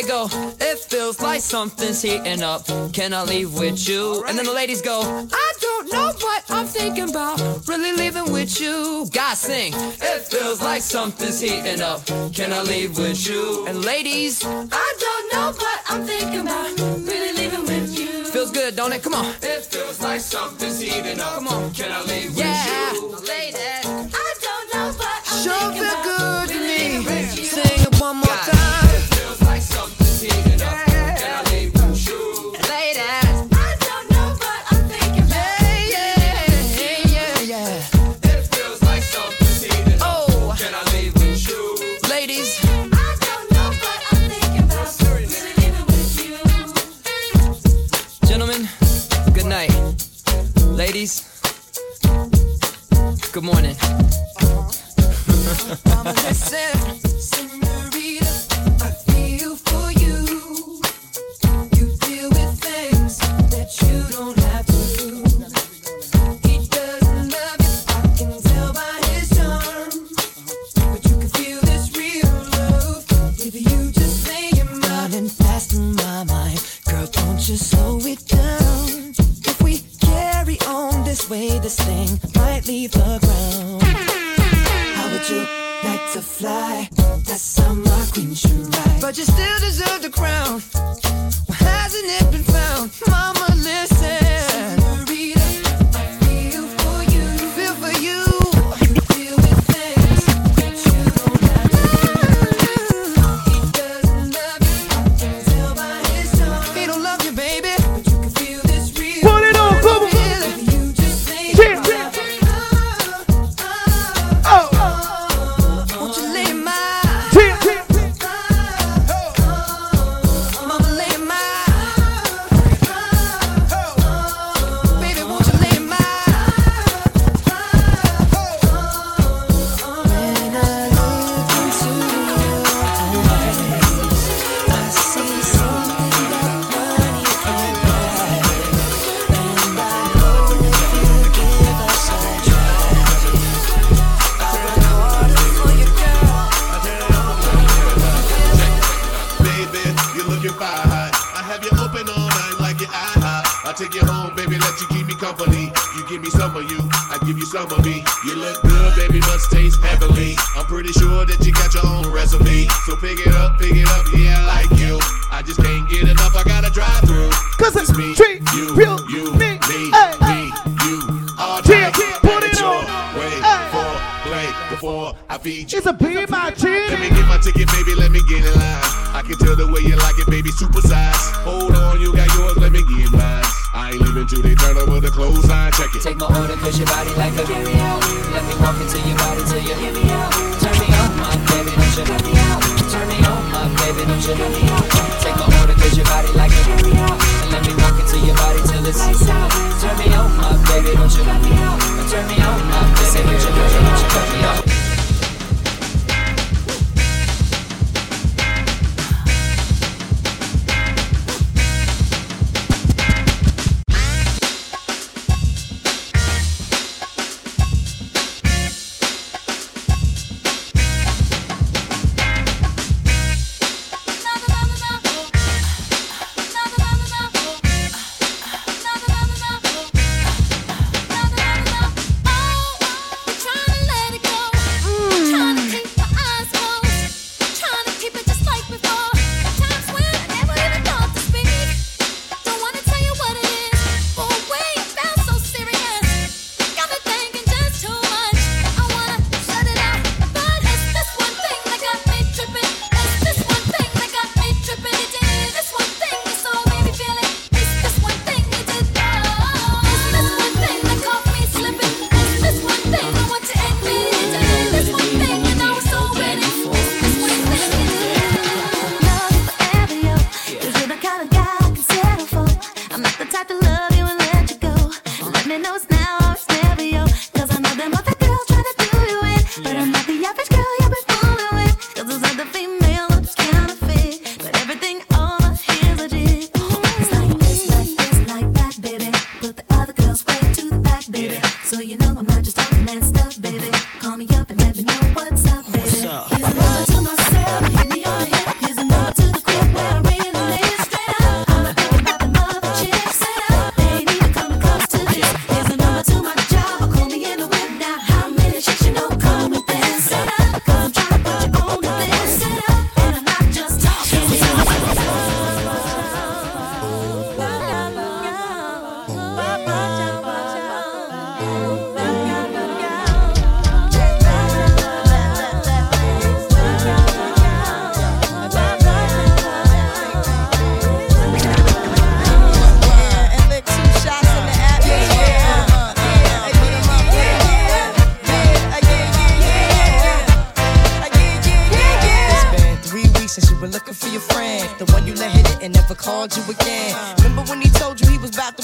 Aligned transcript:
They 0.00 0.08
go, 0.08 0.30
it 0.58 0.78
feels 0.78 1.20
like 1.20 1.42
something's 1.42 2.00
heating 2.00 2.42
up. 2.42 2.64
Can 2.94 3.12
I 3.12 3.22
leave 3.22 3.52
with 3.52 3.86
you? 3.86 4.24
And 4.26 4.38
then 4.38 4.46
the 4.46 4.52
ladies 4.52 4.80
go, 4.80 5.02
I 5.02 5.52
don't 5.60 5.92
know 5.92 6.12
what 6.20 6.42
I'm 6.48 6.64
thinking 6.64 7.10
about. 7.10 7.38
Really 7.68 7.92
leaving 7.92 8.32
with 8.32 8.58
you. 8.58 9.06
Guys 9.12 9.40
sing, 9.40 9.74
it 9.74 10.22
feels 10.22 10.62
like 10.62 10.80
something's 10.80 11.38
heating 11.38 11.82
up. 11.82 12.06
Can 12.32 12.50
I 12.50 12.62
leave 12.62 12.96
with 12.96 13.28
you? 13.28 13.66
And 13.66 13.84
ladies, 13.84 14.42
I 14.42 14.88
don't 15.04 15.32
know 15.34 15.52
what 15.58 15.80
I'm 15.90 16.04
thinking 16.04 16.40
about. 16.40 16.78
Really 16.80 17.34
leaving 17.36 17.66
with 17.66 17.98
you. 17.98 18.24
Feels 18.24 18.50
good, 18.52 18.76
don't 18.76 18.94
it? 18.94 19.02
Come 19.02 19.12
on. 19.12 19.26
It 19.42 19.66
feels 19.66 20.00
like 20.00 20.20
something's 20.20 20.80
heating 20.80 21.20
up. 21.20 21.34
Come 21.34 21.48
on. 21.48 21.74
Can 21.74 21.92
I 21.92 22.00
leave 22.04 22.30
yeah. 22.38 22.92
with 22.92 22.99
you? 22.99 22.99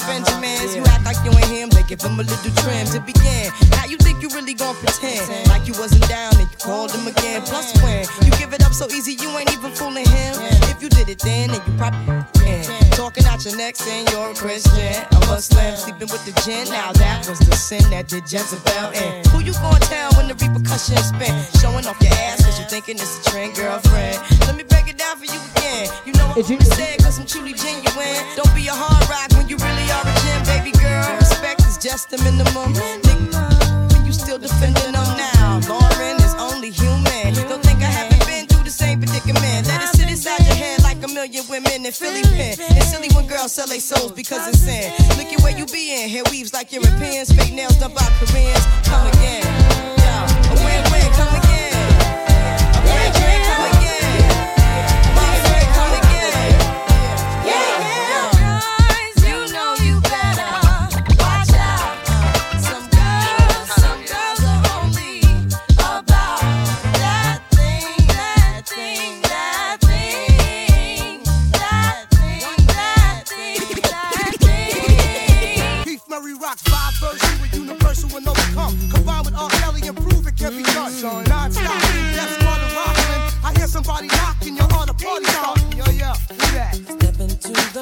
Benjamins. 0.07 0.75
You 0.75 0.83
act 0.87 1.05
like 1.05 1.19
you 1.23 1.31
ain't 1.31 1.51
him, 1.51 1.69
they 1.69 1.83
give 1.83 2.01
him 2.01 2.19
a 2.19 2.23
little 2.23 2.53
trim 2.63 2.85
to 2.93 2.99
begin. 2.99 3.51
Now 3.71 3.85
you 3.85 3.97
think 3.97 4.21
you 4.21 4.29
really 4.29 4.53
gon' 4.53 4.75
pretend 4.75 5.47
like 5.47 5.67
you 5.67 5.73
wasn't 5.79 6.07
down 6.07 6.35
and 6.39 6.49
you 6.49 6.57
called 6.57 6.91
him 6.91 7.07
again. 7.07 7.41
Plus, 7.43 7.71
when 7.81 8.03
you 8.25 8.31
give 8.37 8.53
it 8.53 8.63
up 8.63 8.73
so 8.73 8.87
easy, 8.91 9.13
you 9.13 9.29
ain't 9.37 9.51
even 9.53 9.71
fooling 9.71 10.07
him. 10.07 10.35
If 10.71 10.81
you 10.81 10.89
did 10.89 11.09
it 11.09 11.19
then, 11.19 11.49
then 11.51 11.61
you 11.65 11.77
probably 11.77 12.23
can. 12.39 12.63
Talking 12.91 13.25
out 13.25 13.43
your 13.45 13.55
next 13.55 13.81
thing, 13.81 14.07
you're 14.11 14.31
a 14.31 14.33
Christian. 14.33 14.95
A 15.11 15.19
Muslim 15.27 15.75
sleeping 15.75 16.09
with 16.09 16.23
the 16.25 16.33
gin. 16.41 16.67
Now 16.69 16.91
that 16.93 17.27
was 17.27 17.39
the 17.39 17.55
sin 17.55 17.83
that 17.91 18.07
did 18.07 18.23
Jezebel 18.31 18.91
in. 18.91 19.25
Who 19.29 19.39
you 19.39 19.53
gonna 19.53 19.79
tell 19.79 20.11
when 20.13 20.27
the 20.27 20.35
repercussions 20.35 21.07
spin? 21.11 21.35
Showing 21.59 21.85
off 21.85 22.01
your 22.01 22.13
ass 22.13 22.46
you 22.59 22.65
thinking 22.65 22.95
it's 22.95 23.19
a 23.19 23.29
trend, 23.29 23.55
girlfriend. 23.55 24.17
Let 24.49 24.55
me 24.55 24.63
break 24.63 24.89
it 24.89 24.97
down 24.97 25.17
for 25.17 25.25
you 25.25 25.37
again. 25.53 25.89
You 26.05 26.13
know 26.13 26.25
I'm 26.33 26.41
cause 27.03 27.19
I'm 27.19 27.25
truly 27.25 27.53
genuine. 27.53 28.17
Don't 28.35 28.49
be 28.55 28.65
a 28.67 28.73
hard 28.73 29.03
rock 29.09 29.29
when 29.37 29.47
you 29.49 29.57
really 29.57 29.87
are 29.93 30.01
a 30.01 30.41
baby 30.45 30.73
girl. 30.73 31.05
Respect 31.21 31.61
is 31.69 31.77
just 31.77 32.09
minimum. 32.17 32.73
You 34.05 34.13
still 34.13 34.39
defending 34.39 34.93
them 34.93 35.09
now. 35.17 35.59
Lauryn 35.69 36.17
is 36.23 36.33
only 36.39 36.71
human. 36.71 37.33
Don't 37.45 37.61
think 37.61 37.81
I 37.83 37.91
haven't 37.91 38.25
been 38.25 38.47
through 38.47 38.63
the 38.63 38.73
same 38.73 38.99
predicament. 39.01 39.67
Let 39.67 39.83
it 39.83 39.91
sit 39.93 40.09
inside 40.09 40.41
your 40.45 40.55
head 40.55 40.81
like 40.81 40.97
a 41.03 41.07
million 41.07 41.43
women 41.49 41.85
in 41.85 41.91
Philly 41.91 42.23
pen. 42.23 42.57
It's 42.79 42.89
silly 42.89 43.09
when 43.13 43.27
girls 43.27 43.51
sell 43.51 43.67
their 43.67 43.81
souls 43.81 44.13
because 44.13 44.47
it's 44.47 44.59
sin. 44.59 44.93
Look 45.17 45.29
at 45.29 45.41
where 45.43 45.57
you 45.57 45.65
be 45.67 45.93
in. 45.93 46.09
Hair 46.09 46.23
weaves 46.31 46.53
like 46.53 46.71
Europeans. 46.71 47.29
Fake 47.31 47.53
nails 47.53 47.77
done 47.77 47.93
by 47.93 48.07
Koreans. 48.17 48.65
Come 48.87 49.05
again. 49.13 49.45
Win-win. 50.63 51.11
Come 51.13 51.35
again. 51.35 51.46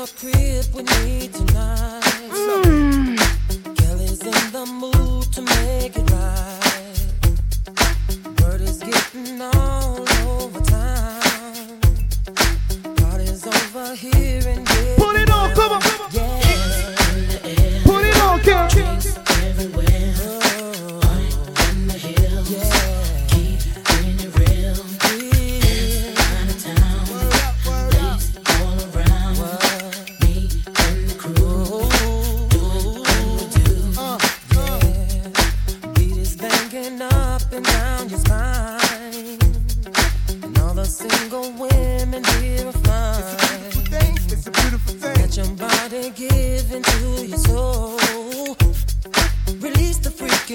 the 0.06 0.12
crib 0.20 0.66
tonight. 1.34 2.02
Mm. 2.30 3.18
Kelly's 3.78 4.22
in 4.22 4.52
the 4.52 4.66
mood 4.66 5.34
to 5.34 5.42
make 5.42 5.98
it 5.98 6.10
right. 6.12 7.02
Word 8.42 8.62
is 8.62 8.80
getting 8.80 9.42
all 9.42 10.06
over 10.28 10.62
over 13.48 13.96
here 13.96 14.42
and 14.48 14.66
Put 14.98 15.16
it 15.16 15.30
on, 15.32 15.54
come 15.56 15.72
on, 15.74 15.82
come 15.82 16.02
on. 16.02 16.12
Yeah. 16.12 16.42
Put 17.84 18.06
it 18.06 18.22
on, 18.22 18.42
girl. 18.42 18.70
Everywhere. 19.48 19.95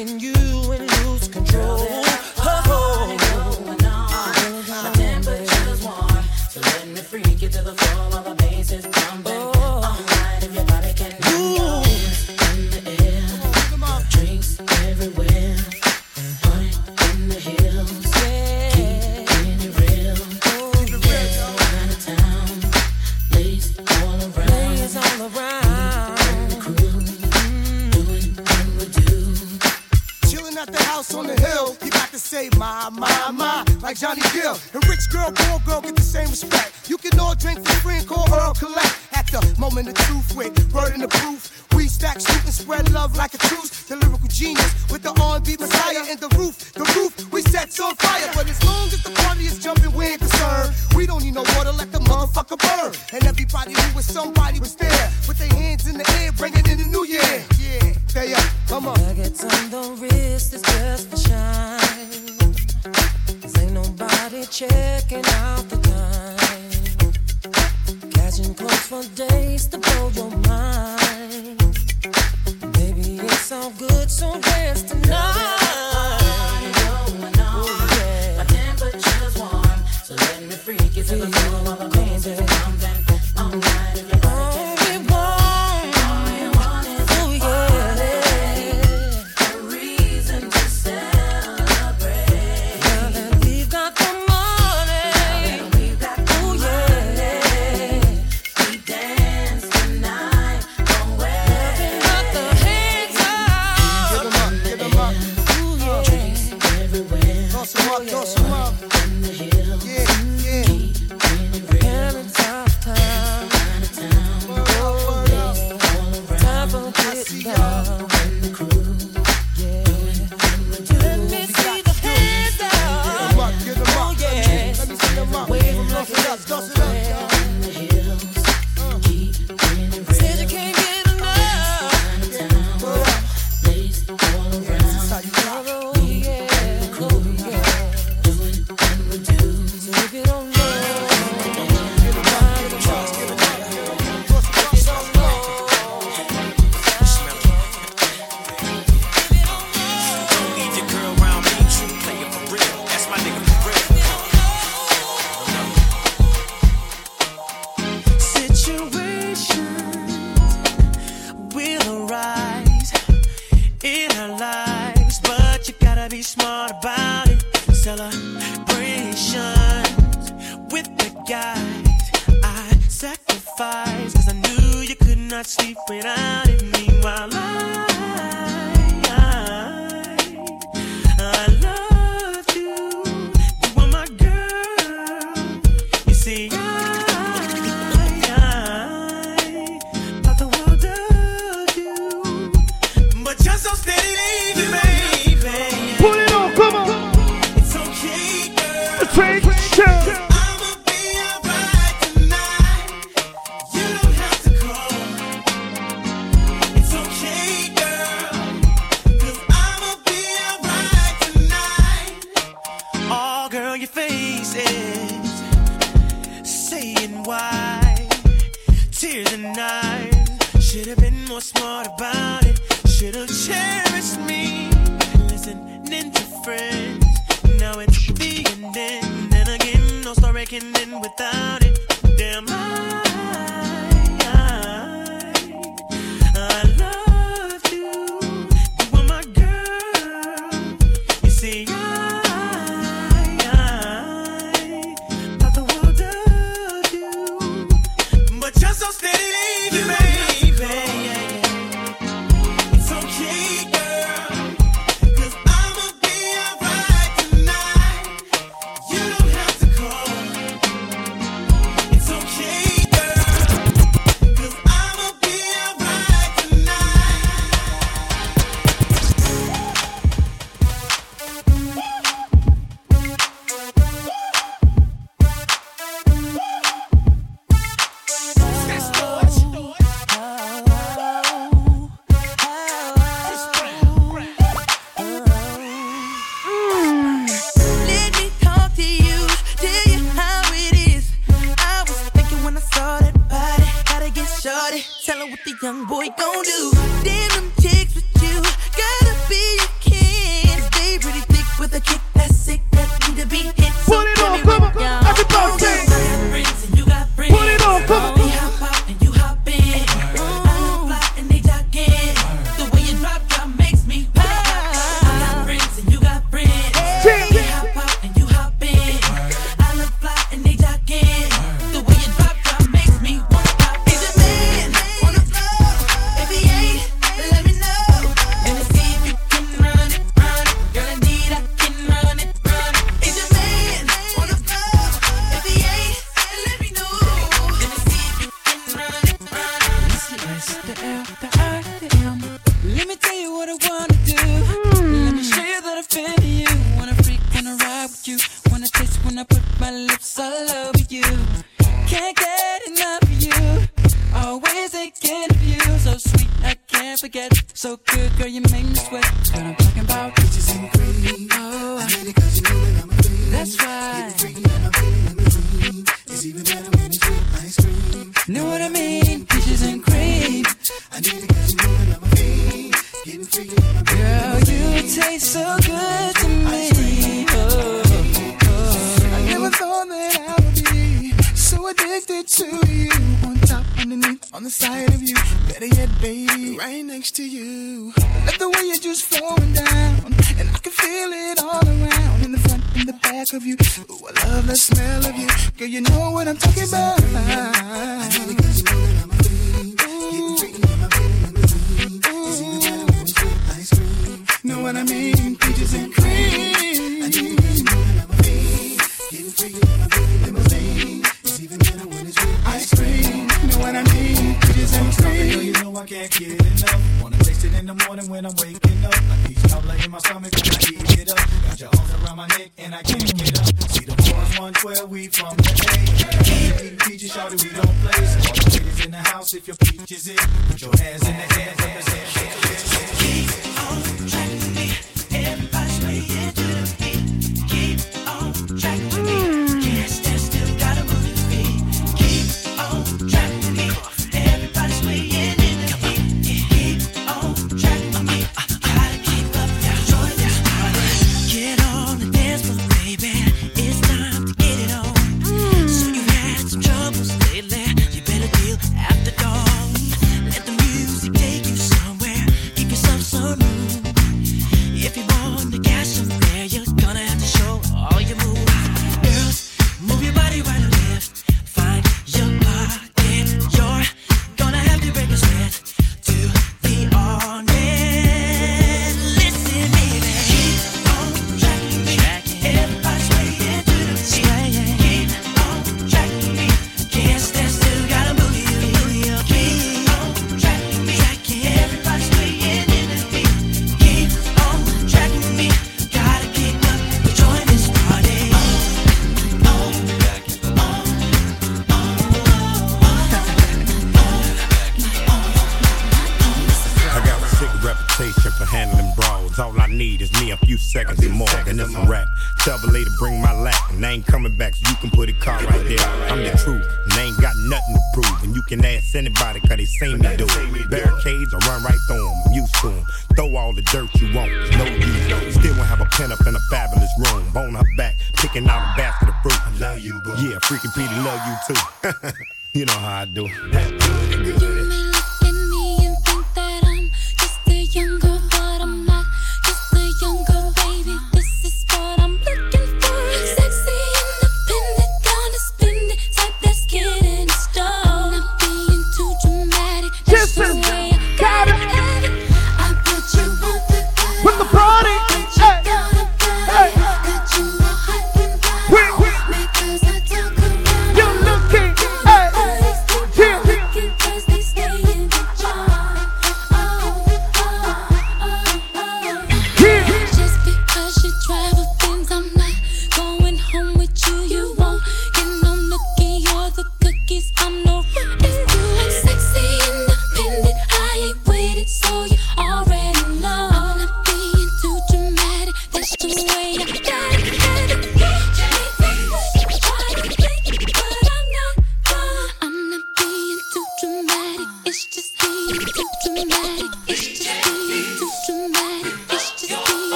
taking 0.00 0.18
you 0.18 0.72
and 0.72 1.04
lose 1.04 1.28
control. 1.28 1.89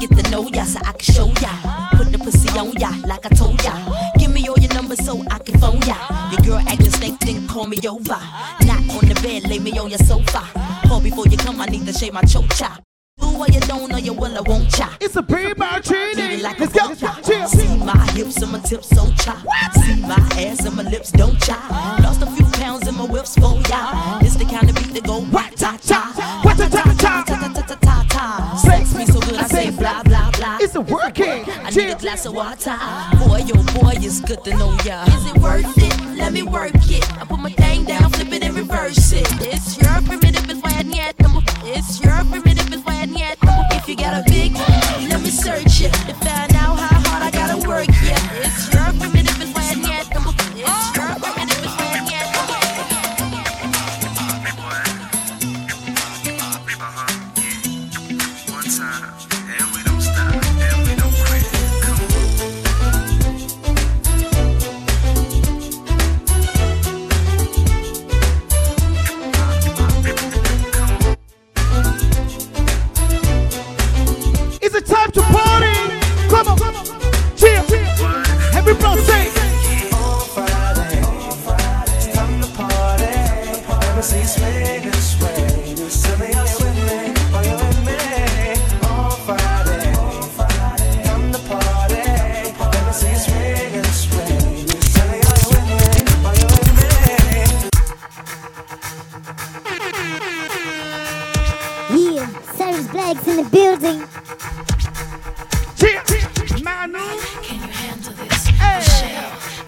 Get 0.00 0.10
to 0.10 0.30
know 0.30 0.48
ya 0.48 0.64
so 0.64 0.80
I 0.84 0.92
can 0.92 1.14
show 1.14 1.26
ya. 1.40 1.52
Put 1.96 2.12
the 2.12 2.18
pussy 2.18 2.48
on 2.58 2.72
ya 2.78 2.90
like 3.06 3.26
I 3.26 3.28
told 3.30 3.62
ya. 3.62 3.74
Give 4.18 4.32
me 4.32 4.48
all 4.48 4.58
your 4.58 4.72
numbers 4.74 5.04
so 5.04 5.22
I 5.30 5.38
can 5.38 5.58
phone 5.58 5.80
ya. 5.82 5.96
Your 6.32 6.40
girl 6.42 6.58
acting 6.68 6.90
snake, 6.90 7.18
then 7.20 7.46
call 7.48 7.66
me 7.66 7.78
over. 7.88 8.18
Not 8.66 8.82
on 8.94 9.08
the 9.08 9.18
bed, 9.22 9.48
lay 9.48 9.58
me 9.58 9.78
on 9.78 9.90
your 9.90 9.98
sofa. 9.98 10.42
Call 10.88 11.00
before 11.00 11.26
you 11.28 11.36
come, 11.36 11.60
I 11.60 11.66
need 11.66 11.86
to 11.86 11.92
shave 11.92 12.12
my 12.12 12.22
chocha. 12.22 12.80
Do 13.20 13.28
what 13.38 13.54
you 13.54 13.60
don't 13.60 13.88
know, 13.90 13.96
you 13.96 14.12
will, 14.12 14.36
I 14.36 14.40
won't 14.40 14.68
cha. 14.70 14.96
It's 15.00 15.14
a 15.16 15.22
pre-martini. 15.22 16.42
Like 16.42 16.58
Let's 16.58 16.72
go. 16.72 16.94
Chill. 17.22 17.46
See 17.46 17.76
my 17.78 17.96
hips 18.12 18.42
and 18.42 18.52
my 18.52 18.58
tips 18.58 18.88
so 18.88 19.06
cha. 19.16 19.34
See 19.84 20.00
my 20.02 20.18
ass 20.42 20.66
and 20.66 20.76
my 20.76 20.82
lips 20.82 21.12
don't 21.12 21.38
cha. 21.40 21.56
Lost 22.02 22.22
a 22.22 22.26
few 22.26 22.44
pounds 22.60 22.88
in 22.88 22.94
my 22.96 23.04
whips 23.04 23.34
for 23.36 23.54
ya. 23.70 24.18
It's 24.20 24.34
the 24.36 24.44
kind 24.44 24.68
of 24.68 24.74
beat 24.76 24.92
that 24.94 25.04
go 25.04 25.20
what 25.20 25.56
ta 25.56 25.78
ta, 25.80 26.40
what 26.42 26.56
ta 26.58 26.68
ta 26.68 26.82
ta 26.98 27.24
ta 27.24 27.36
ta 27.54 27.62
ta 27.62 27.74
ta 27.76 28.06
ta. 28.08 28.56
Sex 28.56 28.94
me 28.94 29.06
so 29.06 29.20
is 30.64 30.74
it 30.74 30.86
working? 30.86 31.44
I 31.62 31.68
need 31.76 31.90
a 31.90 31.94
glass 31.94 32.24
of 32.24 32.34
water. 32.34 32.74
Boy, 33.20 33.44
yo, 33.44 33.52
oh 33.54 33.80
boy, 33.82 33.92
it's 33.96 34.20
good 34.20 34.42
to 34.44 34.56
know 34.56 34.72
ya. 34.82 35.04
Is 35.04 35.26
it 35.30 35.36
worth 35.36 35.76
it? 35.76 36.16
Let 36.16 36.32
me 36.32 36.42
work 36.42 36.72
it. 36.88 37.04
I 37.20 37.24
put 37.26 37.38
my 37.38 37.50
thing 37.50 37.84
down, 37.84 38.10
flip 38.10 38.32
it 38.32 38.42
and 38.42 38.54
reverse 38.56 39.12
it. 39.12 39.28
It's 39.42 39.76
your 39.76 39.92
primitive, 40.08 40.48
it's 40.48 40.62
why 40.62 40.72
I 40.78 40.82
need 40.82 41.04
it. 41.04 41.16
It's 41.64 42.00
your 42.02 42.16
primitive, 42.30 42.72
it's 42.72 42.82
why 42.82 42.94
I 43.02 43.04
need 43.04 43.20
it. 43.20 43.38
If 43.76 43.86
you 43.90 43.96
got 43.96 44.14
a 44.16 44.24
big, 44.24 44.54
let 45.10 45.20
me 45.20 45.28
search 45.28 45.82
it. 45.82 45.92
To 46.08 46.14
find 46.24 46.54
out 46.56 46.78
how 46.80 46.98
hard 47.10 47.22
I 47.22 47.30
gotta 47.30 47.68
work, 47.68 47.88
yeah. 48.02 48.48
It's 48.48 48.53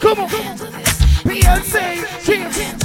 Come 0.06 0.20
on. 0.20 0.28
Beyonce, 1.24 2.24
James. 2.24 2.75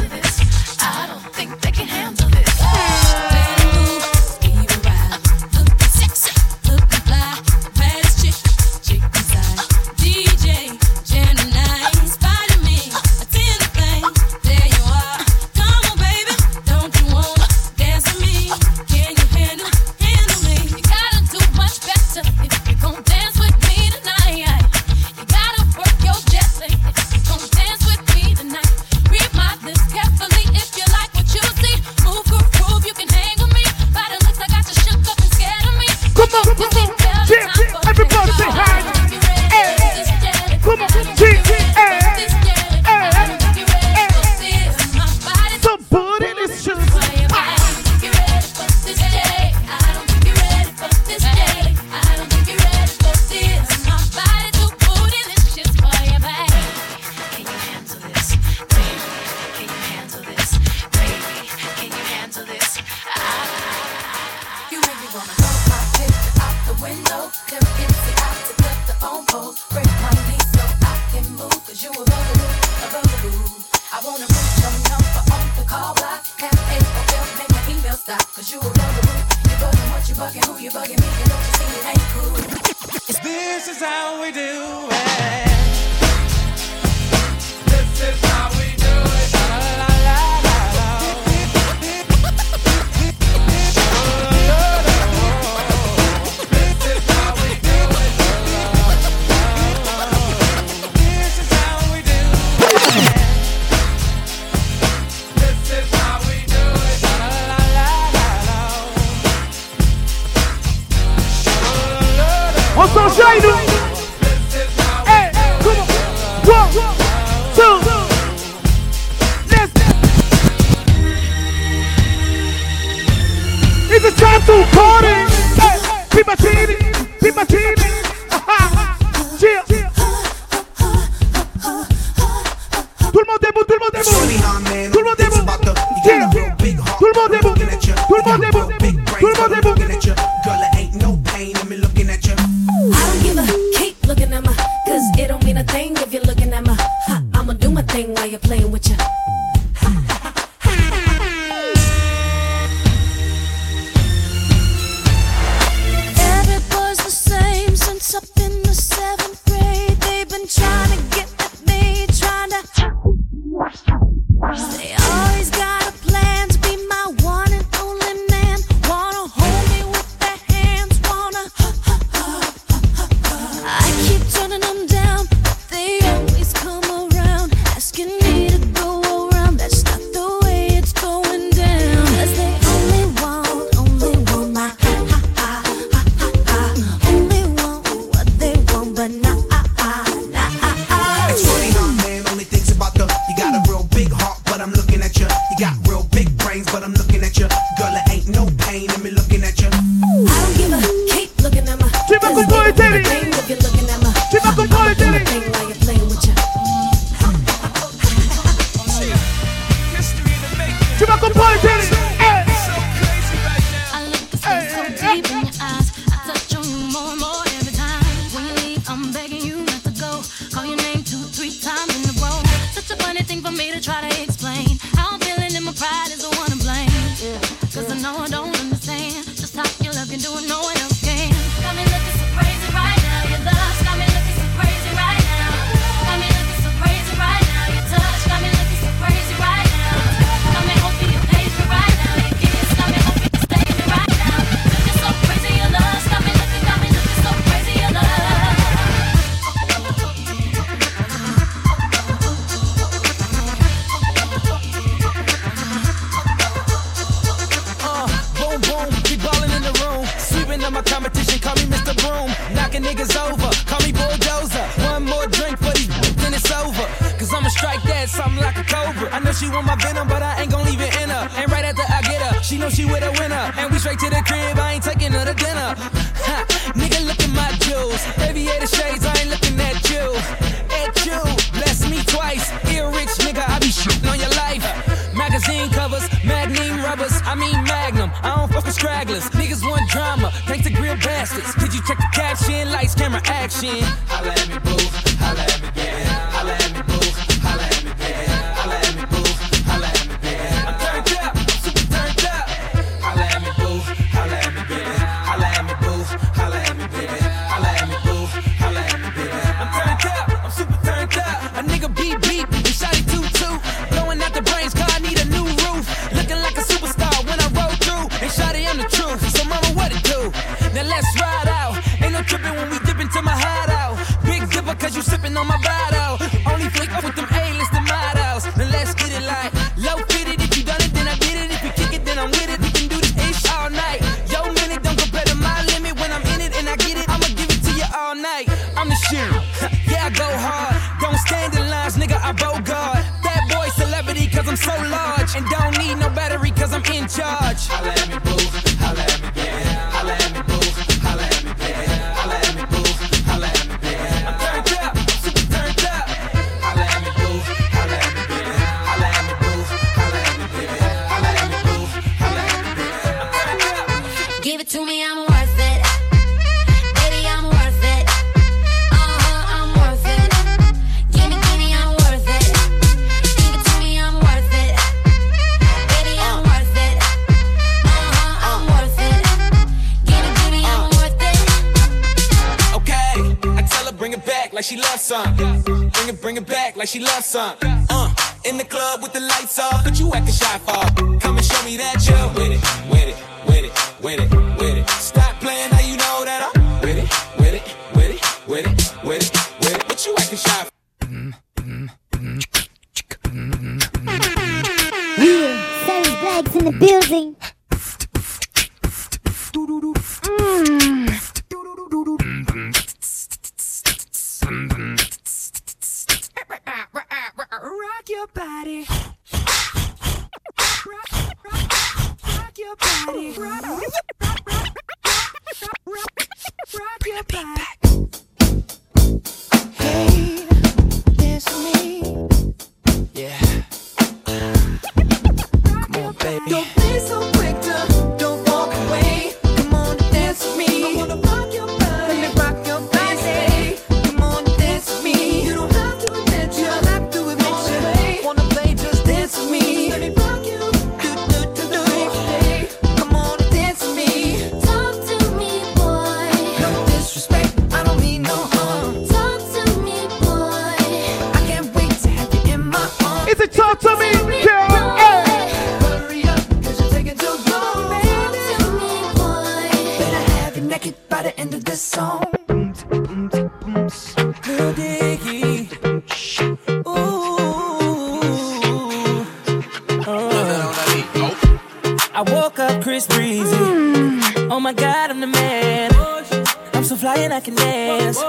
Can 487.41 487.55
dance. 487.55 488.19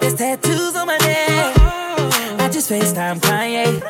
There's 0.00 0.14
tattoos 0.14 0.76
on 0.76 0.86
my 0.86 0.98
neck. 0.98 1.56
I 2.40 2.48
just 2.52 2.70
FaceTime 2.70 3.20
Kanye. 3.20 3.82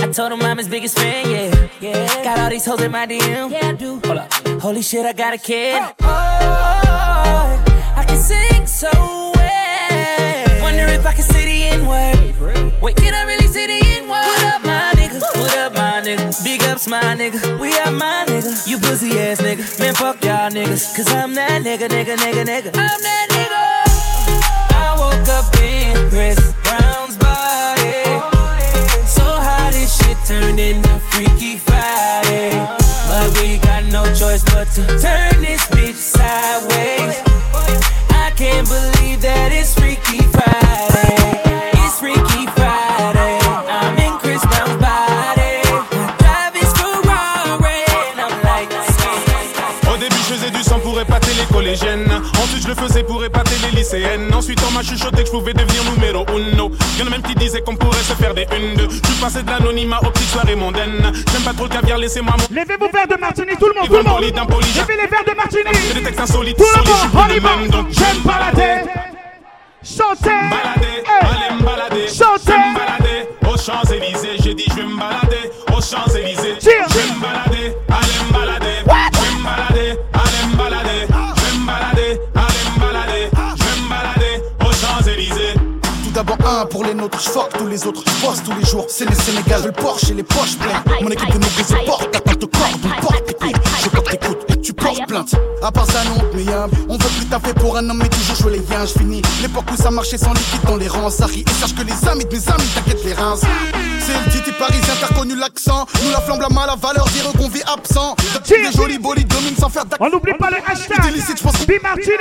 I 0.00 0.12
told 0.12 0.32
him 0.32 0.42
I'm 0.42 0.58
his 0.58 0.68
biggest 0.68 0.98
fan, 0.98 1.30
yeah. 1.30 1.68
yeah. 1.80 2.24
Got 2.24 2.38
all 2.40 2.50
these 2.50 2.64
hoes 2.64 2.80
in 2.82 2.90
my 2.90 3.06
DM. 3.06 3.50
Yeah, 3.50 3.68
I 3.68 3.72
do. 3.72 4.00
Hold 4.04 4.18
up. 4.18 4.32
Holy 4.60 4.82
shit, 4.82 5.06
I 5.06 5.12
got 5.12 5.34
a 5.34 5.38
kid. 5.38 5.80
Oh, 5.80 5.94
oh, 6.02 7.64
I 7.96 8.04
can 8.04 8.18
sing 8.18 8.66
so 8.66 8.90
well. 8.90 10.62
Wonder 10.62 10.86
if 10.86 11.06
I 11.06 11.12
can 11.12 11.22
say 11.22 11.44
the 11.44 11.64
N 11.76 11.86
word. 11.86 12.82
Wait, 12.82 12.96
can 12.96 13.14
I 13.14 13.24
really 13.24 13.46
say 13.46 13.66
the 13.66 13.86
N 13.98 14.08
word? 14.08 14.24
What 14.26 14.44
up, 14.44 14.62
my 14.62 14.92
nigga? 14.96 15.20
What 15.20 15.56
up, 15.58 15.72
my 15.74 16.02
nigga? 16.02 16.44
Big 16.44 16.62
ups, 16.64 16.88
my 16.88 17.00
nigga. 17.14 17.60
We 17.60 17.72
are 17.78 17.92
my 17.92 18.24
nigga. 18.26 18.68
You 18.68 18.78
pussy 18.78 19.18
ass 19.20 19.40
nigga. 19.40 19.78
Man, 19.78 19.94
fuck 19.94 20.24
y'all 20.24 20.50
niggas. 20.50 20.96
Cause 20.96 21.12
I'm 21.12 21.34
that 21.34 21.62
nigga, 21.62 21.88
nigga, 21.88 22.16
nigga, 22.16 22.44
nigga. 22.44 22.68
I'm 22.74 23.02
that 23.02 23.26
nigga. 23.30 23.49
But 34.44 34.70
to 34.72 34.86
turn 34.98 35.29
qu'on 57.64 57.76
pourrait 57.76 58.02
se 58.02 58.14
faire 58.14 58.34
des 58.34 58.46
une, 58.56 58.74
deux. 58.76 58.88
Je 58.90 58.96
suis 59.10 59.20
passé 59.20 59.42
de 59.42 59.50
l'anonymat 59.50 59.98
aux 60.02 60.10
petites 60.10 60.28
soirées 60.30 60.56
mondaines. 60.56 61.12
J'aime 61.32 61.42
pas 61.42 61.52
trop 61.52 61.64
le 61.64 61.70
caviar, 61.70 61.98
laissez-moi 61.98 62.34
mon. 62.38 62.54
Levez 62.54 62.76
vos 62.76 62.88
verres 62.90 63.08
de 63.08 63.16
martini, 63.20 63.52
tout 63.58 63.66
le 63.66 63.74
monde, 63.74 63.88
tout 63.88 63.96
le 63.96 64.02
monde. 64.02 64.20
Levez 64.22 64.96
les 64.96 65.06
verres 65.08 65.24
de 65.26 65.34
martini. 65.36 65.62
C'est 65.88 65.94
des 65.94 66.02
textes 66.02 66.20
insolites, 66.20 66.56
Tout 66.56 66.64
le 66.64 66.90
monde, 66.90 67.26
on 67.28 67.30
y 67.30 67.34
le 67.34 67.40
va. 67.40 67.56
même. 67.56 67.68
Donc, 67.68 67.86
J'aime 67.90 68.18
balader. 68.24 68.99
Les 87.70 87.86
autres, 87.86 88.02
je 88.04 88.26
bosse 88.26 88.42
tous 88.42 88.52
les 88.52 88.66
jours. 88.66 88.86
C'est 88.88 89.08
les 89.08 89.14
Sénégal, 89.14 89.62
le 89.64 89.72
Porsche 89.72 90.10
et 90.10 90.14
les 90.14 90.22
poches 90.22 90.56
pleines. 90.58 90.82
Mon 91.02 91.08
équipe 91.08 91.28
de 91.28 91.38
nous 91.38 91.48
brise 91.50 91.74
porte, 91.86 92.10
t'attends 92.10 92.34
te 92.34 92.46
corde, 92.46 92.80
on 92.84 93.00
porte 93.00 93.38
coudes. 93.38 93.56
Je 93.82 93.88
porte 93.88 94.26
coudes, 94.26 94.62
tu 94.62 94.72
portes 94.72 95.06
plainte. 95.06 95.34
À 95.62 95.70
part 95.70 95.86
ça, 95.86 96.02
non, 96.04 96.22
mais 96.34 96.42
y'a, 96.42 96.66
on 96.88 96.94
veut 96.94 97.08
plus 97.16 97.26
taffer 97.26 97.54
pour 97.54 97.76
un 97.76 97.88
homme, 97.88 97.98
mais 98.02 98.08
toujours 98.08 98.36
jouer 98.36 98.52
les 98.52 98.58
liens. 98.58 98.84
Je 98.84 98.98
finis 98.98 99.22
l'époque 99.40 99.64
où 99.72 99.76
ça 99.76 99.90
marchait 99.90 100.18
sans 100.18 100.32
liquide 100.32 100.62
dans 100.66 100.76
les 100.76 100.88
rangs. 100.88 101.10
Ça 101.10 101.26
rit 101.26 101.44
et 101.46 101.60
sache 101.60 101.74
que 101.74 101.82
les 101.82 102.08
amis 102.08 102.24
de 102.24 102.30
mes 102.34 102.48
amis, 102.48 102.68
t'inquiète 102.74 103.04
les 103.04 103.14
reins. 103.14 103.36
C'est 103.36 104.12
le 104.12 104.32
titi 104.32 104.50
parisien, 104.52 104.94
t'as 105.00 105.06
reconnu 105.08 105.36
l'accent. 105.36 105.86
Nous 106.02 106.10
la 106.10 106.20
flamme, 106.20 106.40
la 106.40 106.48
main, 106.48 106.66
la 106.66 106.74
valeur, 106.74 107.04
dire 107.10 107.30
qu'on 107.38 107.48
vit 107.48 107.62
absent. 107.72 108.16
Depuis 108.34 108.62
des 108.62 108.76
jolis 108.76 108.98
bolides 108.98 109.28
dominent 109.28 109.56
sans 109.58 109.68
faire 109.68 109.84
d'acte. 109.84 110.02
On 110.02 110.10
n'oublie 110.10 110.34
pas 110.34 110.50
le 110.50 110.56
hashtag. 110.66 110.98
Illicite, 111.08 111.38
je 111.38 111.42
pense 111.42 111.66
Bimartini, 111.66 112.14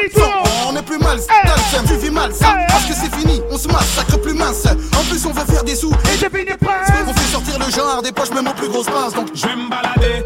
on 0.68 0.76
est 0.76 0.82
plus 0.84 1.00
mal, 1.00 1.20
seum, 1.20 1.86
tu 1.88 1.96
vis 1.96 2.12
mal, 2.12 2.34
ça, 2.34 2.56
parce 2.68 2.86
que 2.86 2.94
c'est 2.94 3.14
fini, 3.16 3.42
on 3.50 3.58
se 3.58 3.68
massacre 3.68 4.19
mince. 4.50 4.66
En 4.66 5.04
plus, 5.04 5.26
on 5.26 5.32
veut 5.32 5.46
faire 5.46 5.64
des 5.64 5.76
sous, 5.76 5.92
et 5.92 6.18
j'ai 6.20 6.30
fini 6.30 6.52
prince. 6.60 6.90
On 7.08 7.14
fait 7.14 7.32
sortir 7.32 7.60
le 7.60 7.72
genre 7.72 8.02
des 8.02 8.12
poches, 8.12 8.32
même 8.32 8.48
aux 8.48 8.54
plus 8.54 8.70
grosses 8.70 8.88
pinces, 8.88 9.14
donc 9.14 9.30
Je 9.34 9.48
vais 9.48 9.56
me 9.56 9.70
balader, 9.70 10.26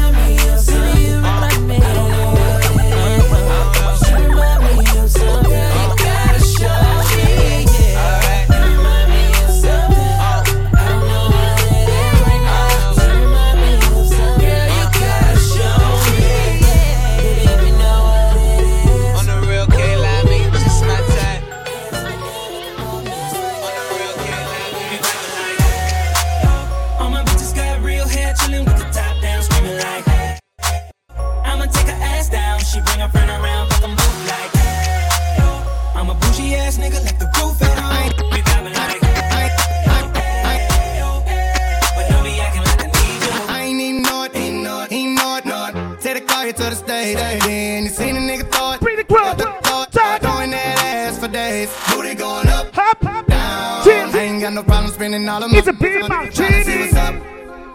got 55.11 55.17
spending 55.17 55.29
all 55.29 55.43
of 55.43 55.51
my 55.51 55.57
It's 55.57 55.67
a 55.67 55.73
big 55.73 56.07
money 56.07 56.29
trying 56.29 56.51
to 56.51 56.63
see 56.63 56.79
what's 56.79 56.95
up. 56.95 57.15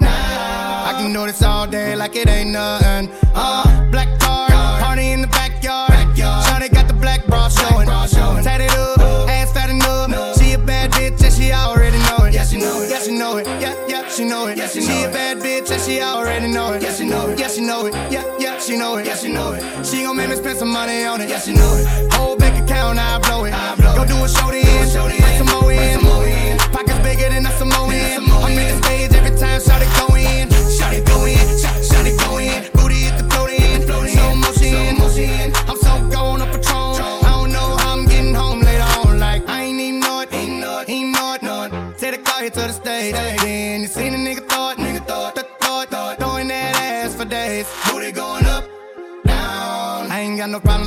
Now 0.01 0.84
I 0.87 0.93
can 0.99 1.12
do 1.12 1.26
this 1.26 1.43
all 1.43 1.66
day 1.66 1.95
like 1.97 2.16
it 2.16 2.28
ain't 2.28 2.51
nothing. 2.51 3.11
Uh, 3.34 3.91
black 3.91 4.18
car, 4.18 4.49
party 4.49 5.12
in 5.12 5.22
the 5.22 5.28
backyard. 5.28 5.91
Shawty 6.16 6.72
got 6.72 6.89
the 6.89 6.95
black 6.95 7.26
bra 7.26 7.49
showing. 7.49 7.87
Tatted 7.87 8.70
up, 8.70 9.28
ass 9.28 9.53
fat 9.53 9.70
enough. 9.70 10.39
She 10.39 10.53
a 10.53 10.59
bad 10.59 10.93
bitch 10.93 11.22
and 11.22 11.32
she 11.32 11.53
already 11.53 11.99
know 11.99 12.24
it. 12.24 12.34
Yeah, 12.34 12.45
she 12.45 12.59
know 12.59 12.82
it. 12.82 12.91
Yeah, 12.91 13.01
she 13.01 13.12
know 13.12 13.37
it. 13.39 13.47
Yeah, 13.47 13.74
yeah, 13.89 14.09
she 14.09 14.24
know 14.24 14.47
it. 14.47 14.57
Yeah, 14.57 14.68
she, 14.68 14.80
know 14.80 14.87
she 14.87 15.03
it. 15.03 15.11
a 15.11 15.12
bad 15.12 15.39
bitch 15.39 15.70
and 15.70 15.82
she 15.82 16.01
already 16.01 16.49
know 16.53 16.72
it. 16.72 16.82
Yeah, 16.82 16.93
she 16.93 17.05
know 17.07 17.28
it. 17.28 17.39
Yeah, 17.39 17.49
she 17.49 17.61
know 17.61 17.87
it. 17.87 17.95
Yeah, 18.11 18.24
yeah, 18.39 18.59
she 18.59 18.76
know 18.76 18.97
it. 18.97 19.07
Yeah, 19.07 19.16
she 19.16 19.32
know 19.32 19.53
it. 19.53 19.87
She 19.87 20.03
gon' 20.03 20.16
make 20.16 20.30
me 20.30 20.37
spend 20.37 20.59
some 20.59 20.72
money 20.72 21.05
on 21.05 21.20
it. 21.20 21.28
Yeah, 21.28 21.41
she 21.41 21.53
know 21.53 21.76
it. 21.76 22.15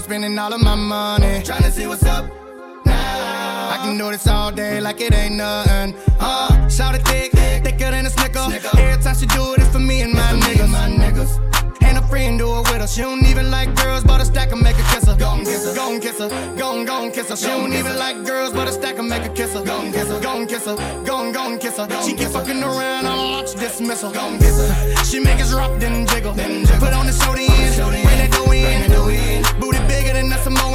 Spending 0.10 0.40
all 0.40 0.52
of 0.52 0.60
my 0.62 0.74
money. 0.74 1.44
Trying 1.44 1.62
to 1.62 1.72
see 1.72 1.86
what's 1.86 2.04
up. 2.04 2.26
Now. 2.84 3.70
I 3.74 3.78
can 3.84 3.96
do 3.96 4.10
this 4.10 4.26
all 4.26 4.52
day 4.52 4.82
like 4.82 5.00
it 5.02 5.14
ain't 5.14 5.36
nothing. 5.36 5.94
Uh, 6.20 6.68
shout 6.68 6.96
it 6.96 7.06
thick, 7.06 7.32
thicker 7.32 7.92
than 7.92 8.08
a 8.08 8.10
snicker. 8.10 8.48
Every 8.80 9.04
time 9.04 9.16
she 9.16 9.28
do 9.28 9.54
it, 9.54 9.60
it's 9.60 9.70
for 9.70 9.78
me 9.78 10.02
and 10.02 10.14
my 10.14 10.32
niggas. 10.46 10.68
My 10.68 10.90
niggas. 10.90 11.32
And 11.84 12.00
a 12.00 12.02
friend 12.08 12.40
do 12.40 12.48
it 12.58 12.62
with 12.72 12.82
her. 12.82 12.88
She 12.88 13.02
don't 13.02 13.24
even 13.28 13.52
like 13.52 13.76
girls, 13.76 14.04
but 14.04 14.20
a 14.20 14.26
stack 14.26 14.52
and 14.52 14.64
make 14.64 14.78
her 14.78 14.96
kiss 14.96 15.06
her. 15.06 15.16
Gon' 15.16 15.46
kiss 15.46 15.64
her, 15.68 15.76
gon' 15.76 16.00
kiss 16.00 16.18
her, 16.18 16.30
gon' 16.58 16.86
gon' 16.86 17.12
kiss 17.12 17.30
her. 17.30 17.36
She 17.36 17.46
don't 17.46 17.72
even 17.74 17.96
like 18.00 18.26
girls, 18.26 18.52
but 18.52 18.68
a 18.68 18.72
stack 18.72 18.98
and 18.98 19.08
make 19.08 19.22
her 19.22 19.34
kiss 19.36 19.54
her. 19.54 19.64
Gon' 19.64 19.92
kiss 19.92 20.08
her, 20.08 20.20
gon' 20.20 20.48
kiss 20.48 20.66
her, 20.66 20.76
gon' 21.06 21.32
gon' 21.32 21.60
kiss 21.60 21.78
her. 21.78 21.88
She 22.02 22.16
keep 22.16 22.30
fucking 22.30 22.64
around, 22.64 23.06
I'll 23.06 23.32
launch 23.34 23.54
dismissal. 23.54 24.12
Gon' 24.12 24.40
kiss 24.40 24.58
her. 24.58 25.06
She 25.06 25.20
make 25.20 25.40
us 25.40 25.54
rock, 25.54 25.80
then 25.80 26.08
jiggle. 26.08 26.34
Put 26.34 26.94
on 26.94 27.06
the 27.06 27.14
show 27.14 27.34
in, 27.36 28.09
Bigger 30.10 30.24
than 30.24 30.34
a 30.34 30.38
Samoan. 30.40 30.74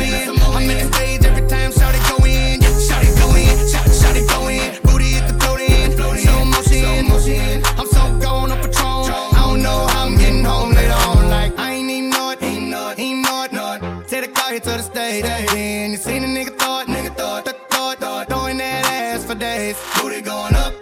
I'm 0.54 0.70
in 0.70 0.78
the 0.78 0.94
stage 0.94 1.24
every 1.24 1.48
time, 1.48 1.72
shout 1.72 1.92
it 1.92 2.02
go 2.08 2.24
in. 2.24 2.60
Shout 2.60 3.02
it 3.02 3.18
go 3.18 3.34
in, 3.34 3.68
shout, 3.68 3.86
shout 3.90 4.16
it 4.16 4.28
go 4.28 4.46
in. 4.46 4.80
Booty 4.82 5.14
hit 5.14 5.26
the 5.26 5.34
float 5.40 5.60
in, 5.60 5.90
slow 5.92 6.44
motion. 6.44 7.62
I'm 7.76 7.86
so 7.86 8.18
gone 8.20 8.52
up 8.52 8.62
Patron. 8.62 9.10
I 9.10 9.42
don't 9.46 9.60
know 9.60 9.86
how 9.88 10.06
I'm 10.06 10.16
getting 10.16 10.44
home 10.44 10.72
later 10.72 10.92
on. 10.92 11.28
Like 11.28 11.58
I 11.58 11.72
ain't 11.72 11.90
even 11.90 12.10
know 12.10 12.30
it, 12.30 12.42
ain't 12.44 12.68
know 12.68 12.90
it, 12.90 12.98
ain't 13.00 13.22
know 13.24 13.42
it, 13.42 13.52
know 13.52 13.72
it. 13.74 14.08
Take 14.08 14.26
the 14.26 14.30
car 14.30 14.50
here 14.52 14.60
to 14.60 14.70
the 14.70 14.82
stage, 14.82 15.24
then 15.24 15.90
you 15.90 15.96
seen 15.96 16.22
a 16.22 16.28
nigga 16.28 16.56
throw 16.56 16.84
nigga 16.86 17.16
throw 17.16 17.38
it, 17.38 17.98
throw 17.98 18.20
it, 18.20 18.28
throwing 18.28 18.58
that 18.58 18.84
ass 18.86 19.24
for 19.24 19.34
days. 19.34 19.76
Booty 19.96 20.20
going 20.20 20.54
up, 20.54 20.72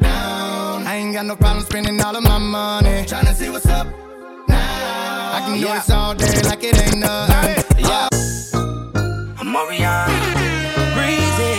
down. 0.00 0.86
I 0.86 0.94
ain't 0.96 1.12
got 1.12 1.26
no 1.26 1.36
problem 1.36 1.66
spending 1.66 2.00
all 2.00 2.16
of 2.16 2.22
my 2.22 2.38
money. 2.38 3.04
Trying 3.04 3.26
to 3.26 3.34
see 3.34 3.50
what's 3.50 3.66
up. 3.66 3.86
Now 4.48 5.32
I 5.34 5.40
can 5.44 5.60
do 5.60 5.66
this 5.66 5.90
all 5.90 6.14
day 6.14 6.40
like 6.44 6.64
it 6.64 6.80
ain't 6.80 6.98
nothing. 7.00 7.69
Yeah. 7.80 8.08
I'm 9.38 9.56
Orion. 9.56 10.10
Breezy. 10.94 11.52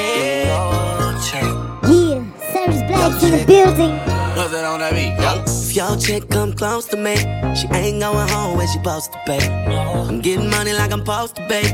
Yeah, 1.92 2.24
Service 2.54 2.84
Blacks 2.88 3.24
in 3.24 3.32
the 3.32 3.44
building. 3.48 3.98
What's 4.36 4.52
that 4.52 4.66
on 4.66 4.80
that 4.80 4.94
beat? 4.94 5.16
Yo. 5.22 5.44
If 5.48 5.76
your 5.76 5.98
chick 5.98 6.30
come 6.30 6.54
close 6.54 6.86
to 6.88 6.98
me, 6.98 7.16
she 7.56 7.68
ain't 7.74 8.02
going 8.02 8.28
home 8.30 8.58
when 8.58 8.68
she 8.68 8.74
supposed 8.74 9.14
to 9.14 9.20
pay. 9.26 9.40
I'm 9.68 10.20
getting 10.22 10.50
money 10.50 10.74
like 10.74 10.92
I'm 10.92 11.00
supposed 11.00 11.36
to 11.38 11.48
pay. 11.48 11.72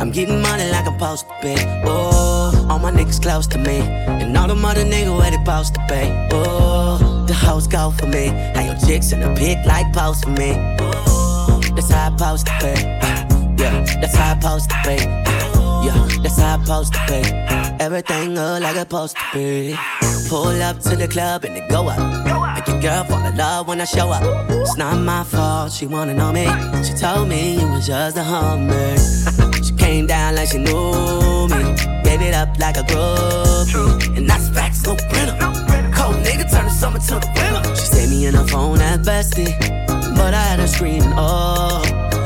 I'm 0.00 0.10
getting 0.10 0.40
money 0.42 0.70
like 0.70 0.86
I'm 0.86 0.98
supposed 0.98 1.26
to 1.28 1.34
pay. 1.40 1.82
Oh, 1.86 2.66
all 2.68 2.78
my 2.78 2.90
niggas 2.90 3.20
close 3.22 3.46
to 3.48 3.58
me, 3.58 3.80
and 3.80 4.36
all 4.36 4.48
them 4.48 4.64
other 4.64 4.84
niggas 4.84 5.16
where 5.16 5.30
they 5.30 5.36
supposed 5.38 5.74
to 5.74 5.80
pay. 5.88 6.28
Oh, 6.32 7.24
the 7.26 7.34
hoes 7.34 7.66
go 7.66 7.90
for 7.90 8.06
me. 8.06 8.28
How 8.54 8.62
your 8.62 8.76
chicks 8.86 9.12
in 9.12 9.20
the 9.20 9.34
pic 9.34 9.64
like 9.66 9.92
post 9.92 10.24
for 10.24 10.30
me. 10.30 10.54
Oh, 10.80 11.60
that's 11.74 11.90
how 11.90 12.08
I 12.08 12.16
supposed 12.16 12.46
to 12.46 12.52
pay. 12.60 12.99
Yeah, 13.60 13.84
that's 14.00 14.16
how 14.16 14.32
I 14.32 14.40
supposed 14.40 14.70
to 14.70 14.76
pay. 14.84 14.96
Yeah, 15.84 16.08
that's 16.22 16.38
how 16.38 16.56
I 16.56 16.64
supposed 16.64 16.94
to 16.94 16.98
pay. 17.00 17.76
Everything 17.78 18.34
look 18.34 18.62
like 18.62 18.74
it's 18.74 18.80
supposed 18.80 19.16
to 19.18 19.22
be. 19.34 19.76
Pull 20.30 20.62
up 20.62 20.78
to 20.80 20.96
the 20.96 21.06
club 21.06 21.44
and 21.44 21.58
it 21.58 21.68
go 21.68 21.86
up. 21.88 22.54
Make 22.54 22.66
your 22.66 22.80
girl 22.80 23.04
fall 23.04 23.26
in 23.26 23.36
love 23.36 23.68
when 23.68 23.78
I 23.82 23.84
show 23.84 24.08
up. 24.08 24.22
It's 24.48 24.78
not 24.78 24.96
my 25.00 25.24
fault, 25.24 25.72
she 25.72 25.86
wanna 25.86 26.14
know 26.14 26.32
me. 26.32 26.46
She 26.84 26.94
told 26.94 27.28
me 27.28 27.56
it 27.56 27.70
was 27.70 27.86
just 27.86 28.16
a 28.16 28.22
hummer. 28.22 28.96
she 29.62 29.74
came 29.74 30.06
down 30.06 30.36
like 30.36 30.48
she 30.48 30.56
knew 30.56 31.46
me. 31.52 31.60
Gave 32.02 32.22
it 32.22 32.32
up 32.32 32.58
like 32.58 32.78
a 32.78 32.82
groupie. 32.82 34.16
And 34.16 34.26
that's 34.26 34.48
facts, 34.48 34.86
no 34.86 34.96
printer. 34.96 35.36
Cold 35.92 36.16
nigga 36.24 36.50
turn 36.50 36.64
the 36.64 36.70
summer 36.70 36.98
to 36.98 37.14
the 37.20 37.30
winter. 37.36 37.76
She 37.76 37.84
saved 37.84 38.10
me 38.10 38.24
in 38.24 38.34
her 38.36 38.46
phone 38.46 38.80
at 38.80 39.00
bestie. 39.00 39.52
But 40.16 40.32
I 40.32 40.42
had 40.44 40.60
her 40.60 40.66
screaming, 40.66 41.12
oh. 41.14 42.19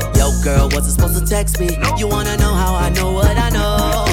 Yo, 0.45 0.55
girl, 0.57 0.69
wasn't 0.73 0.93
supposed 0.93 1.17
to 1.17 1.25
text 1.25 1.59
me. 1.59 1.75
You 1.97 2.07
wanna 2.07 2.37
know 2.37 2.53
how 2.53 2.75
I 2.75 2.89
know 2.89 3.11
what 3.13 3.35
I 3.35 3.49
know? 3.49 4.05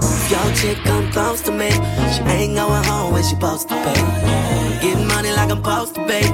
If 0.00 0.30
your 0.30 0.54
chick 0.54 0.82
come 0.82 1.12
close 1.12 1.42
to 1.42 1.52
me, 1.52 1.70
she 2.12 2.22
ain't 2.22 2.56
going 2.56 2.84
home 2.84 3.12
when 3.12 3.22
she 3.22 3.34
supposed 3.34 3.68
to 3.68 3.74
pay. 3.74 4.00
I'm 4.00 4.80
getting 4.80 5.06
money 5.06 5.30
like 5.32 5.50
I'm 5.50 5.62
supposed 5.62 5.94
to 5.96 6.06
pay. 6.06 6.26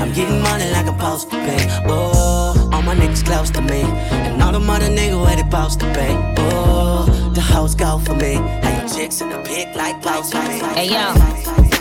I'm 0.00 0.12
getting 0.12 0.40
money 0.42 0.70
like 0.70 0.86
I'm 0.86 0.96
supposed 0.96 1.30
to 1.30 1.36
pay. 1.38 1.66
Oh, 1.86 2.70
all 2.72 2.82
my 2.82 2.94
niggas 2.94 3.24
close 3.24 3.50
to 3.50 3.62
me, 3.62 3.82
and 3.82 4.40
all 4.40 4.52
them 4.52 4.70
other 4.70 4.86
niggas 4.86 5.20
where 5.20 5.34
they 5.34 5.42
supposed 5.42 5.80
to 5.80 5.86
pay. 5.92 6.14
Oh, 6.38 7.06
the 7.34 7.40
hoes 7.40 7.74
go 7.74 7.98
for 7.98 8.14
me. 8.14 8.34
How 8.34 8.78
your 8.78 8.88
chicks 8.88 9.20
in 9.20 9.28
the 9.30 9.38
pic 9.38 9.74
like 9.74 10.02
post 10.02 10.32
for 10.32 10.42
me. 10.42 10.60
Hey 10.78 10.86
yo, 10.86 11.12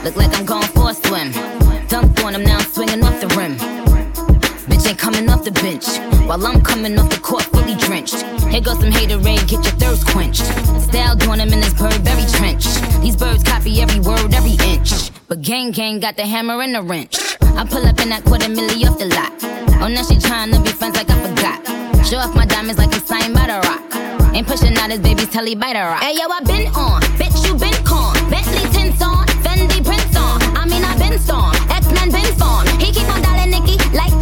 look 0.04 0.16
like 0.16 0.36
I'm 0.36 0.48
going 0.48 0.68
for 0.70 0.90
a 0.90 0.94
swim. 0.96 1.32
Dunked 1.90 2.24
on 2.24 2.34
him, 2.34 2.44
now 2.44 2.58
I'm 2.58 2.66
swinging 2.72 3.04
off 3.04 3.22
the 3.22 3.28
rim. 3.38 3.93
Ain't 4.86 4.98
coming 4.98 5.30
off 5.30 5.44
the 5.44 5.52
bench. 5.52 5.88
While 6.28 6.46
I'm 6.46 6.62
coming 6.62 6.98
off 7.00 7.10
the 7.10 7.20
court 7.20 7.44
fully 7.44 7.76
drenched. 7.76 8.22
Here 8.52 8.62
goes 8.62 8.80
some 8.80 8.92
haterade, 8.92 9.48
get 9.48 9.64
your 9.64 9.76
thirst 9.82 10.06
quenched. 10.08 10.46
Style 10.82 11.16
doing 11.16 11.40
him 11.40 11.54
in 11.54 11.60
this 11.62 11.74
Burberry 11.74 12.26
trench. 12.38 12.66
These 13.02 13.16
birds 13.16 13.44
copy 13.44 13.82
every 13.82 14.00
word, 14.00 14.34
every 14.34 14.58
inch. 14.68 15.12
But 15.28 15.42
gang 15.42 15.72
gang 15.72 16.00
got 16.00 16.16
the 16.18 16.26
hammer 16.26 16.62
and 16.62 16.76
the 16.76 16.82
wrench. 16.82 17.18
I 17.42 17.66
pull 17.66 17.86
up 17.86 18.00
in 18.02 18.10
that 18.10 18.24
quarter 18.26 18.48
milli 18.48 18.86
off 18.90 18.98
the 19.00 19.06
lot. 19.06 19.32
Oh, 19.82 19.88
now 19.88 20.04
she 20.04 20.16
tryna 20.16 20.64
be 20.64 20.70
friends 20.70 20.96
like 20.96 21.10
I 21.10 21.18
forgot. 21.28 22.06
Show 22.06 22.18
off 22.18 22.36
my 22.36 22.46
diamonds 22.46 22.78
like 22.78 22.94
I'm 22.94 23.06
signed 23.06 23.34
by 23.34 23.48
the 23.48 23.60
rock. 23.68 24.36
Ain't 24.36 24.48
pushing 24.48 24.76
out 24.78 24.92
his 24.92 25.00
baby's 25.00 25.30
telly 25.30 25.56
by 25.56 25.74
the 25.74 25.80
rock. 25.80 26.02
Hey 26.02 26.16
yo, 26.16 26.28
I 26.28 26.40
been 26.44 26.68
on, 26.76 27.02
bitch 27.20 27.38
you 27.48 27.54
been 27.56 27.74
con. 27.86 28.14
Bentley 28.30 28.66
tints 28.74 29.02
on, 29.02 29.26
Fendi 29.46 29.84
prints 29.84 30.18
on. 30.18 30.42
I 30.58 30.66
mean 30.66 30.84
I 30.84 30.98
been 30.98 31.20
storm, 31.20 31.54
X 31.70 31.88
Men 31.94 32.12
been 32.12 32.34
formed. 32.36 32.70
He 32.82 32.92
keep 32.92 33.08
on 33.10 33.22
dialing 33.22 33.52
Nicki 33.52 33.78
like 33.96 34.14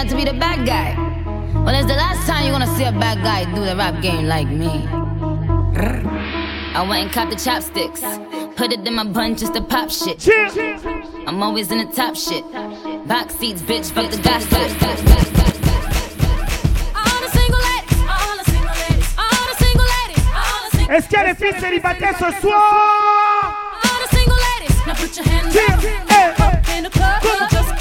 out 0.00 0.08
to 0.08 0.16
be 0.16 0.24
the 0.24 0.32
bad 0.32 0.64
guy. 0.66 0.96
Well, 1.62 1.74
it's 1.74 1.86
the 1.86 1.98
last 1.98 2.26
time 2.26 2.44
you're 2.44 2.52
gonna 2.52 2.74
see 2.78 2.84
a 2.84 2.92
bad 2.92 3.18
guy 3.22 3.44
do 3.54 3.60
the 3.62 3.76
rap 3.76 4.00
game 4.00 4.26
like 4.26 4.48
me. 4.48 4.88
I 6.72 6.86
went 6.88 7.02
and 7.04 7.12
copped 7.12 7.30
the 7.32 7.36
chopsticks. 7.36 8.00
Put 8.56 8.72
it 8.72 8.86
in 8.86 8.94
my 8.94 9.04
bun 9.04 9.36
just 9.36 9.52
to 9.54 9.60
pop 9.60 9.90
shit. 9.90 10.26
I'm 11.26 11.42
always 11.42 11.70
in 11.70 11.78
the 11.78 11.92
top 11.92 12.16
shit. 12.16 12.44
Box 13.06 13.34
seats, 13.34 13.60
bitch, 13.60 13.90
fuck 13.90 14.10
the 14.10 14.16
gossip. 14.22 14.52
All 16.96 17.18
the 17.24 17.30
single 17.38 17.62
ladies, 17.70 18.00
all 18.14 18.34
the 18.40 18.44
single 18.52 18.76
ladies, 18.82 19.08
all 19.20 19.44
the 19.50 19.56
single 19.64 19.88
ladies, 19.96 20.24
all 20.40 20.60
the 20.64 20.76
single 20.76 20.94
Est-ce 20.96 21.08
qu'il 21.08 21.18
y 21.18 21.20
a 21.20 21.24
des 21.26 21.34
filles 21.34 21.60
célibataires 21.60 22.16
ce 22.16 22.30
soir 22.40 22.62
All 23.84 24.00
the 24.04 24.16
single 24.16 24.40
ladies, 24.48 24.76
now 24.86 24.94
put 24.94 25.14
your 25.14 25.26
hands 25.28 25.56
up, 25.56 26.40
up 26.40 26.68
in 26.74 26.84
the 26.84 26.90
club. 26.90 27.20
Just 27.50 27.79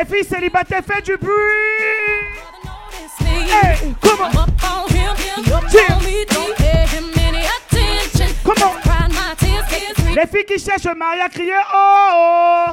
Les 0.00 0.06
filles 0.06 0.24
célibataires, 0.24 0.82
faites 0.82 1.04
du 1.04 1.16
bruit. 1.18 1.30
Les 10.14 10.26
filles 10.26 10.46
qui 10.46 10.58
cherchent 10.58 10.96
Maria, 10.96 11.28
criez 11.28 11.52
oh. 11.74 12.72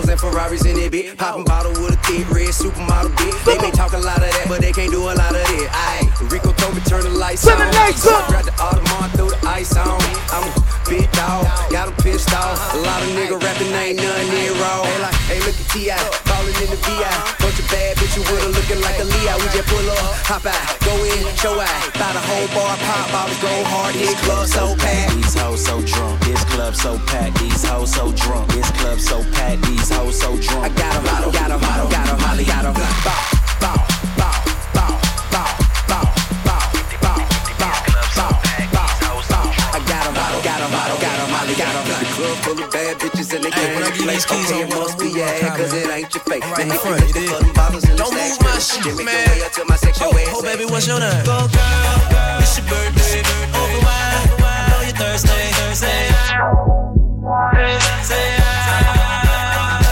Lambos 0.00 0.10
and 0.10 0.20
Ferraris 0.20 0.64
in 0.64 0.76
it, 0.78 0.90
bit. 0.92 1.16
Popping 1.16 1.44
bottle 1.44 1.72
with 1.72 1.94
a 1.94 2.00
kid, 2.06 2.26
red 2.30 2.48
supermodel, 2.48 3.14
bit. 3.16 3.34
They 3.44 3.58
may 3.58 3.70
talk 3.70 3.92
a 3.92 3.98
lot 3.98 4.16
of 4.16 4.22
that, 4.30 4.46
but 4.48 4.60
they 4.60 4.72
can't 4.72 4.90
do 4.90 5.02
a 5.04 5.14
lot 5.14 5.30
of 5.34 5.36
it. 5.36 5.68
Aye. 5.72 6.08
Rico 6.30 6.52
told 6.52 6.74
me 6.74 6.80
turn 6.82 7.02
the 7.02 7.10
lights 7.10 7.44
Turn 7.44 7.60
on. 7.60 7.70
the 7.70 7.76
lights 7.76 8.02
So 8.02 8.10
I 8.14 8.22
on. 8.22 8.30
grabbed 8.30 8.46
the 8.48 8.52
Audemars, 8.52 9.10
threw 9.16 9.30
the 9.30 9.46
ice 9.48 9.76
on. 9.76 10.00
I'm 10.32 10.59
a 10.90 10.94
big 10.94 11.10
dog, 11.12 11.46
got 11.70 11.88
'em 11.88 11.94
pissed 12.02 12.32
off. 12.34 12.74
A 12.74 12.78
lot 12.78 13.02
of 13.02 13.08
nigga 13.10 13.36
rapping 13.42 13.72
ain't 13.74 13.96
nothing 13.96 14.30
near 14.34 14.52
raw. 14.54 14.82
Hey, 14.82 14.98
like, 15.02 15.14
hey, 15.30 15.40
look 15.40 15.56
at 15.62 15.68
T.I. 15.72 15.96
Ballin' 16.26 16.54
in 16.62 16.70
the 16.70 16.80
VI. 16.86 17.16
Bunch 17.40 17.58
of 17.58 17.68
bad 17.70 17.96
bitches 17.96 18.24
with 18.30 18.42
her 18.42 18.52
looking 18.58 18.80
like 18.80 18.98
a 18.98 19.04
Leo. 19.04 19.34
We 19.38 19.46
just 19.54 19.68
pull 19.68 19.90
up, 19.90 20.14
hop 20.30 20.46
out, 20.46 20.80
go 20.86 20.94
in, 21.04 21.22
show 21.36 21.58
out. 21.58 21.80
Buy 21.98 22.12
the 22.12 22.22
whole 22.28 22.48
bar, 22.54 22.76
pop 22.86 23.06
bottles, 23.12 23.38
go 23.38 23.52
hard, 23.72 23.94
hit 23.94 24.16
club 24.24 24.46
so 24.46 24.74
packed. 24.76 25.14
These 25.14 25.34
hoes 25.34 25.64
so 25.64 25.80
drunk, 25.82 26.20
this 26.24 26.42
club 26.52 26.74
so 26.74 26.98
packed. 27.06 27.38
These 27.38 27.64
hoes 27.64 27.92
so 27.92 28.12
drunk, 28.12 28.48
this 28.52 28.70
club 28.78 28.98
so 29.00 29.24
packed. 29.34 29.62
These 29.62 29.90
hoes 29.90 30.18
so 30.18 30.36
drunk. 30.36 30.64
I 30.66 30.68
got 30.82 30.94
'em, 30.96 31.04
got 31.04 31.22
'em, 31.24 31.30
got 31.30 31.50
'em, 31.50 31.60
got 31.60 31.78
'em, 31.80 31.90
got 31.90 32.64
'em, 32.64 32.74
got 32.74 33.34
'em. 33.34 33.39
Full 42.42 42.58
of 42.62 42.70
bad 42.72 42.98
bitches 42.98 43.32
and 43.34 43.44
they 43.44 43.50
Hey, 43.50 43.74
can't 43.78 43.94
these 43.94 44.24
keys 44.26 44.50
Okay, 44.50 44.62
it 44.62 44.68
must 44.74 44.98
be 44.98 45.08
yeah, 45.10 45.56
cause 45.56 45.72
it 45.74 45.88
ain't 45.90 46.14
your 46.14 46.24
fake. 46.24 46.44
Right 46.44 46.58
Man, 46.58 46.68
if 46.68 46.72
you 46.74 46.80
front, 46.80 47.00
look 47.06 47.14
you 47.16 47.28
for 47.28 47.40
them 47.44 47.52
bottles 47.54 47.84
in 47.84 47.90
the 47.92 47.96
Don't 47.96 48.12
stash, 48.12 48.30
move 48.30 48.40
my 48.42 48.58
shit, 48.58 48.84
man. 49.04 49.14
your 49.14 49.34
way 49.36 49.42
up 49.46 49.52
to 49.52 49.64
my 49.68 49.76
section 49.76 50.06
Oh, 50.06 50.12
oh, 50.36 50.42
baby, 50.42 50.64
what's 50.66 50.86
your 50.86 51.00
name? 51.00 51.24
Go 51.24 51.38
girl, 51.48 52.40
it's 52.40 52.56
your 52.58 52.66
birthday. 52.68 53.22
Over 53.54 53.80
wine, 53.84 54.28
I 54.40 54.68
know 54.70 54.80
you're 54.88 54.96
thirsty. 54.96 55.28
Say 55.74 56.08
say 58.10 58.28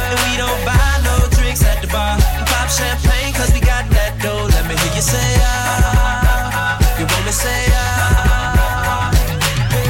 And 0.09 0.18
we 0.26 0.32
don't 0.40 0.61
buy 0.64 1.01
no 1.05 1.14
drinks 1.36 1.62
at 1.64 1.80
the 1.82 1.88
bar. 1.88 2.16
Pop 2.51 2.68
champagne 2.70 3.32
'cause 3.34 3.53
we 3.53 3.61
got 3.61 3.84
that 3.90 4.18
dough. 4.22 4.46
Let 4.55 4.64
me 4.68 4.74
hear 4.76 4.92
you 4.94 5.03
say 5.03 5.28
ah. 5.42 6.78
You 6.99 7.05
want 7.07 7.24
me 7.26 7.32
say 7.32 7.62
ah. 7.72 9.11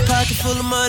Pocket 0.06 0.36
full 0.42 0.58
of 0.58 0.64
money, 0.64 0.87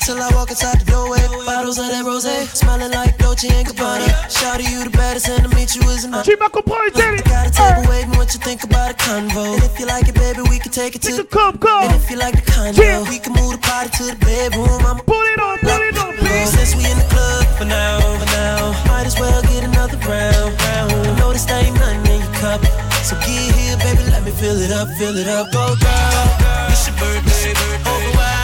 till 0.00 0.20
I 0.20 0.28
walk 0.34 0.50
inside 0.50 0.80
the 0.80 0.84
doorway. 0.90 1.22
Bottles 1.46 1.78
of 1.78 1.88
that 1.88 2.04
rose, 2.04 2.26
smelling 2.52 2.90
like 2.90 3.18
Dolce 3.18 3.48
and 3.48 3.66
Gabbana. 3.66 4.08
Shout 4.28 4.60
to 4.60 4.64
you 4.64 4.84
the 4.84 4.90
baddest, 4.90 5.28
and 5.28 5.44
to 5.44 5.50
meet 5.54 5.74
you 5.76 5.82
is 5.90 6.04
enough. 6.04 6.24
Tu 6.26 6.36
m'as 6.36 6.50
compris, 6.50 6.92
Jerry 6.94 7.22
Got 7.22 7.46
a 7.46 7.50
table 7.50 7.88
waiting, 7.88 8.16
what 8.18 8.32
you 8.34 8.40
think 8.40 8.64
about 8.64 8.90
a 8.90 8.94
convo? 8.94 9.54
And 9.54 9.62
if 9.62 9.78
you 9.78 9.86
like 9.86 10.08
it, 10.08 10.14
baby, 10.14 10.42
we 10.50 10.58
can 10.58 10.72
take 10.72 10.94
it 10.96 11.02
to 11.02 11.12
the 11.16 11.24
club, 11.24 11.60
go. 11.60 11.72
And 11.82 11.94
if 11.94 12.10
you 12.10 12.16
like 12.16 12.34
the 12.34 12.46
condo, 12.50 13.04
we 13.10 13.18
can 13.18 13.32
move 13.34 13.52
the 13.52 13.62
party 13.62 13.90
to 13.98 14.04
the 14.12 14.18
bedroom. 14.24 14.82
I'ma 14.86 15.02
pull 15.02 15.22
it 15.22 15.40
on, 15.40 15.58
pull 15.58 15.82
it 15.82 15.98
on, 15.98 16.16
please. 16.16 16.50
Since 16.50 16.74
we 16.76 16.84
in 16.90 16.98
the 16.98 17.08
club 17.10 17.46
for 17.58 17.64
now, 17.64 18.00
for 18.00 18.30
now, 18.36 18.74
might 18.86 19.06
as 19.06 19.18
well 19.18 19.42
get 19.42 19.64
another 19.64 19.98
round, 20.06 20.50
round. 20.62 20.92
I 20.92 21.18
know 21.18 21.32
this 21.32 21.48
ain't 21.50 21.74
nothing 21.78 22.06
in 22.12 22.20
your 22.20 22.34
cup, 22.42 22.60
so 23.02 23.16
get 23.26 23.54
here, 23.54 23.76
baby, 23.78 24.04
let 24.10 24.22
me 24.24 24.30
fill 24.30 24.58
it 24.58 24.72
up, 24.72 24.88
fill 24.98 25.16
it 25.16 25.28
up. 25.28 25.50
Go 25.52 25.74
girl, 25.78 26.70
it's 26.70 26.86
your 26.86 26.96
birthday, 26.98 27.54
over 27.86 28.10
wine, 28.14 28.26
I 28.26 28.35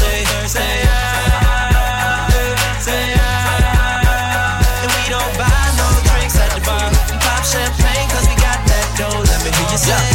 know 0.00 0.10
you're 0.10 0.26
thirsty, 0.26 0.58
say 0.58 0.84
ah, 0.88 2.28
ah. 3.26 4.82
And 4.82 4.90
we 4.96 5.04
don't 5.10 5.32
buy 5.38 5.66
no 5.80 5.86
drinks 6.08 6.36
at 6.38 6.50
the 6.54 6.60
bar, 6.66 6.88
pop 7.24 7.42
champagne 7.44 8.08
'cause 8.10 8.26
we 8.28 8.34
got 8.36 8.60
that 8.70 8.86
dough. 8.98 9.20
Let 9.30 9.40
me 9.44 9.50
hear 9.56 9.68
you 9.72 9.78
say 9.78 9.92
ah, 9.94 10.13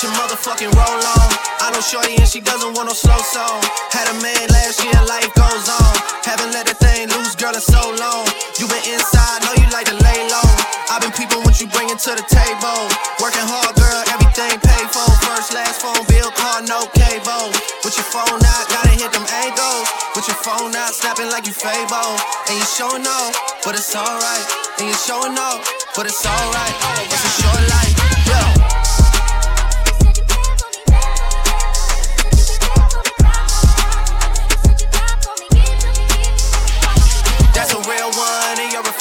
Get 0.00 0.08
your 0.08 0.16
motherfucking 0.16 0.72
roll 0.72 1.02
on. 1.12 1.28
I 1.60 1.68
know 1.76 1.84
Shorty 1.84 2.16
and 2.16 2.24
she 2.24 2.40
doesn't 2.40 2.72
want 2.72 2.88
no 2.88 2.96
slow 2.96 3.20
song. 3.20 3.60
Had 3.92 4.08
a 4.08 4.16
man 4.24 4.48
last 4.48 4.80
year, 4.80 4.96
life 5.04 5.28
goes 5.36 5.68
on. 5.68 5.92
Haven't 6.24 6.56
let 6.56 6.64
the 6.64 6.72
thing 6.72 7.12
loose, 7.12 7.36
girl, 7.36 7.52
in 7.52 7.60
so 7.60 7.92
long. 8.00 8.24
You 8.56 8.64
been 8.64 8.80
inside, 8.96 9.44
know 9.44 9.52
you 9.60 9.68
like 9.68 9.92
to 9.92 9.96
lay 10.00 10.24
low. 10.32 10.48
I've 10.88 11.04
been 11.04 11.12
peeping 11.12 11.44
what 11.44 11.60
you 11.60 11.68
bringing 11.68 12.00
to 12.00 12.16
the 12.16 12.24
table. 12.32 12.88
Working 13.20 13.44
hard, 13.44 13.76
girl, 13.76 14.00
everything 14.08 14.56
paid 14.64 14.88
for. 14.88 15.04
First, 15.20 15.52
last 15.52 15.84
phone 15.84 16.00
bill, 16.08 16.32
car, 16.32 16.64
no 16.64 16.88
cable. 16.96 17.52
With 17.84 17.92
your 18.00 18.08
phone 18.08 18.40
out, 18.40 18.64
gotta 18.72 18.96
hit 18.96 19.12
them 19.12 19.28
angles. 19.44 19.84
With 20.16 20.24
your 20.32 20.40
phone 20.40 20.72
out, 20.80 20.96
snapping 20.96 21.28
like 21.28 21.44
you 21.44 21.52
Fable. 21.52 22.16
And 22.48 22.56
you 22.56 22.64
showing 22.72 23.04
off, 23.04 23.36
but 23.68 23.76
it's 23.76 23.92
alright. 23.92 24.48
And 24.80 24.88
you 24.88 24.96
showing 24.96 25.36
off, 25.36 25.60
but 25.92 26.08
it's 26.08 26.24
alright. 26.24 26.76
It's 27.04 27.20
a 27.20 27.32
short 27.36 27.64
life, 27.68 27.92
yeah. 28.24 28.69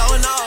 dog 0.00 0.40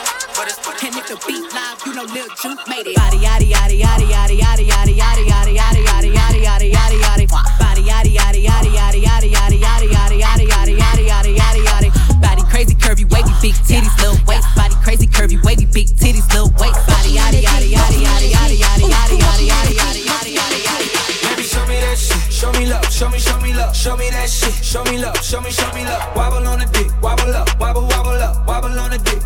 the 1.14 1.26
beat 1.26 1.46
live, 1.52 1.78
you 1.86 1.92
know 1.94 2.06
Lil 2.10 2.26
Juke 2.40 2.64
made 2.66 2.86
it. 2.86 2.96
Body 2.96 3.18
yaddy 3.22 3.52
yaddy 3.52 3.78
yaddy 3.78 4.08
yaddy 4.08 4.34
yaddy 4.34 4.66
yaddy 4.66 4.96
yaddy 4.96 5.30
yaddy 5.30 5.44
yaddy 5.46 5.84
yaddy 5.86 6.10
yaddy 6.10 6.40
yaddy 6.42 6.70
yaddy 6.74 6.98
yaddy. 7.04 7.26
Body 7.60 7.82
yaddy 7.84 8.16
yaddy 8.16 8.40
yaddy 8.42 8.70
yaddy 8.74 9.00
yaddy 9.04 9.30
yaddy 9.30 9.58
yaddy 9.62 10.18
yaddy 10.18 10.46
yaddy 10.50 10.74
yaddy 10.74 10.74
yaddy 10.74 11.04
yaddy 11.06 11.36
yaddy 11.36 11.62
yaddy. 11.68 12.20
Body 12.20 12.42
crazy 12.50 12.74
curvy 12.74 13.04
wavy 13.12 13.34
big 13.42 13.54
titties 13.68 13.94
little 14.00 14.18
waist. 14.26 14.48
Body 14.56 14.74
crazy 14.82 15.06
curvy 15.06 15.38
wavy 15.44 15.66
big 15.66 15.88
titties 15.88 16.26
little 16.32 16.50
waist. 16.58 16.80
Body 16.88 17.14
yaddy 17.14 17.42
yaddy 17.44 17.70
yaddy 17.70 18.00
yaddy 18.02 18.28
yaddy 18.32 18.56
yaddy 18.64 18.86
yaddy 18.88 19.18
yaddy 19.20 19.46
yaddy 19.54 19.74
yaddy 19.78 20.02
yaddy 20.08 20.32
yaddy 20.34 20.60
yaddy. 20.66 21.30
Baby, 21.30 21.42
show 21.42 21.66
me 21.66 21.78
that 21.84 21.98
shit. 21.98 22.32
Show 22.32 22.50
me 22.52 22.66
love. 22.66 22.84
Show 22.90 23.08
me, 23.08 23.18
show 23.18 23.38
me 23.40 23.52
love. 23.52 23.76
Show 23.76 23.96
me 23.96 24.10
that 24.10 24.28
shit. 24.28 24.54
Show 24.64 24.84
me 24.84 24.98
love. 24.98 25.16
Show 25.22 25.40
me, 25.40 25.50
show 25.50 25.70
me 25.74 25.84
love. 25.84 26.16
Wobble 26.16 26.46
on 26.48 26.58
the 26.58 26.66
dick. 26.72 26.90
Wobble 27.02 27.34
up. 27.34 27.48
Wobble, 27.60 27.86
wobble 27.86 28.22
up. 28.22 28.46
Wobble 28.46 28.78
on 28.80 28.90
the 28.90 28.98
dick. 28.98 29.23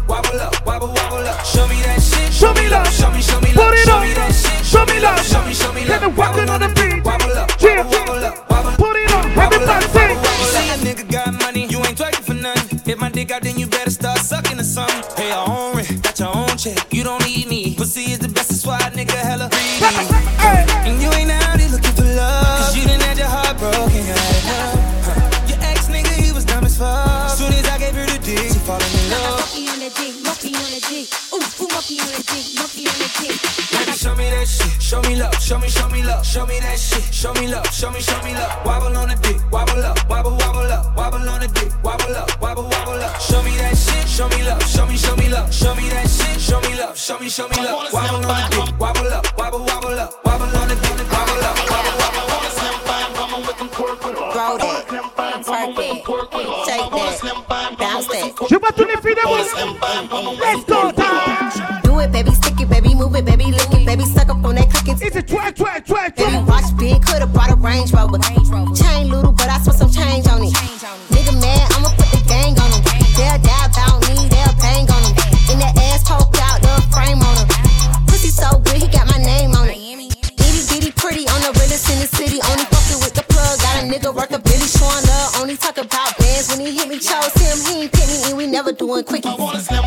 Show 2.39 2.55
me 2.55 2.68
love. 2.68 2.86
Show 2.93 3.11
me, 3.11 3.20
show 3.20 3.41
me 3.41 3.53
love. 3.53 3.66
Put 3.66 3.74
it 3.74 3.84
show 3.84 3.97
on. 3.97 4.07
me 4.07 4.14
that 4.14 4.30
shit. 4.30 4.64
Show 4.64 4.84
me 4.86 5.01
love. 5.01 5.26
Show 5.26 5.43
me, 5.43 5.53
show 5.53 5.72
me 5.72 5.80
love. 5.80 5.89
Get 5.89 6.01
the 6.03 6.11
walking 6.11 6.49
on 6.49 6.61
the 6.61 6.68
beat. 6.68 7.05
Wobble 7.05 7.34
up. 7.34 7.51
Yeah. 7.59 7.82
Wobble 7.82 8.24
up. 8.24 8.49
Wobble. 8.49 8.70
Put 8.78 8.95
it 8.95 9.11
on. 9.11 9.26
Everybody 9.34 9.86
sing. 9.91 10.14
You 10.14 10.47
say 10.55 10.68
a 10.70 10.76
nigga 10.86 11.11
got 11.11 11.34
money, 11.34 11.66
you 11.66 11.78
ain't 11.78 11.99
twerking 11.99 12.22
for 12.22 12.34
nothing. 12.34 12.80
If 12.86 12.99
my 13.01 13.09
dick 13.11 13.32
out, 13.32 13.43
then 13.43 13.59
you 13.59 13.66
better 13.66 13.91
start 13.91 14.18
sucking 14.18 14.61
or 14.61 14.62
something. 14.62 15.03
Pay 15.16 15.30
your 15.30 15.51
own 15.51 15.76
rent, 15.78 16.01
got 16.01 16.18
your 16.20 16.36
own 16.36 16.57
check. 16.57 16.78
You 16.95 17.03
don't 17.03 17.24
need 17.26 17.49
me. 17.49 17.74
Pussy 17.74 18.12
is 18.12 18.20
the 18.20 18.28
best, 18.28 18.51
that's 18.51 18.64
why 18.64 18.78
a 18.78 18.91
nigga 18.93 19.18
hella 19.18 19.51
greedy. 19.51 20.18
Shit. 34.49 34.82
Show 34.82 35.01
me 35.03 35.16
love. 35.16 35.34
Show 35.40 35.59
me, 35.59 35.68
show 35.68 35.88
me 35.88 36.03
love. 36.03 36.24
Show 36.24 36.46
me 36.46 36.59
that 36.61 36.78
shit. 36.78 37.05
Show 37.12 37.32
me 37.34 37.46
love. 37.49 37.66
Show 37.72 37.90
me, 37.90 38.01
show 38.01 38.20
me 38.24 38.32
love. 38.34 38.53
Wobble 38.64 38.96
on 38.96 39.09
the 39.09 39.16
dick. 39.16 39.38
Wobble 39.53 39.84
up. 39.84 39.99
Wobble, 40.09 40.36
wobble 40.40 40.72
up. 40.72 40.96
Wobble 40.96 41.28
on 41.28 41.40
the 41.40 41.49
dick. 41.49 41.72
Wobble 41.84 42.16
up. 42.16 42.40
Wobble, 42.40 42.64
wobble 42.64 43.03
up. 43.05 43.20
Show 43.20 43.42
me 43.42 43.57
that 43.59 43.76
shit. 43.76 44.09
Show 44.09 44.28
me 44.28 44.42
love. 44.42 44.62
Show 44.64 44.86
me, 44.86 44.96
show 44.96 45.14
me 45.16 45.28
love. 45.28 45.53
Show 45.53 45.74
me 45.74 45.88
that 45.90 46.09
shit. 46.09 46.40
Show 46.40 46.61
me 46.61 46.74
love. 46.78 46.96
Show 46.96 47.18
me, 47.18 47.28
show 47.28 47.49
me 47.49 47.57
love. 47.57 47.92
Wobble 47.92 48.24
on 48.24 48.24
the 48.24 48.49
dick. 48.51 48.80
Wobble 48.80 49.12
up. 49.12 49.24
Wobble, 49.38 49.61
wobble 49.61 50.01
up. 50.01 50.24
Wobble 50.24 50.57
on 50.57 50.68
the 50.68 50.74
dick. 50.74 51.12
Wobble 51.12 51.44
up. 51.44 51.57
Wobble, 51.68 51.94
wobble, 52.01 52.18
Throw 53.68 54.57
that, 54.59 54.86
twerk 54.88 55.16
that, 55.16 56.55
shake 56.66 56.90
that, 56.90 57.78
bounce 57.78 58.07
that. 58.09 58.49
Je 58.49 58.57
vois 58.57 58.72
tous 58.72 58.84
les 58.84 58.96
filles 59.03 59.14
de 59.14 60.40
Let's 60.40 60.64
go 60.64 61.07
Baby, 66.16 66.40
watch 66.48 66.64
big, 66.78 67.04
coulda 67.04 67.26
brought 67.26 67.50
a 67.50 67.56
Range 67.56 67.92
Rover. 67.92 68.18
Chain 68.74 69.11
little, 69.11 69.32
but 69.32 69.48
I 69.48 69.59
spent 69.59 69.76
some 69.76 69.90
change 69.90 70.26
on 70.26 70.42
it. 70.42 70.54
Nigga 71.12 71.36
mad, 71.36 71.68
I'ma 71.76 71.90
put 72.00 72.09
the 72.11 72.22
gang 72.26 72.56
on 72.59 72.70
him. 72.72 72.82
They'll 73.12 73.36
die 73.44 73.66
about 73.68 74.00
me, 74.09 74.16
they'll 74.32 74.56
bang 74.56 74.88
on 74.88 75.02
him. 75.04 75.14
In 75.52 75.59
the 75.61 75.70
ass 75.92 76.09
poke 76.09 76.32
out, 76.40 76.62
the 76.64 76.72
frame 76.88 77.20
on 77.20 77.34
him. 77.36 77.48
Pussy 78.06 78.30
so 78.30 78.59
good, 78.64 78.80
he 78.80 78.88
got 78.88 79.06
my 79.06 79.18
name 79.18 79.52
on 79.52 79.68
it. 79.68 79.76
Itty 79.76 80.62
bitty 80.72 80.90
pretty 80.96 81.28
on 81.28 81.40
the 81.44 81.52
realest 81.61 81.90
in 81.92 82.00
the 82.00 82.09
city. 82.09 82.40
Only 82.40 82.64
fucking 82.72 83.00
with 83.04 83.12
the 83.12 83.24
plug. 83.28 83.61
Got 83.61 83.82
a 83.82 83.86
nigga 83.86 84.14
worth 84.14 84.32
a 84.32 84.38
Billy 84.38 84.64
showing 84.64 85.06
up. 85.20 85.36
Only 85.40 85.56
talk 85.56 85.76
about 85.76 86.16
bands 86.16 86.48
when 86.48 86.64
he 86.64 86.72
hit 86.72 86.88
me. 86.88 86.98
Chose 86.98 87.34
him, 87.36 87.59
he 87.68 87.84
ain't 87.84 87.92
pick 87.92 88.09
me, 88.09 88.32
and 88.32 88.36
we 88.36 88.46
never 88.46 88.72
doing 88.72 89.04
quickie. 89.04 89.28
I 89.28 89.36
wanna 89.36 89.61
slim 89.61 89.84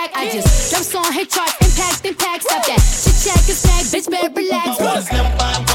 back. 0.00 0.16
I 0.16 0.30
just 0.30 0.70
jump 0.70 1.04
on 1.04 1.12
hit 1.12 1.30
charts, 1.30 1.54
impact, 1.60 2.06
impact. 2.06 2.42
Stop 2.44 2.66
that. 2.66 2.80
Chit 3.02 3.16
chat, 3.24 3.46
get 3.46 3.56
smack, 3.56 3.84
bitch, 3.92 4.10
better 4.10 4.32
relax. 4.32 5.69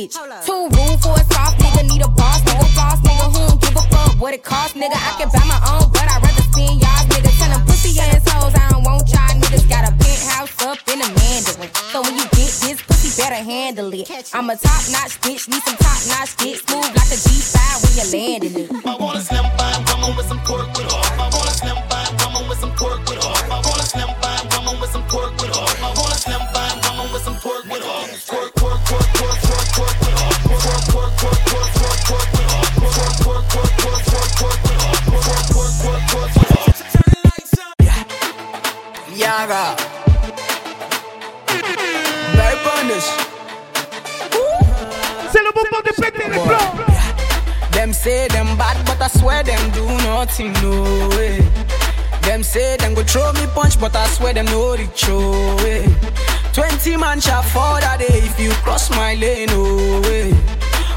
Bitch. 0.00 0.46
Too 0.46 0.64
rude 0.64 1.00
for 1.00 1.14
a 1.14 1.24
soft 1.32 1.60
nigga, 1.60 1.88
need 1.88 2.02
a 2.02 2.08
boss 2.08 2.40
nigga, 2.42 2.66
boss 2.76 3.00
nigga 3.00 3.26
who 3.32 3.48
don't 3.48 3.60
give 3.60 3.76
a 3.76 3.82
fuck 3.92 4.20
what 4.20 4.34
it 4.34 4.42
cost, 4.42 4.74
nigga. 4.74 4.96
I 4.96 5.12
can 5.18 5.28
buy 5.28 5.44
my 5.44 5.60
own, 5.72 5.90
but 5.92 6.06
I'd 6.08 6.22
rather 6.22 6.44
spend 6.52 6.80
y'all's 6.80 7.06
nigga. 7.12 7.30
Tell 7.38 7.50
them 7.50 7.66
pussy 7.66 7.98
assholes, 8.00 8.54
I 8.54 8.68
don't 8.70 8.84
want 8.84 9.08
y'all 9.08 9.34
niggas. 9.40 9.68
Got 9.68 9.88
a 9.88 9.92
penthouse 9.92 10.62
up 10.62 10.78
in 10.88 11.00
a 11.00 11.08
Mandarin. 11.08 11.70
So 11.92 12.02
when 12.02 12.16
you 12.16 12.24
get 12.36 12.50
this 12.64 12.80
pussy, 12.82 13.10
better 13.20 13.42
handle 13.42 13.92
it. 13.92 14.08
I'm 14.32 14.48
a 14.50 14.56
top 14.56 14.82
notch 14.92 15.20
bitch, 15.20 15.48
need 15.48 15.62
some 15.62 15.76
top 15.76 16.00
notch 16.08 16.36
dick. 16.36 16.56
Smooth 16.56 16.90
like 16.96 17.10
a 17.12 17.18
G5 17.20 17.58
when 17.82 17.92
you're 17.98 18.10
landing 18.14 18.54
it. 18.64 18.86
I 18.86 18.96
wanna 18.96 19.20
slim 19.20 19.44
fine 19.56 19.89
nothing, 50.30 50.52
no 50.62 51.08
way. 51.16 51.38
Them 52.22 52.42
say 52.42 52.76
them 52.76 52.94
go 52.94 53.02
throw 53.02 53.32
me 53.32 53.46
punch, 53.54 53.80
but 53.80 53.94
I 53.96 54.06
swear 54.08 54.34
them 54.34 54.46
no 54.46 54.76
reach, 54.76 55.04
oh 55.08 55.56
way. 55.64 55.84
Twenty 56.52 56.96
man 56.96 57.20
shall 57.20 57.42
fall 57.42 57.80
that 57.80 57.98
day 57.98 58.20
if 58.22 58.38
you 58.38 58.50
cross 58.62 58.90
my 58.90 59.14
lane, 59.14 59.48
oh 59.50 60.00
way. 60.02 60.34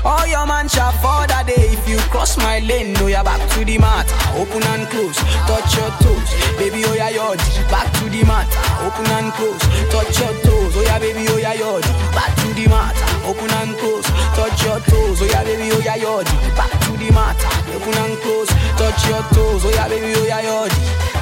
All 0.05 0.27
your 0.27 0.45
man 0.45 0.67
shall 0.67 0.91
fall 0.99 1.25
that 1.27 1.47
day 1.47 1.71
if 1.71 1.88
you 1.88 1.97
cross 2.11 2.38
my 2.38 2.59
lane. 2.59 2.93
No, 2.93 3.07
you're 3.07 3.23
back 3.23 3.39
to 3.55 3.63
the 3.63 3.77
mat, 3.77 4.05
open 4.36 4.61
and 4.75 4.86
close, 4.91 5.15
touch 5.47 5.71
your 5.79 5.89
toes, 6.03 6.29
baby. 6.59 6.84
Oh 6.86 6.93
yeah, 6.93 7.09
yod, 7.09 7.39
back 7.71 7.88
to 7.97 8.09
the 8.11 8.21
mat, 8.27 8.45
open 8.84 9.07
and 9.15 9.31
close, 9.34 9.63
touch 9.89 10.19
your 10.19 10.36
toes. 10.43 10.75
Oh 10.75 10.84
yeah, 10.84 10.99
baby. 10.99 11.25
Oh 11.29 11.38
yeah, 11.38 11.55
yod, 11.55 11.84
back 12.11 12.36
to 12.43 12.47
the 12.53 12.67
mat, 12.67 12.93
open 13.23 13.49
and 13.63 13.73
close, 13.79 14.05
touch 14.36 14.63
your 14.65 14.79
toes. 14.89 15.21
Oh 15.21 15.27
yeah, 15.29 15.43
baby. 15.43 15.69
Oh 15.71 15.81
yeah, 15.84 15.95
yod, 15.95 16.25
back 16.57 16.71
to 16.86 16.91
the 16.97 17.09
mat, 17.11 17.38
open 17.73 17.93
and 17.97 18.17
close, 18.21 18.49
touch 18.77 19.01
your 19.07 19.23
toes. 19.34 19.61
Oh 19.65 19.71
yeah, 19.73 19.88
baby. 19.88 20.13
Oh 20.17 20.25
yeah, 20.25 20.41
yod, 20.41 20.71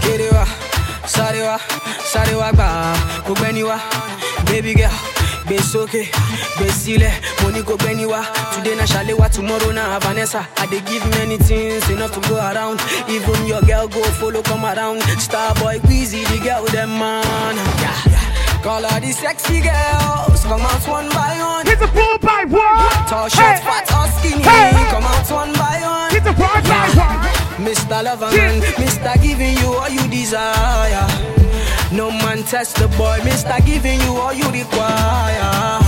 get 0.02 0.20
it 0.22 0.32
wa, 0.32 0.46
sorry 1.06 1.42
wa, 1.42 1.58
sorry 2.04 2.36
wa, 2.36 2.52
gba, 2.52 2.96
gbogbo 3.26 3.46
ẹni 3.50 3.64
wa, 3.64 3.78
baby 4.46 4.74
girl. 4.74 4.92
gbé 5.46 5.58
sókè 5.72 6.04
gbé 6.58 6.68
sílẹ̀ 6.72 7.12
mo 7.42 7.50
ní 7.52 7.62
kó 7.64 7.76
wá 8.08 8.22
today 8.54 8.76
na 8.76 8.86
ṣàléwá 8.86 9.28
tomorrow 9.30 9.72
na 9.74 10.00
vanessa 10.00 10.46
i 10.64 10.66
dey 10.68 10.80
give 10.82 11.06
many 11.18 11.38
things 11.38 11.90
enough 11.90 12.12
to 12.14 12.22
go 12.30 12.36
around 12.38 12.80
even 13.10 13.46
your 13.48 13.62
girl 13.64 13.88
go 13.88 14.02
follow 14.20 14.42
come 14.44 14.64
around 14.66 15.02
star 15.20 15.54
boy 15.56 15.78
Wizzy 15.90 16.24
the 16.30 16.38
girl 16.46 16.64
dem 16.72 16.90
man. 17.00 17.56
Yeah. 17.82 18.32
Call 18.64 18.86
all 18.86 19.00
the 19.02 19.12
sexy 19.12 19.60
girls, 19.60 20.44
come 20.46 20.62
out 20.62 20.88
one 20.88 21.10
by 21.10 21.36
one. 21.42 21.66
Hit 21.66 21.80
by 21.80 21.88
one. 21.88 22.21
Tall, 23.12 23.28
Hey. 23.28 23.60
fat 23.68 23.92
or 23.92 24.08
skinny, 24.18 24.42
Hey. 24.42 24.72
come 24.90 25.04
out 25.04 25.30
one 25.32 25.52
by 25.60 25.80
one. 25.84 26.12
Hit 26.12 26.24
the 26.24 26.34
four 26.34 26.48
Mr. 27.60 28.02
Lover 28.06 28.32
man, 28.32 28.62
Mr. 28.80 29.22
Giving 29.22 29.58
you 29.58 29.74
all 29.74 29.90
you 29.90 30.08
desire. 30.08 31.06
No 31.92 32.10
man 32.10 32.44
test 32.44 32.78
the 32.78 32.88
boy, 33.00 33.20
Mr. 33.24 33.60
Giving 33.66 34.00
you 34.06 34.16
all 34.16 34.32
you 34.34 34.48
require. 34.50 35.82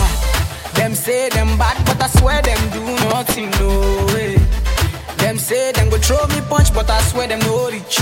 Them 0.73 0.93
say 0.93 1.29
them 1.29 1.57
bad, 1.57 1.77
but 1.85 2.03
I 2.03 2.07
swear 2.07 2.41
them 2.41 2.59
do 2.75 2.81
nothing, 3.07 3.49
no 3.51 3.69
way. 4.13 4.35
Them 5.15 5.37
say 5.39 5.71
them 5.71 5.89
go 5.91 5.97
throw 5.99 6.27
me 6.27 6.41
punch, 6.49 6.73
but 6.73 6.89
I 6.89 6.99
swear 7.03 7.27
them 7.29 7.39
no 7.39 7.69
reach. 7.71 8.01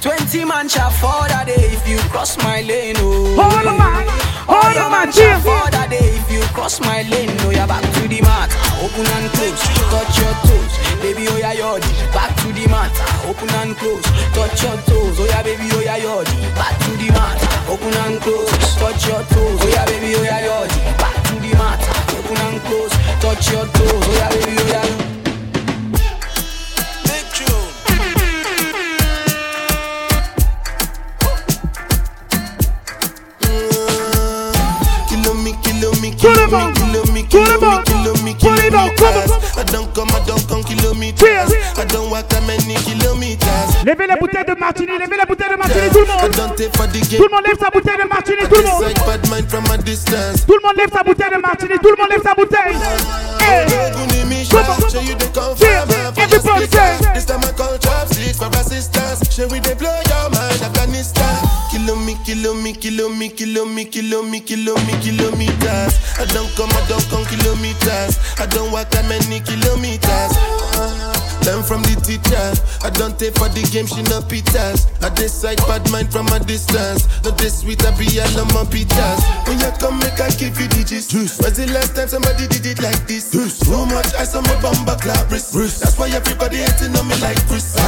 Twenty 0.00 0.44
man 0.44 0.68
shall 0.68 0.90
fall 0.90 1.26
that 1.26 1.46
day 1.46 1.58
if 1.74 1.82
you 1.88 1.98
cross 2.08 2.38
my 2.38 2.62
lane, 2.62 2.94
oh. 2.98 3.34
Hold 3.34 3.66
on, 3.66 3.76
man. 3.78 4.06
Hold 4.46 4.76
on, 4.78 4.90
man. 4.94 5.10
Chill, 5.10 5.34
fall 5.42 5.66
that 5.74 5.90
day 5.90 6.14
if 6.14 6.30
you 6.30 6.40
cross 6.54 6.78
my 6.80 7.02
lane, 7.10 7.34
oh, 7.42 7.50
you're 7.50 7.66
back 7.66 7.82
to 7.82 8.02
the 8.06 8.22
mat. 8.22 8.46
Open 8.78 9.02
and 9.02 9.26
close, 9.34 9.58
touch 9.90 10.14
your 10.22 10.34
toes. 10.46 10.72
Baby, 11.02 11.26
oh, 11.26 11.38
yeah, 11.42 11.54
yodi. 11.58 11.90
Back 12.14 12.30
to 12.42 12.48
the 12.54 12.66
mat. 12.70 12.94
Open 13.26 13.50
and 13.58 13.74
close, 13.76 14.06
touch 14.38 14.62
your 14.62 14.78
toes. 14.86 15.18
Oh, 15.18 15.26
yeah, 15.26 15.42
baby, 15.42 15.66
oh, 15.74 15.82
yeah, 15.82 15.98
yodi. 15.98 16.36
Back 16.54 16.78
to 16.86 16.90
the 16.94 17.10
mat. 17.10 17.38
Open 17.66 17.90
and 18.06 18.22
close, 18.22 18.50
touch 18.78 19.02
your 19.02 19.22
toes. 19.34 19.58
Oh, 19.60 19.66
yeah, 19.66 19.84
baby, 19.84 20.14
oh, 20.14 20.22
yeah, 20.22 20.46
yodi. 20.46 20.78
Back 21.02 21.16
to 21.26 21.34
the 21.42 21.50
mat. 21.58 21.82
Open 22.14 22.38
and 22.38 22.58
close, 22.70 22.94
touch 23.18 23.50
your 23.50 23.66
toes. 23.66 23.90
Oh, 24.06 24.14
yeah, 24.14 24.30
baby, 24.30 24.54
oh, 24.62 24.70
yeah. 24.70 25.17
them 36.50 36.60
out. 36.60 37.30
Cool 37.30 37.44
them 37.44 37.64
out 37.64 37.87
me, 38.28 38.34
Tout 38.38 38.48
le 38.50 38.56
kilo 38.56 38.70
me, 38.70 38.76
monde. 38.76 38.94
kilo 38.94 38.94
me, 38.94 38.96
Tout 38.96 39.04
le 39.04 39.12
monde. 39.12 39.40
kilometers. 39.40 39.58
I 39.58 39.64
don't 39.64 39.94
come, 39.94 40.08
I 40.10 40.20
don't 40.26 40.48
come 40.48 40.62
kilometers. 40.64 41.50
I 41.78 41.84
don't 41.86 42.10
walk 42.10 42.28
that 42.28 42.42
many 42.46 42.74
kilometers. 42.84 43.68
Levez 43.84 44.06
la 44.06 44.16
bouteille 44.16 44.44
de 44.44 44.54
martini, 44.54 44.92
levez 44.98 45.16
la 45.16 45.24
bouteille 45.24 45.50
de 45.50 45.56
martini, 45.56 45.88
tout 45.90 46.00
le 46.00 46.06
monde. 46.06 46.30
don't 46.36 46.56
take 46.56 46.76
for 46.76 46.86
the 46.88 47.00
game. 47.08 47.18
Tout 47.18 47.28
le 47.28 47.34
monde 47.34 47.46
lève 47.46 47.58
sa 47.58 47.70
bouteille 47.70 47.98
de 47.98 48.08
martini, 48.08 48.42
tout 48.48 48.60
le 48.60 48.68
monde. 48.68 48.82
Like 48.82 49.06
bad 49.06 49.28
mind 49.30 49.48
from 49.48 49.64
a 49.72 49.78
distance. 49.78 50.44
Tout 50.46 50.54
le 50.54 50.62
monde 50.66 50.76
lève 50.76 50.90
sa 50.92 51.02
bouteille 51.02 51.30
de 51.34 51.40
martini, 51.40 51.74
tout 51.82 51.90
le 51.90 51.96
monde 51.96 52.10
lève 52.10 52.22
sa 52.22 52.34
bouteille. 52.34 52.76
Hey. 53.40 53.66
Show 54.48 55.00
you 55.00 55.14
the 55.16 55.28
confirm 55.34 55.88
Everybody 56.16 56.66
say. 56.66 56.96
This 57.14 57.24
time 57.26 57.40
I 57.44 57.52
call 57.52 57.76
chopsticks 57.78 58.38
for 58.38 58.48
assistance. 58.58 59.20
Show 59.34 59.46
we 59.48 59.60
blow 59.60 59.92
your 60.08 60.30
mind, 60.30 60.62
Afghanistan. 60.62 61.36
Kilo 61.70 61.96
me, 61.96 62.16
kilo 62.24 62.54
me, 62.54 62.72
kilo 62.72 63.08
me, 63.08 63.28
kilo 63.28 63.64
me, 63.66 63.84
kilo 63.84 64.22
me, 64.22 64.40
kilo 64.40 64.74
me, 64.86 64.94
kilometers. 65.00 65.94
I 66.18 66.24
don't 66.32 66.48
come, 66.56 66.70
I 66.72 66.80
don't 66.88 67.04
come 67.10 67.24
kilometers. 67.26 68.17
I 68.38 68.46
don't 68.46 68.72
walk 68.72 68.90
that 68.90 69.04
many 69.08 69.40
kilometers. 69.40 70.32
Uh, 70.76 71.18
Learn 71.46 71.62
from 71.62 71.80
the 71.86 71.94
teacher. 72.02 72.50
I 72.82 72.90
don't 72.90 73.16
take 73.16 73.32
for 73.38 73.48
the 73.48 73.62
game, 73.70 73.86
she 73.86 74.02
no 74.10 74.20
pitas. 74.26 74.90
I 75.00 75.08
decide 75.14 75.56
bad 75.70 75.86
mind 75.90 76.10
from 76.10 76.26
a 76.34 76.38
distance. 76.42 77.06
Not 77.22 77.38
this 77.38 77.62
sweet, 77.62 77.80
I 77.86 77.94
be 77.96 78.04
all 78.20 78.42
on 78.42 78.48
my 78.52 78.66
pitas. 78.66 79.22
When 79.46 79.56
you 79.62 79.70
come, 79.78 79.96
make 80.02 80.18
I 80.20 80.28
give 80.34 80.58
you 80.58 80.68
digits. 80.68 81.14
Was 81.38 81.56
the 81.56 81.70
last 81.72 81.94
time 81.94 82.08
somebody 82.08 82.48
did 82.50 82.66
it 82.66 82.82
like 82.82 83.06
this? 83.06 83.30
Too 83.30 83.86
much 83.86 84.12
ice 84.18 84.34
on 84.34 84.44
my 84.44 84.60
bumper 84.60 84.98
clap 85.00 85.30
wrist. 85.30 85.54
That's 85.54 85.96
why 85.96 86.10
everybody 86.10 86.58
hating 86.58 86.92
on 86.98 87.06
me 87.06 87.16
like 87.22 87.40
Chris. 87.46 87.78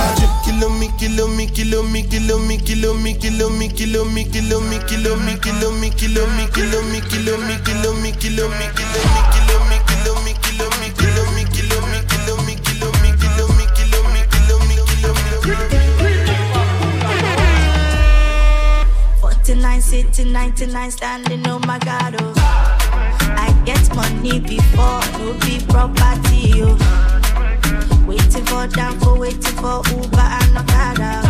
Kilo 0.46 0.70
me, 0.70 0.88
kilo 0.96 1.26
me, 1.28 1.46
kilo 1.46 1.82
me, 1.82 2.06
kilo 2.06 2.38
me, 2.38 2.56
kilo 2.56 2.94
me, 2.94 3.12
kilo 3.12 3.50
me, 3.50 3.68
kilo 3.68 4.04
me, 4.08 4.08
kilo 4.08 4.08
me, 4.08 4.24
kilo 4.24 4.56
me, 4.60 4.78
kilo 4.80 5.16
me, 5.20 5.36
kilo 5.36 5.66
me, 5.76 5.90
kilo 5.90 6.24
me, 6.32 6.48
kilo 6.48 6.80
me, 6.88 7.00
kilo 7.04 7.36
me, 7.36 7.60
kilo 7.60 7.92
me, 7.92 8.08
kilo 8.16 8.48
me, 8.48 8.68
kilo 8.72 8.96
me, 9.04 9.20
kilo 9.34 9.56
me, 9.68 9.76
49 19.50 19.80
sitting, 19.80 20.32
99 20.32 20.90
standing, 20.92 21.48
oh 21.48 21.58
my 21.66 21.76
god, 21.80 22.14
oh. 22.20 22.32
I 22.36 23.52
get 23.66 23.82
money 23.96 24.38
before, 24.38 25.00
no 25.18 25.32
be 25.40 25.58
property, 25.66 26.62
oh. 26.62 26.78
Waiting 28.06 28.44
for 28.46 28.68
down 28.68 29.00
for 29.00 29.18
waiting 29.18 29.42
for 29.42 29.82
Uber 29.90 30.20
and 30.20 30.56
Okada. 30.56 31.22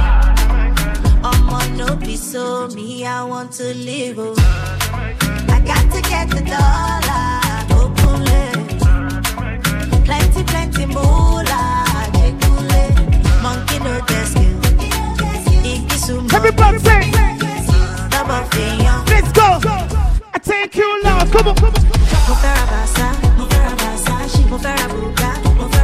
I'ma 1.25 1.67
no 1.77 1.97
be 1.97 2.15
so 2.15 2.69
me, 2.69 3.07
I 3.07 3.25
want 3.25 3.53
to 3.53 3.73
live, 3.73 4.19
oh. 4.19 4.35
I 5.49 5.63
got 5.65 5.91
to 5.91 6.03
get 6.03 6.29
the 6.29 6.43
dollar, 6.45 7.41
open 7.81 8.21
it. 8.29 10.05
Plenty, 10.05 10.45
plenty 10.45 10.85
moolah, 10.85 11.87
jekule. 12.13 13.43
Monkey 13.43 13.79
no 13.79 13.99
desk, 14.05 14.37
oh. 14.37 14.61
sumo. 16.07 16.35
Everybody 16.35 16.79
say. 16.81 17.40
Let's 18.31 19.33
go. 19.33 19.59
I 20.35 20.39
take 20.41 20.77
you 20.77 21.03
now. 21.03 21.25
Come 21.33 21.49
on. 21.49 21.57
Mo 22.29 22.35
fẹ́ 25.73 25.80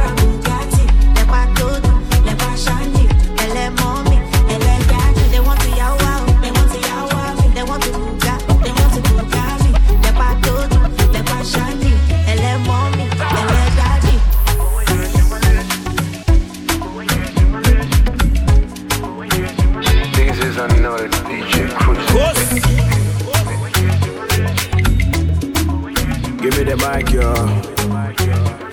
the 26.67 26.75
mic, 26.83 27.09
yo. 27.11 27.33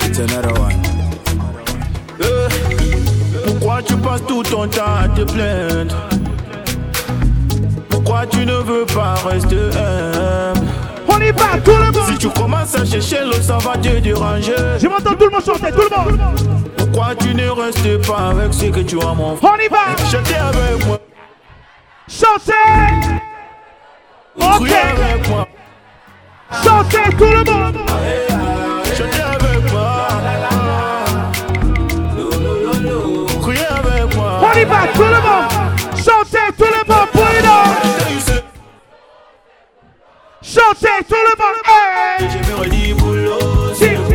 It's 0.01 0.18
another 0.18 0.53
one. 0.61 0.74
Pourquoi 3.47 3.82
tu 3.82 3.97
passes 3.97 4.24
tout 4.26 4.42
ton 4.42 4.66
temps 4.68 4.97
à 5.03 5.09
te 5.09 5.22
plaindre? 5.22 5.95
Pourquoi 7.88 8.26
tu 8.26 8.45
ne 8.45 8.57
veux 8.57 8.86
pas 8.86 9.14
rester 9.24 9.70
humble? 9.78 10.66
On 11.09 11.20
y 11.20 11.30
va, 11.30 11.61
tout 11.64 11.70
le 11.70 11.92
monde. 11.92 12.11
Si 12.11 12.18
tu 12.18 12.28
commences 12.30 12.74
à 12.74 12.84
chercher 12.84 13.24
l'eau, 13.24 13.40
ça 13.40 13.59
va 13.59 13.76
te 13.76 14.01
déranger. 14.01 14.57
Je 14.80 14.88
m'entends 14.88 15.14
tout 15.14 15.26
le 15.26 15.30
monde 15.30 15.45
chanter, 15.45 15.70
tout 15.70 15.88
le 15.88 15.97
monde. 15.97 16.20
Pourquoi 16.76 17.14
tu 17.14 17.32
ne 17.32 17.49
restes 17.49 18.07
pas 18.07 18.30
avec 18.30 18.53
ce 18.53 18.66
que 18.66 18.80
tu 18.80 19.01
as 19.01 19.14
mon 19.14 19.36
frère? 19.36 19.53
On 19.55 19.62
y 19.62 19.68
va. 19.68 19.95
Chantez 20.11 20.34
avec 20.34 20.86
moi. 20.86 20.99
Chantez. 22.09 22.53
Ok. 24.36 24.68
Avec 24.68 25.28
moi 25.28 25.47
Chantez 26.62 27.11
tout 27.16 27.24
le 27.24 27.44
monde. 27.44 27.78
Chantez 28.96 29.22
avec 29.22 29.72
moi. 29.72 30.09
Criez 33.42 33.66
avec 33.66 34.14
moi. 34.14 34.30
On 34.42 34.59
y 34.59 34.64
va, 34.64 34.80
tout 34.94 35.02
le 35.02 35.20
monde. 35.26 35.50
Chantez 35.96 36.48
tout 36.57 36.64
le 36.64 36.82
monde, 36.92 37.09
pour 37.12 37.26
les 37.32 37.42
Chantez 40.42 40.98
tout 41.09 41.14
le 41.14 41.34
monde. 41.42 41.62
Hey 43.80 44.13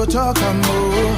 go 0.00 0.06
talk 0.10 0.38
and 0.38 0.58
more. 0.66 1.16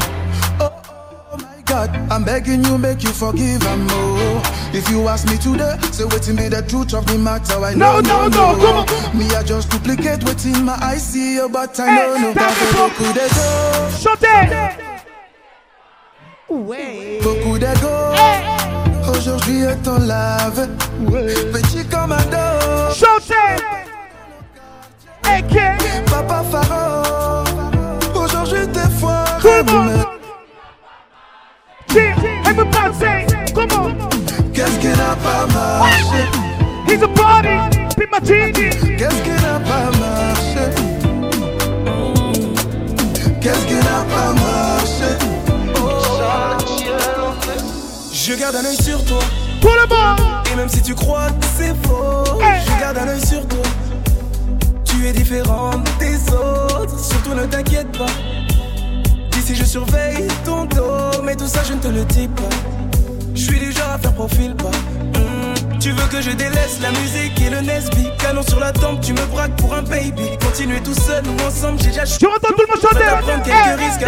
Oh. 0.58 0.60
oh, 0.60 1.28
oh 1.32 1.36
my 1.38 1.62
God, 1.64 1.90
I'm 2.10 2.24
begging 2.24 2.64
you, 2.64 2.78
make 2.78 3.02
you 3.02 3.10
forgive 3.10 3.62
and 3.64 3.82
more. 3.82 4.18
Oh. 4.42 4.70
If 4.74 4.88
you 4.90 5.06
ask 5.08 5.26
me 5.28 5.36
today, 5.36 5.76
say 5.92 6.04
waiting 6.04 6.36
be 6.36 6.48
the 6.48 6.62
truth 6.62 6.94
of 6.94 7.06
the 7.06 7.18
matter. 7.18 7.58
I 7.62 7.74
No, 7.74 8.00
know, 8.00 8.28
no, 8.28 8.28
no, 8.28 8.56
come 8.60 8.76
on. 9.12 9.18
Me, 9.18 9.26
I 9.34 9.42
just 9.44 9.70
duplicate 9.70 10.24
waiting 10.24 10.64
my 10.64 10.74
eyes 10.82 11.02
see 11.06 11.34
you, 11.34 11.48
but 11.48 11.78
I 11.78 11.86
Hey, 11.86 11.94
know 11.94 12.18
no 12.18 12.32
that's 12.32 12.58
better. 12.58 12.86
it. 12.86 12.92
Beaucoup 12.98 13.12
de 13.12 13.26
go, 13.34 13.90
Chantez 14.02 14.48
beaucoup 17.22 17.58
de 17.58 17.72
go. 17.80 19.12
Aujourd'hui 19.12 19.62
est 19.62 19.76
ton 19.82 19.98
lave, 19.98 20.68
petit 21.52 21.84
commando. 21.86 22.92
Chantez 22.94 23.62
AK 25.24 25.54
Papa 26.10 26.42
Pharaon, 26.50 27.41
aujourd'hui 27.41 27.41
t'es 27.41 27.41
Qu'est-ce 34.54 34.78
qui 34.78 34.86
n'a 34.86 35.16
pas 35.16 35.46
marché? 35.48 36.28
He's 36.86 37.02
a 37.02 37.08
Qu'est-ce 38.96 39.22
qui 39.22 39.30
n'a 39.30 39.58
pas 39.58 39.90
marché? 39.98 40.70
Qu'est-ce 43.40 43.66
qui 43.66 43.74
n'a 43.74 44.04
pas 44.04 44.32
marché? 44.32 44.62
garde 48.42 48.56
un 48.56 48.64
œil 48.64 48.76
sur 48.76 49.04
toi. 49.04 49.20
Tout 49.60 49.68
le 49.68 49.86
monde. 49.88 50.20
Et 50.52 50.56
même 50.56 50.68
si 50.68 50.82
tu 50.82 50.94
crois 50.94 51.28
que 51.30 51.46
c'est 51.56 51.74
faux, 51.86 52.40
je 52.40 52.80
garde 52.80 52.98
un 52.98 53.08
œil 53.08 53.24
sur 53.24 53.46
toi. 53.46 53.62
Tu 54.84 55.06
es 55.06 55.12
différente 55.12 55.88
des 55.98 56.16
autres, 56.32 56.98
surtout 56.98 57.34
ne 57.34 57.46
t'inquiète 57.46 57.96
pas. 57.96 58.41
D'ici 59.42 59.56
je 59.56 59.64
surveille 59.64 60.28
ton 60.44 60.66
dos, 60.66 61.20
mais 61.24 61.34
tout 61.34 61.48
ça 61.48 61.64
je 61.64 61.72
ne 61.72 61.80
te 61.80 61.88
le 61.88 62.04
dis 62.04 62.28
pas. 62.28 62.42
Je 63.34 63.40
suis 63.42 63.58
du 63.58 63.72
genre 63.72 63.90
à 63.90 63.98
faire 63.98 64.12
profil 64.14 64.54
pas. 64.54 64.70
Hmm, 65.18 65.78
Tu 65.80 65.90
veux 65.90 66.06
que 66.06 66.22
je 66.22 66.30
délaisse 66.30 66.78
la 66.80 66.92
musique 66.92 67.40
et 67.40 67.50
le 67.50 67.60
Nesby? 67.60 68.06
Canon 68.20 68.42
sur 68.42 68.60
la 68.60 68.70
tempe, 68.72 69.00
tu 69.00 69.12
me 69.12 69.26
braques 69.32 69.56
pour 69.56 69.74
un 69.74 69.82
baby 69.82 70.28
Continuer 70.40 70.80
tout 70.80 70.94
seul 70.94 71.24
ou 71.26 71.44
ensemble, 71.44 71.80
j'ai 71.80 71.88
déjà 71.88 72.04
Je 72.04 72.24
entends 72.24 72.54
tout 72.56 72.62
le 72.62 72.66
monde 72.68 72.80
chanter. 72.80 73.84
risques, 73.84 74.02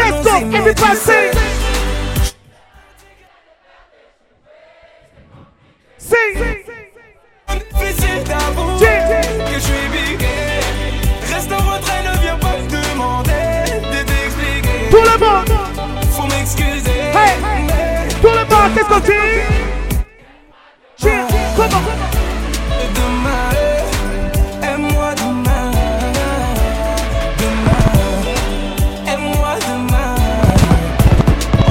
Demain, 22.95 23.51
aime-moi 24.63 25.15
demain 25.17 25.71
Demain, 27.41 27.87
aime-moi 29.13 29.53
demain 29.67 30.15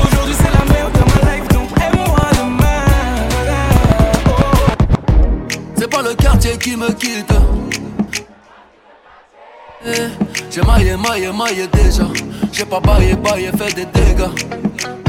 Aujourd'hui 0.03 0.35
c'est 0.37 0.51
la 0.51 0.65
merde 0.73 0.91
dans 0.91 1.07
ma 1.13 1.31
life 1.31 1.47
donc 1.47 1.69
aime-moi 1.81 2.25
demain 2.37 2.85
C'est 5.77 5.89
pas 5.89 6.01
le 6.01 6.13
quartier 6.15 6.57
qui 6.57 6.75
me 6.75 6.91
quitte. 6.91 7.33
Eh, 9.85 10.09
J'ai 10.51 10.61
maillé, 10.61 10.97
maillé, 10.97 11.31
maillé 11.31 11.67
déjà. 11.67 12.03
J'ai 12.51 12.65
pas 12.65 12.79
baillé, 12.81 13.15
baillé, 13.15 13.49
fait 13.57 13.73
des 13.73 13.85
dégâts. 13.85 14.27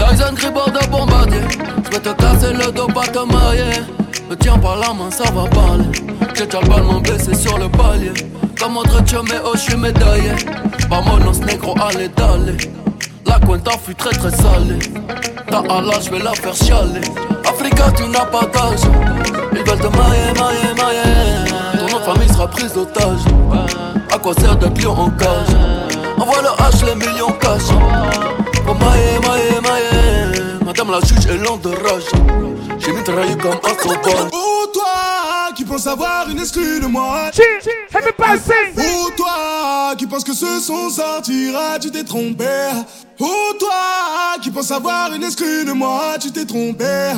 Tyson 0.05 0.35
Gribord 0.35 0.71
de 0.71 0.87
bombardier. 0.89 1.41
J'vais 1.85 2.01
te 2.01 2.11
casser 2.11 2.53
le 2.53 2.71
dos, 2.73 2.87
pas 2.87 3.07
te 3.07 3.19
mailler. 3.19 3.83
Me 4.29 4.37
tiens 4.37 4.59
par 4.59 4.77
la 4.77 4.93
main, 4.93 5.11
ça 5.11 5.25
va 5.33 5.49
parler. 5.49 5.85
J'ai 6.35 6.47
déjà 6.47 6.61
le 6.61 6.69
ballon 6.69 7.01
baissé 7.01 7.35
sur 7.35 7.57
le 7.59 7.69
palier. 7.69 8.13
Comme 8.59 8.77
autre 8.77 9.03
mais 9.25 9.41
oh, 9.45 9.53
j'suis 9.55 9.77
médaillé. 9.77 10.33
Vamonos 10.91 11.41
négro, 11.47 11.75
allez, 11.81 12.09
d'aller. 12.09 12.57
La 13.27 13.39
cuenta 13.39 13.73
fut 13.83 13.95
très 13.95 14.11
très 14.11 14.31
salée. 14.31 14.79
Ta 15.49 15.59
Allah, 15.59 15.99
j'vais 16.03 16.19
la 16.19 16.33
faire 16.33 16.55
chialer. 16.55 17.01
Africa, 17.49 17.85
tu 17.97 18.05
n'as 18.09 18.27
pas 18.27 18.43
d'âge. 18.43 18.81
Ils 19.53 19.59
veulent 19.59 19.79
te 19.79 19.87
mailler, 19.87 20.33
mailler, 20.39 20.75
mailler. 20.77 21.79
Ton 21.79 21.99
nom 21.99 22.05
famille 22.05 22.29
sera 22.29 22.47
prise 22.49 22.73
d'otage. 22.75 23.21
À 24.13 24.19
quoi 24.19 24.35
sert 24.35 24.57
d'être 24.57 24.79
lion 24.83 24.93
en 24.93 25.11
cage? 25.11 25.57
Envoie 26.19 26.43
le 26.43 26.49
H, 26.63 26.85
les 26.87 26.95
millions 26.95 27.33
cash. 27.41 27.71
Mailler, 28.67 29.19
mailler, 29.21 29.21
mailler. 29.29 29.54
Madame 30.77 30.91
la 30.91 31.07
juge 31.07 31.27
est 31.27 31.39
lente 31.39 31.63
de 31.63 31.69
rage. 31.69 32.03
J'ai 32.81 32.91
mitraillé 32.91 33.37
comme 33.37 33.53
un 33.53 33.81
sauvage. 33.81 34.29
Oh 34.33 34.67
toi 34.73 35.53
qui 35.55 35.65
pense 35.65 35.87
avoir 35.87 36.29
une 36.29 36.41
exclue 36.41 36.81
de 36.81 36.87
moi. 36.87 37.31
Oh 38.77 39.11
toi 39.17 39.95
qui 39.97 40.09
pense 40.09 40.25
que 40.25 40.35
ce 40.35 40.59
son 40.59 40.91
sortira, 40.91 41.79
tu 41.81 41.93
t'es 41.93 42.03
trompé. 42.03 42.49
Oh 43.21 43.53
toi 43.57 44.37
qui 44.43 44.51
pense 44.51 44.73
avoir 44.73 45.13
une 45.13 45.23
exclue 45.23 45.65
de 45.65 45.71
moi, 45.71 46.17
tu 46.21 46.33
t'es 46.33 46.45
trompé. 46.45 47.13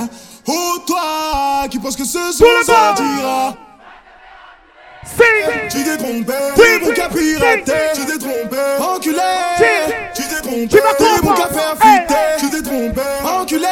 Oh 0.47 0.77
toi 0.87 1.67
qui 1.71 1.79
pense 1.79 1.97
que 1.97 2.05
ce 2.05 2.33
son 2.33 2.45
sortira 2.63 3.57
tu 5.71 5.85
t'es 5.85 5.97
trompé, 5.97 6.33
t'es 6.57 6.79
mon 6.81 6.93
piraté, 6.93 7.73
tu 7.95 8.07
t'es 8.07 8.19
trompé, 8.19 8.57
enculé, 8.81 9.19
tu 10.15 10.23
t'es 10.23 10.41
trompé, 10.43 10.69
t'es 10.69 11.23
mon 11.23 11.37
faire 11.37 11.75
fuiter, 11.81 12.15
tu 12.39 12.51
t'es 12.51 12.63
trompé, 12.63 13.03
enculé, 13.25 13.67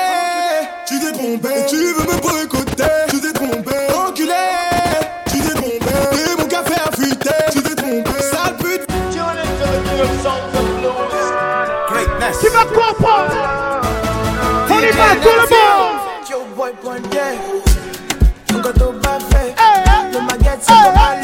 tu 0.87 1.01
t'es 1.01 1.13
trompé, 1.13 1.49
tu 1.69 1.77
veux 1.77 2.05
me 2.05 2.21
boycotter, 2.21 2.85
tu 3.11 3.21
t'es 3.21 3.33
trompé, 3.33 3.75
enculé, 3.95 4.33
tu 5.27 5.39
t'es 5.39 5.55
trompé, 5.55 5.93
t'es 6.11 6.43
mon 6.43 6.49
faire 6.49 6.91
fuiter, 6.97 7.31
tu 7.53 7.63
t'es 7.63 7.75
trompé, 7.75 8.11
sale 8.21 8.57
pute. 8.59 8.87
Greatness. 11.89 12.39
Tu 12.41 12.49
vas 12.49 12.65
comprendre. 12.65 13.35
On 14.71 14.79
y 14.81 14.91
va 14.91 15.15
tout 15.23 15.29
le 15.29 15.43
monde. 15.43 16.05
Boy 16.57 16.73
Nunca 18.53 18.73
tu 18.73 18.99
parfait 19.03 19.55
Le 20.13 20.21
maguette 20.21 20.61
c'est 20.61 20.73
comme 20.73 21.24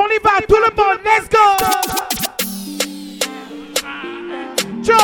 On 0.00 0.06
y 0.06 0.18
va, 0.22 0.38
tout 0.46 0.54
le 0.54 0.70
monde, 0.76 1.00
let's 1.04 1.28
go. 1.28 1.38
Joe. 4.80 4.94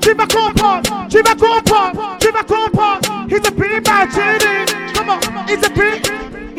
Tu 0.00 0.14
vas 0.14 0.26
comprendre, 0.28 1.08
tu 1.10 1.20
vas 1.22 1.34
comprendre, 1.34 2.16
tu 2.20 2.30
vas 2.30 2.44
comprendre. 2.44 3.26
He's 3.28 3.44
a 3.44 3.50
big 3.50 3.84
martini. 3.84 4.64
Come 4.94 5.10
on, 5.10 5.20
he's 5.48 5.60
a 5.66 5.70
big 5.70 6.06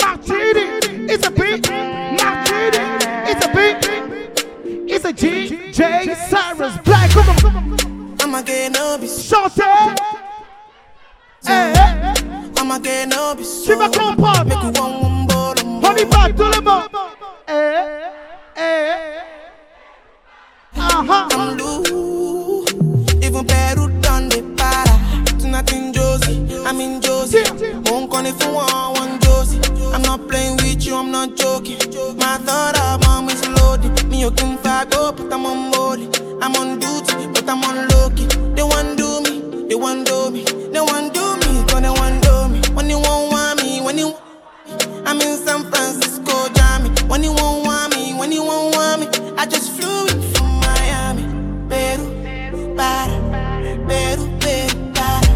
martini. 0.01 0.67
He's 1.07 1.25
a 1.25 1.31
big 1.31 1.65
martini. 2.19 2.83
He's 3.25 3.41
a 3.41 3.49
big. 3.55 3.77
He's 4.85 5.05
a 5.05 5.13
DJ 5.13 6.17
Cyrus 6.27 6.77
Black. 6.83 7.09
Come 7.11 7.29
on, 7.29 7.35
come 7.37 7.55
on. 7.55 8.15
I'ma 8.21 8.41
get 8.41 8.73
no 8.73 8.97
bis 8.97 9.29
Chante. 9.29 9.63
Hey, 11.45 11.71
hey. 11.73 12.13
Eh. 12.13 12.59
I'ma 12.59 12.77
get 12.79 13.07
no 13.07 13.35
bis 13.35 13.63
Tu 13.63 13.73
vas 13.73 13.87
comprendre. 13.87 14.43
Make 14.43 14.63
you 14.63 14.81
one 14.81 15.27
bottle 15.27 15.85
On 15.85 15.95
y 15.95 16.03
va, 16.03 16.27
tout 16.33 16.51
le 16.53 16.61
monde. 16.61 17.16
Eh, 17.49 18.11
eh. 18.57 19.21
Aha. 20.75 21.29
Loose 21.55 22.73
Even 23.23 23.45
Peru 23.45 23.87
done 24.01 24.27
the 24.27 24.41
para. 24.57 25.39
Tonight 25.39 25.71
in 25.71 25.93
Josie. 25.93 26.45
I'm 26.65 26.81
in 26.81 26.99
Josie. 26.99 27.43
Won't 27.85 28.11
call 28.11 28.25
if 28.25 28.43
you 28.43 28.51
want 28.51 28.99
one 28.99 29.19
Josie. 29.21 29.61
I'm 29.93 30.01
not 30.01 30.27
playing 30.27 30.57
with 30.57 30.85
you, 30.85 30.95
I'm 30.97 31.09
not 31.09 31.37
joking. 31.37 31.77
My 32.17 32.37
thought 32.39 32.77
of 32.79 33.01
mom 33.07 33.29
is 33.29 33.47
loaded. 33.47 34.05
Me 34.09 34.19
you 34.19 34.31
can 34.31 34.57
fag 34.57 34.93
up, 34.95 35.15
but 35.15 35.31
I'm 35.31 35.45
on 35.45 35.71
molly 35.71 36.09
I'm 36.41 36.53
on 36.57 36.79
duty, 36.79 37.27
but 37.33 37.47
I'm 37.47 37.63
on 37.63 37.87
low 37.87 38.09
key. 38.09 38.27
They 38.55 38.63
want 38.63 38.97
do 38.97 39.21
me, 39.21 39.67
they 39.69 39.75
want 39.75 40.05
do 40.05 40.31
me 40.31 40.56
I 49.39 49.45
just 49.45 49.71
flew 49.73 50.07
in 50.07 50.21
from 50.33 50.49
Miami. 50.59 51.23
Peru, 51.69 52.75
para, 52.75 53.17
Peru, 53.87 54.25
Peru, 54.39 54.93
para. 54.93 55.29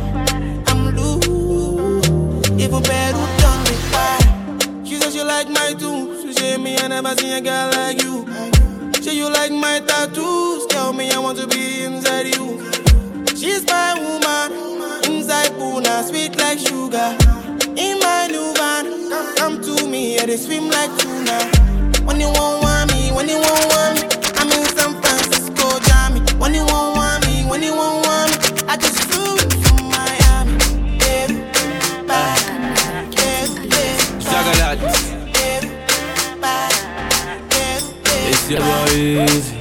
I'm 0.68 0.96
loose. 0.96 2.08
Even 2.60 2.82
Peru 2.82 3.22
done 3.42 3.64
me 3.68 3.76
para. 3.94 4.86
She 4.86 4.96
said 4.98 5.12
she 5.14 5.24
like 5.24 5.50
my 5.50 5.74
tunes. 5.78 6.24
She 6.24 6.34
said 6.34 6.60
me 6.62 6.78
I 6.78 6.88
never 6.88 7.16
seen 7.16 7.34
a 7.34 7.42
girl 7.42 7.70
like 7.72 8.02
you. 8.02 8.26
Say 9.04 9.16
you 9.16 9.30
like 9.30 9.52
my 9.52 9.80
tattoos. 9.82 10.66
Tell 10.68 10.94
me 10.94 11.12
I 11.12 11.20
want 11.20 11.38
to 11.38 11.48
be 11.48 11.84
inside 11.84 12.36
you. 12.36 12.60
She's 13.36 13.66
my 13.68 13.94
woman. 14.00 14.58
Inside 15.06 15.52
Puna, 15.58 16.04
sweet 16.04 16.36
like 16.38 16.58
sugar. 16.58 17.16
In 17.78 18.00
my 18.00 18.28
new 18.32 18.54
van, 18.56 19.36
come, 19.36 19.62
to 19.62 19.88
me, 19.88 20.16
yeah, 20.16 20.26
they 20.26 20.38
swim 20.38 20.70
like 20.70 20.90
tuna. 20.98 21.38
When 22.06 22.20
you 22.20 22.30
want 22.30 22.64
when 23.16 23.28
you 23.30 23.40
won't 23.40 23.66
want 23.74 23.94
me. 24.02 24.08
I'm 24.40 24.50
in 24.52 24.66
San 24.76 24.92
Francisco, 25.02 25.66
Jammy. 25.88 26.20
When 26.42 26.54
you 26.54 26.66
won't 26.66 26.96
want 26.98 27.26
me, 27.28 27.44
when 27.50 27.62
you 27.64 27.74
won't 27.76 28.06
want 28.06 28.32
me. 28.32 28.38
I 28.68 28.76
just 28.78 29.00
flew 29.10 29.38
from 29.64 29.80
Miami. 29.94 30.58
Baby, 31.00 31.36
bye. 32.08 32.40
Baby, 33.16 33.70
bye. 36.42 36.70
It's 38.30 38.50
your 38.50 38.60
boy 38.60 39.26
Easy. 39.36 39.58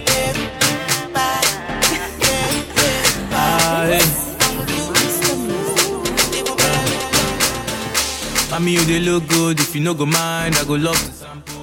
I 8.52 8.58
mean, 8.58 8.74
you 8.74 8.84
they 8.84 9.00
look 9.00 9.26
good. 9.28 9.60
If 9.60 9.74
you 9.74 9.80
no 9.80 9.94
go 9.94 10.06
mind, 10.06 10.56
I 10.56 10.64
go 10.64 10.74
love 10.74 10.96
to 10.98 11.12
sample 11.12 11.59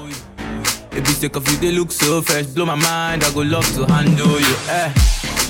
you. 0.97 1.03
Baby, 1.03 1.09
sick 1.13 1.35
of 1.35 1.47
you, 1.49 1.57
they 1.57 1.71
look 1.71 1.91
so 1.91 2.21
fresh. 2.21 2.45
Blow 2.47 2.65
my 2.65 2.75
mind, 2.75 3.23
I 3.23 3.31
go 3.33 3.41
love 3.41 3.65
to 3.75 3.85
handle 3.85 4.39
you. 4.39 4.55
Eh. 4.69 4.93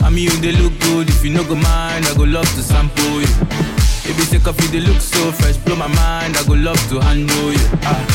I 0.03 0.09
mean, 0.09 0.25
you 0.25 0.37
they 0.41 0.51
look 0.51 0.77
good. 0.79 1.09
If 1.09 1.23
you 1.23 1.31
no 1.31 1.43
go 1.43 1.55
mind, 1.55 2.05
I 2.05 2.13
go 2.15 2.23
love 2.23 2.47
to 2.55 2.61
sample 2.61 3.21
you. 3.21 3.27
Baby, 4.05 4.23
sick 4.23 4.47
of 4.47 4.59
you, 4.61 4.67
they 4.69 4.79
look 4.79 5.01
so 5.01 5.31
fresh. 5.31 5.57
Blow 5.57 5.75
my 5.75 5.87
mind, 5.87 6.37
I 6.37 6.43
go 6.47 6.53
love 6.53 6.79
to 6.89 6.99
handle 6.99 7.51
you. 7.51 7.67
Ah, 7.83 8.05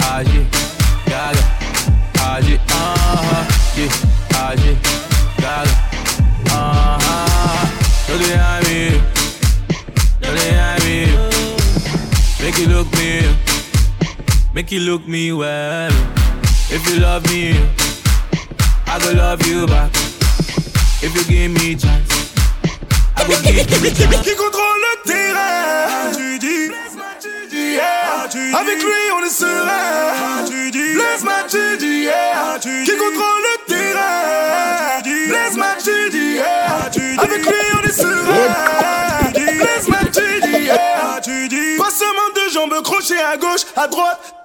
ah, 0.00 0.20
yeah, 0.20 0.44
yeah. 1.08 1.32
ah, 2.18 2.38
yeah, 2.38 2.58
ah, 2.70 3.46
yeah, 3.76 3.88
ah, 4.34 4.52
yeah, 4.64 4.76
yeah. 5.40 5.64
ah, 6.50 8.06
so 8.06 8.18
they 8.18 8.36
have 8.36 8.64
me, 8.64 9.00
they 10.20 10.50
have 10.52 10.84
me. 10.84 11.06
Make 12.42 12.58
you 12.58 12.68
look 12.68 12.92
me, 12.92 13.36
make 14.54 14.70
you 14.72 14.80
look 14.80 15.06
me 15.06 15.32
well. 15.32 15.92
If 16.68 16.82
you 16.90 17.00
love 17.00 17.24
me, 17.30 17.54
I 18.86 18.98
go 18.98 19.12
love 19.12 19.46
you 19.46 19.66
back. 19.66 19.90
If 21.02 21.14
you 21.14 21.24
give 21.24 21.50
me 21.52 21.76
chance, 21.76 22.34
I 23.16 23.26
go 23.26 23.40
give 23.42 23.56
you 23.56 23.90
chance. 23.94 24.22
Qui 24.26 24.34
contrôle 24.34 24.80
le 24.82 25.02
terrain 25.06 26.12
Tu 26.16 26.38
dis 26.38 26.72
yeah. 27.76 28.58
Avec 28.58 28.82
lui 28.82 29.02
on 29.16 29.24
est 29.24 29.30
serein 29.30 30.44
Tu 30.46 30.70
dis 30.70 30.94
Blaise 30.94 31.24
Match 31.24 31.50
tu 31.50 31.78
dis 31.78 32.04
yeah. 32.04 32.58
Qui 32.60 32.96
contrôle 32.96 33.42
le 33.46 33.66
terrain 33.68 35.02
Blaise 35.02 35.56
Match 35.56 35.84
tu 35.84 36.10
dis 36.10 36.34
yeah. 36.36 36.90
Avec 37.18 37.46
lui 37.46 37.62
on 37.78 37.82
est 37.86 37.92
serein 37.92 39.32
Tu 39.34 39.40
dis 39.40 39.58
Blaise 39.58 39.88
Match 39.88 40.12
tu 40.12 40.40
dis 40.50 40.64
yeah. 40.64 41.20
Tu 41.22 41.48
dis 41.48 41.76
Passement 41.78 42.30
de 42.34 42.52
jambes 42.52 42.82
crochet 42.82 43.20
à 43.20 43.36
gauche, 43.36 43.62
à 43.76 43.86
droite 43.86 44.35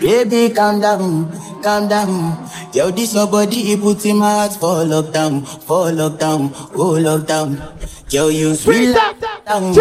Baby, 0.00 0.54
calm 0.54 0.80
down, 0.80 1.30
calm 1.62 1.88
down. 1.88 2.48
Yo, 2.72 2.90
this 2.90 3.14
your 3.14 3.26
body, 3.26 3.72
it 3.72 3.80
puts 3.80 4.04
in 4.06 4.16
my 4.16 4.30
heart 4.30 4.52
for 4.54 4.84
lockdown, 4.86 5.44
for 5.66 5.90
lockdown, 5.92 6.50
oh 6.74 6.96
lockdown. 6.96 7.58
Yo, 8.12 8.28
you 8.28 8.54
sweet 8.54 8.94
down, 9.46 9.74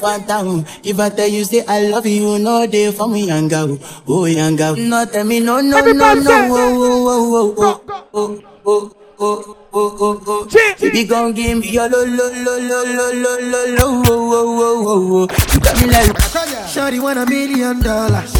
fat 0.00 0.26
down. 0.26 0.64
If 0.82 0.98
I 0.98 1.10
tell 1.10 1.28
you 1.28 1.44
say 1.44 1.64
I 1.66 1.88
love 1.88 2.06
you, 2.06 2.38
no 2.38 2.66
day 2.66 2.90
for 2.92 3.06
me, 3.08 3.26
young 3.26 3.48
girl, 3.48 3.78
oh 4.08 4.24
young 4.24 4.56
girl. 4.56 4.76
No 4.76 5.04
tell 5.04 5.24
me 5.24 5.40
no, 5.40 5.60
no, 5.60 5.80
no, 5.80 6.14
no, 6.14 6.30
oh, 6.50 6.56
oh, 6.56 7.54
oh, 7.58 7.80
oh, 8.14 8.14
oh, 8.14 8.42
oh, 8.64 8.92
oh, 9.18 9.56
oh, 9.56 9.56
oh, 9.78 9.96
oh, 10.00 10.22
oh. 10.26 10.46
Baby, 10.80 11.04
gon' 11.04 11.32
give 11.34 11.58
me 11.58 11.68
your 11.70 11.88
lo, 11.88 12.04
lo, 12.04 12.30
lo, 12.30 12.58
lo, 12.58 12.84
lo, 12.84 13.12
lo, 13.12 13.38
lo, 13.40 13.60
lo, 13.76 13.86
oh, 13.86 14.08
oh, 14.08 14.62
oh, 14.66 14.88
oh, 14.88 15.28
oh. 15.28 15.52
You 15.52 15.60
got 15.60 15.80
me 15.80 15.86
like. 15.90 16.68
Shorty 16.68 17.00
want 17.00 17.18
a 17.18 17.26
million 17.26 17.80
dollars. 17.80 18.30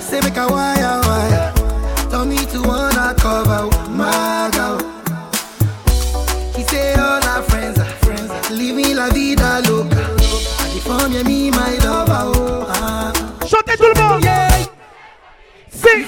Say 0.00 0.20
make 0.20 0.36
a 0.36 0.46
wire 0.48 1.00
wire. 1.06 1.52
Tell 2.10 2.24
me 2.24 2.36
to 2.36 2.60
wanna 2.62 3.14
cover 3.18 3.68
my 3.90 4.50
girl. 4.52 4.78
He 6.56 6.62
say 6.64 6.94
all 6.94 7.22
our 7.24 7.42
friends 7.42 7.78
are 7.78 7.84
friends. 8.04 8.50
Living 8.50 8.96
la 8.96 9.08
vida 9.10 9.62
loca. 9.68 10.02
And 10.62 10.76
if 10.76 10.88
I'm 10.90 11.12
me 11.26 11.50
my 11.50 11.78
lover, 11.78 12.38
oh. 12.38 12.66
ah. 12.68 13.12
Chantez 13.46 13.76
tout 13.76 13.88
le 13.94 14.00
monde. 14.00 14.24
Yeah. 14.24 14.66
Sing. 15.70 16.04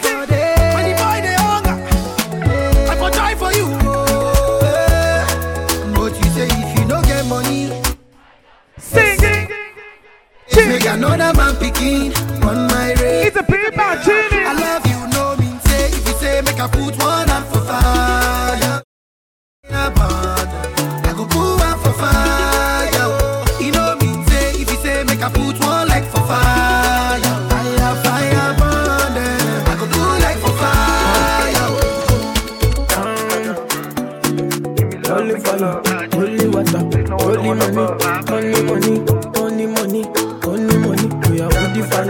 Make 10.74 10.86
another 10.86 11.32
man 11.38 11.54
picking 11.54 12.12
on 12.42 12.66
my 12.66 12.94
race. 12.94 13.28
It's 13.28 13.36
a 13.36 13.44
big 13.44 13.76
man, 13.76 13.96
I 14.02 14.54
love 14.58 14.84
you, 14.84 15.06
no 15.14 15.36
mean 15.36 15.60
say. 15.60 15.86
If 15.86 16.08
you 16.08 16.14
say 16.14 16.40
make 16.40 16.58
I 16.58 16.66
put 16.66 16.98
one 17.00 17.23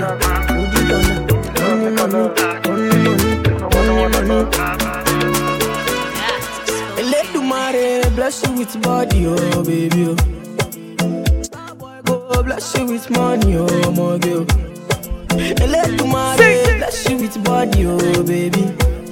are 0.02 0.16
with 0.16 0.72
the 0.72 0.80
fire, 0.88 1.76
with 1.76 1.84
the 1.84 1.90
donor, 1.96 2.28
only 2.68 2.96
money, 3.00 3.28
money, 3.74 4.28
money. 4.28 4.44
Let 7.10 7.26
the 7.32 7.40
mare 7.40 8.10
bless 8.10 8.42
you 8.46 8.52
with 8.54 8.82
body, 8.82 9.26
oh 9.26 9.64
baby, 9.64 10.04
oh. 10.08 10.16
Go 12.04 12.42
bless 12.42 12.74
you 12.76 12.86
with 12.86 13.10
money, 13.10 13.56
oh 13.56 13.90
my 13.92 14.18
girl. 14.18 14.44
Let 15.68 15.98
the 15.98 16.04
mare 16.10 16.76
bless 16.78 17.08
you 17.08 17.16
with 17.18 17.44
body, 17.44 17.86
oh 17.86 18.22
baby. 18.24 18.64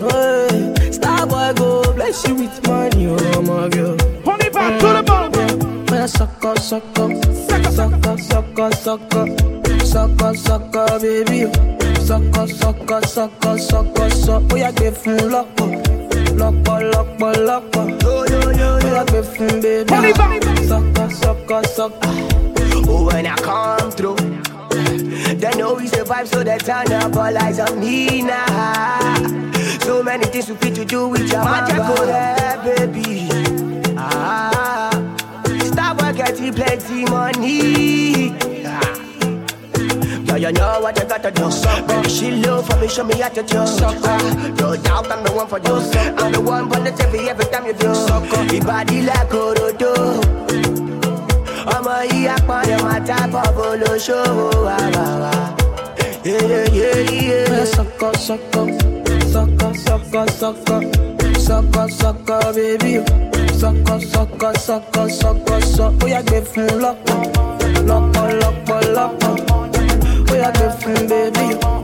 Oh, 0.05 0.49
Starboy 0.91 1.55
go 1.57 1.93
bless 1.95 2.27
you 2.27 2.35
with 2.35 2.67
money, 2.67 3.07
oh 3.09 3.43
my 3.43 3.69
girl. 3.69 3.97
Oh. 4.01 4.31
Honey 4.31 4.51
back 4.51 4.81
to 4.81 4.87
the 4.87 5.03
I 5.93 6.07
suck 6.07 6.45
up, 6.45 6.59
suck 6.59 6.83
up, 6.99 7.13
suck 7.25 8.07
up, 8.07 8.19
suck 8.19 8.59
up, 8.59 8.75
suck 8.75 9.15
up, 9.15 9.29
sọkọ 9.93 10.29
sọkọ 10.45 10.85
bébí 11.03 11.41
sọkọ 12.09 12.43
sọkọ 12.61 12.97
sọkọ 13.15 13.51
sọkọ 13.71 14.05
sọ 14.25 14.35
ó 14.53 14.57
yà 14.63 14.71
gbé 14.77 14.89
fún 15.01 15.19
lọ́pọ̀ 15.33 15.69
lọ́pọ̀ 16.41 16.77
lọ́pọ̀ 16.93 17.31
lọ́pọ̀ 17.49 17.85
ó 18.13 18.15
yà 18.95 19.03
gbé 19.11 19.21
fún 19.33 19.51
bébí 19.63 20.11
sọkọ 20.69 21.05
sọkọ 21.23 21.57
sọkọ. 21.77 22.09
Oh, 22.95 23.07
when 23.07 23.27
I 23.27 23.37
come 23.37 23.91
through, 23.93 24.17
they 25.41 25.51
know 25.59 25.75
we 25.75 25.87
survive, 25.87 26.27
so 26.29 26.43
they 26.43 26.59
turn 26.59 26.93
up 26.93 27.15
all 27.17 27.39
eyes 27.39 27.59
on 27.61 27.79
me 27.81 28.23
now. 28.23 29.15
So 29.87 30.03
many 30.03 30.25
things 30.27 30.49
we 30.51 30.57
fit 30.57 30.75
to 30.75 30.85
do 30.85 31.09
with 31.09 31.31
your 31.33 31.45
magic 31.45 31.77
go 31.77 32.05
there, 32.05 32.59
baby. 32.65 33.29
Ah, 33.97 34.91
stop 35.65 36.03
work, 36.03 36.17
get 36.17 36.37
plenty 36.57 37.05
money. 37.05 38.52
So 40.33 40.39
you 40.39 40.51
know 40.51 40.81
what 40.81 40.97
you 40.99 41.05
gotta 41.05 41.31
do. 41.31 41.51
Sucker. 41.51 41.87
Baby, 41.87 42.09
she 42.09 42.31
love 42.31 42.67
for 42.67 42.75
me, 42.81 42.89
show 42.89 43.05
me 43.05 43.21
how 43.21 43.29
to 43.29 43.43
do. 43.43 43.67
Sucker. 43.67 44.17
No 44.57 44.75
doubt 44.81 45.13
I'm 45.13 45.23
the 45.23 45.31
one 45.31 45.47
for 45.47 45.59
you. 45.59 45.79
Sucker. 45.83 46.15
I'm 46.17 46.33
the 46.33 46.41
one 46.41 46.71
for 46.71 46.81
the 46.81 46.91
every 47.05 47.29
every 47.29 47.45
time 47.53 47.67
you 47.67 47.75
do. 47.75 47.95
Sucker. 47.95 48.43
Your 48.45 48.65
body 48.65 49.03
like 49.03 49.29
Orodo. 49.29 49.93
ọmọ 51.77 51.95
yìí 52.11 52.29
apọ̀dé 52.37 52.77
máa 52.85 53.01
tábọ̀ 53.09 53.47
bó 53.57 53.67
ló 53.81 53.93
ṣòwò 54.07 54.49
wà 54.67 54.77
sucker, 57.75 58.15
sucker, 58.27 58.67
sucker, 59.33 59.73
sucker, 59.85 60.25
sọkọ 60.41 60.73
sọkọ 61.47 61.47
sọkọ 61.47 61.83
sọkọ 61.97 62.33
sucker, 63.61 64.01
sucker, 64.11 64.55
sucker, 64.65 65.09
sucker, 65.21 65.61
sucker, 65.75 66.05
oh 66.05 66.09
yeah, 66.09 66.23
give 66.23 66.43
me 66.43 66.51
fún 66.53 66.69
lọ́pọ̀ 66.85 67.19
lọ́pọ̀ 67.89 68.27
lọ́pọ̀ 68.41 68.79
lọ́pọ̀ 68.97 69.62
like 70.43 70.59
a 70.59 70.73
friend, 70.73 71.09
baby. 71.09 71.82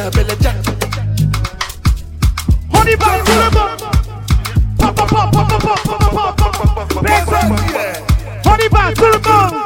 girl 0.00 0.10
belly 0.10 0.36
jack. 0.40 0.56
Honey 2.72 2.96
bag 2.96 3.24
to 3.26 3.34
the 3.42 3.50
bum. 3.52 3.78
Pop 4.78 4.96
pop 4.96 5.08
pop 5.08 5.32
pop 5.32 5.48
pop 5.50 5.62
pop 5.62 6.00
pop 6.00 6.36
pop 6.36 6.36
pop 6.36 6.54
pop 6.54 6.74
pop. 6.74 7.26
Honey 8.46 8.68
bag 8.68 8.94
to 8.94 9.00
the. 9.02 9.59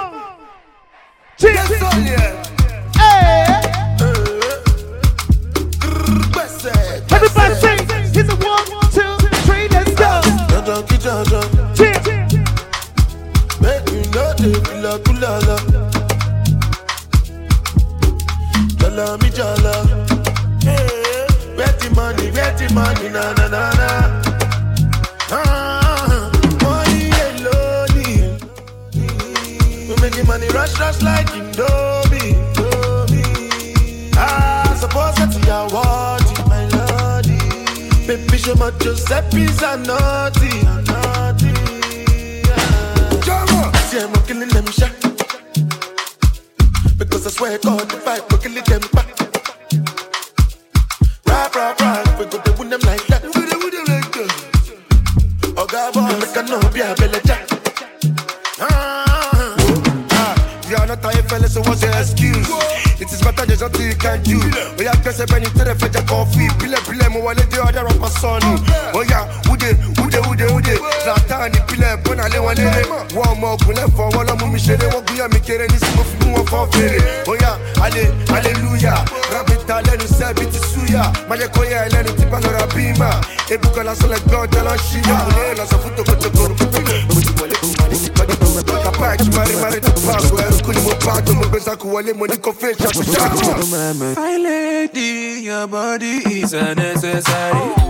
necesario. 96.63 97.84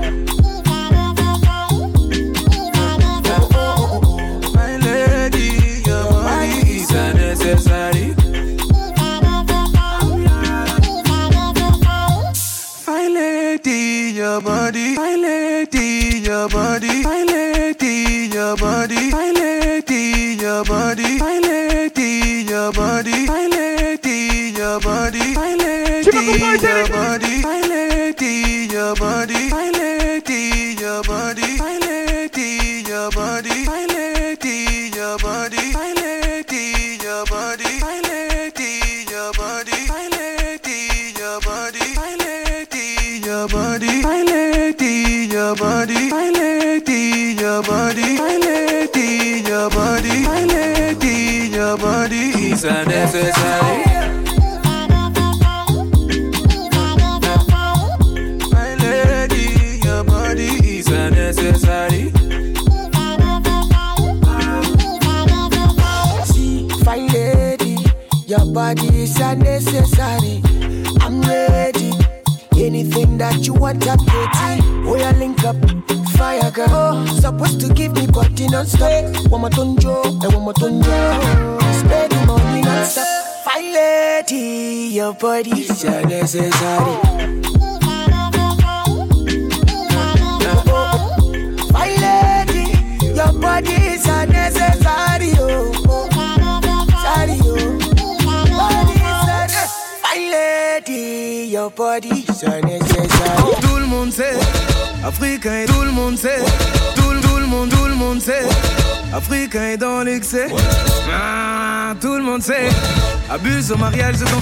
mariage 113.72 114.18
de 114.18 114.33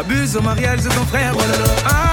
Abuse 0.00 0.34
au 0.34 0.40
mariage 0.40 0.80
de 0.80 0.88
ton 0.88 1.04
frère, 1.04 1.34
oh 1.36 1.40
là 1.40 1.58
là. 1.58 1.74
Ah. 1.84 2.09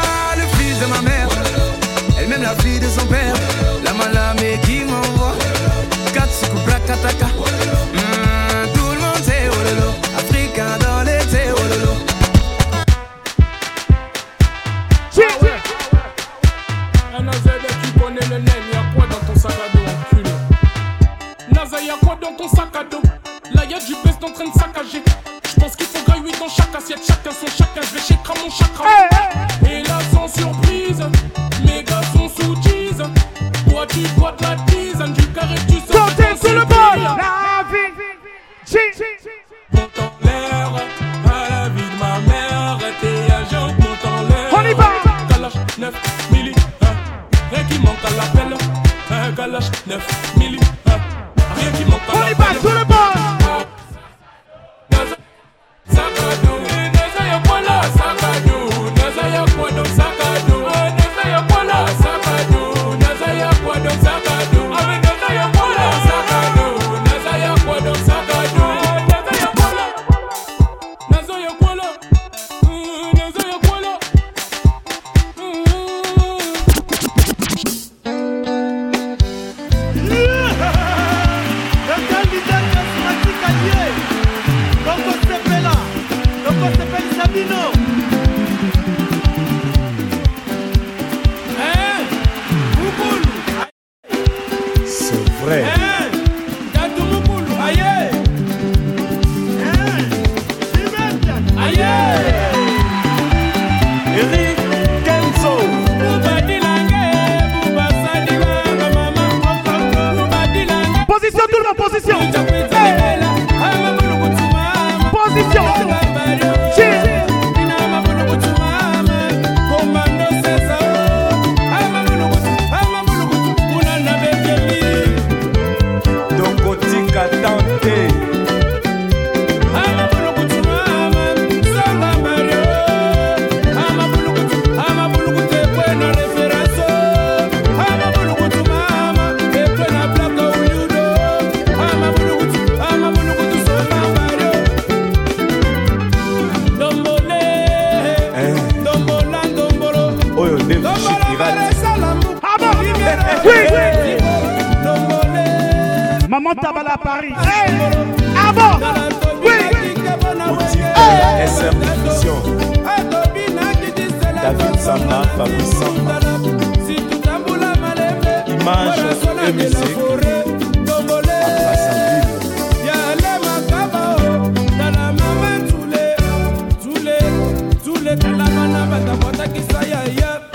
lekalama 178.04 178.68
na 178.68 178.86
bandako 178.86 179.28
atakisa 179.30 179.80
ya 179.92 180.04
ye 180.04 180.47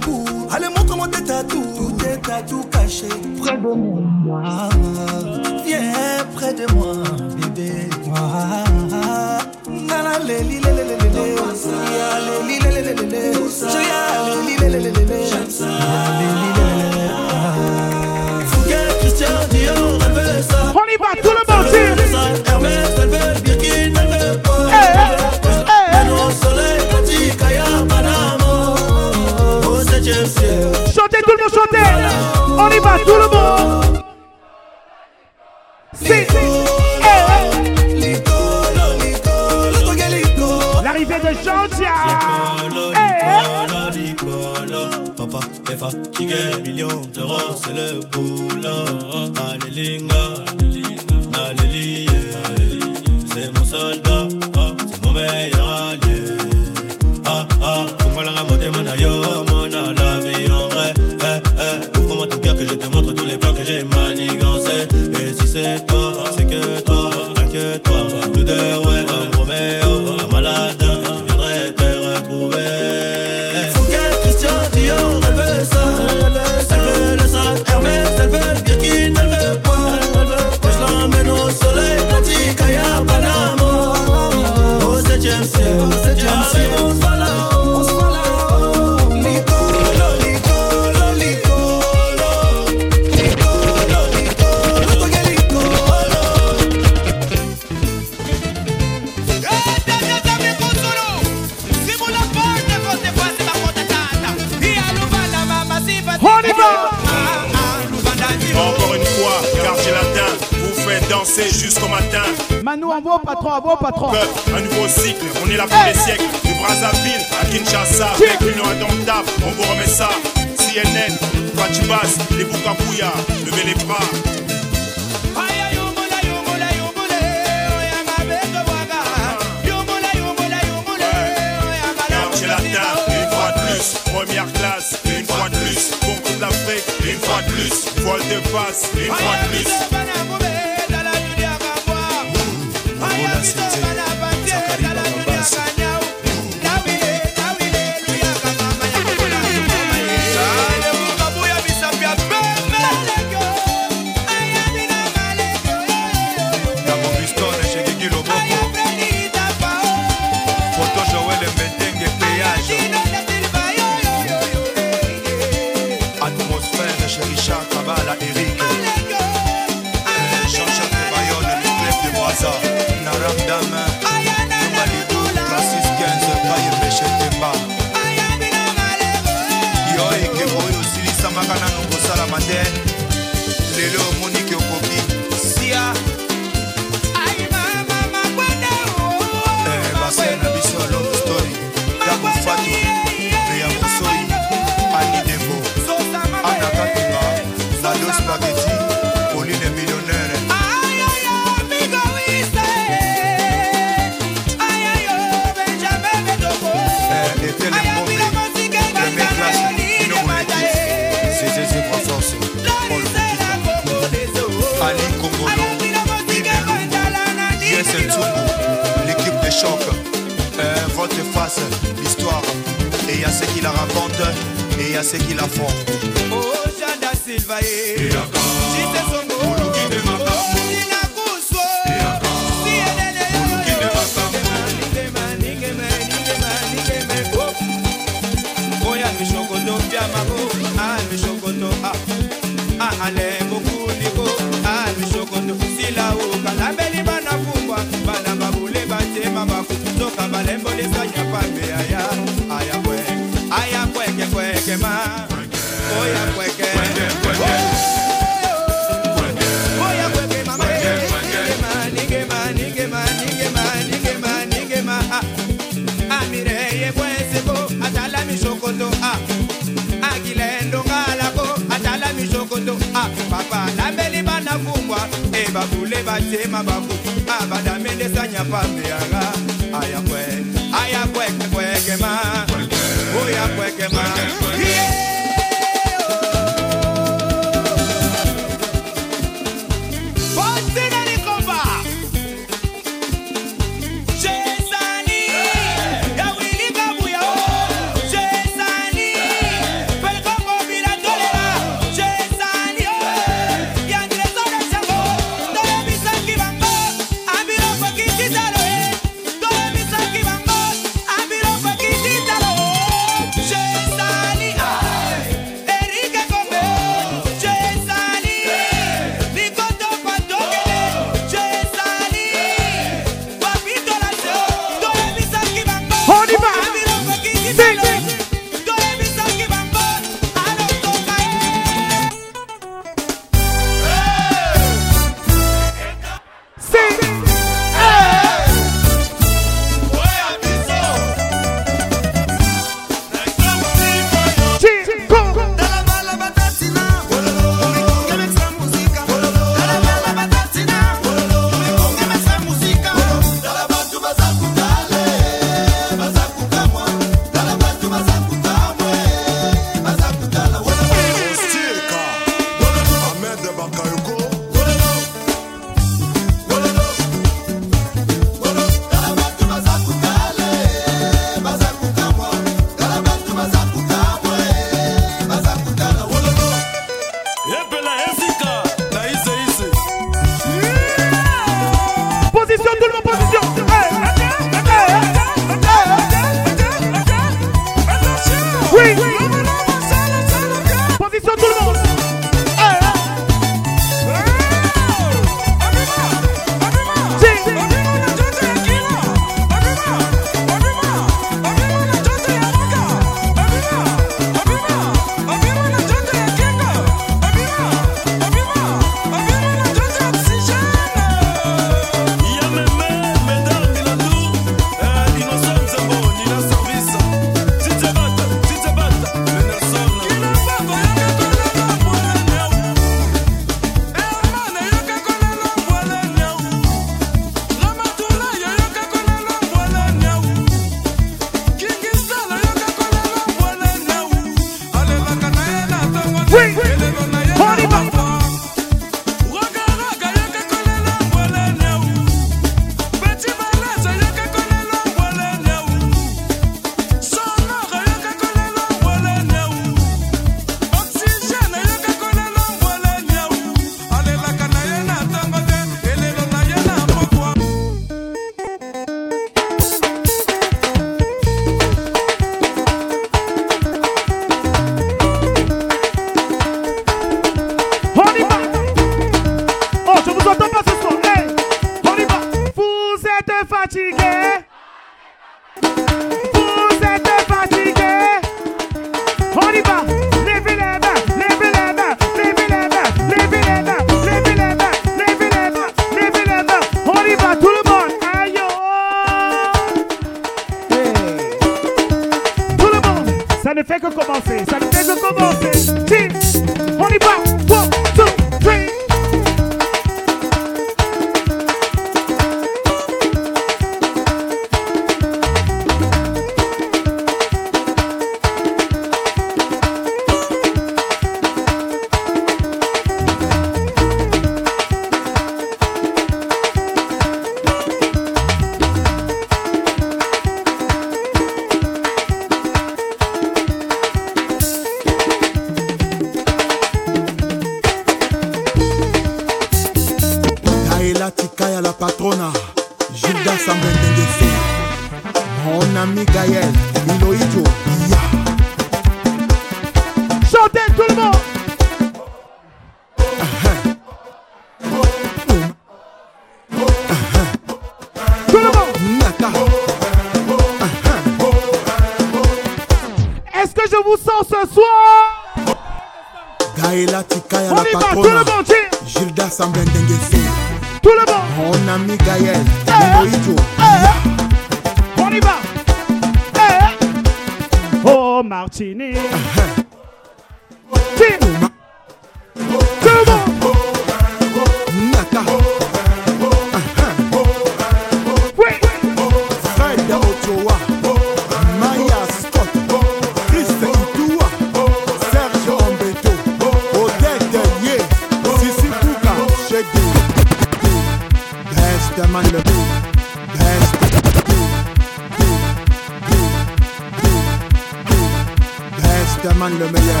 Gülmeye 599.61 600.00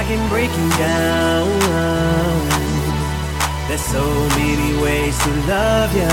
I 0.00 0.04
can 0.04 0.28
break 0.30 0.50
you 0.50 0.68
down. 0.78 1.48
There's 3.68 3.82
so 3.82 4.02
many 4.40 4.80
ways 4.82 5.16
to 5.24 5.30
love 5.46 5.94
ya. 5.94 6.08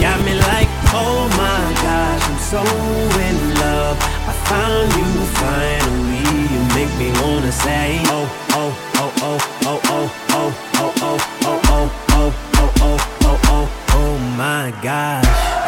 Got 0.00 0.24
me 0.24 0.34
like, 0.48 0.68
oh 0.94 1.26
my 1.36 1.62
gosh, 1.82 2.22
I'm 2.30 2.38
so 2.52 2.62
in 3.28 3.38
love. 3.58 3.98
I 4.30 4.32
found 4.46 4.88
you 4.94 5.08
finally. 5.42 6.22
You 6.52 6.60
make 6.78 6.92
me 7.02 7.10
wanna 7.20 7.50
say, 7.52 8.00
oh, 8.06 8.28
oh, 8.50 8.72
oh, 9.02 9.12
oh, 9.22 9.40
oh, 9.64 9.80
oh, 9.86 10.10
oh, 10.30 10.52
oh, 10.76 10.92
oh, 11.02 11.18
oh, 11.42 11.42
oh, 11.42 11.58
oh, 11.74 11.90
oh, 12.14 12.32
oh, 12.54 12.72
oh, 12.80 12.98
oh, 13.22 13.40
oh, 13.46 13.66
oh 13.98 14.18
my 14.38 14.72
gosh. 14.82 15.61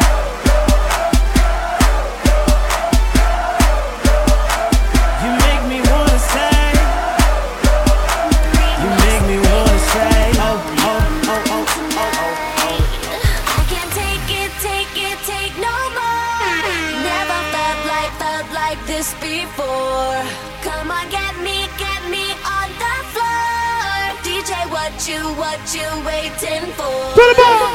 What 25.05 25.13
you, 25.13 25.23
what 25.35 25.75
you 25.75 25.87
waiting 26.03 26.71
for? 26.73 27.13
It 27.29 27.39
on! 27.39 27.69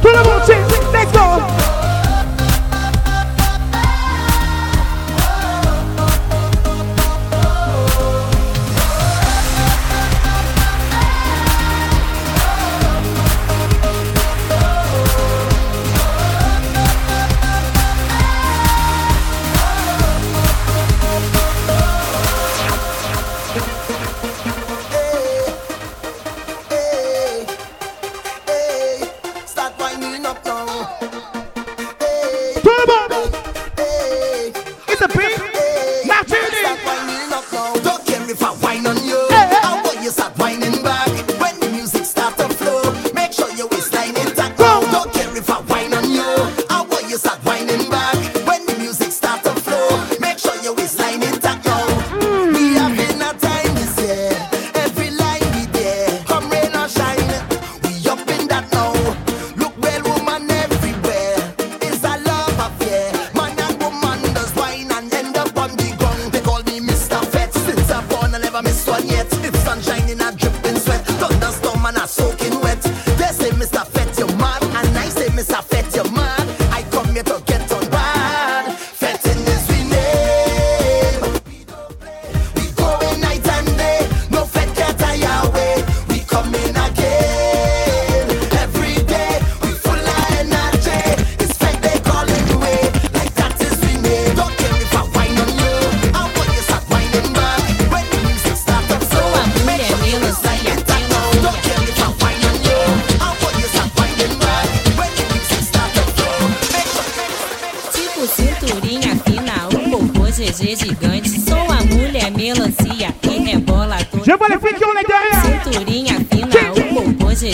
Put 0.00 0.10
it 0.10 0.26
on, 0.26 0.92
Let's 0.92 1.12
go! 1.12 1.51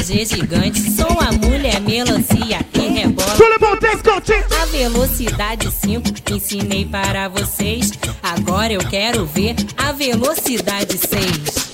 RPG 0.09 0.25
gigante. 0.25 0.91
Sou 0.91 1.21
a 1.21 1.31
mulher 1.33 1.81
melancia 1.81 2.65
e 2.75 2.89
rebola. 2.89 3.37
A 4.61 4.65
velocidade 4.67 5.71
5 5.71 6.09
ensinei 6.33 6.87
para 6.87 7.29
vocês. 7.29 7.93
Agora 8.23 8.73
eu 8.73 8.81
quero 8.89 9.27
ver 9.27 9.55
a 9.77 9.93
velocidade 9.93 10.97
6. 10.97 11.68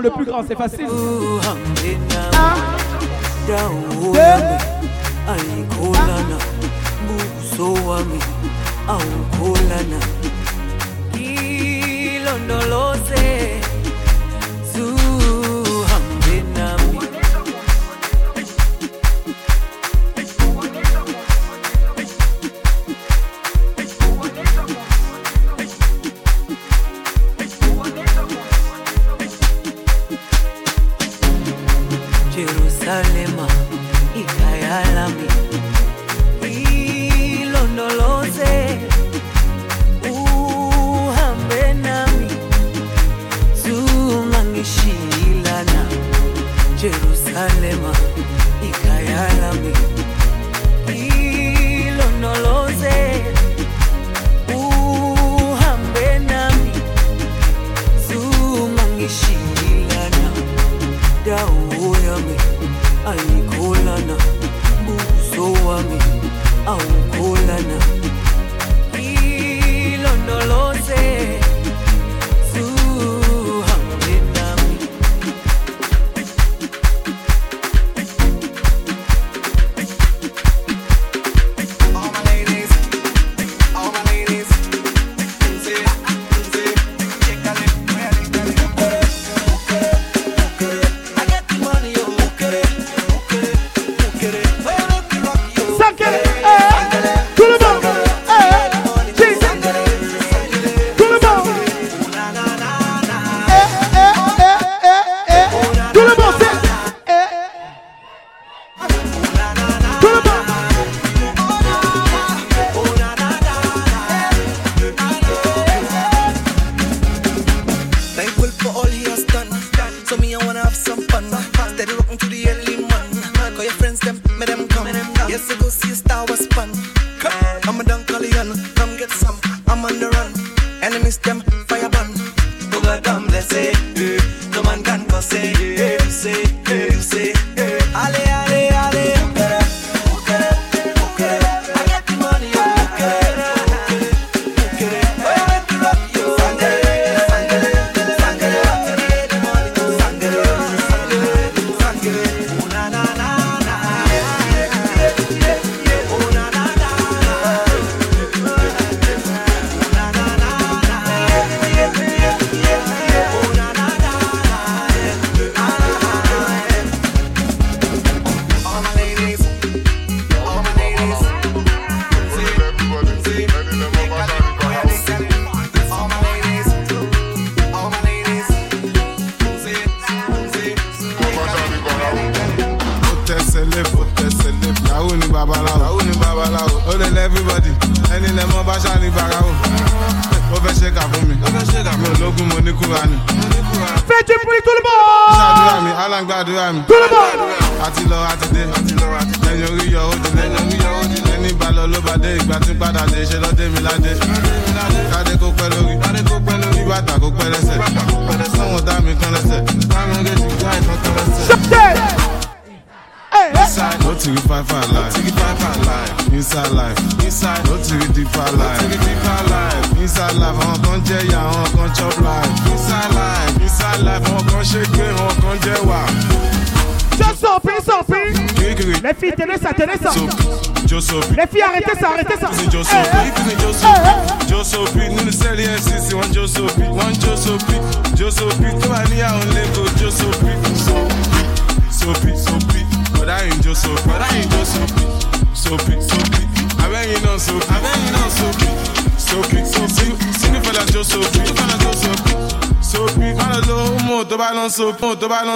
Le 0.00 0.10
plus 0.10 0.24
grand, 0.24 0.42
c'est 0.46 0.56
facile. 0.56 0.86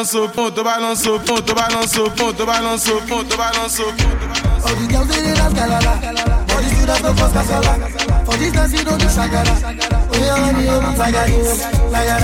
Mọ̀ 0.02 0.50
tó 0.50 0.62
bá 0.64 0.74
lọ 0.82 0.94
so, 0.96 1.18
mọ̀ 1.28 1.40
tó 1.46 1.54
bá 1.54 1.66
lọ 1.74 1.82
so, 1.86 2.02
mọ̀ 2.18 2.32
tó 2.36 2.44
bá 2.46 2.56
lọ 3.54 3.68
so. 3.68 3.84
All 4.64 4.74
the 4.74 4.86
girls 4.92 5.08
they 5.08 5.22
dance 5.34 5.54
galala, 5.54 5.94
all 6.50 6.62
the 6.62 6.68
students 6.74 7.02
no 7.02 7.10
cause 7.14 7.32
kasala. 7.32 7.72
For 8.26 8.36
this 8.36 8.72
you 8.72 8.84
don't 8.84 8.98
do. 8.98 9.06
Oh 9.08 10.18
let 10.18 10.54
me 10.54 10.62
hear 10.62 10.82
it 10.82 10.98
like 10.98 11.14
this, 11.26 11.50
like 11.92 12.06
that, 12.06 12.22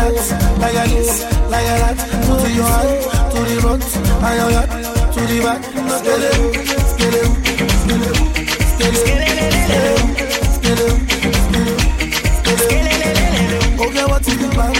like 0.60 0.90
this, 0.90 1.08
like 1.50 1.66
that. 1.66 1.96
To 2.26 2.48
your 2.50 2.66
hand, 2.66 2.90
to 3.32 3.38
the 3.48 3.54
front, 3.62 3.82
to 5.14 5.20
the 5.28 5.36
back. 5.44 5.60
Skele, 5.98 6.30
skele, 6.90 7.22
skele, 7.80 8.10
skele, 8.68 8.94
skele, 9.04 10.04
skele, 10.54 10.86
skele. 12.34 12.86
Okay, 13.80 14.04
what 14.10 14.26
is 14.28 14.36
the 14.38 14.46
plan? 14.54 14.72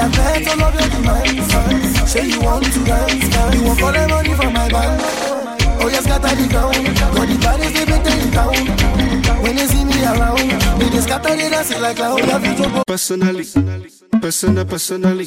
I 0.00 0.06
met 0.08 0.48
all 0.48 0.62
of 0.64 0.74
your 0.74 0.88
demands. 0.88 1.87
Say 2.08 2.26
you 2.26 2.40
want 2.40 2.64
to 2.64 2.84
dance, 2.84 3.54
you 3.54 3.64
want 3.64 3.80
for 3.80 3.92
the 3.92 4.08
money 4.08 4.32
from 4.32 4.54
my 4.54 4.66
band. 4.70 5.02
Oh 5.80 5.88
yes, 5.88 6.04
scatter 6.04 6.34
the 6.34 6.48
ground. 6.48 6.74
Got 6.96 7.28
the 7.28 7.36
baddest 7.44 7.74
they 7.74 7.84
better 7.84 8.16
in 8.16 8.32
town. 8.32 9.42
When 9.42 9.56
they 9.56 9.66
see 9.66 9.84
me 9.84 10.02
around, 10.02 10.80
they 10.80 10.88
just 10.88 11.06
scatter 11.06 11.36
the 11.36 11.50
dance 11.50 11.78
like 11.78 11.96
clown. 11.96 12.18
Have 12.20 12.46
you 12.46 12.54
to 12.64 12.70
go? 12.70 12.82
Personally, 12.86 13.44
personal, 14.22 14.64
personally, 14.64 15.26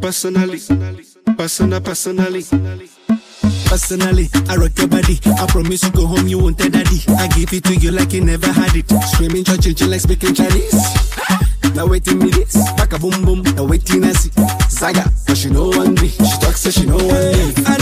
personally, 0.00 0.60
personal, 1.36 1.80
personally. 1.80 2.44
Personally, 3.66 4.28
I 4.48 4.54
rock 4.54 4.78
your 4.78 4.86
body. 4.86 5.18
I 5.26 5.46
promise 5.48 5.82
you 5.82 5.90
go 5.90 6.06
home, 6.06 6.28
you 6.28 6.38
won't 6.38 6.56
tell 6.56 6.70
daddy. 6.70 7.02
I 7.18 7.26
give 7.34 7.52
it 7.52 7.64
to 7.64 7.74
you 7.74 7.90
like 7.90 8.12
you 8.12 8.24
never 8.24 8.46
had 8.46 8.76
it. 8.76 8.88
Screaming, 9.10 9.42
church, 9.42 9.82
like 9.82 10.00
speaking 10.02 10.34
Chinese. 10.34 11.18
Now 11.74 11.86
waiting 11.86 12.18
me 12.18 12.30
this, 12.30 12.54
back 12.72 12.92
a 12.92 12.98
boom 12.98 13.24
boom. 13.24 13.42
Now 13.54 13.64
waiting 13.64 14.02
I 14.02 14.12
see 14.12 14.30
Zaga, 14.68 15.04
cause 15.28 15.40
she 15.40 15.50
know 15.50 15.68
one 15.68 15.94
me. 15.96 16.08
She 16.08 16.38
talks 16.40 16.62
so 16.62 16.70
she 16.70 16.86
know 16.86 16.96
one 16.96 17.32
me. 17.36 17.77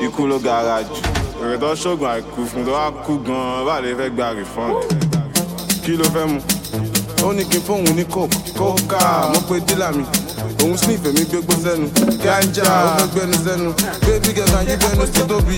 Ikú 0.00 0.26
ló 0.26 0.38
gara 0.38 0.82
jù. 0.82 0.94
Èrè 1.42 1.56
tó 1.60 1.74
ṣògùn 1.74 2.08
àìkú 2.14 2.40
fún 2.50 2.64
tó 2.66 2.72
wá 2.72 2.90
kú 3.06 3.12
gan-an, 3.26 3.64
bá 3.66 3.76
fẹ́ 3.82 4.10
gba 4.14 4.26
refund. 4.38 4.76
Kí 5.84 5.92
ló 5.96 6.04
fẹ́ 6.14 6.26
mu? 6.30 6.38
Ó 7.26 7.32
ní 7.32 7.44
kí 7.44 7.58
n 7.58 7.62
fóun 7.66 7.84
ní 7.96 8.04
coke. 8.04 8.36
Kókà, 8.58 9.30
mo 9.32 9.40
pe 9.48 9.60
dílà 9.66 9.90
mi. 9.92 10.04
Òun 10.62 10.76
sniff 10.78 11.04
èmi 11.06 11.24
gbégbó 11.30 11.54
sẹ́nu. 11.64 11.86
Ganja, 12.24 12.62
ó 12.62 12.90
fẹ́ 12.98 13.06
gbẹ́nu 13.12 13.36
sẹ́nu. 13.46 13.70
Girl, 14.04 14.20
can 14.22 14.66
you 14.68 14.76
gbẹ́nu 14.76 15.06
sí 15.12 15.22
tóbi? 15.30 15.56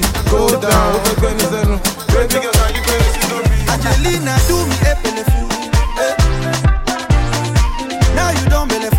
Down, 0.62 0.92
ó 0.96 0.98
fẹ́ 1.04 1.14
gbẹ́nu 1.20 1.44
sẹ́nu. 1.52 1.76
Girl, 2.12 2.26
can 2.32 2.42
you 2.42 2.82
gbẹ́nu 2.86 3.06
sí 3.14 3.20
tóbi? 3.30 3.56
Angelina 3.72 4.34
do 4.48 4.56
me 4.68 4.76
a 4.90 4.94
belleful. 5.02 5.46
Eh. 6.04 6.14
Now 8.16 8.30
you 8.30 8.46
don't 8.50 8.68
belleful. 8.68 8.93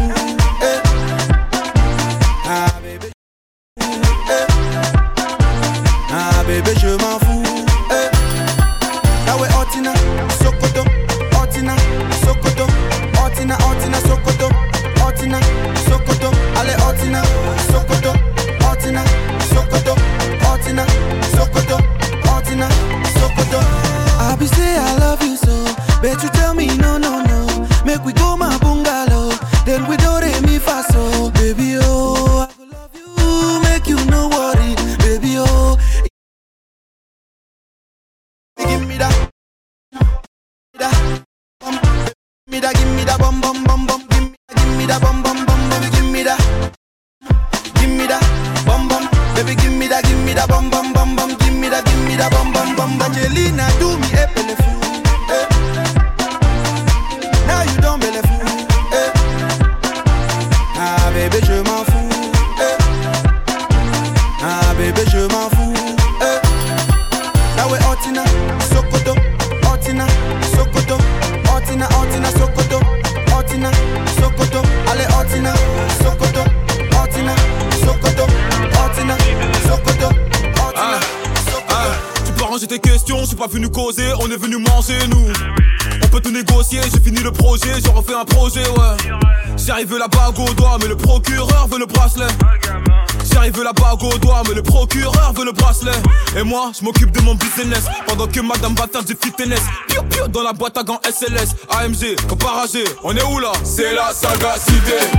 je 96.78 96.84
m'occupe 96.84 97.12
de 97.12 97.22
mon 97.22 97.36
business. 97.36 97.86
Pendant 98.06 98.28
que 98.28 98.40
Madame 98.42 98.74
Bata 98.74 99.02
du 99.02 99.16
fitness. 99.22 99.62
Pio 99.88 100.04
pio 100.04 100.28
dans 100.28 100.44
la 100.44 100.54
boîte 100.54 100.78
à 100.78 100.84
gants 100.84 101.00
SLS. 101.04 101.56
AMG, 101.70 102.16
comparagé, 102.28 102.84
on 103.04 103.16
est 103.16 103.24
où 103.24 103.40
là? 103.40 103.52
C'est 103.64 103.94
la 103.94 104.14
saga 104.14 104.56
cité. 104.58 105.15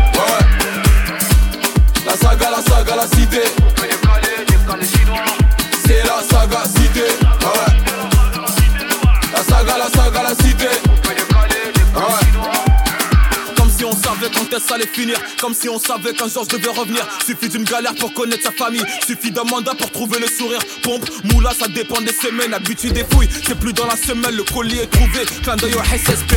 comme 15.46 15.54
si 15.54 15.68
on 15.68 15.78
savait 15.78 16.12
qu'un 16.12 16.26
jour 16.26 16.44
je 16.50 16.56
devais 16.56 16.70
revenir. 16.70 17.06
Suffit 17.24 17.48
d'une 17.48 17.62
galère 17.62 17.94
pour 17.94 18.12
connaître 18.12 18.42
sa 18.42 18.50
famille. 18.50 18.82
Suffit 19.06 19.30
d'un 19.30 19.44
mandat 19.44 19.76
pour 19.76 19.92
trouver 19.92 20.18
le 20.18 20.26
sourire. 20.26 20.58
Pompe, 20.82 21.08
moula, 21.22 21.52
ça 21.54 21.68
dépend 21.68 22.00
des 22.00 22.12
semaines. 22.12 22.52
Habitude 22.52 22.94
des 22.94 23.04
fouilles, 23.04 23.28
c'est 23.46 23.56
plus 23.56 23.72
dans 23.72 23.86
la 23.86 23.96
semelle. 23.96 24.34
Le 24.34 24.42
collier 24.42 24.80
est 24.82 24.90
trouvé. 24.90 25.24
Clin 25.44 25.54
d'œil 25.54 25.74
au 25.74 25.84
SSP, 25.84 26.32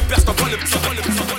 le 0.51 1.38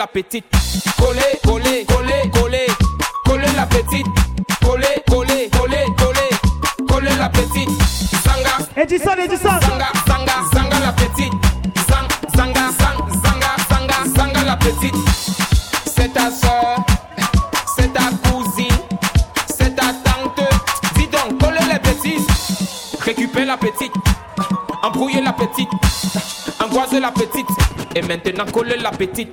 la 0.00 0.06
petite. 0.06 0.46
Coller, 0.96 1.38
coller, 1.44 1.84
coller, 1.84 2.30
coller. 2.32 2.66
Coller 3.26 3.52
la 3.54 3.66
petite. 3.66 4.06
Coller, 4.62 5.02
coller, 5.06 5.50
coller, 5.50 5.84
coller. 5.98 6.30
Coller 6.88 7.16
la 7.18 7.28
petite. 7.28 7.68
Sanga. 8.24 8.66
Edison, 8.76 9.18
Edison. 9.18 9.60
Sanga, 9.60 9.92
sanga, 10.06 10.36
sanga 10.54 10.80
la 10.80 10.92
petite. 10.92 11.34
Sang, 11.86 12.08
sanga, 12.34 12.70
sang, 12.80 12.96
sanga, 13.22 13.50
sanga, 13.68 13.98
sanga 14.16 14.44
la 14.44 14.56
petite. 14.56 14.94
C'est 15.84 16.14
ta 16.14 16.30
soeur. 16.30 16.76
C'est 17.76 17.92
ta 17.92 18.08
cousine. 18.30 18.80
C'est 19.48 19.76
ta 19.76 19.92
tante. 20.02 20.40
Dis 20.94 21.08
donc, 21.08 21.38
coller 21.38 21.66
les 21.70 21.78
petits. 21.78 22.24
Récupère 23.02 23.44
la 23.44 23.58
petite. 23.58 23.92
Embrouiller 24.82 25.20
la 25.20 25.34
petite. 25.34 25.68
Angoiser 26.58 27.00
la 27.00 27.10
petite. 27.10 27.48
Et 27.94 28.00
maintenant, 28.00 28.46
coller 28.50 28.78
la 28.78 28.92
petite. 28.92 29.28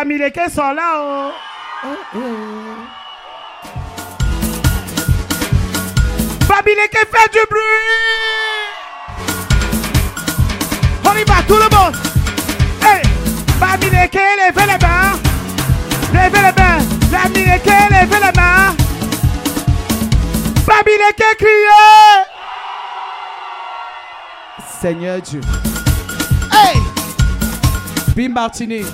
Bamileke 0.00 0.48
sont 0.48 0.72
là 0.72 1.30
oh? 1.84 2.20
Bamileke 6.48 7.06
fait 7.12 7.30
du 7.32 7.40
bruit. 7.50 7.60
On 11.04 11.12
y 11.18 11.24
va, 11.24 11.42
tout 11.46 11.56
le 11.56 11.68
monde. 11.76 11.94
Hey, 12.80 13.02
Bamileke, 13.60 14.14
levez 14.14 14.66
les 14.72 14.78
mains. 14.78 15.18
Levez 16.14 16.44
les 16.46 16.54
mains. 16.62 16.80
Bamileke, 17.10 17.74
levez 17.90 18.20
les 18.24 18.40
mains. 18.40 18.74
Bamileke, 20.66 21.36
criez. 21.38 22.24
Seigneur 24.80 25.20
Dieu. 25.20 25.42
Hey! 26.50 26.80
Bim 28.16 28.30
Martini. 28.30 28.86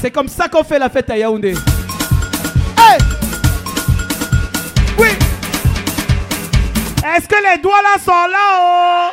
C'est 0.00 0.10
comme 0.10 0.28
ça 0.28 0.48
qu'on 0.48 0.64
fait 0.64 0.78
la 0.78 0.88
fête 0.88 1.10
à 1.10 1.18
Yaoundé. 1.18 1.50
Hey! 1.50 2.98
Oui! 4.98 5.08
Est-ce 7.04 7.28
que 7.28 7.34
les 7.34 7.60
doigts 7.60 7.82
là 7.82 8.00
sont 8.02 8.10
là? 8.10 8.60
Oh? 8.62 9.10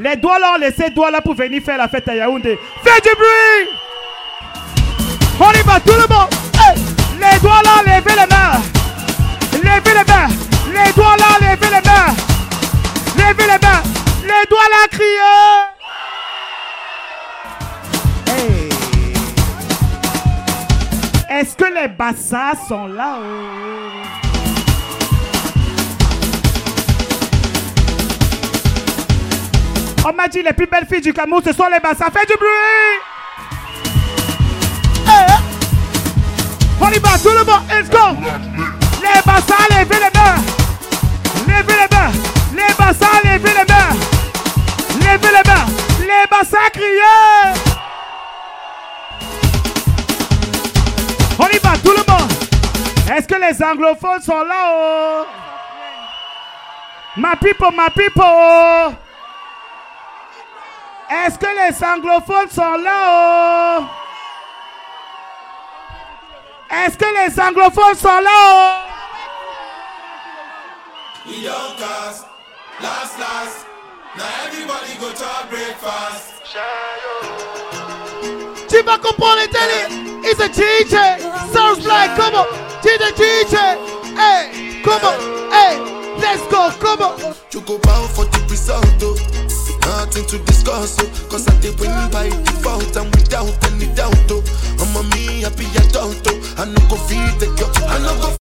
Les 0.00 0.16
doigts 0.16 0.40
là, 0.40 0.54
on 0.56 0.58
laisse 0.58 0.74
ces 0.76 0.90
doigts 0.90 1.12
là 1.12 1.20
pour 1.20 1.34
venir 1.34 1.62
faire 1.62 1.78
la 1.78 1.86
fête 1.86 2.08
à 2.08 2.16
Yaoundé. 2.16 2.58
Fais 2.82 3.00
du 3.00 3.14
bruit! 3.14 3.68
On 5.38 5.52
y 5.52 5.62
va, 5.62 5.78
tout 5.78 5.92
le 5.92 6.12
monde! 6.12 6.35
Bassins 22.16 22.52
sont 22.68 22.86
là? 22.86 23.18
oh? 23.18 23.24
On 30.08 30.12
m'a 30.12 30.28
dit 30.28 30.42
les 30.42 30.52
plus 30.52 30.66
belles 30.66 30.86
filles 30.86 31.00
du 31.00 31.12
Cameroun, 31.12 31.42
ce 31.44 31.52
sont 31.52 31.66
les 31.66 31.80
bassins. 31.80 32.10
Fais 32.12 32.26
du 32.26 32.34
bruit! 32.36 33.00
Hey! 35.08 35.26
On 36.80 36.88
y 36.90 36.98
va, 36.98 37.18
tout 37.18 37.30
le 37.30 37.44
monde, 37.44 37.62
let's 37.68 37.90
go! 37.90 37.98
Les 39.02 39.08
levez 39.08 39.78
les 39.78 39.84
les 53.56 53.64
anglophones 53.64 54.20
sont 54.22 54.42
là? 54.44 54.70
Oh? 54.70 55.26
Ma 57.16 57.36
people, 57.36 57.70
ma 57.72 57.88
people! 57.90 58.22
oh? 58.22 58.92
Est-ce 61.10 61.38
que 61.38 61.46
les 61.46 61.84
anglophones 61.84 62.50
sont 62.50 62.76
là? 62.76 63.78
oh? 63.80 63.84
Est-ce 66.70 66.98
que 66.98 67.04
les 67.04 67.40
anglophones 67.40 67.94
sont 67.94 68.20
là? 68.20 68.30
oh? 68.52 68.74
We 71.26 71.42
don't 71.42 71.80
last, 71.80 72.26
last. 73.18 73.66
Now 74.16 74.24
everybody 74.46 74.96
go 75.00 75.10
to 75.12 75.24
our 75.24 75.46
breakfast. 75.48 76.34
Comprendre 79.02 79.38
les 79.40 79.48
télé. 79.48 80.06
It's 80.24 80.40
a 80.40 80.48
DJ. 80.48 81.20
Sounds 81.52 81.86
like, 81.86 82.16
come 82.16 82.34
on. 82.34 82.46
DJ, 82.86 83.10
DJ. 83.18 83.56
Hey, 84.14 84.80
come 84.84 85.02
on. 85.02 85.18
Hey, 85.50 85.74
let's 86.22 86.46
go, 86.46 86.70
come 86.78 87.02
on. 87.02 87.34
You 87.52 87.60
go 87.62 87.78
bow 87.78 88.06
for 88.06 88.26
the 88.26 88.46
result. 88.48 88.86
Nothing 89.80 90.24
to 90.26 90.38
discuss, 90.44 90.96
oh. 91.00 91.28
Cause 91.28 91.48
I 91.48 91.60
did 91.60 91.80
win 91.80 91.90
by 92.12 92.28
default 92.28 92.96
and 92.96 93.12
without 93.16 93.50
any 93.66 93.92
doubt, 93.94 94.14
oh. 94.30 94.42
I'm 94.78 94.94
a 94.94 95.02
me 95.16 95.42
happy 95.42 95.66
adult, 95.82 96.22
oh. 96.26 96.54
I 96.58 96.64
no 96.66 96.80
go 96.88 96.94
feed 96.94 97.40
the 97.40 97.46
girl. 97.58 97.72
I 97.90 97.98
no 97.98 98.14
go. 98.20 98.45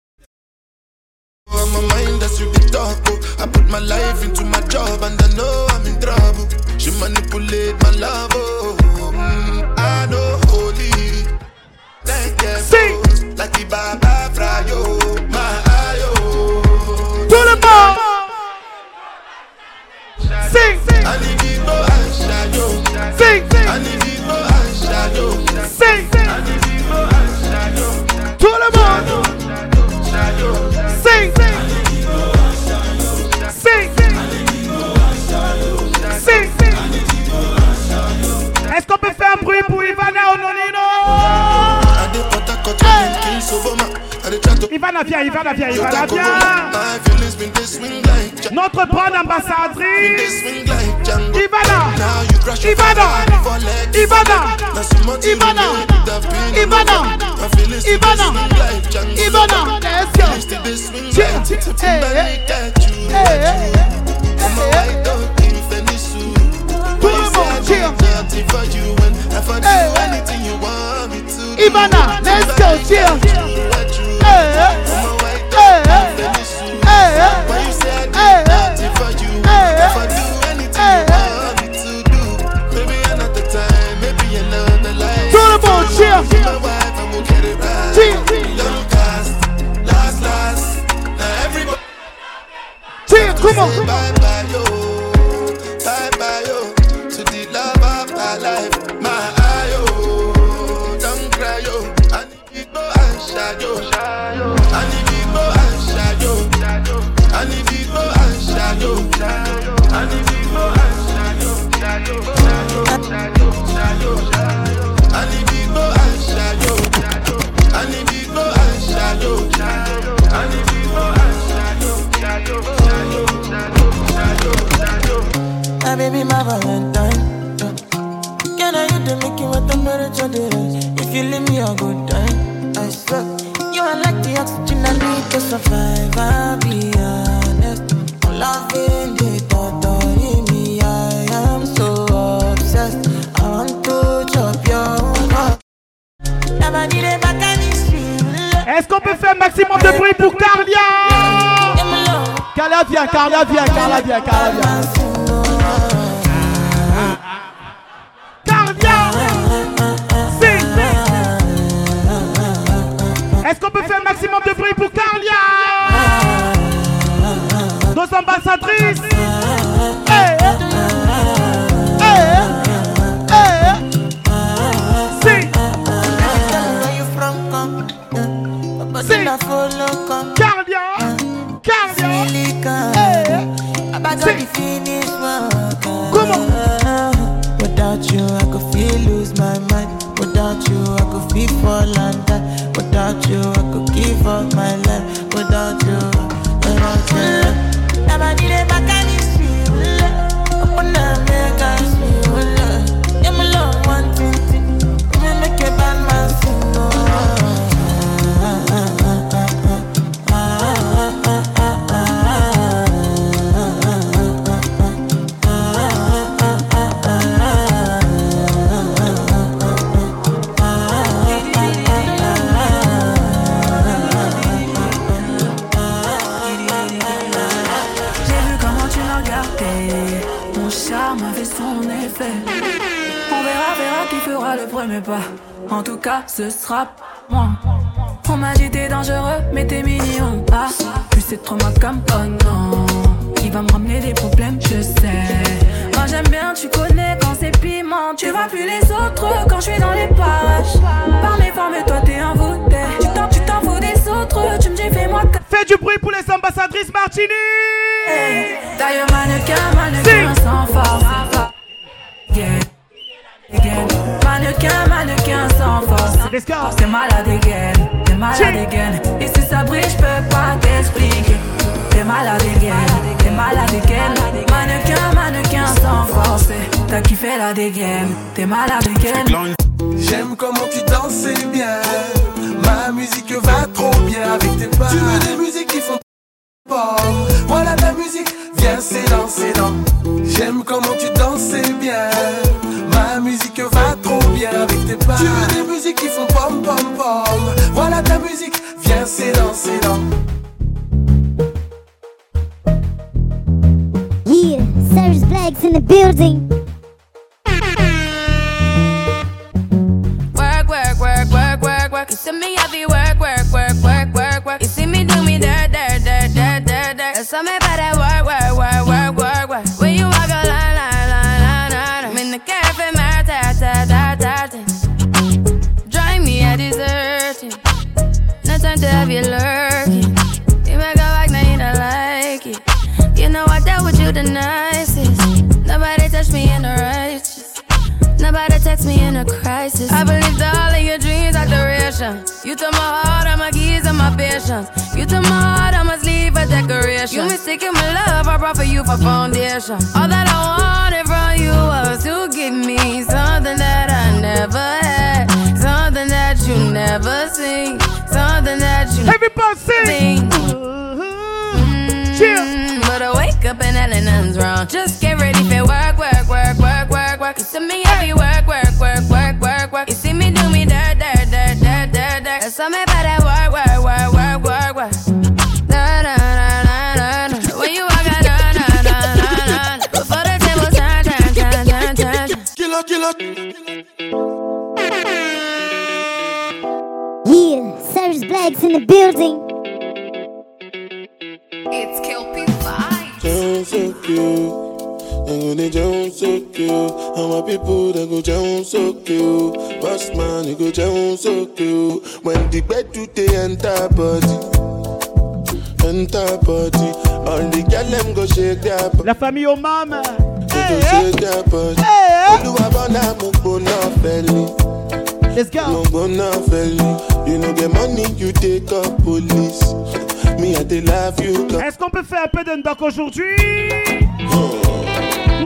Aujourd'hui? 422.83 423.37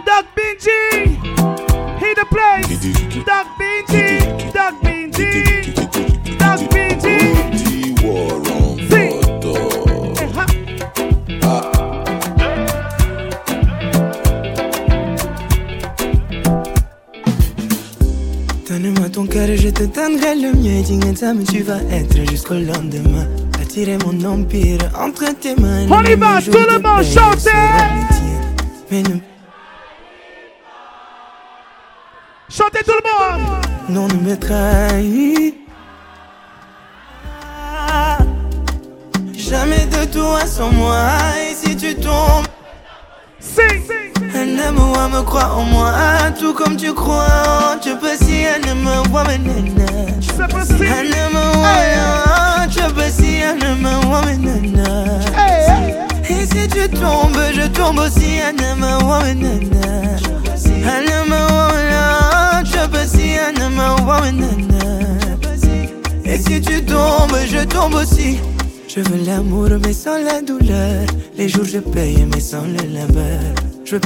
Doc 0.07 0.27
the 2.15 2.27
place. 2.31 2.69
Doc 3.25 3.47
Binji, 3.59 4.19
Doc 4.53 4.83
Binji, 4.83 5.73
Doc 6.39 6.71
ton 19.11 19.27
cœur 19.27 19.51
et 19.51 19.57
je 19.57 19.69
te 19.71 19.85
donnerai 19.85 20.35
le 20.37 20.53
mien. 20.53 20.83
Dis-moi 20.83 21.35
mais 21.35 21.45
tu 21.45 21.63
vas 21.63 21.83
être 21.91 22.31
jusqu'au 22.31 22.55
lendemain. 22.55 23.27
Attirer 23.61 23.99
mon 23.99 24.25
empire 24.25 24.79
entre 24.99 25.35
tes 25.39 25.55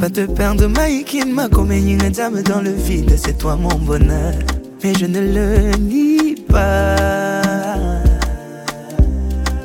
pas 0.04 0.10
te 0.10 0.26
perdre, 0.26 0.66
Maïkin, 0.66 1.26
ma 1.32 1.48
comédie, 1.48 1.96
dame 1.96 2.42
dans 2.42 2.60
le 2.60 2.72
vide, 2.72 3.16
c'est 3.16 3.38
toi 3.38 3.56
mon 3.56 3.74
bonheur. 3.76 4.34
Mais 4.82 4.92
je 4.98 5.06
ne 5.06 5.20
le 5.20 5.76
nie 5.78 6.34
pas. 6.46 7.80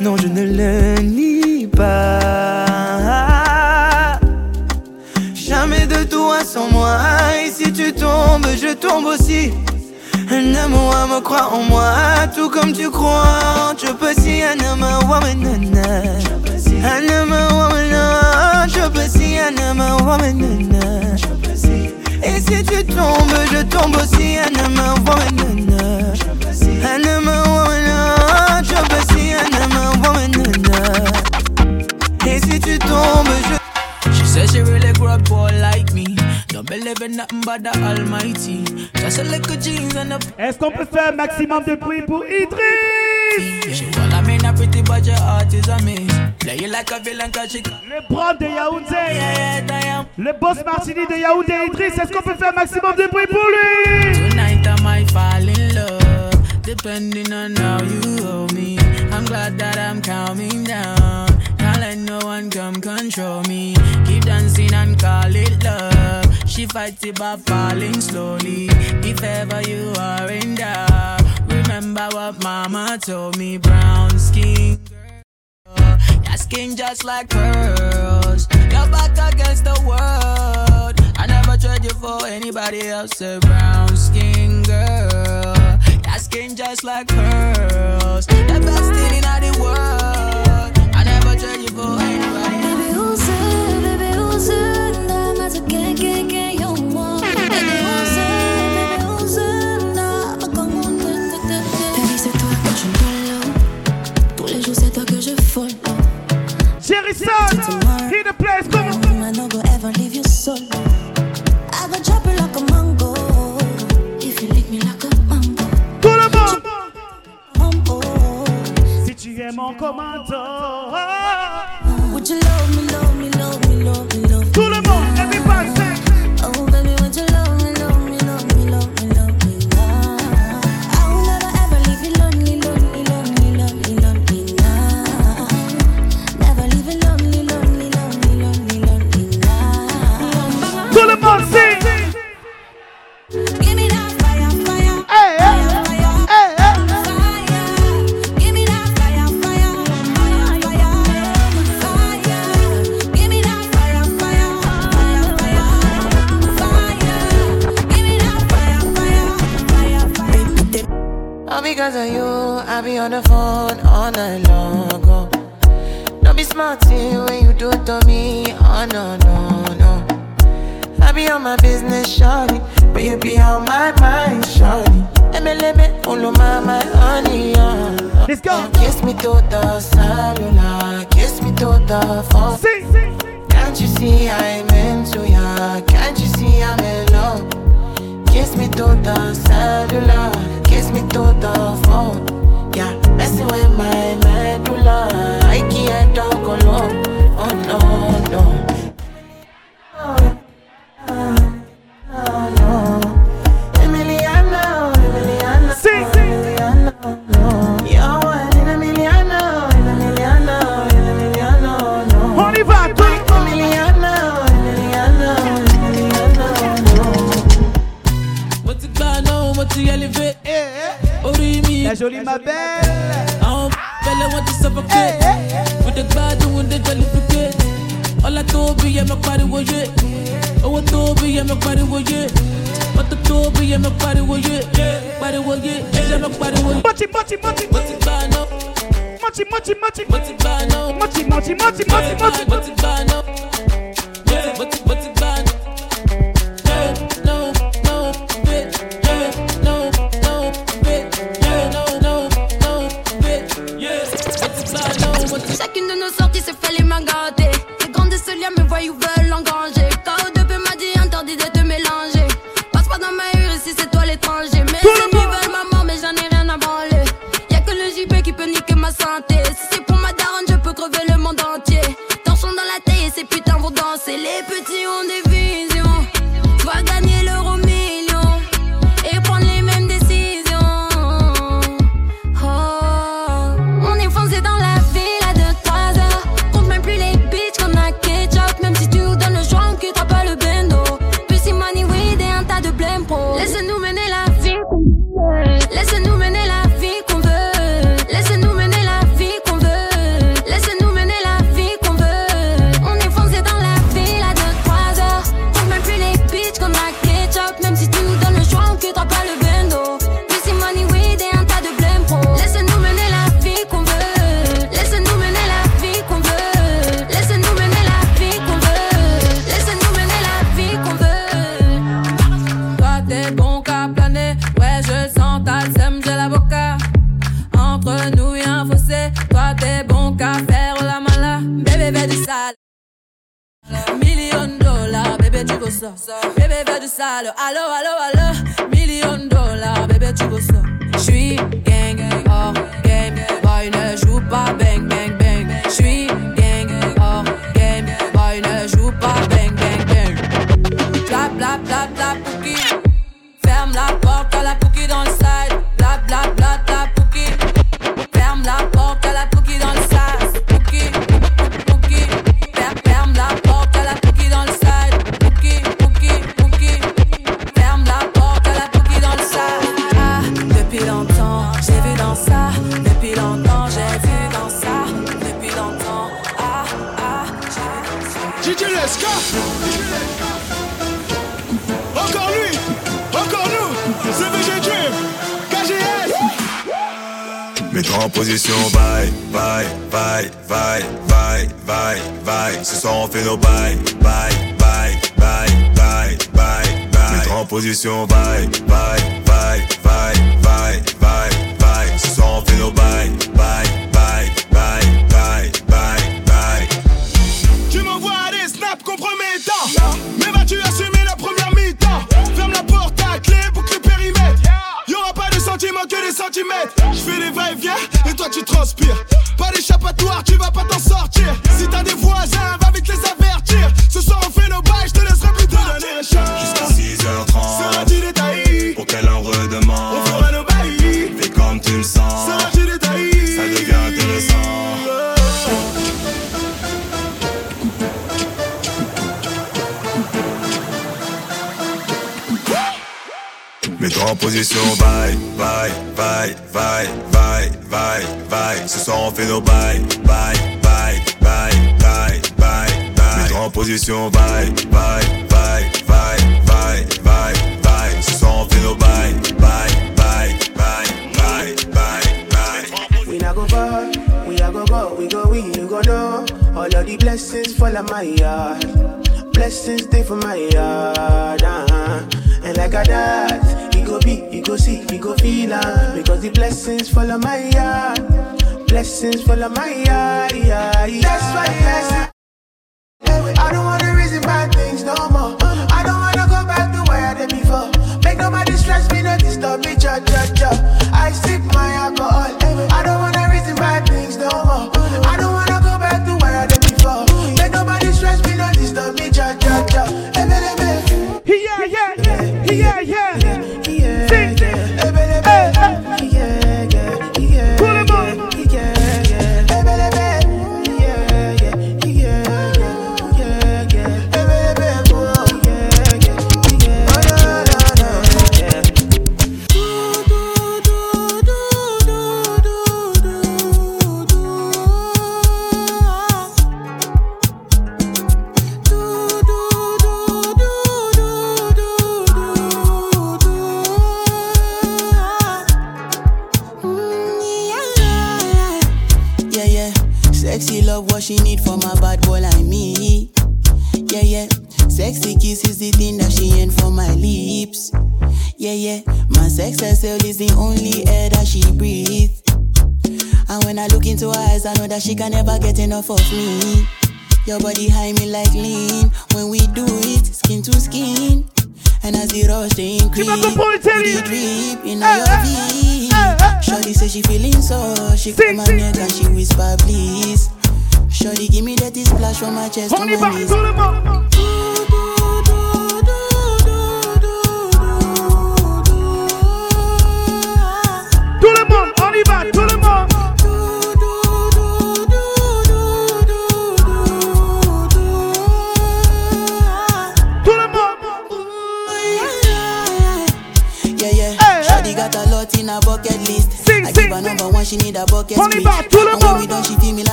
Non, 0.00 0.16
je 0.16 0.28
ne 0.28 0.42
le 0.42 1.02
nie 1.02 1.66
pas. 1.66 2.20
Jamais 5.34 5.86
de 5.88 6.04
toi 6.04 6.44
sans 6.44 6.70
moi. 6.70 6.96
Et 7.44 7.50
si 7.50 7.72
tu 7.72 7.92
tombes, 7.92 8.46
je 8.62 8.72
tombe 8.74 9.06
aussi. 9.06 9.50
Un 10.30 10.54
amour 10.54 10.94
me 11.12 11.20
croit 11.20 11.50
en 11.52 11.62
moi, 11.64 11.92
tout 12.36 12.50
comme 12.50 12.72
tu 12.72 12.88
crois. 12.88 13.74
Je 13.84 13.90
peux 13.92 14.14
si 14.14 14.44
un 14.44 14.60
amour 14.64 15.18
Et 22.22 22.40
si 22.40 22.62
tu 22.64 22.84
tombes, 22.84 23.40
je 23.50 23.62
tombe 23.64 23.96
aussi. 23.96 24.38
Je 28.70 28.80
peux 28.88 29.02
si 29.14 29.32
amour 29.32 29.92
woman. 30.02 30.32
Et 32.26 32.38
si 32.40 32.60
tu 32.60 32.78
tombes, 32.78 33.34
je. 33.48 33.56
She 34.12 34.24
says 34.26 34.50
she 34.52 34.60
really 34.60 34.92
grew 34.92 35.08
up 35.08 35.24
poor 35.24 35.50
like 35.52 35.92
me. 35.92 36.16
Don't 36.48 36.66
believe 36.68 37.00
in 37.02 37.16
nothing 37.16 37.40
but 37.40 37.62
the 37.62 37.70
Almighty. 37.78 38.64
Just 38.96 39.18
a 39.18 39.24
little 39.24 39.56
jeans 39.56 39.96
and 39.96 40.12
a. 40.12 40.18
Est-ce 40.38 40.58
qu'on 40.58 40.70
peut 40.70 40.86
faire 40.92 41.08
un 41.12 41.16
maximum 41.16 41.64
de 41.64 41.74
bruit 41.76 42.02
pour 42.02 42.24
Idriss? 42.24 43.74
She 43.74 43.86
well, 43.96 44.14
I 44.14 44.22
mean, 44.26 44.44
a 44.44 44.52
pretty 44.52 44.82
but 44.82 45.06
your 45.06 45.16
heart 45.16 45.54
is 45.54 45.68
a 45.68 45.78
miss. 45.82 46.29
Play 46.50 46.66
like 46.66 46.90
a 46.90 46.98
villain 46.98 47.30
cause 47.30 47.52
she. 47.52 47.62
Le 47.62 48.00
de 48.36 48.44
Yaoundé. 48.44 49.62
Le 50.18 50.32
boss 50.32 50.58
Martini 50.66 51.06
de 51.06 51.20
Yaoundé 51.20 51.52
Idriss. 51.68 51.96
Est-ce 51.96 52.10
qu'on 52.10 52.22
peut 52.22 52.34
faire 52.34 52.50
un 52.50 52.56
maximum 52.56 52.96
de 52.96 53.06
bruit 53.06 53.26
pour 53.28 53.46
lui? 53.46 54.30
Tonight 54.30 54.66
I 54.66 54.82
might 54.82 55.10
fall 55.12 55.48
in 55.48 55.74
love. 55.74 56.62
Depending 56.62 57.32
on 57.32 57.54
how 57.54 57.80
you 57.84 58.24
hold 58.24 58.52
me. 58.52 58.78
I'm 59.12 59.24
glad 59.26 59.58
that 59.58 59.78
I'm 59.78 60.02
calming 60.02 60.64
down. 60.64 61.28
Can't 61.56 61.78
let 61.78 61.98
no 61.98 62.18
one 62.26 62.50
come 62.50 62.80
control 62.80 63.42
me. 63.44 63.74
Keep 64.04 64.24
dancing 64.24 64.74
and 64.74 64.98
call 64.98 65.32
it 65.32 65.62
love. 65.62 66.26
She 66.48 66.66
fights 66.66 67.04
it 67.04 67.16
by 67.16 67.36
falling 67.36 68.00
slowly. 68.00 68.66
If 69.04 69.22
ever 69.22 69.62
you 69.68 69.92
are 70.00 70.28
in 70.28 70.56
doubt, 70.56 71.22
remember 71.46 72.08
what 72.12 72.42
mama 72.42 72.98
told 73.00 73.38
me. 73.38 73.58
Brown 73.58 74.18
skin 74.18 74.69
just 76.90 77.04
like 77.04 77.28
pearls. 77.28 78.48
Your 78.72 78.88
back 78.90 79.12
against 79.32 79.62
the 79.62 79.78
world. 79.86 80.94
I 81.16 81.24
never 81.28 81.56
trade 81.56 81.84
you 81.84 81.90
for 81.90 82.26
anybody 82.26 82.88
else. 82.88 83.20
A 83.20 83.38
brown 83.38 83.96
skin 83.96 84.64
girl, 84.64 85.78
your 86.04 86.18
skin 86.18 86.56
just 86.56 86.82
like 86.82 87.06
pearls. 87.06 88.26
The 88.26 88.58
best 88.66 88.90
thing 88.96 89.14
in 89.18 89.24
the 89.46 89.52
world. 89.62 90.72
I 90.98 91.04
never 91.04 91.36
trade 91.38 91.62
you 91.62 91.72
for 91.78 91.94
anybody. 92.10 92.58
Baby, 92.66 92.92
who's 92.98 93.22
it? 93.22 93.82
Baby, 93.84 94.10
who's 94.18 94.48
it? 94.48 94.98
Nada 95.06 95.34
más 95.38 95.54
que, 95.68 95.94
que, 95.94 96.26
que 96.26 96.29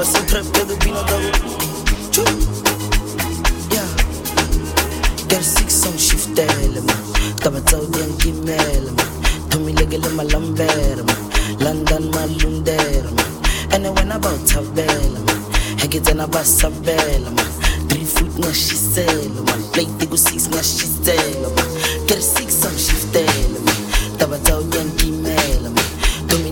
Okay. 0.00 0.08
Hustle 0.08 0.24
trap 0.24 0.44
the 0.66 0.76
Pino 0.80 1.04
double. 1.04 1.32
Choo. 2.08 2.24
Yeah. 3.68 3.84
Get 5.28 5.44
six 5.44 5.84
on 5.86 5.98
shift 5.98 6.38
element. 6.38 6.88
Tama 7.40 7.60
tau 7.60 7.84
diang 7.84 8.16
kimel 8.16 8.96
ma. 8.96 9.04
Tumi 9.50 9.76
legele 9.76 10.08
ma 10.16 10.24
lamber 10.24 11.04
ma. 11.04 11.14
London 11.60 12.08
ma 12.16 12.24
lunder 12.40 13.04
ma. 13.12 13.24
And 13.76 13.84
then 13.84 13.94
when 13.94 14.12
about 14.12 14.40
tabel 14.48 15.12
ma. 15.26 15.34
Hegete 15.76 16.16
na 16.16 16.26
basabel 16.26 17.28
ma. 17.36 17.44
Three 17.92 18.08
foot 18.08 18.32
nga 18.40 18.52
shisel 18.56 19.36
ma. 19.44 19.52
Plate 19.76 19.92
tigo 20.00 20.16
six 20.16 20.48
nga 20.48 20.62
shisel 20.64 21.44
ma. 21.52 21.64
Get 22.08 22.22
six 22.24 22.64
on 22.64 22.72
shift 22.72 23.12
element. 23.12 23.68
Tama 24.16 24.40
tau 24.48 24.64
diang 24.64 24.96
kimel 24.96 25.68
ma. 25.68 25.82
Tumi 26.24 26.48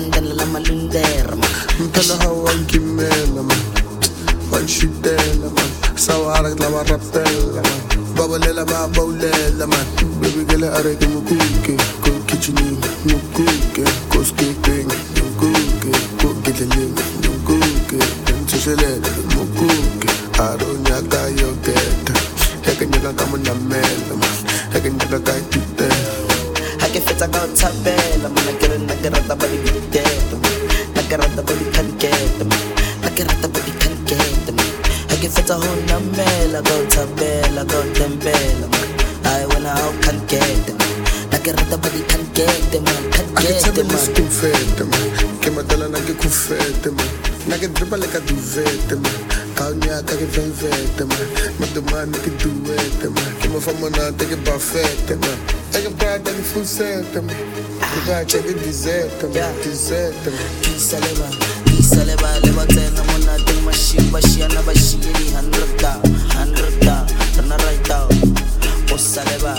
ma. 0.00 0.06
Ma. 0.06 0.08
London 0.10 0.36
la 0.36 0.44
ma 0.44 0.58
lunder 0.58 1.36
ma. 1.36 1.46
Mpela 1.80 2.16
hawan 2.22 2.66
kimela 2.66 3.42
man 3.42 3.58
Wanshitela 4.52 5.50
man 5.50 5.70
Sawarak 5.96 6.60
la 6.60 6.68
warapela 6.68 7.62
man 7.62 8.14
Babalela 8.14 8.64
ba 8.64 8.88
baulela 8.88 9.66
man 9.66 9.86
Baby 10.20 10.44
girl 10.44 10.64
mukuke 11.08 11.76
Ko 12.02 12.10
kitcheni 12.26 12.78
mukuke 13.04 13.84
Ko 14.08 14.22
skipping 14.24 14.88
mukuke 15.14 15.92
Ko 16.18 16.34
gidling 16.42 16.94
mukuke 17.22 17.98
Ntuselele 18.42 19.10
mukuke 19.34 20.08
Aronyaka 20.38 21.28
yogeta 21.28 22.14
Heke 22.62 22.86
nyaka 22.86 23.12
kama 23.12 23.38
na 23.38 23.54
mela 23.54 24.18
man 26.88 26.98
Heke 26.98 27.00
nyaka 27.00 27.28
kai 27.28 27.28
tutela 27.28 27.28
Hake 27.28 27.28
feta 27.28 27.28
ka 27.28 27.40
o 27.44 27.48
thabela 27.54 28.28
mana 28.34 28.52
ke 28.60 28.66
re 28.70 28.78
nna 28.78 28.94
ke 29.02 29.08
rata 29.12 29.34
ba 29.36 29.46
dikete 29.46 30.02
nna 30.94 31.02
ke 31.08 31.16
rata 31.20 31.42
ba 31.42 31.52
dikhankete 31.60 32.44
nna 32.44 33.10
ke 33.16 33.22
rata 33.28 33.48
ba 33.48 33.60
dikhankete 33.66 34.52
hake 35.10 35.28
feta 35.28 35.54
ho 35.54 35.70
namela 35.88 36.60
ka 36.64 36.74
o 36.74 36.84
thabela 36.94 37.62
ka 37.70 37.76
o 37.78 37.84
tembela 37.96 38.66
ai 39.24 39.44
wena 39.50 39.70
ha 39.76 39.84
o 39.88 39.92
khankete 40.00 40.72
nna 41.28 41.38
ke 41.44 41.50
rata 41.52 41.76
ba 41.76 41.88
dikhankete 41.88 42.78
man. 42.80 43.02
Akitshabela 43.36 43.92
man. 43.92 44.00
isikufete 44.00 44.84
man. 44.90 45.06
Ke 45.42 45.50
matala 45.50 45.88
na 45.92 45.98
ke 46.00 46.14
kufete 46.16 46.90
man. 46.96 47.10
Na 47.48 47.56
ke 47.60 47.68
dripa 47.68 47.96
le 48.00 48.08
ka 48.08 48.20
duvete 48.20 48.96
man. 48.96 49.18
Ka 49.54 49.68
o 49.68 49.74
nyaka 49.74 50.16
ke 50.16 50.26
velvete 50.34 51.04
man. 51.04 51.26
Madumane 51.60 52.18
ke 52.24 52.30
duete 52.40 53.08
man. 53.12 53.30
Ke 53.40 53.46
mafamonate 53.52 54.24
ke 54.30 54.36
bafete 54.46 55.16
man 55.20 55.57
Eke 55.74 55.88
brada 55.98 56.30
ni 56.32 56.42
fusete 56.42 57.20
man 57.20 57.36
Ke 57.80 58.00
bache 58.06 58.38
ke 58.42 58.54
dizete 58.62 59.26
man 59.34 59.54
Dizete 59.62 60.30
man 60.30 60.48
Pisa 60.78 60.96
leba, 61.00 61.28
pisa 61.64 62.04
leba, 62.04 62.28
leba 62.44 62.64
tena 62.66 63.02
mona 63.08 63.36
ding 63.44 63.62
mashiba 63.64 64.20
shiana 64.22 64.62
ba 64.64 64.72
shiri 64.74 65.32
hundred 65.34 65.76
down, 65.78 66.02
hundred 66.30 66.80
down, 66.80 67.06
turn 67.34 67.48
right 67.48 67.84
down. 67.84 68.08
Oh, 68.90 68.94
Osa 68.94 69.22
leba, 69.24 69.52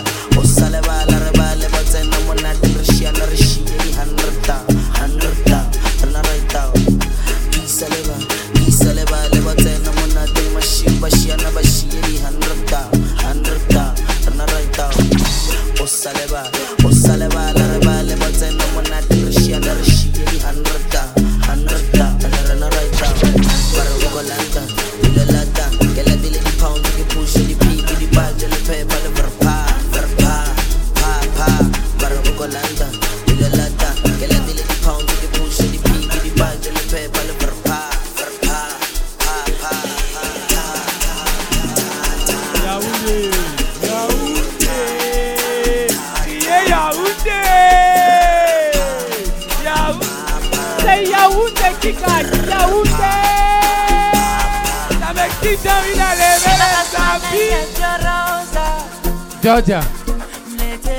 Georgia, 59.42 59.80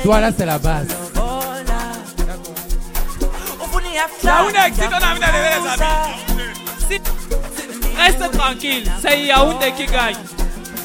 toi 0.03 0.19
là 0.19 0.31
c'est 0.35 0.45
la 0.45 0.57
base. 0.57 0.87
Yaoundé 4.23 4.57
excite, 4.67 4.85
on 4.89 5.03
a 5.03 5.11
envie 5.11 5.19
d'aller 5.19 5.39
vers 5.39 5.61
les 5.61 5.69
amis. 5.69 6.51
Si- 6.89 7.01
Reste 7.97 8.31
tranquille, 8.37 8.91
c'est 9.01 9.19
Yaoundé 9.21 9.71
qui 9.73 9.85
gagne. 9.85 10.15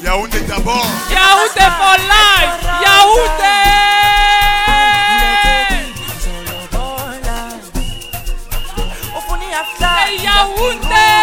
Yaoundé 0.03 0.39
d'abord. 0.41 0.85
Yaoundé 1.09 1.65
for 1.77 1.97
life! 1.97 2.67
Yaoundé! 2.83 4.57
Hey, 9.79 10.23
Yaoundé! 10.23 11.16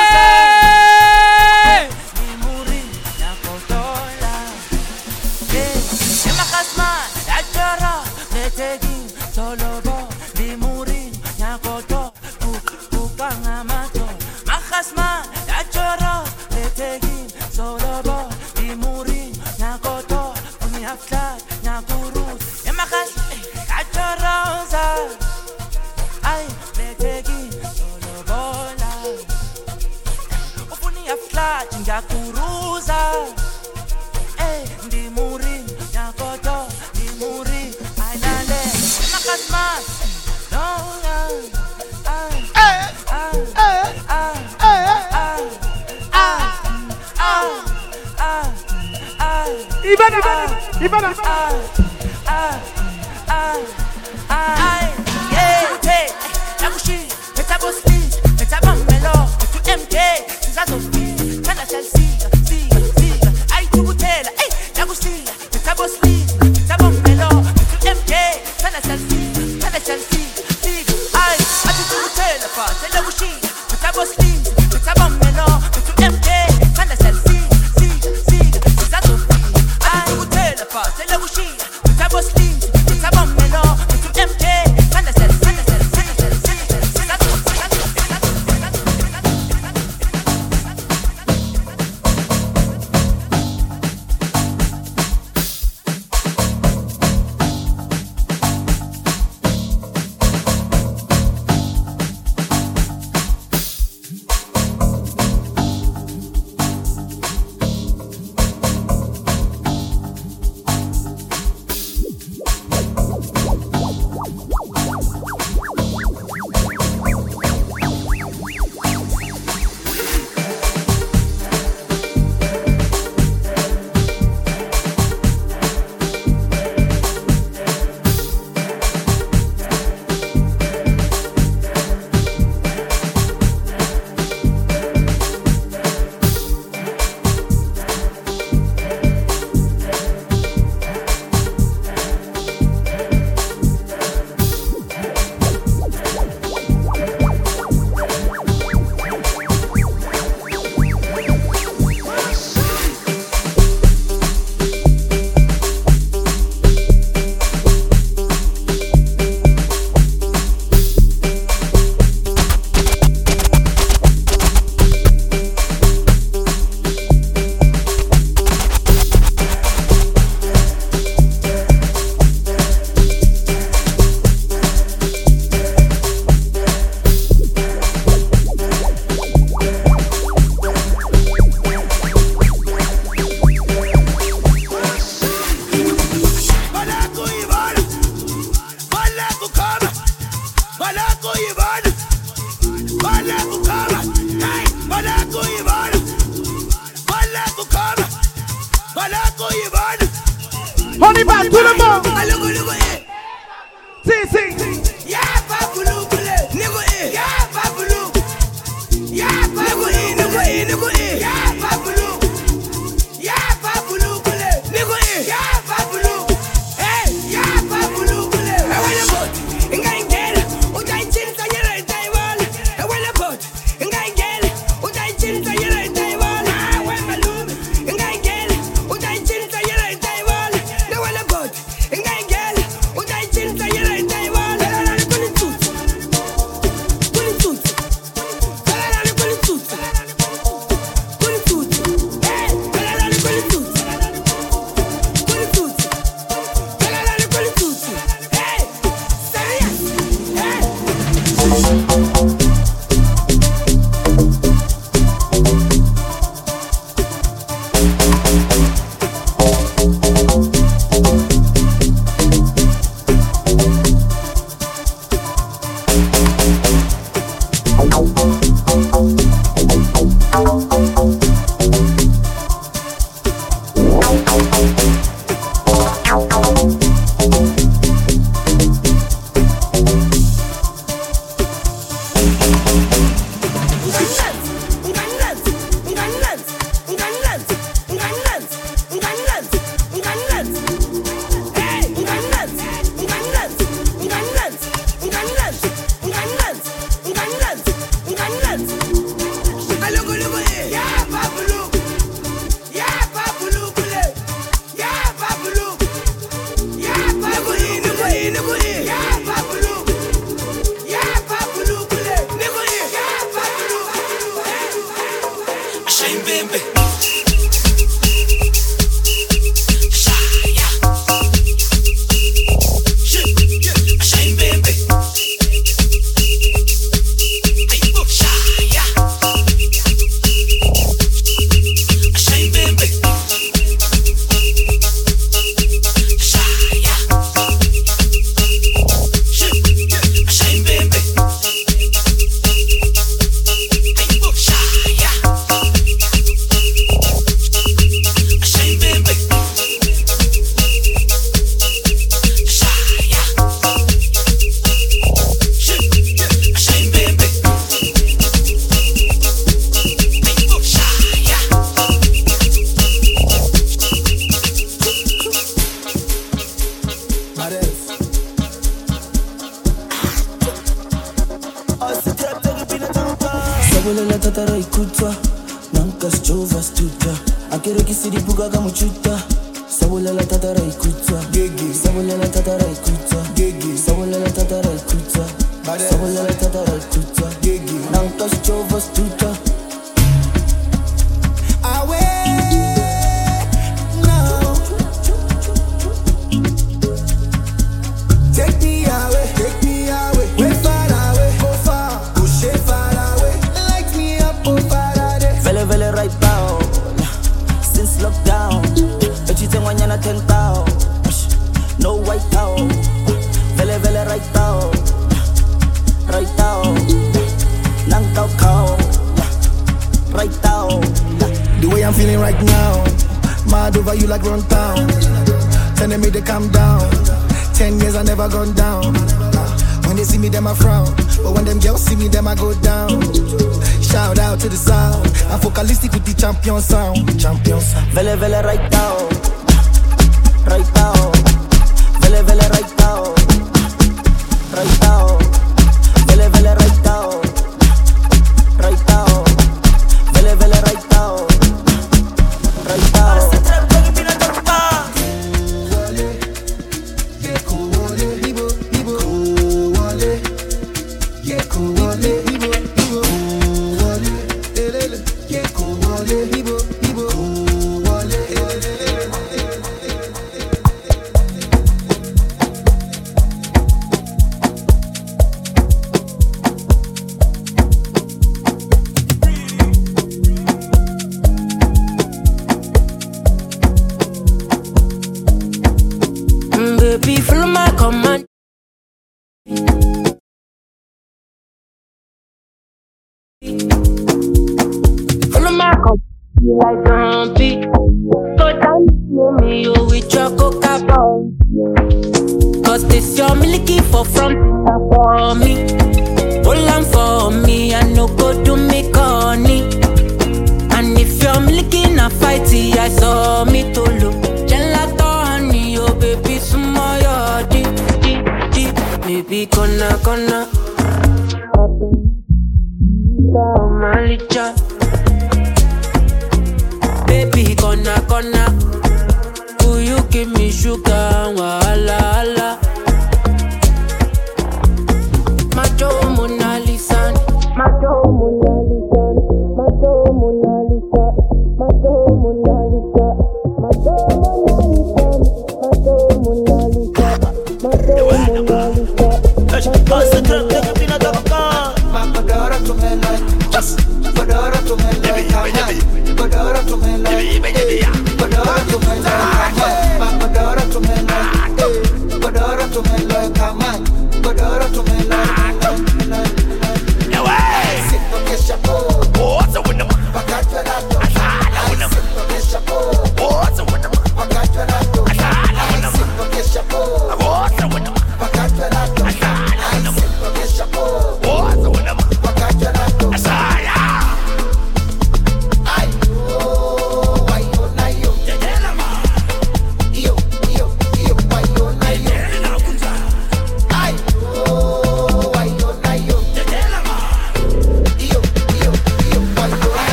seguir. 8.54 9.04
Solo 9.34 9.80
por 9.82 9.93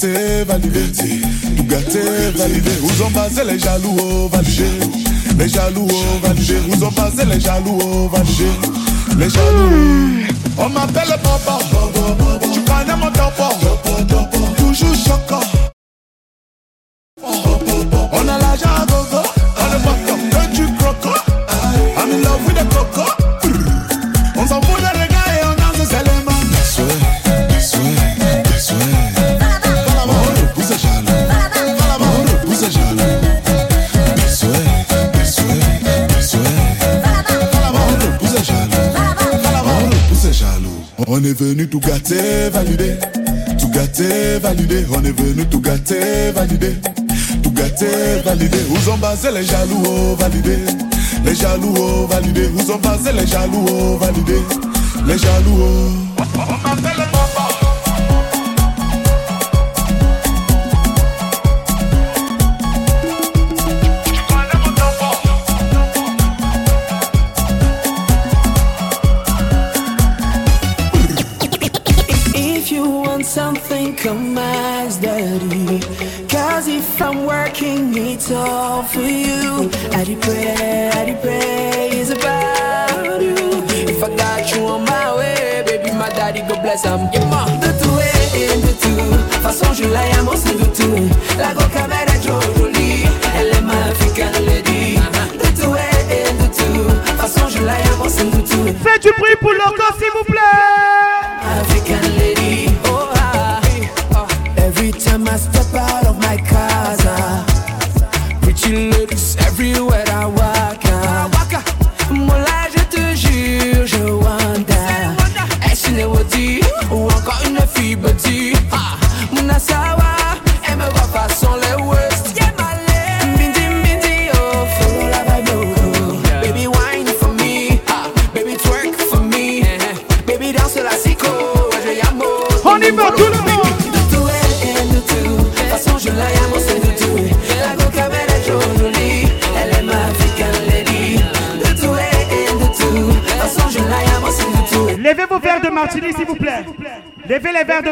gâter, 0.00 0.44
valider. 0.44 1.20
Nous 1.56 1.64
gâter, 1.64 2.30
valider. 2.36 2.70
Où 2.82 3.04
ont 3.04 3.10
passé 3.10 3.42
les 3.44 3.58
jaloux, 3.58 3.96
oh, 4.00 4.28
valider. 4.32 4.64
Les 5.38 5.48
jaloux, 5.48 5.86
oh, 5.90 6.26
valider. 6.26 6.58
Où 6.68 6.84
ont 6.84 6.90
passé 6.90 7.24
les 7.26 7.40
jaloux, 7.40 7.78
oh, 7.82 8.08
valider. 8.08 8.50
Les 9.18 9.28
jaloux. 9.28 10.26
On 10.58 10.68
m'appelle 10.68 11.16
papa, 11.22 11.58
passés 49.20 49.34
les 49.34 49.44
jaloux, 49.44 49.82
oh, 49.86 50.16
validés. 50.16 50.64
Les 51.24 51.34
jaloux, 51.34 51.74
oh, 51.76 52.06
validés. 52.06 52.48
Où 52.56 52.60
sont 52.60 52.78
passés 52.78 53.12
les 53.12 53.26
jaloux, 53.26 53.66
oh, 53.68 53.96
validés. 53.98 54.69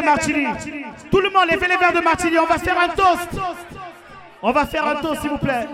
Martini. 0.09 0.45
Tout 1.11 1.19
le 1.19 1.29
monde, 1.29 1.49
levez 1.49 1.67
les 1.67 1.77
verres 1.77 1.93
de 1.93 1.99
Martini. 1.99 2.37
On 2.39 2.45
va 2.45 2.57
faire 2.57 2.79
un 2.79 2.89
toast. 2.89 3.29
On 4.41 4.51
va 4.51 4.65
faire 4.65 4.87
un 4.87 4.95
toast, 4.95 5.21
s'il 5.21 5.29
vous 5.29 5.37
plaît. 5.37 5.67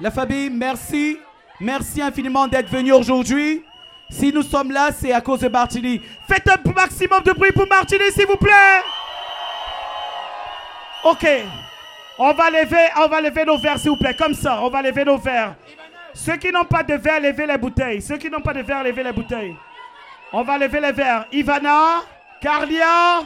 La 0.00 0.10
Fabi, 0.10 0.50
merci. 0.50 1.18
Merci 1.60 2.00
infiniment 2.00 2.46
d'être 2.46 2.70
venu 2.70 2.92
aujourd'hui. 2.92 3.64
Si 4.10 4.32
nous 4.32 4.42
sommes 4.42 4.70
là, 4.70 4.90
c'est 4.92 5.12
à 5.12 5.20
cause 5.20 5.40
de 5.40 5.48
Martini. 5.48 6.00
Faites 6.28 6.48
un 6.48 6.72
maximum 6.72 7.22
de 7.22 7.32
bruit 7.32 7.52
pour 7.52 7.66
Martini, 7.66 8.10
s'il 8.12 8.26
vous 8.26 8.36
plaît. 8.36 8.80
Ok. 11.04 11.26
On 12.18 12.32
va 12.32 12.50
lever, 12.50 12.88
on 12.96 13.08
va 13.08 13.20
lever 13.20 13.44
nos 13.44 13.58
verres, 13.58 13.78
s'il 13.78 13.90
vous 13.90 13.96
plaît. 13.96 14.14
Comme 14.14 14.34
ça, 14.34 14.60
on 14.62 14.70
va 14.70 14.82
lever 14.82 15.04
nos 15.04 15.18
verres. 15.18 15.54
Ceux 16.14 16.36
qui 16.36 16.50
n'ont 16.50 16.64
pas 16.64 16.82
de 16.82 16.94
verre, 16.94 17.20
levez 17.20 17.46
les 17.46 17.58
bouteilles. 17.58 18.02
Ceux 18.02 18.16
qui 18.16 18.30
n'ont 18.30 18.40
pas 18.40 18.54
de 18.54 18.62
verre, 18.62 18.82
levez 18.82 19.02
les 19.02 19.12
bouteilles. 19.12 19.54
On 20.32 20.42
va 20.42 20.58
lever 20.58 20.80
les 20.80 20.92
verres. 20.92 21.26
Ivana, 21.32 22.02
Carlia, 22.40 23.22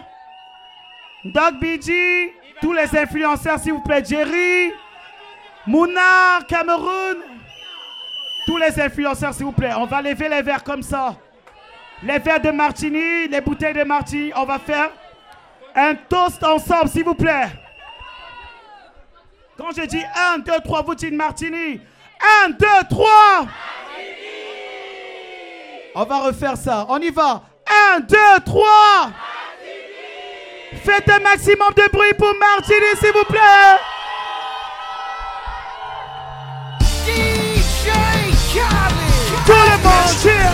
Doc 1.25 1.55
BG, 1.61 2.35
tous 2.61 2.73
les 2.73 2.97
influenceurs, 2.97 3.59
s'il 3.59 3.73
vous 3.73 3.83
plaît, 3.83 4.03
Jerry, 4.05 4.73
Mouna, 5.67 6.41
Cameroun, 6.49 7.19
tous 8.47 8.57
les 8.57 8.81
influenceurs, 8.81 9.35
s'il 9.35 9.45
vous 9.45 9.53
plaît. 9.53 9.73
On 9.77 9.87
va 9.87 10.03
lever 10.03 10.29
les 10.29 10.43
verres 10.43 10.65
comme 10.65 10.83
ça. 10.83 11.17
Les 12.03 12.19
verres 12.19 12.41
de 12.41 12.51
martini, 12.51 13.29
les 13.29 13.41
bouteilles 13.41 13.75
de 13.75 13.85
martini, 13.85 14.33
on 14.35 14.45
va 14.45 14.59
faire 14.59 14.91
un 15.75 15.95
toast 15.95 16.43
ensemble, 16.43 16.89
s'il 16.89 17.05
vous 17.05 17.15
plaît. 17.15 17.49
Quand 19.57 19.71
je 19.77 19.83
dis 19.83 20.03
1, 20.35 20.39
2, 20.39 20.53
3, 20.65 20.83
vous 20.83 20.95
dites 20.95 21.13
martini. 21.13 21.81
1, 22.47 22.51
2, 22.51 22.67
3. 22.91 23.09
On 25.95 26.05
va 26.05 26.19
refaire 26.21 26.57
ça. 26.57 26.87
On 26.89 26.99
y 26.99 27.11
va. 27.11 27.43
1, 27.97 28.01
2, 28.01 28.17
3. 28.45 29.13
Faites 30.85 31.09
un 31.09 31.21
maximum 31.21 31.73
de 31.77 31.89
bruit 31.93 32.15
pour 32.19 32.35
Martini, 32.35 32.97
s'il 33.01 33.13
vous 33.13 33.25
plaît. 33.25 33.79
DJ 37.07 37.89
Khaled. 38.53 39.47
Tout 39.47 39.53
le 39.53 39.77
monde 39.83 40.15
cheer. 40.23 40.53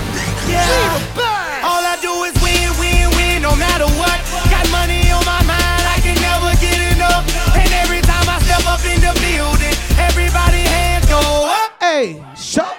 All 1.65 1.85
I 1.85 1.97
do 2.01 2.25
is 2.25 2.35
win, 2.43 2.71
win, 2.79 3.11
win, 3.17 3.43
no 3.43 3.55
matter 3.57 3.87
what. 3.99 4.19
Got 4.51 4.71
money 4.71 5.11
on 5.13 5.25
my 5.25 5.43
mind, 5.45 5.85
I 5.85 6.01
can 6.01 6.15
never 6.21 6.55
get 6.61 6.79
enough. 6.97 7.25
And 7.55 7.71
every 7.83 8.01
time 8.01 8.29
I 8.29 8.39
step 8.41 8.67
up 8.67 8.85
in 8.85 9.01
the 9.01 9.13
building, 9.21 9.75
everybody 9.99 10.63
hands 10.63 11.07
go 11.07 11.19
up. 11.19 11.73
Hey, 11.81 12.23
shut. 12.37 12.77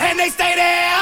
And 0.00 0.18
they 0.18 0.30
stay 0.30 0.54
there, 0.56 1.01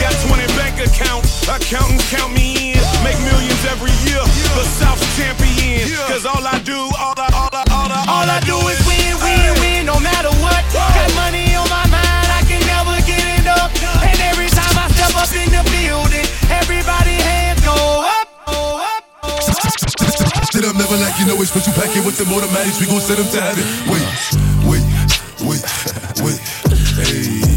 Got 0.00 0.12
20 0.28 0.46
bank 0.60 0.76
accounts, 0.76 1.48
accountants 1.48 2.04
count 2.12 2.32
me 2.32 2.76
in. 2.76 2.80
Make 3.00 3.16
millions 3.24 3.64
every 3.64 3.92
year, 4.04 4.20
the 4.52 4.64
South's 4.64 5.04
champion. 5.16 5.88
Cause 6.08 6.26
all 6.26 6.44
I 6.44 6.58
do, 6.60 6.76
all 7.00 7.16
I, 7.16 7.28
all 7.32 7.48
I, 7.52 7.64
all 7.72 7.88
I, 7.88 8.00
All 8.04 8.28
I 8.28 8.40
do 8.44 8.56
is 8.68 8.80
win, 8.84 9.16
win, 9.24 9.48
win, 9.60 9.80
no 9.86 9.96
matter 10.00 10.28
what. 10.44 10.60
Got 10.72 11.08
money 11.16 11.56
on 11.56 11.64
my 11.72 11.88
mind, 11.88 12.28
I 12.28 12.44
can 12.44 12.60
never 12.68 12.92
get 13.08 13.24
enough. 13.40 13.72
And 14.04 14.18
every 14.20 14.52
time 14.52 14.76
I 14.76 14.86
step 14.92 15.16
up 15.16 15.32
in 15.32 15.48
the 15.48 15.64
building, 15.72 16.26
everybody 16.52 17.16
hands 17.16 17.64
go 17.64 17.76
up, 18.04 18.28
go 18.44 18.76
up. 18.76 19.02
Shit, 20.52 20.64
I'm 20.68 20.76
never 20.76 20.96
like 21.00 21.16
you 21.18 21.26
know 21.26 21.40
it's 21.40 21.54
what 21.56 21.64
you 21.66 21.72
pack 21.72 21.96
it 21.96 22.04
with 22.04 22.20
the 22.20 22.28
automatics. 22.28 22.80
We 22.80 22.86
gon' 22.86 23.00
send 23.00 23.24
them 23.24 23.28
to 23.32 23.40
heaven. 23.40 23.64
Wait, 23.88 24.04
wait, 24.68 24.84
wait, 25.40 25.62
wait. 26.20 26.38
Hey, 27.00 27.40
hey. 27.40 27.55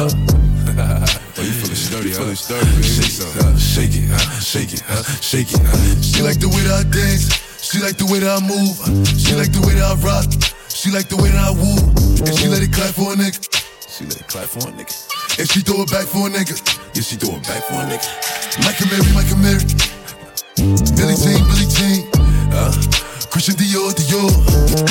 Oh, 0.00 0.08
you 1.44 1.52
feeling 1.60 1.76
sturdy, 1.76 2.08
feeling 2.16 2.32
sturdy, 2.32 2.64
Shake, 2.80 3.20
uh, 3.20 3.52
shake 3.60 3.92
it, 4.00 4.08
uh, 4.08 4.40
shake 4.40 4.72
it, 4.72 4.80
uh, 4.88 5.04
shake 5.20 5.52
it. 5.52 5.60
Uh. 5.60 5.76
She 6.00 6.24
like 6.24 6.40
the 6.40 6.48
way 6.48 6.64
that 6.64 6.80
I 6.80 6.88
dance. 6.88 7.28
She 7.60 7.84
like 7.84 8.00
the 8.00 8.08
way 8.08 8.24
that 8.24 8.32
I 8.32 8.40
move. 8.40 8.80
She 9.12 9.36
like 9.36 9.52
the 9.52 9.60
way 9.60 9.76
that 9.76 9.92
I 9.92 10.00
rock. 10.00 10.24
She 10.72 10.88
like 10.88 11.12
the 11.12 11.20
way 11.20 11.28
that 11.28 11.44
I 11.44 11.52
woo. 11.52 11.76
And 12.24 12.32
she 12.32 12.48
let 12.48 12.64
it 12.64 12.72
clap 12.72 12.96
for 12.96 13.12
a 13.12 13.16
nigga. 13.20 13.44
She 13.92 14.08
let 14.08 14.16
it 14.16 14.24
clap 14.24 14.48
for 14.48 14.64
a 14.64 14.72
nigga. 14.72 14.96
And 15.36 15.44
she 15.44 15.60
throw 15.60 15.84
it 15.84 15.92
back 15.92 16.08
for 16.08 16.24
a 16.24 16.32
nigga. 16.32 16.56
Yeah, 16.96 17.04
she 17.04 17.20
throw 17.20 17.36
it 17.36 17.44
back 17.44 17.60
for 17.68 17.76
a 17.76 17.84
nigga. 17.84 18.08
Michael 18.64 18.88
Mary, 18.88 19.04
Michael 19.12 19.36
Mary. 19.44 19.68
Billie 20.96 21.20
Jean, 21.20 21.44
Billie 21.44 21.68
Jean. 21.76 22.08
Uh, 22.56 22.72
Christian 23.28 23.60
Dior, 23.60 23.92
Dior. 23.92 24.32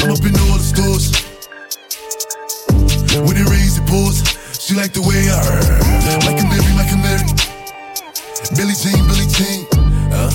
I'm 0.06 0.14
up 0.14 0.22
in 0.22 0.38
all 0.38 0.62
the 0.62 0.70
stores. 0.70 1.18
When 3.26 3.42
it 3.42 3.50
rains, 3.50 3.82
it 3.82 3.90
pours. 3.90 4.39
She 4.70 4.76
like 4.76 4.94
the 4.94 5.02
way 5.02 5.26
I 5.26 5.42
Michael 6.30 6.46
Mary, 6.46 6.70
Michael 6.78 7.02
Mary. 7.02 7.26
Billy 8.54 8.78
Jean, 8.78 9.02
Billy 9.10 9.26
Jean. 9.26 9.66
Uh, 10.14 10.30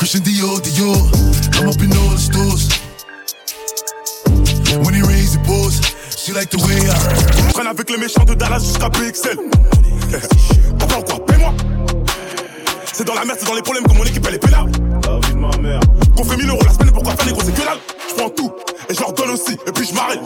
Christian 0.00 0.24
Dior, 0.24 0.64
Dior. 0.64 0.96
I'm 1.60 1.68
up 1.68 1.76
in 1.84 1.92
all 1.92 2.08
the 2.08 2.16
stores. 2.16 2.72
When 4.80 4.94
it 4.94 5.04
rains, 5.04 5.36
it 5.36 5.44
pours. 5.44 5.76
She 6.08 6.32
like 6.32 6.48
the 6.48 6.56
way 6.64 6.88
I 6.88 7.52
traîne 7.52 7.66
avec 7.66 7.90
les 7.90 7.98
méchants 7.98 8.24
de 8.24 8.32
Dallas 8.32 8.60
jusqu'à 8.60 8.88
PXL. 8.88 9.36
Pourquoi 10.78 11.02
quoi 11.02 11.26
Paie-moi 11.26 11.52
C'est 12.94 13.04
dans 13.04 13.12
la 13.12 13.26
merde, 13.26 13.38
c'est 13.38 13.46
dans 13.46 13.56
les 13.56 13.60
problèmes 13.60 13.84
que 13.84 13.92
mon 13.92 14.04
équipe 14.04 14.24
elle 14.26 14.36
est 14.36 14.38
pénale. 14.38 14.72
Ma 15.46 15.56
mère. 15.58 15.80
Qu'on 16.16 16.24
fait 16.24 16.36
1000 16.36 16.48
euros 16.48 16.60
la 16.64 16.72
semaine, 16.72 16.92
pourquoi 16.92 17.14
faire 17.16 17.26
les 17.26 17.32
gros 17.32 17.42
c'est 17.42 17.52
que 17.52 17.58
dalle 17.58 17.78
Je 18.08 18.14
prends 18.14 18.30
tout 18.30 18.52
et 18.88 18.94
je 18.94 19.00
leur 19.00 19.12
donne 19.12 19.30
aussi, 19.30 19.52
et 19.66 19.72
puis 19.72 19.86
je 19.86 19.94
m'arrête. 19.94 20.20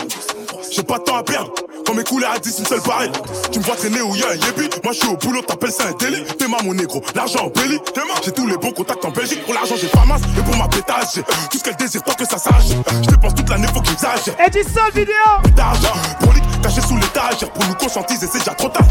J'ai 0.70 0.82
pas 0.82 0.99
de 0.99 1.05
temps 1.05 1.16
à 1.16 1.23
perdre. 1.23 1.50
Quand 1.86 1.94
mes 1.94 2.05
couleurs 2.05 2.32
à 2.32 2.39
10, 2.39 2.58
une 2.60 2.66
seule 2.66 2.82
pareille. 2.82 3.10
Tu 3.50 3.58
me 3.58 3.65
vois 3.65 3.74
traîner 3.74 4.00
où 4.02 4.15
y'a 4.15 4.28
un 4.28 4.34
yébi. 4.34 4.68
Moi 4.84 4.92
je 4.92 4.99
suis 4.99 5.08
au 5.08 5.16
boulot, 5.16 5.40
t'appelles 5.42 5.73
ça 5.73 5.84
un 5.89 5.92
délit. 5.92 6.23
T'es 6.39 6.47
ma 6.47 6.62
mon 6.62 6.74
négro, 6.74 7.02
l'argent 7.15 7.47
en 7.47 7.49
belly. 7.49 7.78
J'ai 8.24 8.32
tous 8.32 8.47
les 8.47 8.57
bons 8.57 8.70
contacts 8.73 9.05
en 9.05 9.10
Belgique. 9.10 9.42
Pour 9.44 9.55
l'argent, 9.55 9.74
j'ai 9.81 9.89
pas 9.89 10.05
masse. 10.05 10.20
Et 10.39 10.42
pour 10.42 10.57
ma 10.57 10.68
pétage, 10.68 11.07
j'ai 11.15 11.23
tout 11.23 11.58
ce 11.58 11.65
qu'elle 11.65 11.76
désire 11.76 12.02
tant 12.02 12.15
que 12.15 12.24
ça 12.24 12.39
sache. 12.39 12.68
Je 13.02 13.08
dépense 13.08 13.34
toute 13.34 13.49
l'année, 13.49 13.66
faut 13.74 13.81
qu'ils 13.81 13.94
exagèrent. 13.94 14.36
Et 14.47 14.50
dis 14.50 14.62
ça 14.62 14.82
vidéo 14.94 15.15
D'argent, 15.57 15.94
prolique, 16.20 16.44
caché 16.62 16.81
sous 16.82 16.97
l'étagère. 16.97 17.50
Pour 17.50 17.66
nous 17.66 17.74
conscientiser, 17.74 18.28
c'est 18.31 18.39
déjà 18.39 18.55
trop 18.55 18.68
tard. 18.68 18.86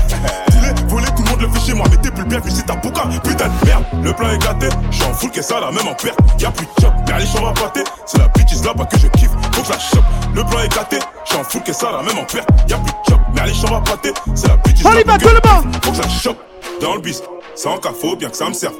Dealer, 0.49 0.73
voler, 0.87 1.07
tout 1.15 1.23
le 1.39 1.59
chez 1.59 1.73
moi. 1.73 1.85
Mais 1.89 1.97
t'es 1.97 2.11
plus 2.11 2.25
bien 2.25 2.39
vu 2.39 2.51
si 2.51 2.63
t'as 2.63 2.75
bouquin. 2.75 3.09
Putain 3.23 3.47
de 3.47 3.65
merde, 3.65 3.83
le 4.03 4.13
plan 4.13 4.29
est 4.29 4.37
gâté. 4.37 4.67
J'suis 4.91 5.03
en 5.03 5.13
full, 5.13 5.31
qu'est 5.31 5.41
ça 5.41 5.59
la 5.59 5.71
même 5.71 5.87
en 5.87 5.93
perte. 5.95 6.19
Y'a 6.39 6.51
plus 6.51 6.65
de 6.65 6.71
mais 7.07 7.19
les 7.19 7.25
champs 7.25 7.43
va 7.43 7.53
pâter. 7.53 7.83
C'est 8.05 8.17
la 8.17 8.27
bitch 8.27 8.63
là-bas 8.63 8.85
que 8.85 8.97
je 8.97 9.07
kiffe. 9.07 9.31
Faut 9.53 9.61
que 9.61 9.67
je 9.67 9.71
la 9.71 9.79
chope. 9.79 10.03
Le 10.35 10.43
plan 10.43 10.59
est 10.59 10.75
gâté. 10.75 10.99
J'suis 11.25 11.37
en 11.37 11.43
full, 11.43 11.61
qu'est 11.63 11.73
ça 11.73 11.91
la 11.91 12.03
même 12.03 12.17
en 12.17 12.25
perte. 12.25 12.49
Y'a 12.67 12.77
plus 12.77 13.13
de 13.13 13.19
mais 13.33 13.45
les 13.45 13.53
champs 13.53 13.67
va 13.67 13.81
pâter. 13.81 14.13
C'est 14.35 14.47
la 14.47 14.57
bitch 14.57 14.81
va, 14.81 15.17
tout 15.17 15.27
le 15.27 15.33
monde 15.49 15.75
Faut 15.83 15.91
que 15.91 15.97
je 15.97 16.01
la 16.01 16.09
chope. 16.09 16.37
Dans 16.81 16.95
le 16.95 17.01
bis, 17.01 17.21
sans 17.55 17.77
cas, 17.77 17.91
faut 17.91 18.15
bien 18.15 18.29
que 18.29 18.37
ça 18.37 18.47
me 18.47 18.53
serve. 18.53 18.75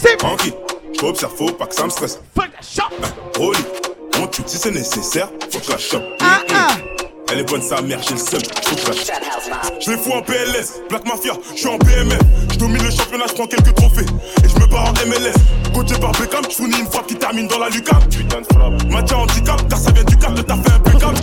C'est 0.00 0.16
Tranquille, 0.16 0.54
j'observe, 0.98 1.32
faut 1.36 1.52
pas 1.52 1.66
que 1.66 1.74
ça 1.74 1.84
me 1.84 1.90
stresse. 1.90 2.20
Faut 2.34 2.42
que 2.42 2.48
je 2.60 2.80
la 2.80 2.84
chope. 2.84 3.36
Rolly, 3.36 3.64
on 4.20 4.26
tue 4.26 4.42
si 4.46 4.56
c'est 4.56 4.70
nécessaire, 4.70 5.28
faut 5.50 5.58
que 5.58 5.64
je 5.66 5.70
la 5.72 5.78
chope. 5.78 6.04
Ah, 6.20 6.40
ah. 6.54 6.68
Elle 7.32 7.40
est 7.40 7.48
bonne 7.48 7.62
sa 7.62 7.80
mère, 7.80 7.98
j'ai 8.02 8.12
le 8.12 8.18
seum, 8.18 8.40
je 8.42 8.76
chope. 8.76 8.94
Je 9.80 9.90
les 9.90 9.96
fous 9.96 10.12
en 10.12 10.20
PLS, 10.20 10.82
Black 10.90 11.06
Mafia, 11.06 11.32
je 11.54 11.60
suis 11.60 11.66
en 11.66 11.78
PMF. 11.78 12.18
Je 12.52 12.58
domine 12.58 12.82
le 12.82 12.90
championnat, 12.90 13.24
je 13.26 13.32
prends 13.32 13.46
quelques 13.46 13.74
trophées. 13.74 14.04
Et 14.44 14.48
je 14.48 14.54
me 14.60 14.66
barre 14.66 14.90
en 14.90 15.06
MLS. 15.06 15.32
Coaché 15.72 15.98
par 15.98 16.12
Beckham, 16.12 16.44
je 16.50 16.54
fournis 16.54 16.78
une 16.78 16.86
frappe 16.86 17.06
qui 17.06 17.16
termine 17.16 17.48
dans 17.48 17.58
la 17.58 17.70
lucarne. 17.70 18.06
Putain 18.10 18.42
de 18.42 18.46
frappe. 18.52 19.14
Handicap, 19.14 19.66
car 19.66 19.78
ça 19.78 19.92
vient 19.92 20.04
du 20.04 20.18
cap 20.18 20.34
de 20.34 20.42
ta 20.42 20.56
fait 20.56 20.72
impeccable. 20.72 21.16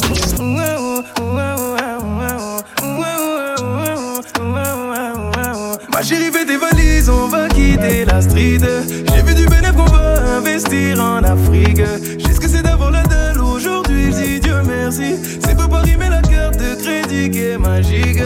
Ma 6.00 6.06
chérie 6.06 6.32
tes 6.32 6.56
valises, 6.56 7.10
on 7.10 7.28
va 7.28 7.50
quitter 7.50 8.06
la 8.06 8.22
street. 8.22 8.60
J'ai 8.62 9.22
vu 9.22 9.36
du 9.36 9.46
bénéf 9.48 9.74
qu'on 9.74 9.84
va 9.84 10.38
investir 10.38 10.98
en 10.98 11.22
Afrique. 11.26 11.82
J'ai 12.18 12.34
ce 12.34 12.40
que 12.40 12.48
c'est 12.48 12.62
d'avoir 12.62 12.92
la 12.92 13.04
dalle 13.04 13.42
aujourd'hui, 13.42 14.06
je 14.14 14.18
dis 14.18 14.40
Dieu 14.40 14.62
merci. 14.66 15.16
C'est 15.46 15.58
pas 15.58 15.68
Paris 15.68 15.98
mais 16.00 16.10
la 16.10 16.22
carte 16.22 16.56
de 16.56 16.76
crédit 16.76 17.30
qui 17.30 17.40
est 17.40 17.58
magique. 17.58 18.24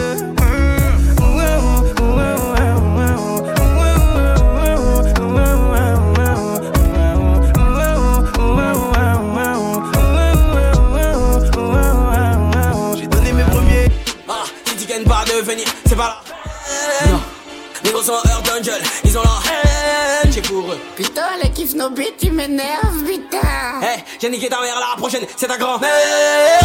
J'ai 12.96 13.06
donné 13.08 13.32
mes 13.32 13.42
premiers. 13.42 13.88
Ah, 14.28 14.44
qui 14.64 14.76
dit 14.76 14.86
qu'elle 14.86 15.04
va 15.08 15.24
devenir, 15.24 15.66
c'est 15.88 15.96
pas 15.96 16.22
Non. 17.10 17.33
Les 17.84 17.90
gros 17.90 18.02
sont 18.02 18.12
Earth 18.12 18.50
Angel, 18.58 18.82
ils 19.04 19.18
ont 19.18 19.22
la 19.22 20.22
haine, 20.24 20.32
j'ai 20.32 20.40
pour 20.40 20.72
eux. 20.72 20.78
Putain, 20.96 21.36
les 21.42 21.50
kiffs 21.50 21.74
nos 21.74 21.90
beats, 21.90 22.16
tu 22.18 22.30
m'énerves, 22.30 23.04
putain. 23.06 23.82
Hey, 23.82 24.02
j'ai 24.18 24.30
niqué 24.30 24.48
ta 24.48 24.60
mère, 24.62 24.76
la 24.80 24.96
prochaine, 24.96 25.24
c'est 25.36 25.46
ta 25.46 25.58
grand-mère. 25.58 26.60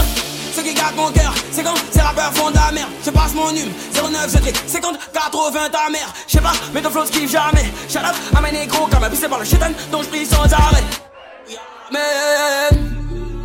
Ce 0.53 0.61
qui 0.61 0.73
garde 0.73 0.95
mon 0.95 1.11
cœur, 1.11 1.33
c'est 1.51 1.61
quand 1.61 1.73
ces 1.91 1.99
rappeurs 1.99 2.31
font 2.33 2.49
de 2.49 2.55
la 2.55 2.71
merde. 2.71 2.89
Je 3.05 3.11
passe 3.11 3.33
mon 3.33 3.49
hume, 3.51 3.71
09 3.93 4.31
je 4.31 4.71
50, 4.71 4.97
80 5.13 5.69
ta 5.69 5.89
mère. 5.89 6.13
Je 6.25 6.37
sais 6.37 6.41
pas, 6.41 6.53
mais 6.73 6.81
ton 6.81 6.89
flow 6.89 7.03
kiffe 7.03 7.31
jamais. 7.31 7.65
Shut 7.89 7.97
up, 7.97 8.15
à 8.35 8.41
mes 8.41 8.51
négros, 8.53 8.87
comme 8.87 9.03
abusé 9.03 9.27
par 9.27 9.39
le 9.39 9.45
chétan, 9.45 9.71
dont 9.91 10.01
je 10.01 10.07
prie 10.07 10.25
sans 10.25 10.43
arrêt. 10.53 10.83
Mais, 11.91 12.77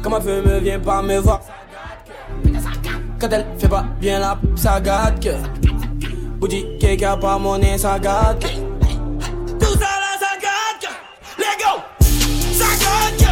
comme 0.00 0.14
un 0.14 0.20
feu 0.20 0.42
me 0.42 0.60
vient 0.60 0.78
pas 0.78 1.02
me 1.02 1.18
voir. 1.18 1.40
Quand 3.20 3.28
elle 3.30 3.46
fait 3.58 3.68
pas 3.68 3.84
bien 4.00 4.18
la 4.20 4.36
ça 4.54 4.80
gâte 4.80 5.22
que. 5.22 5.30
Boutique 6.38 6.78
qui 6.78 7.04
a 7.04 7.16
pas 7.16 7.38
monnaie, 7.38 7.78
ça 7.78 7.98
gâte. 7.98 8.44
Tout 9.60 9.72
ça 9.72 9.90
là, 10.02 10.18
ça 10.20 10.36
gâte. 10.42 10.86
Les 11.38 11.56
go, 11.58 11.72
ça 12.52 12.70
gâte. 12.82 13.24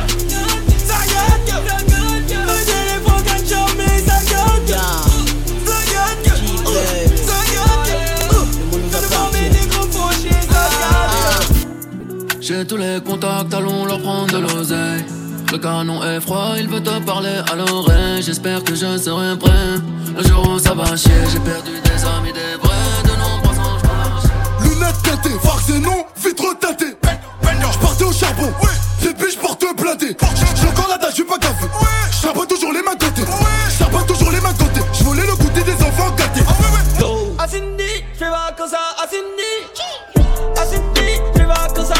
Ça 0.86 1.00
gâte. 1.12 1.50
Le 2.30 2.56
téléphone 2.64 3.22
gagne 3.26 3.46
jamais, 3.46 3.98
ça 4.06 4.18
gâte. 4.30 4.80
Ça 5.66 5.78
gâte. 5.92 6.28
Ça 7.26 7.38
gâte. 7.54 8.02
J'ai 12.40 12.66
tous 12.66 12.76
les 12.76 13.00
contacts, 13.04 13.52
allons 13.54 13.84
leur 13.84 14.00
prendre 14.00 14.32
de 14.32 14.38
l'oseille. 14.38 15.04
Le 15.52 15.58
canon 15.58 16.02
est 16.02 16.20
froid, 16.20 16.54
il 16.58 16.66
veut 16.68 16.82
te 16.82 16.98
parler 17.04 17.40
à 17.50 17.54
l'oreille. 17.54 18.22
J'espère 18.22 18.64
que 18.64 18.74
je 18.74 18.96
serai 18.96 19.36
prêt. 19.38 19.50
Le 20.16 20.22
jour 20.24 20.48
où 20.48 20.58
ça 20.58 20.72
va 20.74 20.96
chier, 20.96 21.12
j'ai 21.30 21.40
perdu 21.40 21.72
des 21.84 22.04
amis, 22.04 22.32
des 22.32 22.56
vrais 22.60 22.91
teintées, 25.02 25.36
vaccin 25.42 25.78
non, 25.80 26.06
vitre 26.16 26.58
teintée. 26.58 26.96
J'partais 27.72 28.04
au 28.04 28.12
charbon, 28.12 28.52
les 29.02 29.12
biches 29.14 29.38
portent 29.38 29.64
blindé. 29.76 30.16
J'ai 30.54 30.68
encore 30.68 30.88
la 30.88 30.98
dalle, 30.98 31.10
j'suis 31.12 31.24
pas 31.24 31.38
gavé. 31.38 31.66
J'tape 32.10 32.46
toujours 32.48 32.72
les 32.72 32.82
mains 32.82 32.96
côté. 32.98 33.22
J'tape 33.70 34.06
toujours 34.06 34.30
les 34.30 34.40
mains 34.40 34.52
côté. 34.54 34.80
J'volais 34.92 35.26
le 35.26 35.34
goûter 35.34 35.62
des 35.62 35.74
enfants 35.74 36.10
gâtés. 36.16 36.42
À 37.38 37.48
Cindy, 37.48 38.04
je 38.14 38.24
vais 38.24 38.30
comme 38.56 38.68
ça. 38.68 38.78
À 39.02 39.06
Cindy, 39.08 39.52
je 41.34 41.40
vais 41.40 41.46
comme 41.74 41.86
ça. 41.86 41.94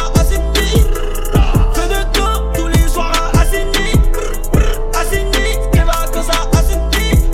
Fais 1.75 1.89
de 1.89 2.03
tout 2.13 2.41
tous 2.55 2.69
les 2.69 2.89
soirs 2.89 3.13
à. 3.13 3.41
À 3.41 3.45
Cindy, 3.45 3.93
je 5.75 5.79
vais 5.79 6.13
comme 6.13 6.23
ça. 6.23 6.37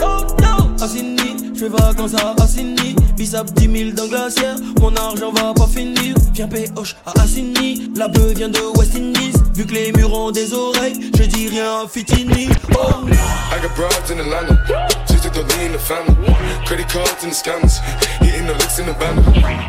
Oh 0.01 0.25
no. 0.41 0.79
Cindy, 0.79 1.29
je 1.55 1.59
fais 1.59 1.69
vacances 1.69 2.15
à 2.15 2.43
Assini 2.43 2.98
Bissap 3.19 3.51
10 3.55 3.79
000 3.79 3.91
dans 3.97 4.07
glacière, 4.07 4.55
mon 4.81 4.95
argent 4.95 5.33
va 5.33 5.53
pas 5.53 5.67
finir. 5.67 6.15
Viens 6.35 6.47
péhoche 6.47 6.95
à 7.05 7.21
Assini, 7.21 7.91
la 7.97 8.07
beuh 8.07 8.33
vient 8.33 8.49
de 8.49 8.61
West 8.79 8.95
Indies. 8.95 9.33
Vu 9.55 9.67
que 9.67 9.75
les 9.75 9.91
murs 9.91 10.15
ont 10.15 10.31
des 10.31 10.55
oreilles, 10.55 11.11
je 11.19 11.25
dis 11.25 11.49
rien 11.49 11.89
Fitini. 11.93 12.49
Oh. 12.77 13.09
I 13.11 13.61
got 13.61 13.75
broads 13.75 14.13
in 14.13 14.21
Atlanta, 14.21 14.57
just 15.09 15.25
to 15.35 15.41
lean 15.41 15.67
in 15.67 15.73
the 15.73 15.81
family. 15.81 16.15
Credit 16.65 16.87
cards 16.89 17.25
and 17.25 17.33
the 17.33 17.35
scammers, 17.35 17.81
hitting 18.21 18.47
the 18.47 18.55
licks 18.55 18.79
in 18.79 18.87
the 18.87 18.95
band. 18.95 19.19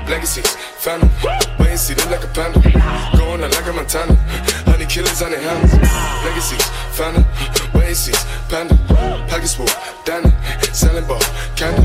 Legacies, 0.07 0.55
phantom, 0.77 1.09
wait 1.57 1.69
and 1.71 1.79
see, 1.79 1.95
look 1.95 2.11
like 2.11 2.23
a 2.23 2.27
panda. 2.27 2.61
Going 3.17 3.41
out 3.41 3.51
like 3.51 3.65
a 3.65 3.73
Montana, 3.73 4.13
honey 4.69 4.85
killers 4.85 5.23
on 5.23 5.31
their 5.31 5.41
hands. 5.41 5.73
Legacies, 6.23 6.69
phantom, 6.93 7.25
and 7.89 8.15
panda. 8.49 8.77
Pockets 9.27 9.55
full, 9.55 9.65
Danny, 10.05 10.29
selling 10.71 11.07
ball, 11.07 11.19
candy. 11.55 11.81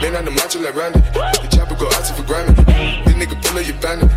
Man 0.00 0.16
on 0.16 0.24
the 0.24 0.30
macho 0.30 0.58
like 0.60 0.74
Randy, 0.74 1.00
the 1.12 1.48
chopper 1.52 1.74
go 1.74 1.86
out 1.88 2.04
to 2.06 2.14
for 2.14 2.22
Grammy. 2.22 2.56
This 3.04 3.14
nigga 3.14 3.36
pull 3.44 3.58
up 3.58 3.66
your 3.68 3.76
bandit, 3.76 4.08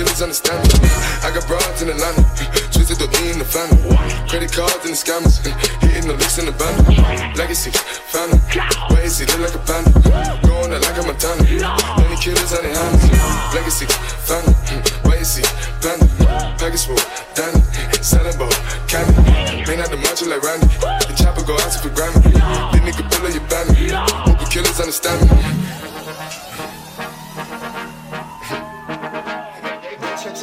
killers 0.00 0.22
understand 0.22 0.64
me. 0.64 0.88
I 1.20 1.28
got 1.28 1.44
broads 1.44 1.82
in 1.82 1.92
Atlanta, 1.92 2.24
twisted 2.72 2.96
the 2.96 3.08
lean 3.20 3.36
in 3.36 3.38
the 3.38 3.44
family. 3.44 3.84
Credit 4.32 4.48
cards 4.48 4.80
and 4.88 4.96
the 4.96 5.00
scammers, 5.00 5.44
hitting 5.84 6.08
the 6.08 6.16
licks 6.16 6.40
in 6.40 6.48
the 6.48 6.56
band. 6.56 7.36
Legacy, 7.36 7.68
phantom, 8.08 8.40
wait 8.96 9.04
and 9.04 9.12
see, 9.12 9.28
look 9.28 9.44
like 9.44 9.52
a 9.52 9.62
panda. 9.68 9.92
Going 10.40 10.72
out 10.72 10.80
like 10.80 10.96
a 10.96 11.04
Montana, 11.04 11.44
many 12.00 12.16
killers 12.16 12.48
on 12.56 12.64
their 12.64 12.72
hands. 12.72 13.04
Legacy, 13.52 13.84
phantom, 14.24 14.56
wait 15.04 15.20
and 15.20 15.28
see, 15.28 15.44
panda. 15.84 16.08
Package 16.56 16.88
full, 16.88 17.00
Danny, 17.36 17.60
selling 18.00 18.36
ball, 18.40 18.56
candy. 18.88 19.12
Man 19.68 19.84
out 19.84 19.92
the 19.92 20.00
macho 20.00 20.24
like 20.32 20.40
Randy, 20.40 20.64
the 20.80 21.12
chopper 21.12 21.44
go 21.44 21.60
out 21.60 21.76
to 21.76 21.78
for 21.84 21.92
Grammy. 21.92 22.24
This 22.24 22.80
nigga 22.88 23.04
up 23.04 23.20
your 23.36 23.44
bandit, 23.52 23.92
hope 23.92 24.40
you 24.40 24.48
killers 24.48 24.80
understand 24.80 25.20
me. 25.28 25.89
Baby 30.20 30.36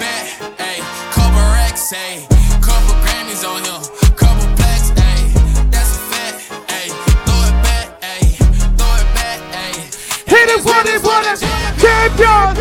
back, 0.00 0.24
ayy, 0.56 0.80
couple 1.12 1.44
racks, 1.52 1.92
ayy, 1.92 2.24
couple 2.62 2.94
Grammys 3.04 3.44
on 3.44 3.62
him, 3.68 3.82
couple 4.16 4.48
plaques, 4.56 4.92
ayy, 4.92 5.28
that's 5.70 5.92
a 5.92 6.00
fact, 6.08 6.38
ayy, 6.72 6.88
throw 7.26 7.44
it 7.44 7.52
back, 7.62 8.00
ayy, 8.00 8.32
throw 8.78 8.96
it 8.96 9.08
back, 9.12 9.40
ayy. 9.52 9.76
Hit 10.24 10.48
it, 10.48 10.64
what 10.64 10.86
it, 10.86 11.02
what 11.02 11.26
it. 11.26 11.40
Champion. 11.82 12.56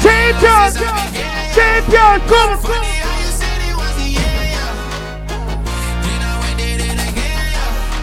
Champion. 0.00 0.72
Champion. 1.52 2.20
Come 2.26 2.56
on. 2.56 2.72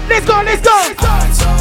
Let's 0.08 0.26
go, 0.28 0.36
let's 0.46 0.62
go. 0.62 0.72
I 0.72 1.34
told 1.40 1.61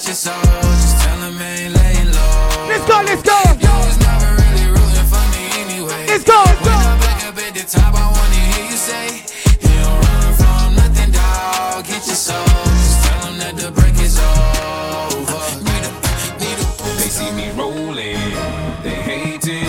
dog. 0.00 0.06
Get 0.06 0.06
your 0.06 0.14
soul, 0.14 0.42
just 0.42 1.02
tell 1.02 1.18
them 1.20 1.40
ain't 1.40 1.74
laying 1.74 2.12
low. 2.12 2.68
Let's 2.68 2.86
go, 2.86 3.02
let's 3.04 3.22
go. 3.22 3.36
You 3.60 3.72
was 3.84 3.98
never 4.00 4.30
really 4.40 4.66
rooting 4.72 5.08
for 5.12 5.24
me 5.32 5.44
anyway. 5.60 6.06
Let's 6.06 6.24
go, 6.24 6.42
let's 6.46 6.60
When 6.60 6.72
I'm 6.72 6.98
back 7.00 7.24
up 7.28 7.36
at 7.36 7.54
the 7.54 7.64
top, 7.68 7.94
I 7.94 8.06
wanna 8.08 8.40
hear 8.52 8.64
you 8.70 8.76
say, 8.76 9.24
You 9.60 9.74
don't 9.84 10.00
run 10.00 10.32
from 10.40 10.74
nothing, 10.76 11.12
dog. 11.12 11.84
Get 11.84 12.06
your 12.06 12.16
soul, 12.16 12.44
just 12.80 13.04
tell 13.04 13.20
them 13.28 13.38
that 13.44 13.54
the 13.56 13.70
break 13.72 13.94
is 14.00 14.16
over. 14.18 15.42
Need 15.68 15.84
a, 15.84 15.92
need 16.40 16.58
a, 16.60 16.66
They 16.96 17.10
see 17.12 17.30
me 17.36 17.50
rolling, 17.52 18.16
they 18.82 18.96
hating, 19.04 19.68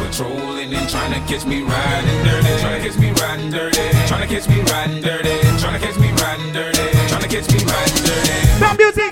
patrolling 0.00 0.72
and 0.72 0.88
trying 0.88 1.12
to 1.12 1.20
catch 1.28 1.44
me 1.44 1.62
riding 1.62 2.24
dirty, 2.24 2.52
trying 2.60 2.80
to 2.80 2.88
catch 2.88 2.98
me 2.98 3.10
riding 3.20 3.50
dirty, 3.50 3.84
trying 4.08 4.24
to 4.24 4.28
catch 4.32 4.48
me 4.48 4.60
riding 4.72 5.02
dirty, 5.02 5.36
trying 5.60 5.76
to 5.76 5.80
catch 5.84 5.98
me 5.98 6.08
riding 6.16 6.52
dirty, 6.52 6.86
trying 7.08 7.22
to 7.22 7.28
catch 7.28 7.48
me 7.52 7.60
riding 7.60 8.04
dirty. 8.08 8.40
Stop 8.56 8.78
music. 8.78 9.09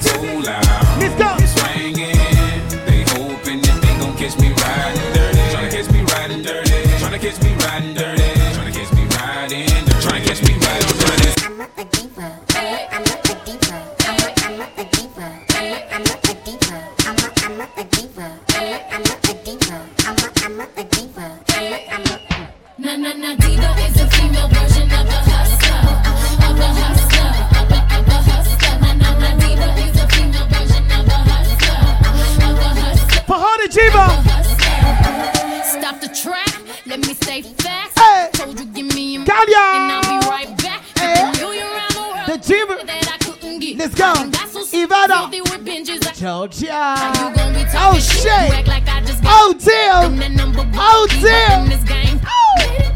Give 39.47 39.49
me 39.49 39.55
a 39.55 39.57
minute 39.57 39.59
Galia. 39.59 39.75
and 39.75 39.93
I'll 39.93 40.03
be 40.21 40.27
right 40.29 40.51
back. 40.59 40.81
Hey. 40.99 41.23
A 41.23 41.33
million 41.39 41.67
around 41.67 41.93
the 41.93 42.01
world 42.01 42.27
The 42.27 42.39
Jiva. 42.39 42.87
that 42.87 43.09
I 43.15 43.19
couldn't 43.25 43.59
get. 43.61 43.77
Let's 43.79 43.95
go. 43.95 44.05
I'm 44.05 44.31
got 44.31 44.49
so 44.49 44.61
Ivana. 44.65 45.31
filthy 45.31 45.41
with 45.43 45.65
binges. 45.65 46.07
I- 46.07 46.13
Georgia. 46.13 46.73
How 46.73 47.29
you 47.29 47.37
gonna 47.37 47.55
be 47.55 47.65
Oh 47.75 47.95
shit? 47.99 48.15
You 48.17 48.21
shit. 48.23 48.53
act 48.59 48.69
like 48.69 48.89
I 48.89 49.01
just 49.03 49.23
got 49.23 49.31
Oh 49.33 49.55
damn. 49.59 50.21
I'm 50.23 50.35
number 50.37 50.59
one 50.63 50.71
Oh 50.75 51.07
damn. 51.23 51.65
in 51.65 51.69
this 51.71 51.85
game. 51.85 52.21
Oh. 52.25 52.29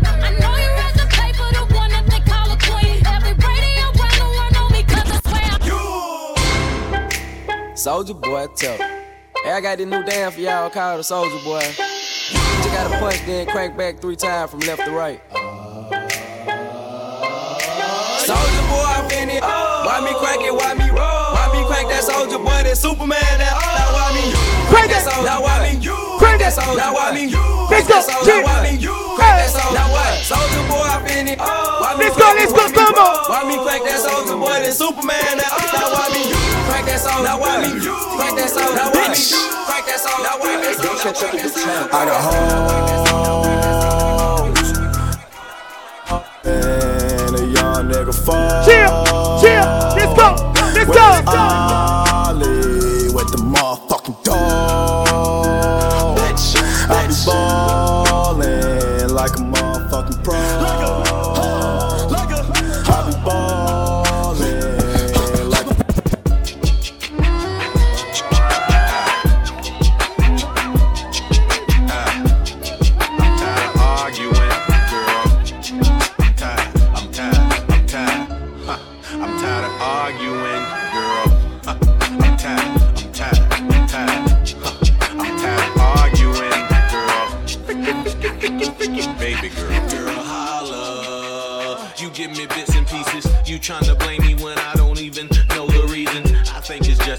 I 0.04 0.30
know 0.40 0.56
you 0.56 0.70
read 0.80 0.94
the 0.94 1.06
paper, 1.10 1.46
the 1.54 1.64
one 1.74 1.90
that 1.90 2.06
they 2.10 2.20
call 2.20 2.50
a 2.50 2.56
queen. 2.58 2.98
Every 3.06 3.32
radio 3.34 3.84
around 3.94 4.18
the 4.18 4.26
world 4.34 4.52
know 4.52 4.68
me 4.70 4.82
'cause 4.82 5.10
I 5.10 5.18
swear. 5.28 5.52
Soulja 7.74 8.14
Boy, 8.20 8.46
tell. 8.56 8.76
Hey, 9.44 9.52
I 9.52 9.60
got 9.60 9.78
this 9.78 9.86
new 9.86 10.02
dance 10.04 10.34
for 10.34 10.40
y'all 10.40 10.70
called 10.70 10.98
the 11.00 11.02
Soulja 11.04 11.42
Boy. 11.44 11.62
You 12.32 12.38
just 12.62 12.70
gotta 12.74 12.98
punch, 12.98 13.24
then 13.26 13.46
crank 13.46 13.76
back 13.76 14.00
three 14.00 14.16
times 14.16 14.50
from 14.50 14.60
left 14.60 14.84
to 14.84 14.90
right. 14.92 15.20
Soulja 18.22 18.62
Boy, 18.70 18.86
I 18.86 19.02
finna. 19.10 19.42
Why 19.42 19.98
me 19.98 20.14
crank 20.14 20.46
it? 20.46 20.54
Why 20.54 20.78
me 20.78 20.86
roll? 20.94 21.34
Why 21.34 21.50
me 21.50 21.66
crank 21.66 21.90
that 21.90 22.06
Soulja 22.06 22.38
Boy? 22.38 22.62
That 22.62 22.78
Superman? 22.78 23.18
That 23.18 23.50
now 23.50 23.90
why 23.90 24.14
me? 24.14 24.30
Crank 24.70 24.94
that. 24.94 25.02
soldier. 25.02 25.26
Now 25.26 25.42
why 25.42 25.58
me? 25.66 25.74
Crank 26.22 26.38
that. 26.38 26.54
soldier. 26.54 26.78
Now 26.78 26.94
why 26.94 27.10
me? 27.10 27.34
Let's 27.66 27.90
go. 27.90 27.98
Now 27.98 28.46
why 28.46 28.62
me? 28.62 28.78
Crank 28.78 29.34
that 29.42 29.50
soldier. 29.50 29.74
Now 29.74 29.90
what? 29.90 30.22
Soulja 30.22 30.62
Boy, 30.70 30.86
I 30.86 31.02
finna. 31.02 31.34
Why 31.34 31.98
me 31.98 32.06
Let's 32.06 32.14
go, 32.14 32.30
let's 32.30 32.52
go, 32.54 32.62
come 32.70 32.94
on. 32.94 33.26
Why 33.26 33.42
me 33.42 33.58
crank 33.58 33.82
that 33.90 33.98
Soulja 33.98 34.38
Boy? 34.38 34.54
That 34.54 34.70
Superman? 34.70 35.18
That 35.18 35.50
now 35.74 35.90
why 35.90 36.06
me? 36.14 36.22
Crank 36.70 36.86
that 36.86 37.02
soldier. 37.02 37.26
Now 37.26 37.42
why 37.42 37.58
me? 37.58 37.74
Crank 37.82 38.38
that 38.38 38.54
soldier. 38.54 38.70
Now 38.70 38.94
why 38.94 39.10
me? 39.10 39.18
Crank 39.66 39.84
that 39.90 39.98
soldier. 39.98 40.22
Now 40.22 40.38
why 40.38 40.62
me? 40.62 40.70
I 41.90 42.06
got 42.06 42.22
hoes. 42.22 43.51
Nigga. 48.12 48.64
Chill. 48.64 49.40
Chill. 49.40 49.64
Let's 49.96 50.14
go. 50.14 50.52
Let's 50.74 51.20
go. 51.22 51.71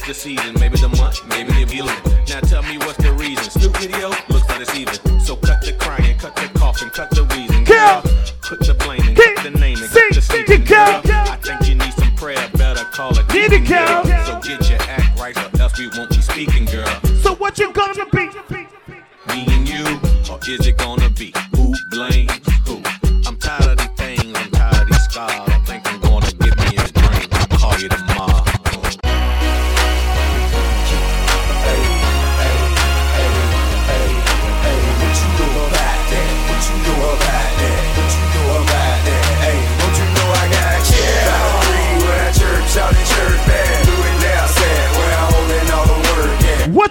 Just 0.05 0.23
the 0.23 0.35
season, 0.35 0.55
maybe 0.59 0.77
the 0.77 0.89
month, 0.89 1.25
maybe 1.27 1.51
the 1.53 1.65
feeling. 1.65 1.95
Now 2.27 2.39
tell 2.41 2.63
me 2.63 2.77
what's 2.79 2.97
the 2.97 3.13
reason. 3.13 3.43
Snoop 3.49 3.77
video 3.77 4.11
oh, 4.11 4.25
looks 4.29 4.47
like 4.49 4.61
it's 4.61 4.75
even. 4.75 5.19
So 5.19 5.35
cut 5.35 5.61
the 5.61 5.73
crying, 5.73 6.17
cut 6.17 6.35
the 6.35 6.49
coughing, 6.59 6.89
cut 6.89 7.09
the 7.11 7.23
wheezing. 7.25 7.63
Girl, 7.63 8.01
put 8.41 8.59
the 8.59 8.73
blaming, 8.73 9.15
cut 9.15 9.43
the 9.43 9.51
naming, 9.51 9.87
cut 9.87 10.13
the 10.13 10.21
season. 10.21 10.63
Girl, 10.65 11.01
I 11.05 11.37
think 11.41 11.67
you 11.67 11.75
need 11.75 11.93
some 11.93 12.13
prayer. 12.15 12.49
Better 12.53 12.83
call 12.85 13.17
it. 13.17 13.27
Need 13.33 13.53
it, 13.53 13.67
girl. 13.67 14.03
So 14.25 14.39
get 14.41 14.69
your 14.69 14.81
act 14.89 15.19
right, 15.19 15.37
or 15.37 15.61
else 15.61 15.77
we 15.77 15.87
won't 15.89 16.09
be 16.09 16.21
speaking, 16.21 16.65
girl. 16.65 16.99
So 17.21 17.35
what 17.35 17.57
you 17.57 17.71
gonna 17.73 18.05
be? 18.11 18.29
Me 19.27 19.45
and 19.49 19.67
you, 19.67 19.99
or 20.29 20.39
is 20.47 20.67
it 20.67 20.77
gonna 20.77 21.09
be 21.11 21.33
who 21.55 21.73
blames 21.89 22.32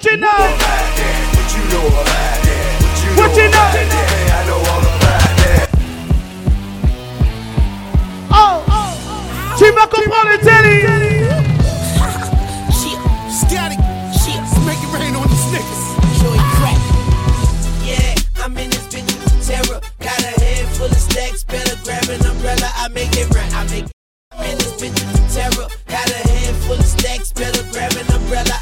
What 0.03 0.11
you 0.11 0.19
know? 0.19 0.27
What 0.27 1.47
you 1.55 1.63
know 1.71 1.87
about 1.87 2.43
that? 2.43 2.75
What 3.15 3.37
you 3.39 3.47
know? 3.47 3.71
I 3.71 4.43
know 4.51 4.59
all 4.59 4.83
about 4.83 5.31
that. 5.39 5.71
Oh, 8.35 8.67
tu 9.57 9.71
vas 9.71 9.87
comprendre 9.87 10.39
Teddy. 10.43 10.83
Shit, 12.75 12.99
static, 13.31 13.79
shit, 14.19 14.43
make 14.67 14.83
it 14.83 14.91
rain 14.91 15.15
on 15.15 15.23
these 15.31 15.47
niggas. 15.55 15.95
Joey 16.19 16.43
crack. 16.59 16.83
Yeah, 17.87 18.43
I'm 18.43 18.59
in 18.59 18.71
this 18.71 18.89
bitch 18.91 19.07
with 19.07 19.39
terror. 19.47 19.79
Got 20.01 20.19
a 20.19 20.35
head 20.43 20.67
full 20.75 20.87
of 20.87 20.99
stacks, 20.99 21.45
better 21.45 21.79
grab 21.85 22.09
an 22.09 22.27
umbrella. 22.27 22.73
I 22.75 22.89
make 22.89 23.15
it 23.17 23.33
right. 23.33 23.55
I 23.55 23.63
make 23.71 23.85
it. 23.85 23.93
I'm 24.33 24.51
in 24.51 24.59
this 24.59 24.73
bitch 24.83 24.99
with 24.99 25.33
terror. 25.33 25.69
Got 25.87 26.11
a 26.11 26.27
head 26.27 26.57
full 26.67 26.75
of 26.75 26.85
stacks, 26.85 27.31
better 27.33 27.63
grab 27.71 27.93
an 27.93 28.11
umbrella. 28.13 28.62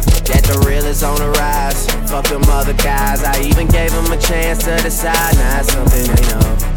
That 0.31 0.43
the 0.47 0.63
real 0.67 0.85
is 0.85 1.03
on 1.03 1.17
the 1.19 1.29
rise. 1.31 1.85
Fuck 2.09 2.25
them 2.27 2.43
other 2.47 2.73
guys. 2.73 3.23
I 3.23 3.41
even 3.41 3.67
gave 3.67 3.91
them 3.91 4.11
a 4.11 4.17
chance 4.17 4.63
to 4.63 4.75
decide. 4.81 5.35
Now 5.35 5.59
it's 5.59 5.73
something 5.73 6.07
they 6.07 6.23
know. 6.31 6.71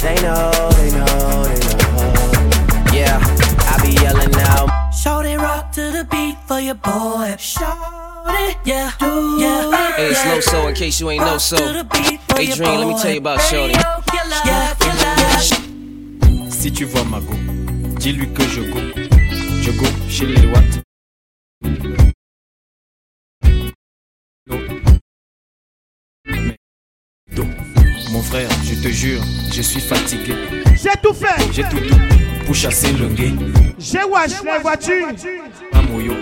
They 0.00 0.16
know, 0.24 0.50
they 0.80 0.90
know, 0.96 1.44
they 1.44 1.60
know. 1.60 2.90
Yeah, 2.92 3.20
I 3.68 3.76
be 3.84 3.92
yelling 4.00 4.34
out. 4.48 4.68
Shout 4.94 5.26
it 5.26 5.36
rock 5.38 5.72
to 5.72 5.92
the 5.92 6.06
beat 6.10 6.36
for 6.46 6.58
your 6.58 6.74
boy. 6.74 7.36
Shout 7.38 7.76
it, 8.28 8.56
yeah, 8.64 8.92
do 8.98 9.36
yeah. 9.38 9.96
Hey, 9.96 10.08
it's 10.10 10.24
Low 10.24 10.40
So 10.40 10.68
in 10.68 10.74
case 10.74 11.00
you 11.00 11.10
ain't 11.10 11.22
know 11.22 11.38
so. 11.38 11.56
Hey 11.56 12.46
Dream, 12.54 12.80
let 12.80 12.88
me 12.88 12.98
tell 13.00 13.12
you 13.12 13.18
about 13.18 13.40
Shorty. 13.42 13.74
Si 16.50 16.70
tu 16.70 16.86
vois 16.86 17.04
Mago, 17.04 17.34
dis-lui 17.98 18.32
que 18.32 18.42
je 18.48 18.62
go. 18.62 18.80
Je 19.60 19.70
go 19.72 19.86
chez 20.08 20.26
les 20.26 20.46
Watts. 20.46 20.80
Frère, 28.30 28.48
je 28.64 28.74
te 28.74 28.88
jure, 28.88 29.20
je 29.52 29.60
suis 29.60 29.80
fatigué. 29.80 30.34
J'ai 30.82 30.96
tout 31.02 31.12
fait. 31.12 31.52
J'ai 31.52 31.64
tout 31.64 31.80
tout 31.80 32.00
pour 32.46 32.54
chasser 32.54 32.92
le 32.92 33.08
gay. 33.08 33.32
J'ai 33.78 34.04
wash 34.04 34.42
la 34.44 34.58
voiture. 34.58 35.08
Pas 35.72 35.82
moyo. 35.82 36.14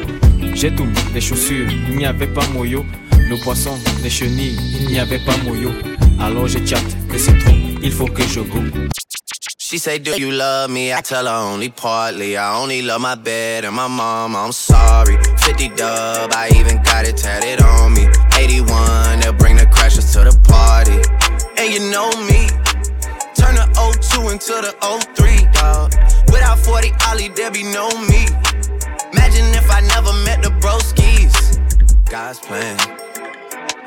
J'ai 0.54 0.74
tout, 0.74 0.88
les 1.14 1.20
chaussures, 1.20 1.68
il 1.70 1.96
n'y 1.96 2.06
avait 2.06 2.26
pas 2.26 2.46
moyo. 2.48 2.84
Le 3.12 3.36
poisson, 3.42 3.76
les 4.02 4.10
chenilles, 4.10 4.58
il 4.80 4.88
n'y 4.88 4.98
avait 4.98 5.18
pas 5.18 5.36
moyo. 5.44 5.70
Alors 6.18 6.48
je 6.48 6.58
chatte 6.64 6.96
que 7.10 7.18
c'est 7.18 7.36
trop, 7.38 7.54
il 7.82 7.92
faut 7.92 8.06
que 8.06 8.22
je 8.22 8.40
go. 8.40 8.60
She 9.58 9.78
say, 9.78 9.98
Do 9.98 10.12
you 10.16 10.30
love 10.30 10.70
me? 10.70 10.94
I 10.94 11.02
tell 11.02 11.26
her 11.26 11.52
only 11.52 11.68
partly. 11.68 12.38
I 12.38 12.58
only 12.58 12.80
love 12.80 13.02
my 13.02 13.16
bed 13.16 13.66
and 13.66 13.76
my 13.76 13.86
mom. 13.86 14.34
I'm 14.34 14.50
sorry. 14.50 15.18
50 15.36 15.68
dub, 15.76 16.32
I 16.32 16.48
even 16.58 16.82
got 16.82 17.06
it 17.06 17.18
tatted 17.18 17.60
on 17.60 17.92
me. 17.92 18.08
81, 18.38 19.20
they'll 19.20 19.34
bring 19.34 19.56
the 19.56 19.66
crashers 19.66 20.10
to 20.14 20.20
the 20.24 20.34
party. 20.48 20.96
and 21.58 21.74
you 21.74 21.90
know 21.90 22.08
me. 22.30 22.46
Turn 23.34 23.54
the 23.54 23.66
O2 23.74 24.32
into 24.32 24.54
the 24.62 24.74
O3, 24.80 25.52
dog. 25.52 25.92
Without 26.32 26.58
40 26.58 26.92
Ollie, 27.08 27.28
there 27.28 27.50
be 27.50 27.62
no 27.64 27.88
me. 28.06 28.26
Imagine 29.12 29.46
if 29.54 29.70
I 29.70 29.80
never 29.80 30.12
met 30.24 30.42
the 30.42 30.50
broskies. 30.62 31.34
God's 32.08 32.38
plan, 32.38 32.76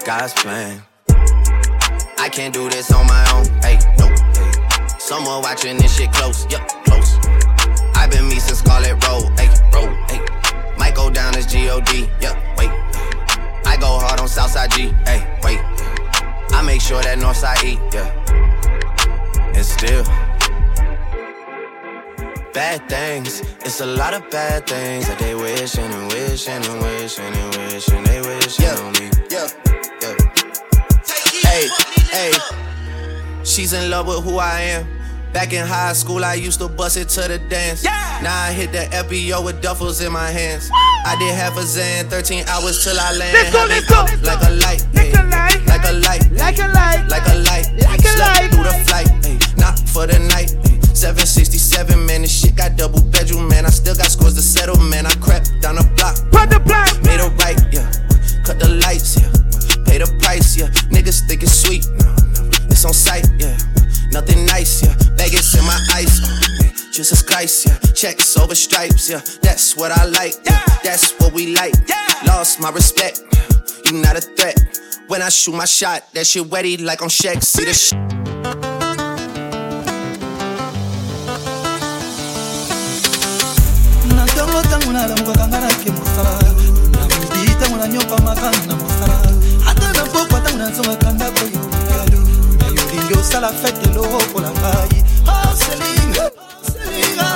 God's 0.06 0.34
plan. 0.34 0.82
I 2.18 2.30
can't 2.30 2.54
do 2.54 2.70
this 2.70 2.92
on 2.92 3.08
my 3.08 3.24
own, 3.34 3.46
hey, 3.62 3.80
no. 3.98 4.08
Someone 5.00 5.42
watching 5.42 5.78
this 5.78 5.98
shit 5.98 6.12
close, 6.12 6.46
yep, 6.52 6.62
yeah, 6.70 6.84
close. 6.84 7.18
i 7.96 8.08
been 8.08 8.28
me 8.28 8.40
since 8.40 8.60
Scarlet 8.60 9.02
Road, 9.08 9.32
hey, 9.40 9.50
road, 9.74 9.96
hey. 10.10 10.20
Might 10.78 10.96
go 10.96 11.10
down 11.10 11.36
as 11.36 11.48
G-O-D, 11.48 12.02
yep, 12.02 12.12
yeah, 12.22 12.56
wait. 12.58 12.70
I 13.66 13.78
go 13.80 13.98
hard 13.98 14.20
on 14.20 14.28
Southside 14.28 14.72
G, 14.72 14.90
hey, 15.06 15.40
wait 15.44 15.71
eat, 17.64 17.80
yeah. 17.94 18.10
And 19.56 19.66
still, 19.66 20.04
bad 22.54 22.88
things. 22.90 23.42
It's 23.66 23.82
a 23.82 23.86
lot 23.86 24.14
of 24.14 24.30
bad 24.30 24.68
things 24.68 25.08
that 25.08 25.20
they 25.20 25.36
wishing 25.36 25.84
and 25.84 26.08
wishing 26.12 26.54
and 26.54 26.82
wishing 26.82 27.26
and 27.26 27.56
wishing 27.56 28.04
they 28.04 28.22
wishing 28.22 28.66
on 28.66 28.94
me. 28.94 29.10
Yeah, 29.30 29.48
yeah. 30.02 30.16
Hey, 31.42 31.68
hey. 32.10 32.32
She's 33.44 33.74
in 33.74 33.90
love 33.90 34.08
with 34.08 34.24
who 34.24 34.38
I 34.38 34.62
am. 34.62 35.01
Back 35.34 35.54
in 35.54 35.66
high 35.66 35.94
school, 35.94 36.26
I 36.26 36.34
used 36.34 36.60
to 36.60 36.68
bust 36.68 36.98
it 36.98 37.08
to 37.10 37.22
the 37.22 37.40
dance. 37.40 37.84
Now 37.84 38.36
I 38.36 38.52
hit 38.52 38.72
the 38.74 38.84
FBO 38.92 39.44
with 39.46 39.62
duffels 39.62 40.06
in 40.06 40.12
my 40.12 40.30
hands. 40.30 40.70
I 40.74 41.16
did 41.18 41.34
half 41.34 41.58
a 41.58 41.64
Zan, 41.64 42.10
13 42.10 42.44
hours 42.48 42.84
till 42.84 43.00
I 43.00 43.16
land. 43.16 43.34
Let's 43.34 43.52
go, 43.52 43.66
let's 43.66 43.88
go. 43.88 44.04
Like 44.28 44.44
a 44.44 44.52
light, 44.52 44.86
like 44.94 45.14
a 45.16 45.24
light, 45.24 45.66
like 45.66 45.86
a 45.88 45.94
light, 45.94 46.32
like 46.32 46.60
a 46.60 46.68
light, 46.68 47.08
like 47.08 47.28
a 47.28 47.38
light, 47.40 47.68
like 47.80 48.04
a 48.04 48.14
light. 48.20 48.52
through 48.52 48.64
the 48.64 48.84
flight, 48.86 49.08
ay, 49.24 49.40
not 49.58 49.80
for 49.88 50.06
the 50.06 50.20
night. 50.20 50.52
ay. 50.68 50.72
767, 50.94 52.06
man, 52.06 52.22
this 52.22 52.32
shit 52.32 52.56
got 52.56 52.76
double 52.76 53.02
bedroom, 53.02 53.48
man. 53.48 53.66
I 53.66 53.70
still 53.70 53.96
got 53.96 54.12
scores 54.12 54.36
to 54.36 54.42
settle, 54.42 54.78
man. 54.78 55.06
I 55.06 55.16
crept 55.16 55.50
down 55.62 55.76
the 55.76 55.88
block, 55.96 56.16
put 56.30 56.52
the 56.52 56.60
block, 56.60 56.92
made 57.04 57.20
a 57.24 57.30
right, 57.42 57.58
yeah. 57.72 57.90
Cut 58.44 58.60
the 58.60 58.68
lights, 58.68 59.18
yeah. 59.18 59.32
Pay 59.92 59.98
the 59.98 60.08
price, 60.24 60.56
yeah. 60.56 60.68
Niggas 60.88 61.28
think 61.28 61.44
it's 61.44 61.52
sweet. 61.52 61.84
It's 62.72 62.86
on 62.86 62.94
sight, 62.94 63.28
yeah. 63.38 63.58
Nothing 64.12 64.46
nice, 64.46 64.82
yeah. 64.82 64.96
Vegas 65.20 65.54
in 65.60 65.66
my 65.66 65.76
eyes, 65.94 66.16
oh. 66.24 66.40
Jesus 66.94 67.22
Christ, 67.22 67.66
yeah. 67.68 67.78
Checks 67.92 68.38
over 68.38 68.56
stripes, 68.56 69.10
yeah. 69.10 69.20
That's 69.42 69.76
what 69.76 69.92
I 69.92 70.06
like, 70.06 70.36
yeah. 70.46 70.64
That's 70.82 71.12
what 71.20 71.34
we 71.34 71.54
like. 71.54 71.74
Lost 72.26 72.62
my 72.62 72.70
respect, 72.72 73.20
you 73.86 74.00
not 74.02 74.16
a 74.16 74.22
threat. 74.22 74.56
When 75.10 75.22
I 75.22 75.28
shoot 75.28 75.56
my 75.56 75.66
shot, 75.66 76.08
that 76.14 76.26
shit 76.26 76.44
wetty 76.44 76.82
like 76.82 77.02
on 77.02 77.10
Shaq. 77.10 77.44
See 77.44 77.66
the 77.66 77.74
sh- 77.74 77.92
na 84.16 84.24
ntongo 84.26 84.62
ntango 84.62 84.92
nalamukaka 84.94 85.48
nga 85.48 85.60
nake 85.60 85.92
mosala 85.92 86.40
na 86.92 87.02
mobi 87.12 87.52
ntango 87.60 87.76
na 88.68 88.76
mosala 88.76 89.32
poko 90.14 90.38
ntango 90.40 90.58
nazongaka 90.58 91.12
ndako 91.12 91.40
yoado 91.54 92.20
nayolingi 92.60 93.14
osala 93.20 93.50
fete 93.54 93.90
lokola 93.96 94.50
ngai. 94.52 95.04
Ah, 95.28 95.50
oselinga 95.52 96.32
oselinga 96.68 97.28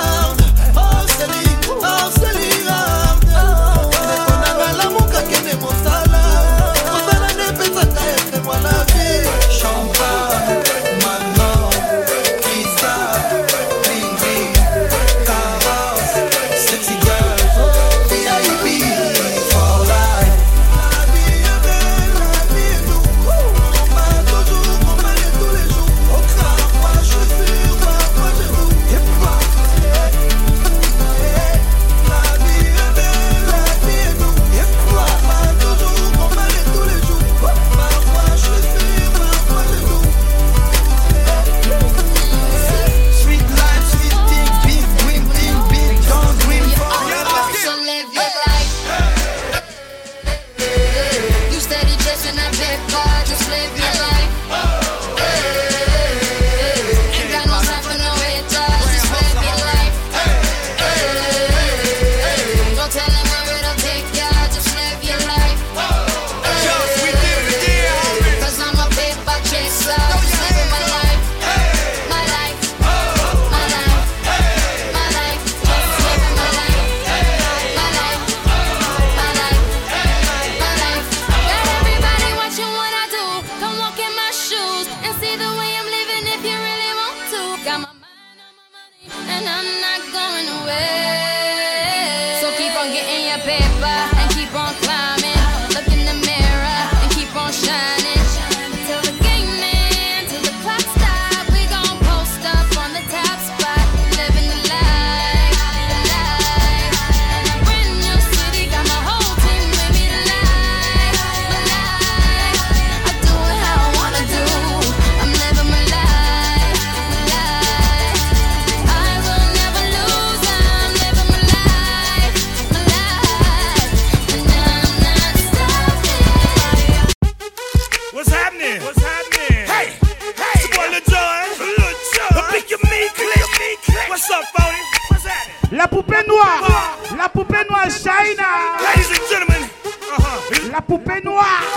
China. 137.90 138.76
Ladies 138.82 139.10
and 139.10 139.28
gentlemen, 139.30 139.70
uh-huh. 139.84 140.70
La 140.72 140.80
poupée 140.80 141.20
noire. 141.22 141.75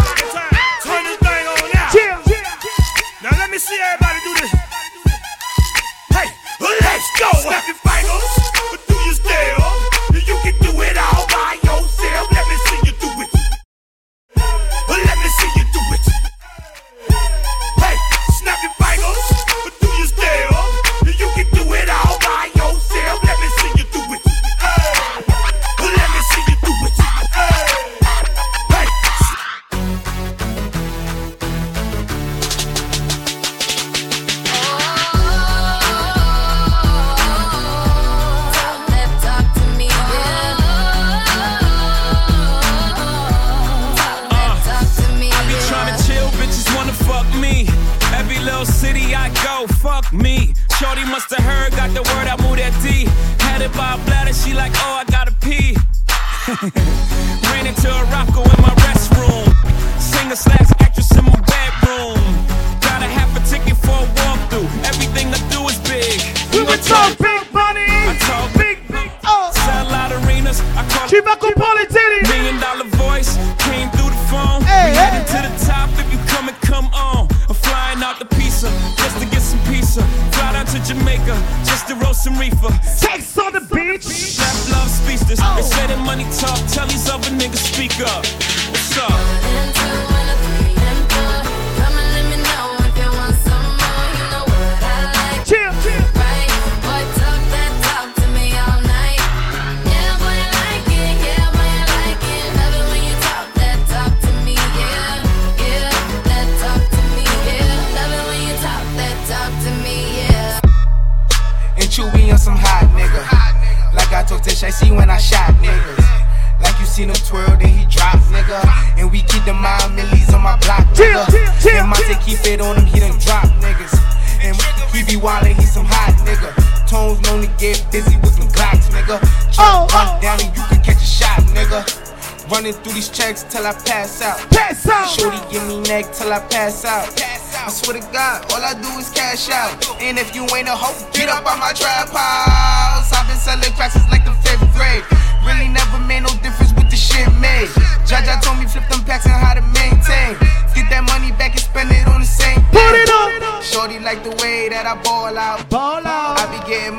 These 132.99 133.07
checks 133.07 133.43
till 133.43 133.65
I 133.65 133.71
pass 133.87 134.21
out. 134.21 134.37
Pass 134.51 134.83
out. 134.89 135.07
Shorty 135.07 135.39
give 135.49 135.63
me 135.71 135.79
neck 135.87 136.11
till 136.11 136.33
I 136.33 136.39
pass 136.51 136.83
out. 136.83 137.07
Pass 137.15 137.55
out. 137.55 137.67
I 137.67 137.71
swear 137.71 137.95
to 137.95 138.03
God, 138.11 138.43
all 138.51 138.59
I 138.59 138.75
do 138.75 138.91
is 138.99 139.09
cash 139.09 139.47
out. 139.47 139.71
And 140.03 140.19
if 140.19 140.35
you 140.35 140.43
ain't 140.51 140.67
a 140.67 140.75
hoe, 140.75 140.99
get 141.15 141.29
up 141.29 141.47
on 141.47 141.59
my 141.63 141.71
trap 141.71 142.11
house. 142.11 143.07
I've 143.15 143.23
been 143.31 143.39
selling 143.39 143.71
cracks 143.79 143.95
since 143.95 144.09
like 144.11 144.25
the 144.25 144.35
fifth 144.43 144.67
grade. 144.75 145.07
Really 145.47 145.71
never 145.71 145.99
made 146.11 146.27
no 146.27 146.33
difference 146.43 146.75
with 146.75 146.91
the 146.91 146.99
shit 146.99 147.31
made. 147.39 147.71
Jaja 148.03 148.35
told 148.43 148.59
me 148.59 148.67
flip 148.67 148.83
them 148.91 148.99
packs 149.07 149.25
and 149.25 149.39
how 149.39 149.55
to 149.55 149.63
maintain. 149.79 150.35
Get 150.75 150.91
that 150.91 151.07
money 151.07 151.31
back 151.39 151.55
and 151.55 151.63
spend 151.63 151.95
it 151.95 152.03
on 152.03 152.19
the 152.19 152.27
same. 152.27 152.59
Put 152.75 152.99
it 152.99 153.07
up. 153.07 153.63
Shorty 153.63 153.99
like 153.99 154.27
the 154.27 154.35
way 154.43 154.67
that 154.67 154.83
I 154.83 154.99
ball 155.03 155.37
out. 155.37 155.69
Ball 155.69 155.88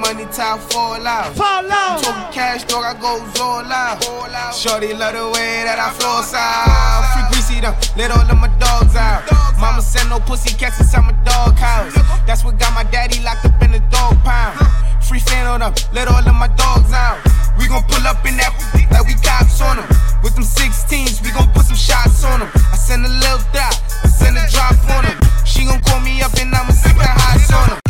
money 0.01 0.25
I 0.25 0.59
fall 0.73 1.07
out. 1.07 1.37
Fall 1.37 1.71
out. 1.71 2.03
Talking 2.03 2.33
cash, 2.33 2.65
dog, 2.65 2.85
I 2.85 2.95
go 2.97 3.21
all 3.45 3.65
out. 3.69 4.01
Shorty 4.55 4.93
love 4.95 5.15
the 5.15 5.29
way 5.29 5.63
that 5.69 5.79
I 5.79 5.93
flow 5.93 6.25
out. 6.25 7.13
Free 7.13 7.27
greasy 7.31 7.61
them, 7.61 7.77
let 7.97 8.11
all 8.11 8.25
of 8.25 8.39
my 8.41 8.49
dogs 8.59 8.97
out. 8.97 9.29
Mama 9.61 9.83
said 9.83 10.09
no 10.09 10.19
pussy 10.19 10.57
cats 10.57 10.81
inside 10.81 11.05
my 11.05 11.13
dog 11.23 11.55
house. 11.55 11.95
That's 12.27 12.45
what 12.45 12.59
got 12.59 12.73
my 12.75 12.85
daddy 12.85 13.21
locked 13.23 13.45
up 13.45 13.63
in 13.63 13.73
the 13.73 13.81
dog 13.93 14.17
pound. 14.25 14.57
Free 15.05 15.21
fan 15.21 15.47
on 15.47 15.61
them, 15.61 15.75
let 15.93 16.09
all 16.09 16.25
of 16.25 16.35
my 16.35 16.49
dogs 16.57 16.93
out. 16.93 17.21
We 17.59 17.69
gon' 17.69 17.85
pull 17.85 18.05
up 18.09 18.25
in 18.25 18.37
that 18.41 18.57
like 18.91 19.07
we 19.07 19.15
cops 19.21 19.61
on 19.61 19.77
them. 19.77 19.89
With 20.25 20.35
them 20.35 20.45
16s, 20.45 21.21
we 21.23 21.31
gon' 21.31 21.53
put 21.53 21.67
some 21.69 21.77
shots 21.77 22.25
on 22.25 22.41
them. 22.41 22.51
I 22.73 22.77
send 22.77 23.05
a 23.05 23.09
little 23.09 23.45
dot, 23.53 23.77
I 24.03 24.09
send 24.09 24.37
a 24.37 24.45
drop 24.49 24.81
on 24.97 25.05
them. 25.05 25.19
She 25.45 25.65
gon' 25.69 25.81
call 25.85 26.01
me 26.01 26.23
up 26.23 26.33
and 26.41 26.55
I'ma 26.55 26.73
stick 26.73 26.97
the 26.97 27.05
hots 27.05 27.53
on 27.53 27.69
them. 27.69 27.90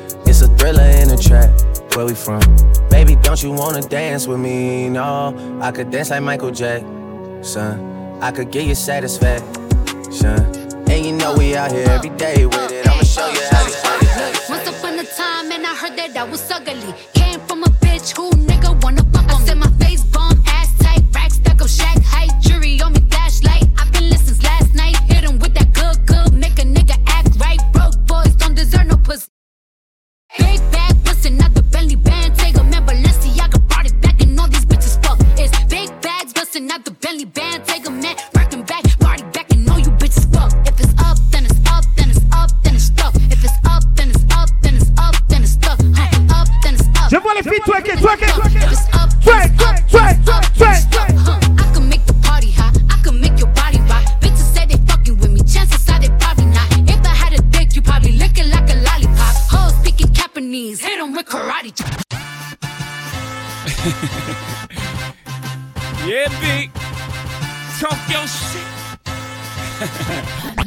A 0.41 0.47
thriller 0.57 0.83
in 1.01 1.07
the 1.09 1.17
trap. 1.17 1.49
Where 1.95 2.05
we 2.05 2.15
from? 2.15 2.41
Baby, 2.89 3.15
don't 3.21 3.41
you 3.43 3.51
wanna 3.51 3.81
dance 3.81 4.27
with 4.27 4.39
me? 4.39 4.89
No, 4.89 5.59
I 5.61 5.71
could 5.71 5.91
dance 5.91 6.09
like 6.09 6.23
Michael 6.23 6.51
Jackson. 6.51 8.19
I 8.21 8.31
could 8.31 8.51
get 8.51 8.65
you 8.65 8.75
satisfaction. 8.75 10.37
And 10.91 11.05
you 11.05 11.13
know 11.13 11.35
we 11.37 11.55
out 11.55 11.71
here 11.71 11.87
every 11.89 12.09
day 12.11 12.45
with 12.45 12.71
it. 12.71 12.87
I'ma 12.87 13.03
show 13.03 13.27
you 13.27 13.41
how 13.51 13.63
to 13.65 13.71
Once 14.49 14.67
upon 14.67 14.99
a 14.99 15.03
time, 15.03 15.51
and 15.51 15.65
I 15.65 15.73
heard 15.75 15.95
that 15.97 16.15
I 16.15 16.23
was 16.23 16.51
ugly. 16.51 16.93
Came 17.13 17.39
from 17.41 17.63
a 17.63 17.69
bitch 17.83 18.15
who 18.15 18.29
nigga 18.31 18.81
wanna 18.83 19.03
fuck 19.13 19.31
I 19.31 19.39
said 19.45 19.57
my 19.57 19.69
face 19.79 20.03
bomb, 20.03 20.41
ass 20.45 20.69
tight, 20.79 21.03
rack 21.15 21.31
stuck 21.31 21.61
up, 21.61 21.67
shack 21.67 21.99
height, 22.03 22.20
bags, 36.67 36.73
out 36.73 36.85
the 36.85 36.91
belly 36.91 37.25
band, 37.25 37.65
take 37.65 37.87
a 37.87 37.91
man, 37.91 38.15
rockin' 38.35 38.63
back, 38.63 38.83
party 38.99 39.23
back, 39.31 39.51
and 39.51 39.69
all 39.69 39.79
you 39.79 39.91
bitches 39.91 40.31
fuck. 40.33 40.51
If 40.67 40.79
it's 40.79 40.93
up, 41.01 41.17
then 41.31 41.45
it's 41.45 41.59
up, 41.69 41.85
then 41.95 42.09
it's 42.09 42.19
up, 42.33 42.49
then 42.63 42.75
it's 42.75 42.85
stuck. 42.85 43.15
If 43.15 43.43
it's 43.43 43.53
up, 43.65 43.83
then 43.95 44.09
it's 44.09 44.23
up, 44.35 44.49
then 44.61 44.75
it's 44.75 44.91
up, 44.97 45.15
then 45.27 45.43
it's 45.43 45.51
stuck. 45.51 45.79
Huh, 45.95 46.35
up, 46.35 46.47
then 46.63 46.73
it's 46.75 46.87
up. 46.99 47.09
Je 47.09 47.17
vois 47.17 47.33
les 47.35 47.43
filles 47.43 47.61
twerker, 47.65 47.95
twerker, 47.97 48.25
If 48.25 48.71
it's 48.71 48.87
up, 48.93 49.09
twerk, 49.23 49.55
twerk, 49.57 49.87
twerk, 49.89 50.23
twerk, 50.23 50.45
twerk, 50.55 50.89
twerk. 50.91 51.17
huh, 51.25 51.39
I 51.59 51.73
can 51.73 51.89
make 51.89 52.05
the 52.05 52.13
party 52.21 52.51
hot, 52.51 52.75
I 52.89 53.01
can 53.03 53.19
make 53.19 53.37
your 53.39 53.49
body 53.53 53.79
rock. 53.89 54.05
Bitches 54.21 54.53
say 54.55 54.65
they 54.65 54.77
fucking 54.87 55.17
with 55.17 55.31
me, 55.31 55.41
chances 55.41 55.87
are 55.89 55.99
they 55.99 56.09
probably 56.19 56.45
not. 56.45 56.67
If 56.89 57.05
I 57.05 57.15
had 57.23 57.33
a 57.33 57.41
dick, 57.53 57.75
you 57.75 57.81
probably 57.81 58.13
lick 58.13 58.37
it 58.37 58.47
like 58.47 58.69
a 58.69 58.75
lollipop. 58.75 59.35
Hoes 59.51 59.73
speaking 59.81 60.11
Japanese, 60.13 60.79
hit 60.81 60.99
'em 60.99 61.13
with 61.13 61.25
karate. 61.27 61.71
Yeah, 66.07 66.27
big. 66.41 66.71
Talk 67.79 67.99
your 68.09 68.27
shit. 68.27 68.67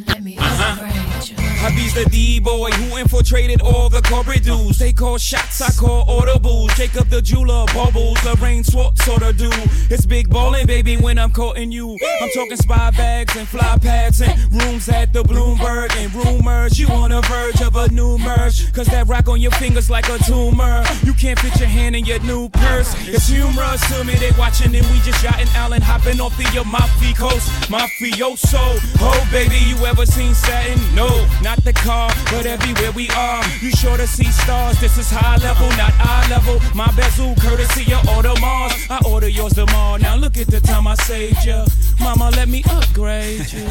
Hubby's 1.64 1.94
the 1.94 2.04
D-boy 2.10 2.72
who 2.72 2.98
infiltrated 2.98 3.62
all 3.62 3.88
the 3.88 4.02
dudes. 4.42 4.78
They 4.78 4.92
call 4.92 5.16
shots, 5.16 5.62
I 5.62 5.70
call 5.72 6.04
audibles. 6.04 6.76
Jacob 6.76 7.08
the 7.08 7.22
jeweler, 7.22 7.64
bubbles, 7.72 8.20
the 8.22 8.36
rain 8.42 8.62
Swartz 8.62 9.02
sort 9.04 9.22
of 9.22 9.38
do. 9.38 9.50
It's 9.88 10.04
big 10.04 10.28
ballin', 10.28 10.66
baby, 10.66 10.96
when 10.98 11.18
I'm 11.18 11.32
courting 11.32 11.72
you. 11.72 11.96
I'm 12.20 12.28
talking 12.34 12.56
spy 12.58 12.90
bags 12.90 13.34
and 13.36 13.48
fly 13.48 13.78
pads 13.80 14.20
and 14.20 14.38
rooms 14.52 14.88
at 14.88 15.12
the 15.14 15.22
Bloomberg 15.22 15.90
and 15.96 16.14
rumors. 16.14 16.78
You 16.78 16.88
on 16.88 17.10
the 17.10 17.22
verge 17.22 17.62
of 17.62 17.76
a 17.76 17.88
new 17.88 18.18
merge. 18.18 18.70
Cause 18.74 18.86
that 18.88 19.06
rock 19.06 19.28
on 19.28 19.40
your 19.40 19.52
fingers 19.52 19.88
like 19.88 20.08
a 20.10 20.18
tumor. 20.18 20.84
You 21.02 21.14
can't 21.14 21.38
fit 21.38 21.58
your 21.58 21.68
hand 21.68 21.96
in 21.96 22.04
your 22.04 22.20
new 22.20 22.50
purse. 22.50 22.94
It's 23.08 23.28
humorous 23.28 23.80
to 23.88 24.04
me, 24.04 24.16
they 24.16 24.32
watching 24.38 24.74
and 24.74 24.86
we 24.88 25.00
just 25.00 25.22
yachting 25.24 25.48
Allen 25.54 25.80
hopping 25.80 26.20
off 26.20 26.36
the 26.36 26.44
Amalfi 26.60 27.14
coast. 27.14 27.48
Mafioso. 27.70 28.78
Oh, 29.00 29.28
baby, 29.32 29.56
you 29.66 29.76
ever 29.86 30.04
seen 30.04 30.34
satin? 30.34 30.78
No, 30.94 31.08
not 31.42 31.53
the 31.62 31.72
car, 31.72 32.10
but 32.30 32.46
everywhere 32.46 32.92
we 32.92 33.08
are. 33.10 33.44
You 33.60 33.70
sure 33.70 33.96
to 33.96 34.06
see 34.06 34.24
stars. 34.24 34.80
This 34.80 34.98
is 34.98 35.10
high 35.10 35.36
level, 35.38 35.68
not 35.76 35.92
eye 35.98 36.26
level. 36.30 36.60
My 36.74 36.90
bezel, 36.96 37.34
courtesy 37.36 37.92
of 37.92 38.02
Audemars. 38.14 38.72
I 38.90 38.98
order 39.08 39.28
yours 39.28 39.52
tomorrow. 39.54 39.98
Now 39.98 40.16
look 40.16 40.36
at 40.38 40.48
the 40.48 40.60
time 40.60 40.86
I 40.86 40.94
saved 40.94 41.44
you. 41.44 41.64
Mama, 42.00 42.30
let 42.30 42.48
me 42.48 42.62
upgrade 42.70 43.52
you. 43.52 43.66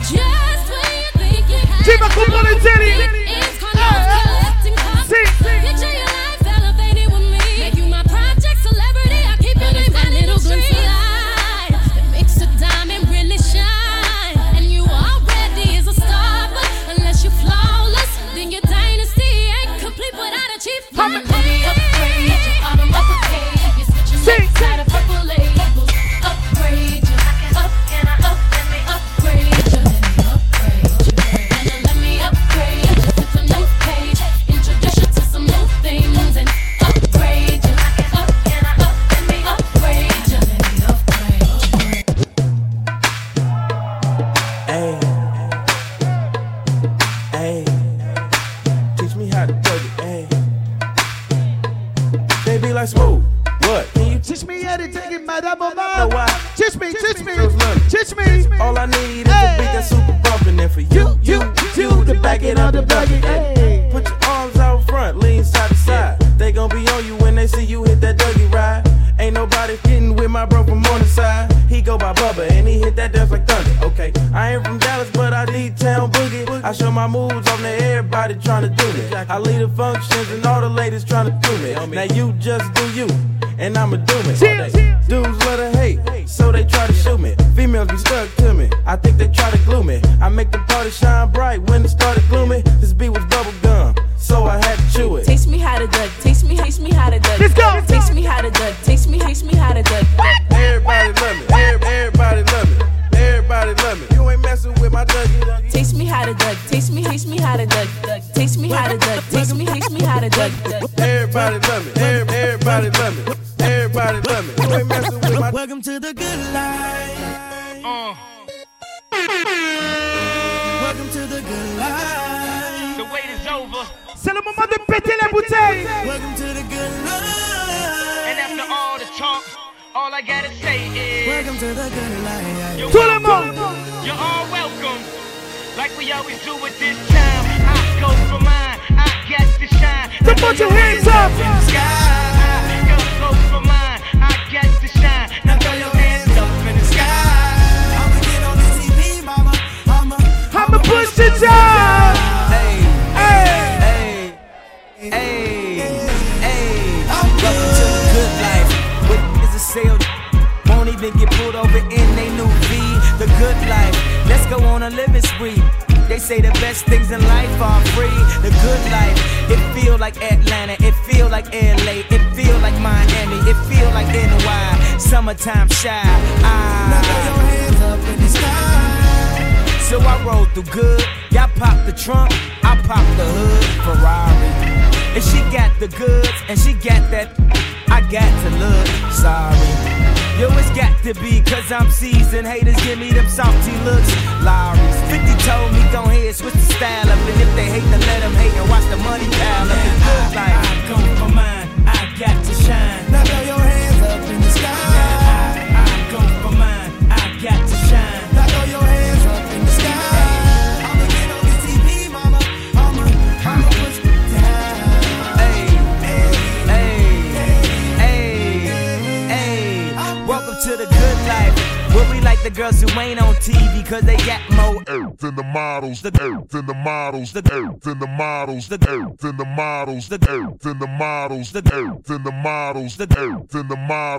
Just 0.00 0.64
when 0.70 0.90
you 1.00 1.10
think 1.18 1.48
you 1.48 1.58
have 1.58 1.84
Tu 1.84 1.98
vas 1.98 2.08
comprendre 2.14 2.54
le 2.54 2.60
délire. 2.60 3.10
It's 3.26 3.58
collecting 3.58 4.74
costs. 4.76 5.63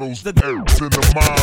The 0.05 0.29
in 0.29 0.35
the 0.35 0.45
earth 0.45 1.34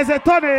resetone 0.00 0.49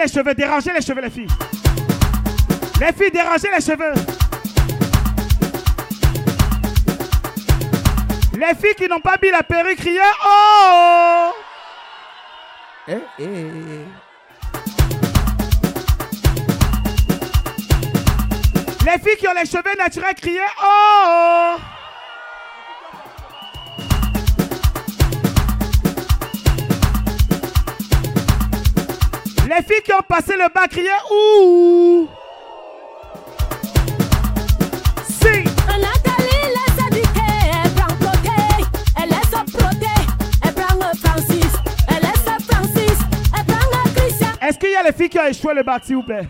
les 0.00 0.08
cheveux, 0.08 0.34
dérangez 0.34 0.72
les 0.72 0.80
cheveux, 0.80 1.00
les 1.02 1.10
filles. 1.10 1.28
Les 2.80 2.92
filles, 2.92 3.10
dérangez 3.12 3.48
les 3.54 3.60
cheveux. 3.60 3.92
Les 8.32 8.54
filles 8.54 8.74
qui 8.76 8.88
n'ont 8.88 9.00
pas 9.00 9.16
mis 9.22 9.30
la 9.30 9.42
perruque, 9.42 9.76
criez 9.78 10.00
Oh 10.26 11.32
Eh, 12.88 12.96
eh. 13.18 13.24
Les 18.86 18.98
filles 18.98 19.16
qui 19.18 19.28
ont 19.28 19.34
les 19.34 19.44
cheveux 19.44 19.76
naturels, 19.78 20.14
criez 20.14 20.40
Oh 20.64 21.49
prend 40.52 40.92
Francis, 41.02 41.52
elle 41.88 42.02
laisse 42.02 42.44
Francis, 42.48 42.98
elle 43.36 43.44
prend 43.46 43.90
Christian, 43.96 44.28
Est-ce 44.40 44.58
qu'il 44.58 44.70
y 44.70 44.76
a 44.76 44.82
les 44.82 44.92
filles 44.92 45.08
qui 45.08 45.18
ont 45.18 45.26
échoué 45.26 45.54
le 45.54 45.62
bac, 45.62 45.82
s'il 45.84 45.96
vous 45.96 46.02
plaît? 46.02 46.28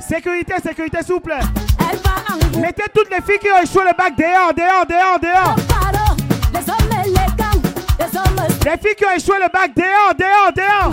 Sécurité, 0.00 0.54
sécurité, 0.62 0.98
s'il 1.02 1.14
vous 1.14 1.20
plaît. 1.20 1.40
elle 1.90 1.98
va 1.98 2.10
en 2.32 2.60
Mettez 2.60 2.84
toutes 2.94 3.10
les 3.10 3.20
filles 3.20 3.38
qui 3.40 3.48
ont 3.50 3.62
échoué 3.62 3.82
le 3.84 3.96
bac 3.96 4.16
dehors, 4.16 4.54
dehors, 4.54 4.86
dehors, 4.86 5.18
dehors. 5.20 5.67
Les 8.64 8.76
filles 8.76 8.94
qui 8.96 9.04
ont 9.04 9.14
échoué 9.16 9.36
le 9.40 9.48
bac, 9.52 9.70
dehors, 9.74 10.14
dehors, 10.18 10.52
dehors. 10.54 10.90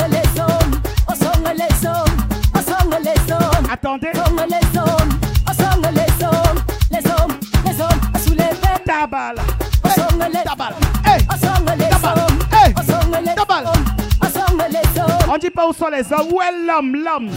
Attendez. 3.71 4.11
Tabal. 8.85 9.35
Tabal. 10.43 10.73
Tabal. 13.35 13.65
On 15.27 15.37
dit 15.37 15.49
pas 15.49 15.67
où 15.67 15.73
sont 15.73 15.89
les 15.89 16.13
hommes, 16.13 16.27
où 16.31 16.41
est 16.41 16.65
l'homme, 16.65 16.95
l'homme? 16.95 17.29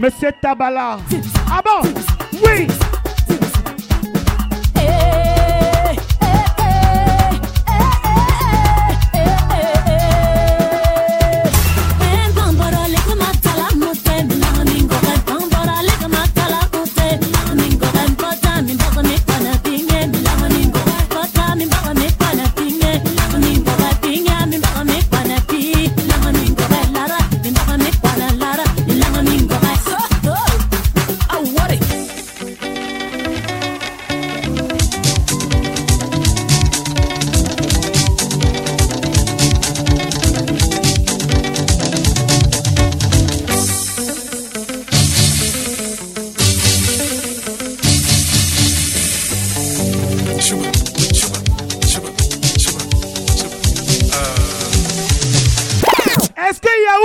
Monsieur 0.00 0.32
Tabala. 0.40 0.98
Ah 1.50 1.60
bon? 1.62 1.90
Oui 2.44 2.66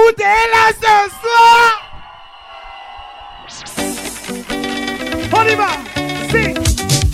est 0.10 0.48
là 0.54 0.72
ce 0.74 0.96
soir. 1.22 1.68
On 5.34 5.44
y 5.46 5.56
va. 5.56 5.70
Si. 6.30 6.44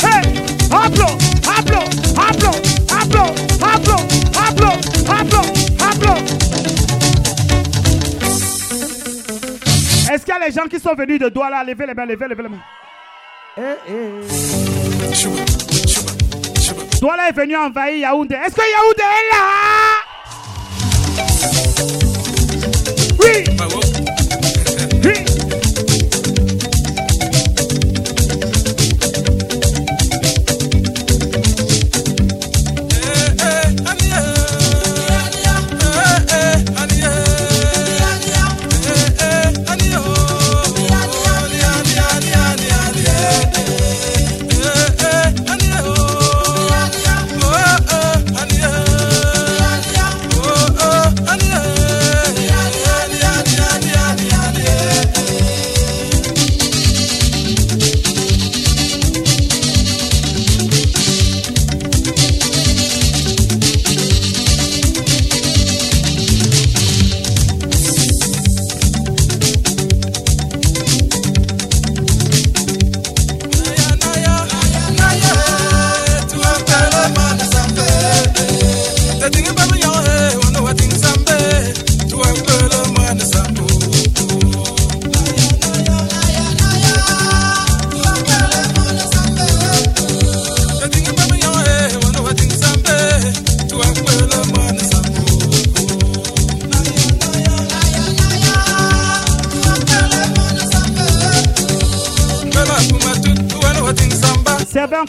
Hey. 0.05 0.43
Applaud 0.73 1.17
Applaud 1.47 1.87
Applaud 2.17 2.57
Applaud 2.89 3.31
Applaud 3.61 4.03
Applaud 4.35 4.77
Applaud 5.07 5.47
Applaud 5.79 6.19
Est-ce 10.11 10.25
qu'il 10.25 10.33
y 10.33 10.37
a 10.37 10.39
les 10.47 10.51
gens 10.51 10.67
qui 10.69 10.79
sont 10.79 10.95
venus 10.95 11.19
de 11.19 11.29
Douala? 11.29 11.63
Levez 11.63 11.85
les 11.85 11.93
mains, 11.93 12.05
levez, 12.05 12.27
levez 12.27 12.43
les 12.43 12.49
mains. 12.49 12.57
Eh, 13.57 13.61
eh. 13.87 13.93
Douala 16.99 17.29
est 17.29 17.33
venu 17.33 17.55
envahir 17.55 17.97
Yaoundé. 17.97 18.35
Est-ce 18.35 18.55
que 18.55 18.61
Yaoundé 18.61 19.03
est 19.03 19.31
là? 19.31 20.02
Oui 23.25 23.92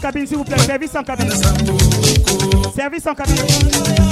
cabine, 0.04 0.26
s'il 0.26 0.36
vous 0.36 0.44
plaît. 0.44 0.58
Service 0.58 0.94
en 0.96 1.02
cabine. 1.02 1.32
Service 2.76 3.06
en 3.06 3.14
cabine. 3.14 4.03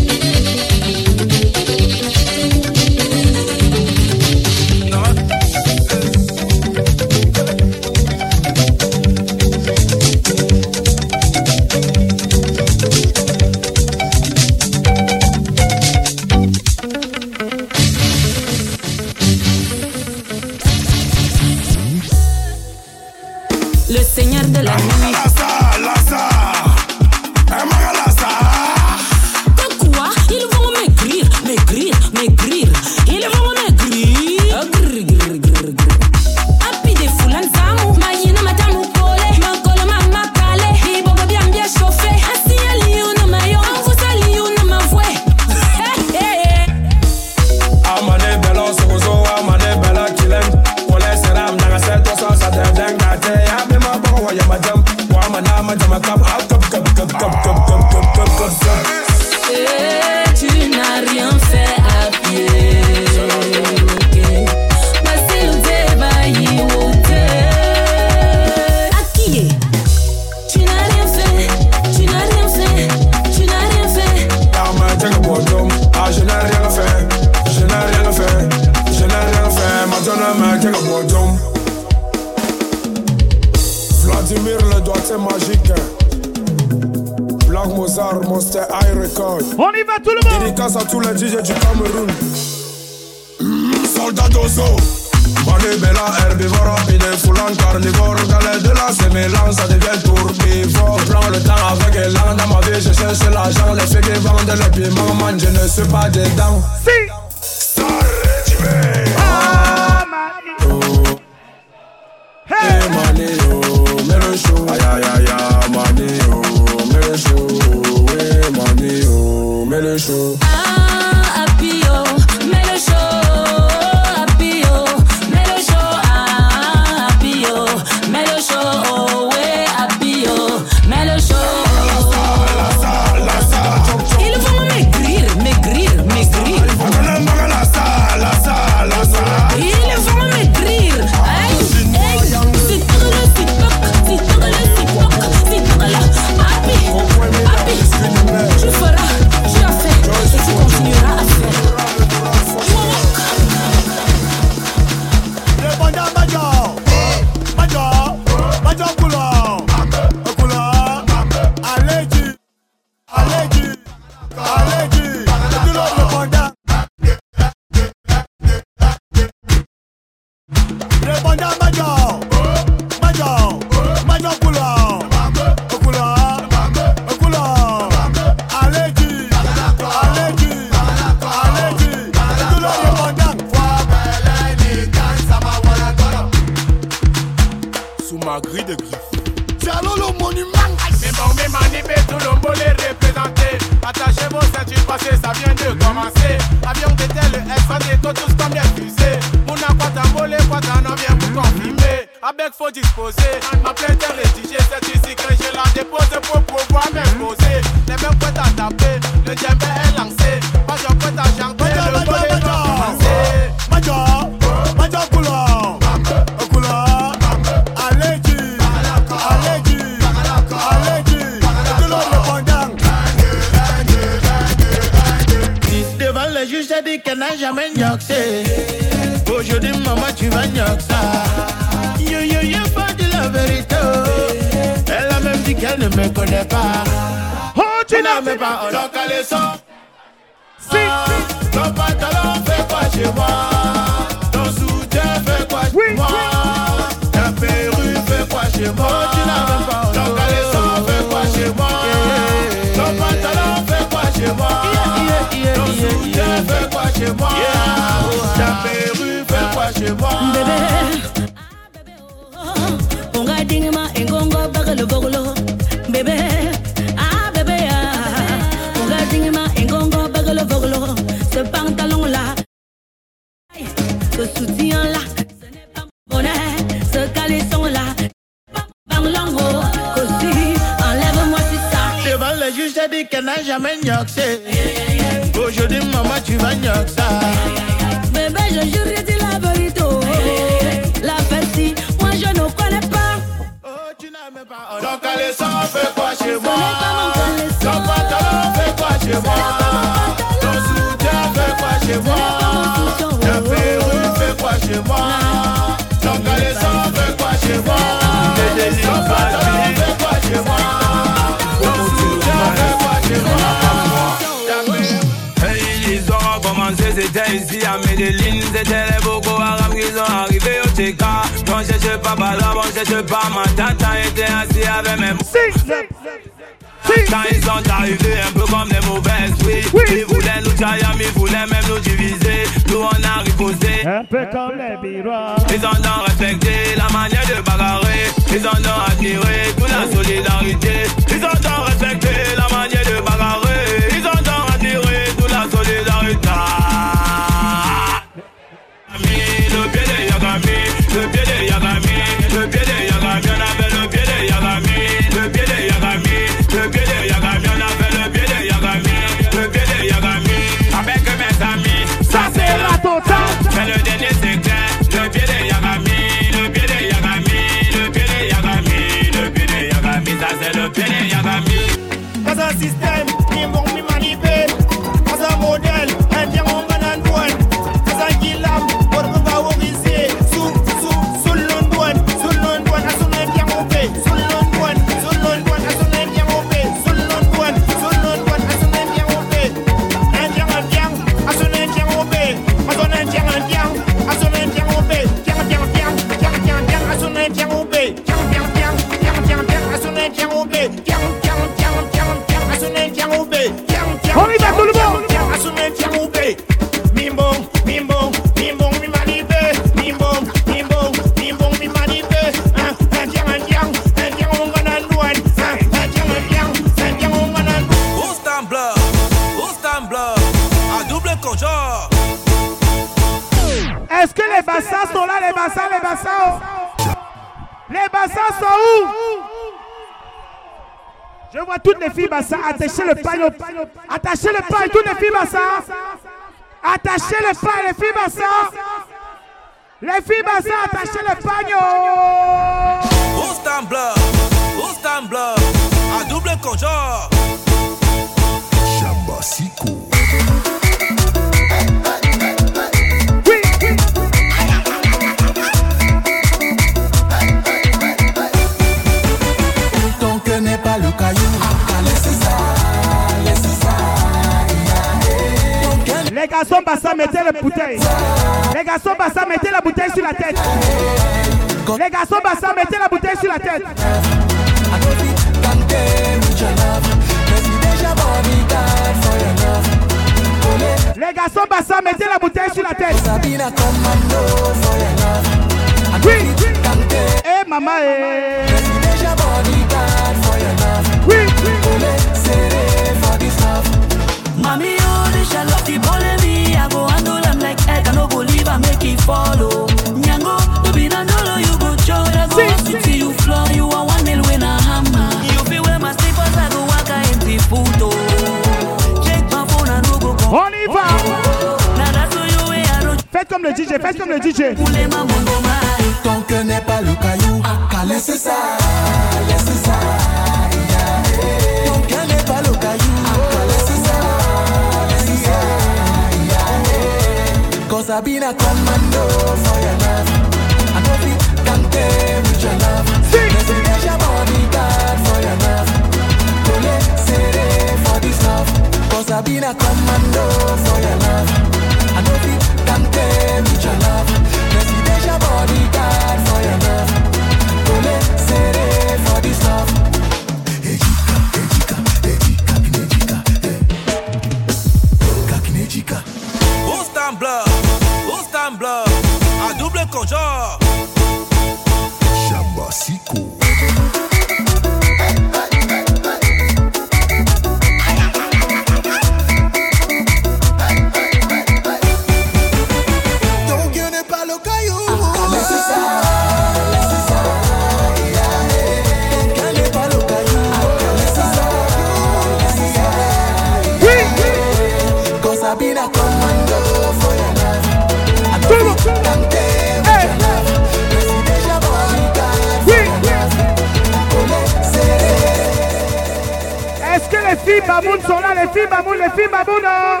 Est-ce 597.04 597.10
que 597.10 597.16
les 597.30 597.36
filles 597.36 597.66
babounes 597.68 598.00
sont 598.00 598.18
là 598.18 598.34
Les 598.34 598.48
filles 598.48 598.68
babounes, 598.70 598.96
les 598.96 599.10
filles 599.10 599.30
babounes 599.30 599.66
hein? 599.66 600.00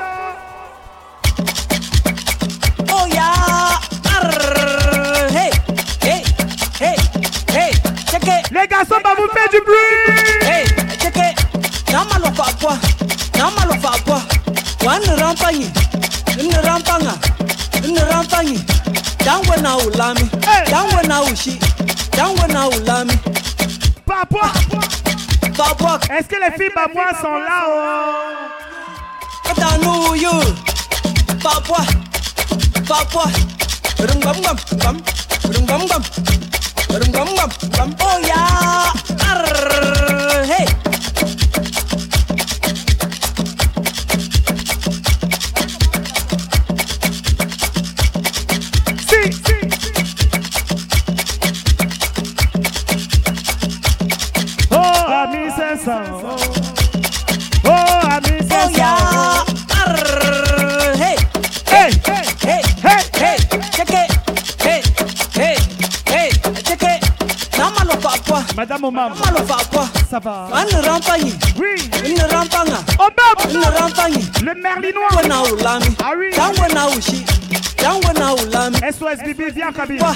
Oh 2.90 3.06
yeah. 3.12 3.78
Hey, 5.30 5.50
hey, 6.02 6.22
hey, 6.80 6.96
hey 7.52 7.72
Check 8.10 8.22
it. 8.24 8.50
Les 8.52 8.66
garçons 8.66 8.94
babounes, 9.04 9.28
faites 9.34 9.50
du 9.52 9.60
bruit. 9.60 10.48
Hey, 10.48 10.64
check 10.98 11.16
it. 11.16 11.92
Nama 11.92 12.18
lo 12.20 12.32
fakwa 12.34 12.78
Nama 13.36 13.66
lo 13.66 13.74
fakwa 13.80 14.22
One 14.86 15.20
rampanyi 15.20 15.70
Nne 16.38 16.56
rampanga 16.64 17.12
Nne 17.86 18.00
rampanyi 18.10 18.64
Dangwe 19.24 19.56
na 19.60 19.76
ulami 19.76 20.30
Dangwe 20.70 21.06
na 21.06 21.22
ushi 21.22 21.58
Dangwe 22.16 22.48
na 22.48 22.68
ulami 22.68 23.12
Papa, 24.06 24.52
Papa. 24.70 25.03
Est-ce 26.10 26.28
que 26.28 26.36
les 26.36 26.52
filles 26.58 26.74
babouas 26.74 27.18
sont 27.20 27.34
là 27.34 27.64
oh? 27.68 29.54
Tanou 29.54 30.14
you. 30.14 30.30
Baboua 31.42 31.84
Baboua 32.88 33.24
Rum 33.98 34.20
bam 34.20 34.36
bam 34.42 34.56
bam 34.78 34.96
Rum 35.44 35.64
bam 35.66 35.86
bam 35.86 36.02
Rum 36.90 37.10
bam 37.12 37.28
bam 37.34 37.50
bam 37.76 37.90
Oh 38.00 38.18
yeah. 38.22 38.92
Arr. 39.30 39.63
song. 55.84 56.22
Oh, 57.64 57.68
I 57.68 58.20
miss 58.24 58.48
that 58.48 58.72
song. 58.72 59.44
Hey, 60.96 61.16
hey, 61.68 61.90
hey, 62.08 62.24
hey, 62.40 62.62
hey, 62.80 63.02
hey, 63.12 63.36
check 63.68 63.92
it. 63.92 64.08
Hey, 64.64 64.80
hey, 65.36 65.56
hey, 66.08 66.28
check 66.64 66.82
it. 66.82 67.00
Dama 67.52 67.84
lo 67.84 67.96
papua. 68.00 68.40
Madame 68.56 68.90
Mama. 68.90 69.14
Dama. 69.14 69.84
Ça 70.08 70.18
va. 70.20 70.48
Le 74.42 74.54
merlinois. 74.54 75.08
Wana 75.16 75.42
ulami. 75.42 75.96
Ah 76.02 76.12
oui. 76.16 76.30
Dan 76.34 76.54
wana 76.56 76.88
ushi. 76.96 77.24
Dan 77.76 78.00
wana 78.04 78.34
ulami. 78.34 78.78
SOS 78.78 79.20
bébé, 79.22 79.50
viens, 79.50 79.72
Kabila. 79.72 80.14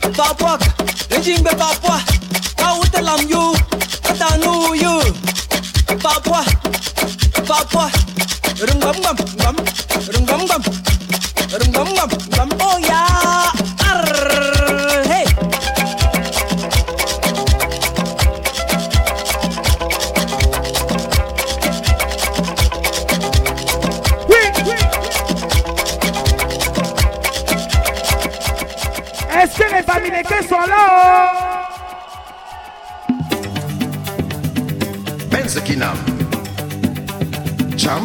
Papua. 0.00 0.12
Papua. 0.16 0.58
Rejimbe 1.10 1.50
papua. 1.56 1.98
Kautelam 2.56 3.28
you. 3.28 3.77
Est-ce 29.40 29.56
que 29.56 29.72
les 29.72 29.82
familles 29.82 30.48
sont 30.48 30.66
là 30.66 31.24
oh? 31.24 31.27
Isekinam. 35.48 35.96
Cham? 37.78 38.04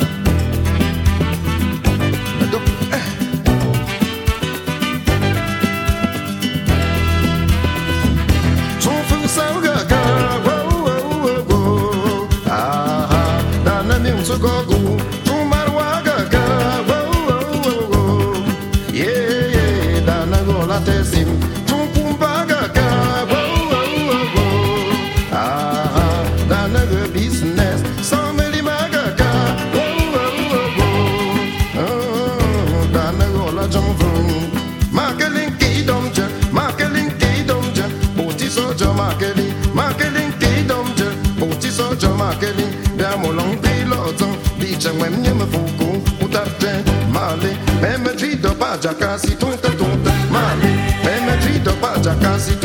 gogo. 14.37 15.20
Chciałem 44.81 45.21
niemy 45.23 45.45
wółku, 45.45 46.01
utarcze, 46.25 46.83
mali 47.13 47.47
Meme 47.81 48.13
drzwi 48.13 48.37
si 49.19 49.37
Meme 51.05 51.41
si 52.39 52.55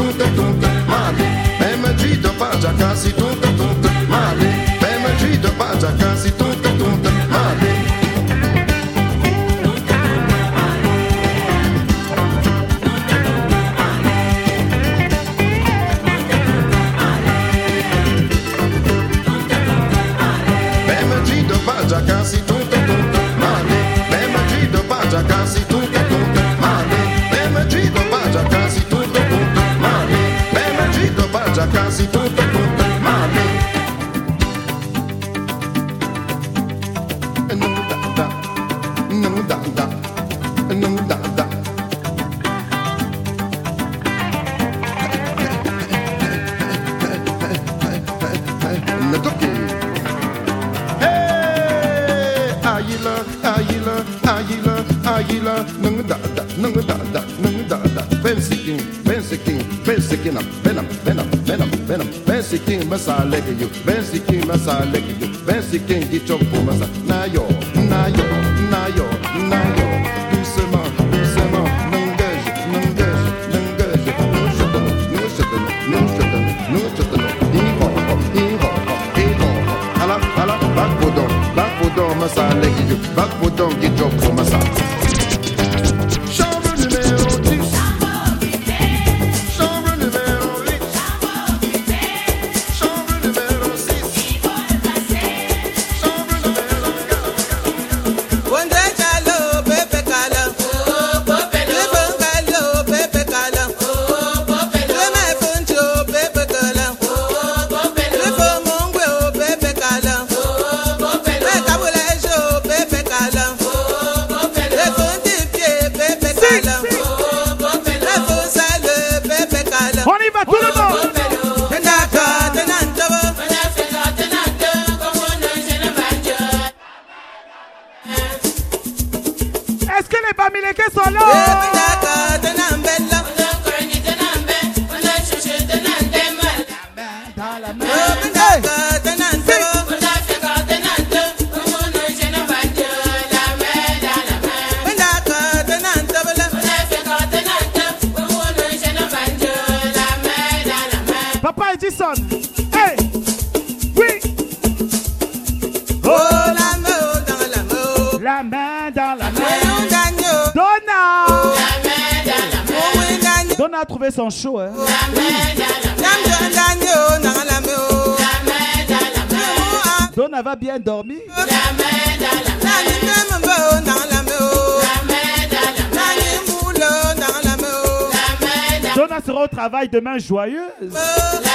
Demain 179.92 180.16
de 180.16 180.20
joyeuse. 180.20 181.45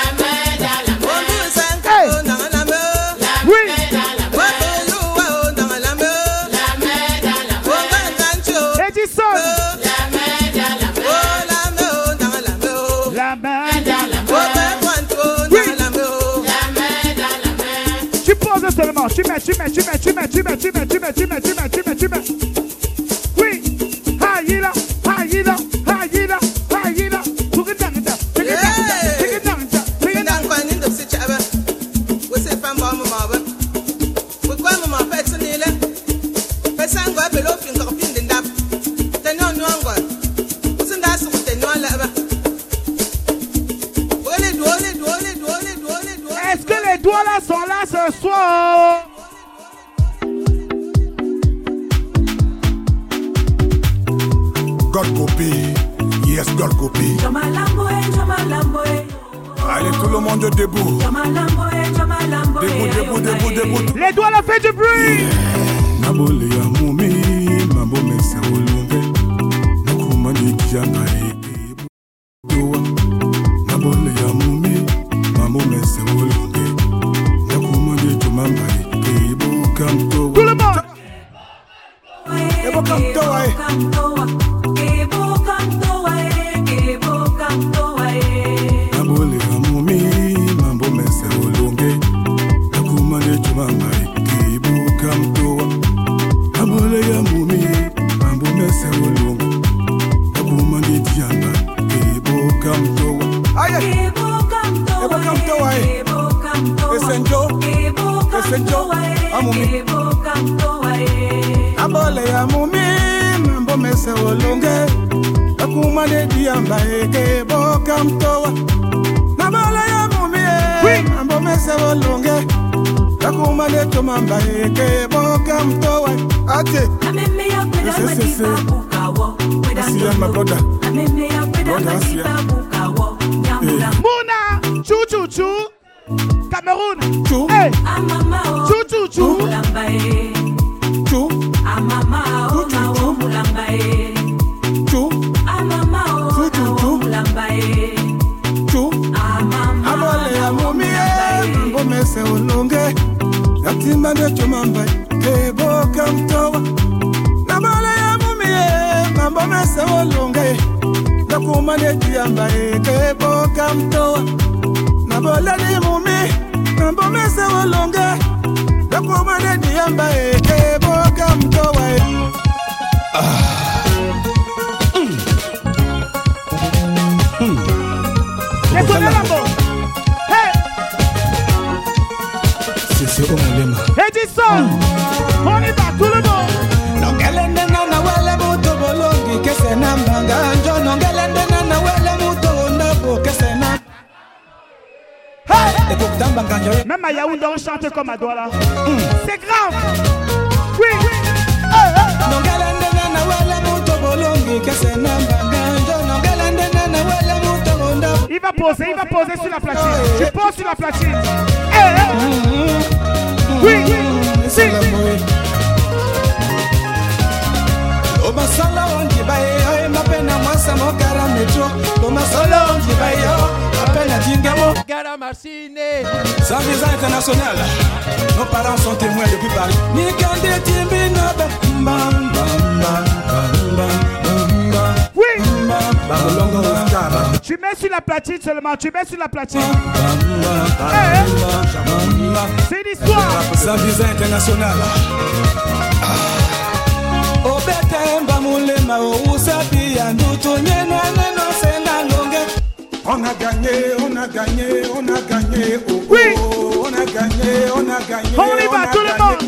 on 253.06 253.24
a 253.24 253.34
gagné 253.34 253.96
on 254.00 254.16
a 254.16 254.28
gagné 254.28 254.82
on 254.96 255.08
a 255.08 255.22
gagné 255.22 255.78
oui. 256.10 256.20
on 256.38 256.94
a 256.94 257.06
gagné 257.06 257.72
on 257.76 257.90
a 257.90 258.02
gagné 258.02 258.38
on 258.38 258.58
y 258.58 258.68
va 258.68 258.88
tout 258.88 259.02
le 259.02 259.14
monde. 259.22 259.42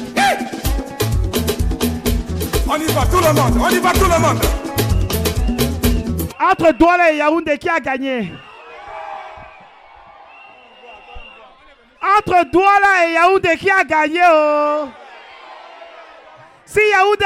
On 2.68 2.76
y 2.76 2.86
va 2.86 3.06
tout 3.06 3.18
le 3.18 3.34
monde 3.34 3.62
on 3.62 3.70
y 3.70 3.80
va 3.80 3.92
tout 3.94 4.06
le 4.06 4.20
monde. 4.20 4.40
Entre 6.40 6.72
Douala 6.74 7.12
et 7.14 7.18
Yaoundé 7.18 7.58
qui 7.58 7.70
a 7.70 7.80
gagné? 7.80 8.34
Entre 12.18 12.46
Douala 12.52 13.08
et 13.08 13.14
Yaoundé 13.14 13.58
qui 13.58 13.70
a 13.70 13.84
gagné 13.84 14.20
oh? 14.30 14.73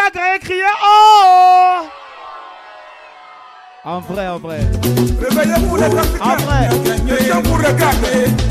Adrien 0.07 0.39
criait 0.39 0.63
Oh 0.83 1.81
En 3.83 3.99
vrai, 3.99 4.27
en 4.27 4.37
vrai. 4.39 4.59
Réveillez-vous 5.19 5.75
les 5.75 5.83
En 5.83 6.35
vrai. 6.37 6.69
Gens 7.25 7.41
vous 7.41 7.55
regardent. 7.55 8.47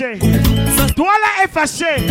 fâché. 0.00 0.18
Toi 0.94 1.12
là 1.22 1.44
est 1.44 1.48
fâché. 1.48 2.06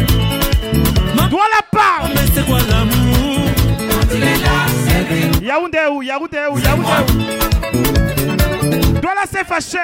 Toi 1.30 1.44
là 1.52 1.62
parle. 1.72 2.12
Mais 2.14 2.28
c'est 2.34 2.46
quoi 2.46 2.60
l'amour? 2.70 3.50
Quand 3.78 4.08
il 4.14 4.24
est 4.24 4.42
là, 4.44 4.66
c'est 4.86 5.44
Yaoundé 5.44 5.80
où? 5.92 6.02
Yaoundé 6.02 6.38
où? 6.52 6.58
Yaoundé 6.60 6.88
où? 7.74 9.02
Toi 9.02 9.14
là 9.16 9.26
c'est 9.32 9.46
fâché. 9.46 9.80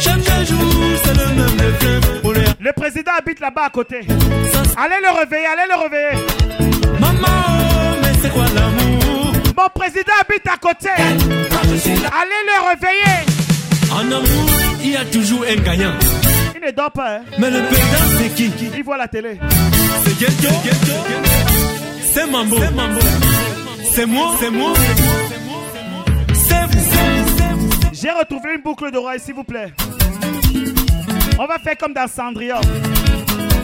Chaque 0.00 0.46
jour, 0.46 0.72
c'est 1.04 1.16
le 1.16 1.26
même 1.34 1.58
effet. 1.58 2.00
Le 2.60 2.72
président 2.72 3.12
habite 3.18 3.40
là-bas 3.40 3.64
à 3.66 3.70
côté. 3.70 4.00
Allez 4.76 5.00
le 5.02 5.18
réveiller, 5.18 5.46
allez 5.46 5.68
le 5.68 5.76
réveiller. 5.82 6.16
Mon 9.58 9.68
président 9.70 10.12
habite 10.20 10.46
à 10.46 10.56
côté. 10.56 10.88
Allez 10.88 12.42
le 12.46 12.68
réveiller. 12.68 13.26
En 13.90 14.06
amour, 14.06 14.50
il 14.80 14.90
y 14.90 14.96
a 14.96 15.04
toujours 15.04 15.44
un 15.50 15.56
gagnant. 15.56 15.94
Il 16.54 16.64
ne 16.64 16.70
dort 16.70 16.92
pas. 16.92 17.16
Hein. 17.16 17.20
Mais 17.40 17.50
le 17.50 17.58
perdant, 17.62 18.04
c'est 18.18 18.34
qui? 18.36 18.52
Il 18.76 18.84
voit 18.84 18.96
la 18.96 19.08
télé. 19.08 19.36
C'est 20.04 20.16
Ghetto. 20.16 20.54
C'est 22.02 22.30
Mambo. 22.30 22.56
C'est 22.60 22.70
Mambo. 22.70 23.00
C'est 23.90 24.06
moi. 24.06 24.36
C'est 24.38 24.50
moi. 24.50 24.72
C'est 26.34 26.66
vous. 26.70 27.78
J'ai 27.92 28.10
retrouvé 28.12 28.54
une 28.54 28.62
boucle 28.62 28.84
de 28.86 28.90
d'oreille, 28.92 29.18
s'il 29.18 29.34
vous 29.34 29.42
plaît. 29.42 29.72
On 31.36 31.46
va 31.46 31.58
faire 31.58 31.76
comme 31.76 31.94
dans 31.94 32.06
Cendrillon. 32.06 32.60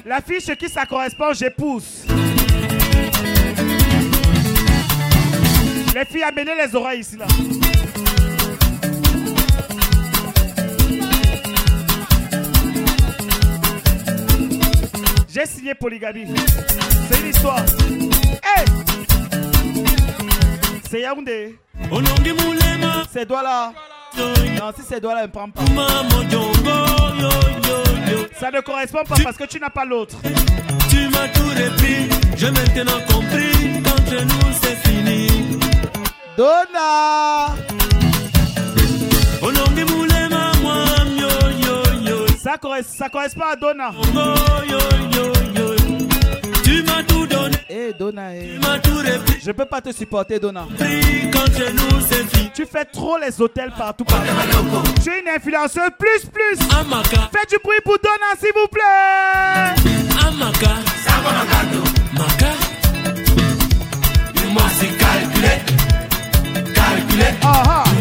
La 0.04 0.20
fiche 0.20 0.52
qui 0.56 0.68
ça 0.68 0.86
correspond, 0.86 1.32
j'épouse. 1.34 1.93
Amenez 6.22 6.52
les 6.54 6.74
oreilles 6.74 7.00
ici 7.00 7.16
là. 7.16 7.26
J'ai 15.28 15.46
signé 15.46 15.74
polygamie. 15.74 16.26
C'est 17.10 17.20
une 17.20 17.26
histoire. 17.28 17.64
Hey! 18.42 18.64
C'est 20.88 21.00
Yaoundé. 21.00 21.58
C'est 23.12 23.26
toi 23.26 23.42
là. 23.42 23.72
Non, 24.16 24.72
si 24.76 24.82
c'est 24.88 25.00
toi 25.00 25.14
là, 25.14 25.22
ne 25.22 25.26
prends 25.26 25.50
pas. 25.50 25.62
Ça 28.38 28.50
ne 28.50 28.60
correspond 28.60 29.02
pas 29.08 29.16
parce 29.24 29.36
que 29.36 29.44
tu 29.44 29.58
n'as 29.58 29.70
pas 29.70 29.84
l'autre. 29.84 30.16
Tu 30.88 31.08
m'as 31.08 31.28
tout 31.28 31.48
repris, 31.48 32.08
j'ai 32.36 32.50
maintenant 32.50 33.00
compris 33.10 33.82
qu'entre 33.82 34.22
nous 34.22 34.52
c'est 34.62 34.76
fini. 34.88 35.33
Yo. 42.06 42.26
Ça, 42.42 42.56
corres- 42.58 42.84
ça 42.84 43.08
correspond 43.08 43.44
à 43.52 43.56
Donna. 43.56 43.90
Tu 46.64 46.82
m'as 46.82 47.02
tout 47.04 47.26
donné. 47.26 47.56
Eh 47.68 47.92
Donna, 47.98 48.34
eh. 48.34 48.58
Je 49.44 49.52
peux 49.52 49.64
pas 49.64 49.80
te 49.80 49.92
supporter, 49.92 50.38
Donna. 50.40 50.66
Tu 52.54 52.66
fais 52.66 52.84
trop 52.84 53.16
les 53.18 53.40
hôtels 53.40 53.72
partout. 53.76 54.04
partout. 54.04 54.24
Tu 55.02 55.10
es 55.10 55.20
une 55.20 55.28
influenceuse 55.28 55.90
plus 55.98 56.26
plus. 56.32 56.58
Faites 57.32 57.50
du 57.50 57.56
bruit 57.62 57.78
pour 57.84 57.96
Donna, 58.02 58.34
s'il 58.40 58.52
vous 58.54 58.68
plaît. 58.68 59.74
Calculer. 67.54 67.93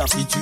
La 0.00 0.06
Si 0.06 0.24
tu 0.24 0.39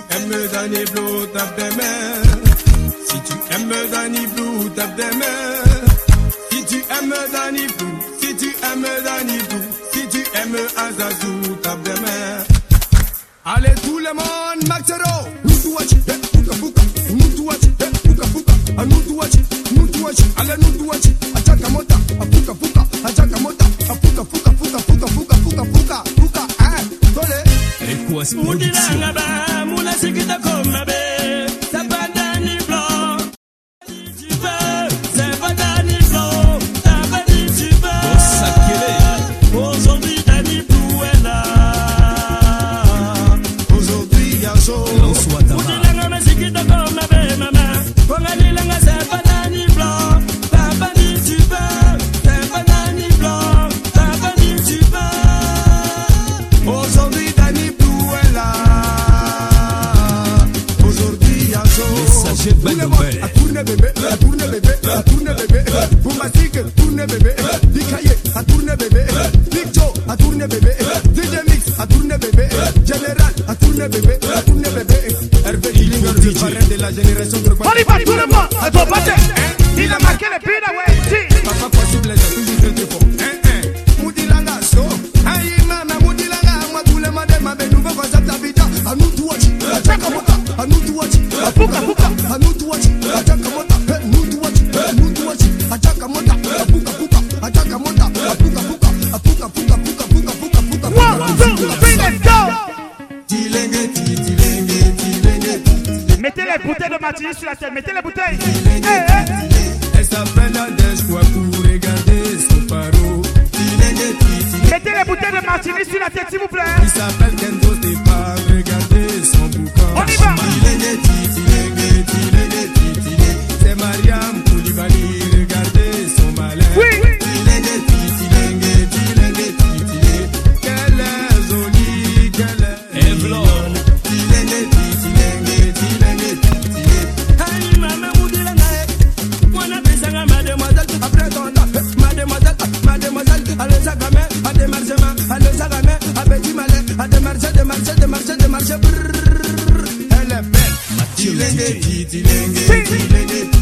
Tilenge, 151.81 152.07
tilenge, 152.11 152.85
tilenge 152.87 153.58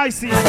I 0.00 0.08
see. 0.08 0.39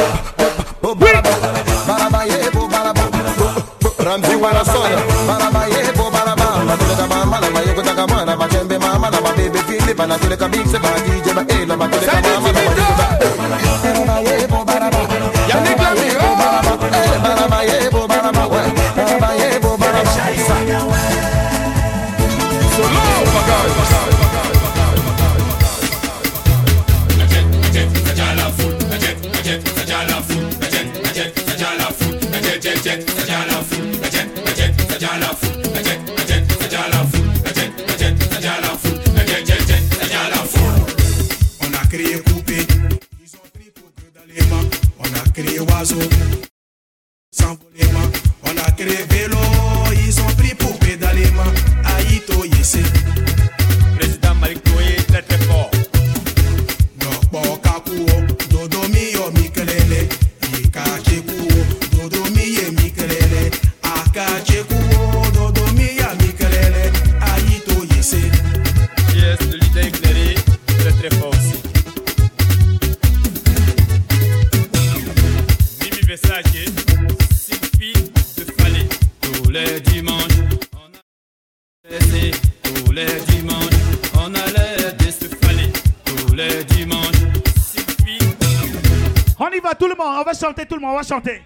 va. 91.04 91.41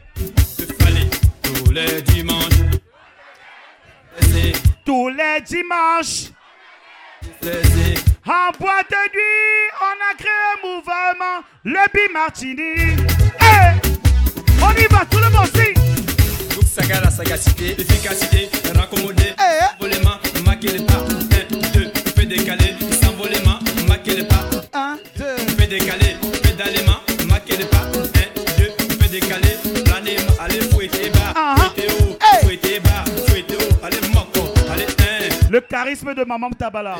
Tabala. 36.57 36.95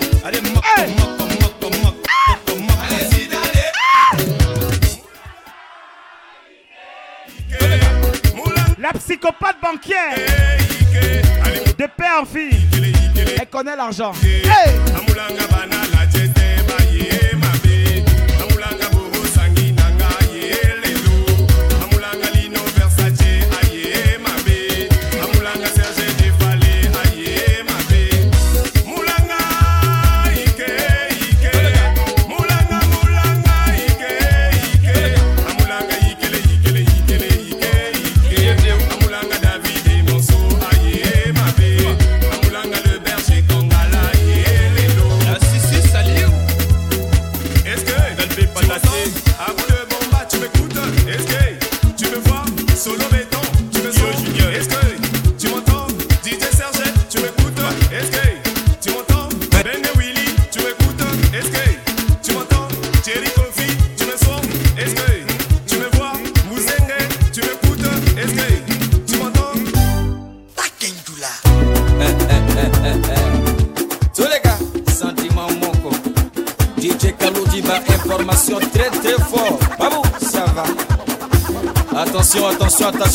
La 8.78 8.94
psychopathe 8.94 9.58
banquière. 9.62 10.16
De 11.78 11.88
père 11.98 12.22
en 12.22 12.26
fille, 12.26 12.58
elle 13.38 13.48
connaît 13.50 13.76
l'argent. 13.76 14.14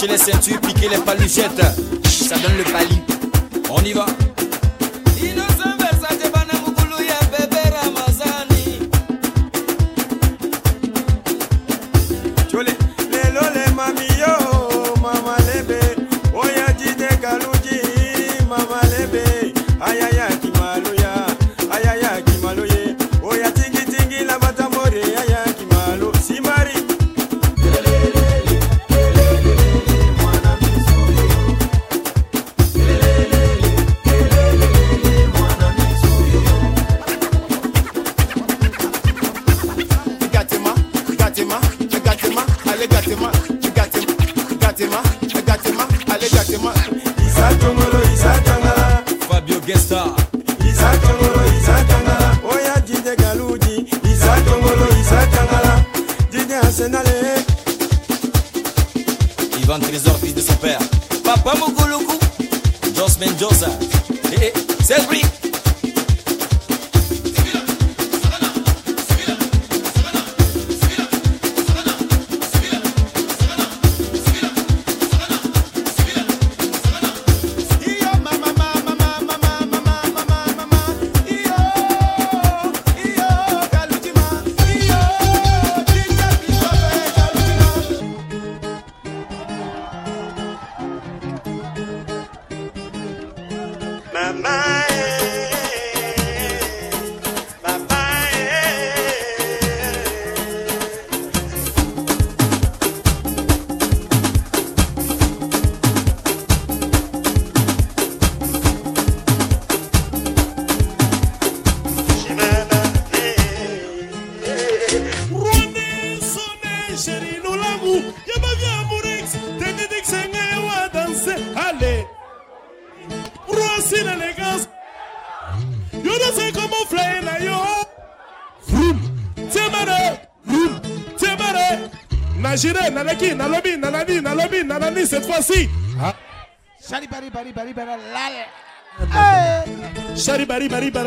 Je 0.00 0.06
les 0.06 0.16
ceintures, 0.16 0.60
piquez 0.62 0.88
les 0.88 0.96
paluchettes 0.96 1.59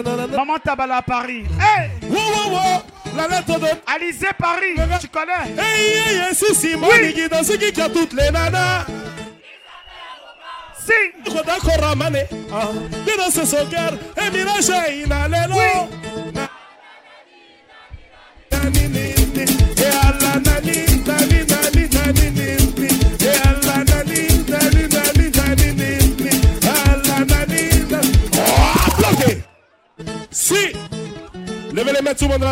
nanana. 0.03 0.37
Maman 0.37 0.57
Tabala 0.63 0.97
à 0.97 1.01
Paris. 1.01 1.45
Hey! 1.59 1.91
Wow, 2.09 2.17
wow, 2.17 2.51
wow. 2.51 2.83
La 3.15 3.27
lettre 3.27 3.59
de 3.59 3.67
Alizé 3.85 4.27
Paris. 4.37 4.75
Tu 4.99 5.07
connais? 5.07 5.51
Hey, 5.57 5.97
hey, 5.97 6.17
hey, 6.29 6.35
si, 6.35 6.55
si, 6.55 6.75
moi, 6.75 6.89
Oui. 6.91 7.13
Ce 7.43 7.53
qui 7.53 7.81
a 7.81 7.89
toutes 7.89 8.13
les 8.13 8.31
nanas? 8.31 8.85
Si. 10.79 11.33
D'accord, 11.45 11.79
Ramane. 11.79 12.25
Ah, 12.51 12.69
son 13.45 13.65
cœur. 13.67 13.93
Et 14.17 16.02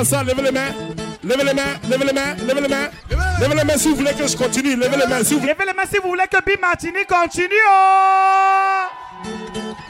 dans 0.09 0.23
levez 0.23 0.41
les 0.41 0.51
mains. 0.51 0.73
Levez 1.23 1.43
les 1.43 1.53
mains, 1.53 1.61
levez 1.89 2.05
les 2.05 2.13
mains, 2.13 2.35
levez 2.47 2.61
les 2.61 2.67
mains. 2.67 2.89
Levez 3.39 3.55
les 3.55 3.63
mains 3.63 3.77
si 3.77 3.89
vous 3.89 3.95
voulez 3.95 4.13
que 4.13 4.27
je 4.27 4.35
continue. 4.35 4.75
Levez 4.75 4.97
les 4.97 5.07
mains 5.07 5.23
si 5.23 5.33
vous 5.35 5.41
voulez. 5.41 5.53
Levez 5.53 5.65
les 5.67 5.73
mains 5.73 5.89
si 5.91 5.97
vous 5.99 6.09
voulez 6.09 6.23
que 6.29 6.37
B 6.37 6.59
Martini 6.59 7.05
continue. 7.07 7.53
Oh! 7.69 8.85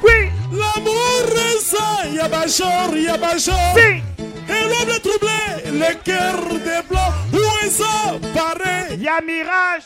Oui. 0.04 0.30
L'amour 0.52 1.26
est 1.30 1.60
ça, 1.62 2.08
y'a 2.12 2.28
Bachor, 2.28 2.96
y'a 2.98 3.16
Bachor. 3.16 3.56
Si. 3.76 4.04
Et 4.50 4.64
l'homme 4.68 4.90
est 4.94 5.00
troublé, 5.00 5.40
le 5.66 5.94
cœur 6.04 6.36
des 6.50 6.86
blancs. 6.90 7.14
Où 7.32 7.66
est 7.66 7.70
ça, 7.70 8.20
pareil? 8.34 9.00
Y'a 9.00 9.22
Mirage. 9.22 9.84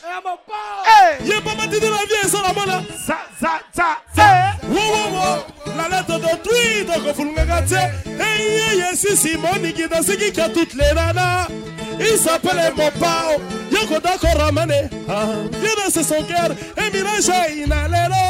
Hey. 0.84 1.28
Y'a 1.28 1.40
pas 1.40 1.66
de 1.66 1.78
la 1.78 1.78
vie, 1.78 2.28
ça, 2.28 2.38
la 2.44 2.52
mola. 2.52 2.82
Ça, 3.06 3.18
ça, 3.40 3.60
ça. 3.72 4.24
Wow, 4.68 4.74
wow, 4.74 5.12
wow. 5.12 5.76
La 5.76 5.96
lettre 5.96 6.18
d'autrui, 6.18 6.84
donc 6.84 7.14
faut 7.14 7.22
le 7.22 7.40
regarder. 7.40 8.05
Alexis 8.96 9.28
Simoni 9.28 9.74
qui 9.74 9.86
danse 9.88 10.06
qui 10.16 10.40
a 10.40 10.48
toutes 10.48 10.72
les 10.72 10.94
nanas. 10.94 11.48
Il 12.00 12.16
s'appelle 12.16 12.72
Mopao, 12.74 13.38
Yoko 13.70 14.00
Dako 14.00 14.38
Ramane. 14.38 14.88
Ah. 15.06 15.26
Il 15.52 15.68
danse 15.76 16.06
son 16.06 16.22
cœur 16.24 16.56
et 16.78 16.90
Mirage 16.90 17.30
Inalero. 17.54 18.25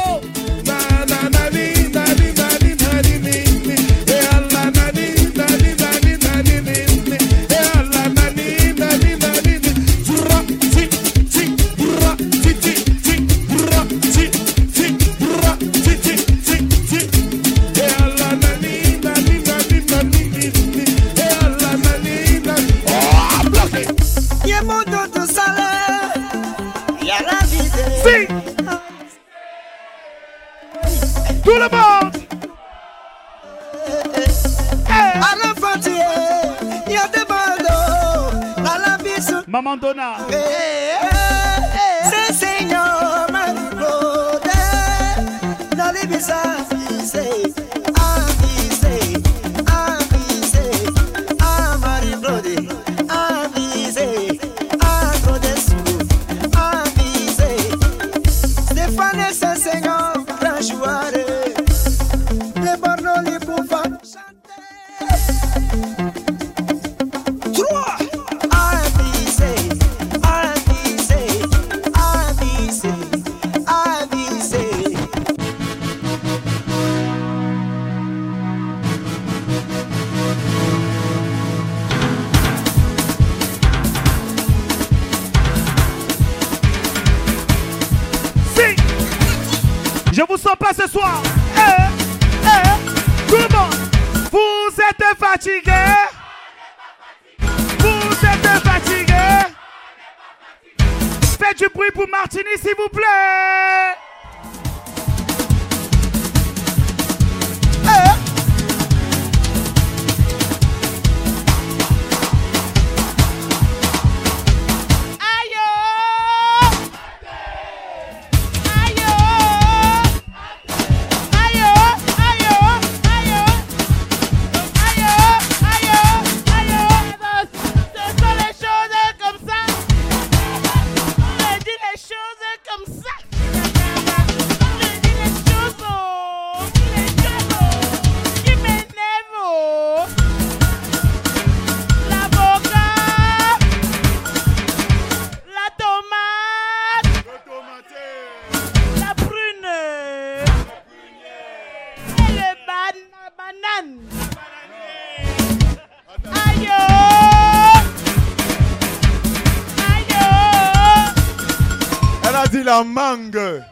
La 162.67 162.83
mangue. 162.83 163.63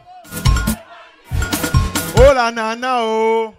Oh 2.16 2.32
la 2.34 2.50
nana 2.50 3.00
oh. 3.02 3.52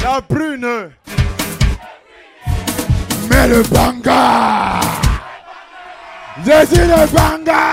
La 0.00 0.20
prune. 0.20 0.92
Mais 3.28 3.48
le 3.48 3.62
banga. 3.64 4.80
Je 6.44 6.66
suis 6.66 6.86
le 6.86 7.02
banga. 7.16 7.64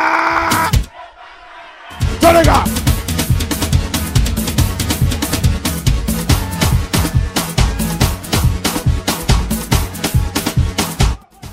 Toi 2.20 2.34
les 2.34 2.44
gars. 2.44 2.64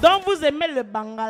Donc 0.01 0.23
vous 0.25 0.43
aimez 0.43 0.69
le 0.75 0.83
bangala 0.83 1.30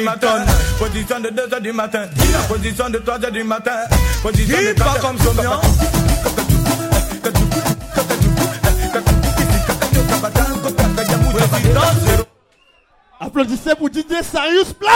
du 0.00 0.06
matin, 0.06 0.44
position 0.78 1.20
de 1.20 1.28
2h 1.28 1.60
du 1.60 1.72
matin, 1.72 2.08
position 2.48 2.88
de 2.88 2.98
3h 2.98 3.30
du 3.30 3.44
matin, 3.44 3.72
position 4.22 4.56
de 4.58 4.72
pas 4.72 4.98
comme 5.00 5.18
Somian. 5.18 5.60
Applaudissez 13.20 13.74
pour 13.76 13.88
DJ 13.88 14.22
Sarius 14.22 14.72
Play 14.72 14.88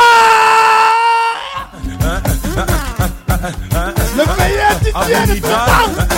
Le 4.17 4.25
meilleur 4.39 4.73
DJ 4.81 5.41
de 5.41 5.41
tout 5.41 6.14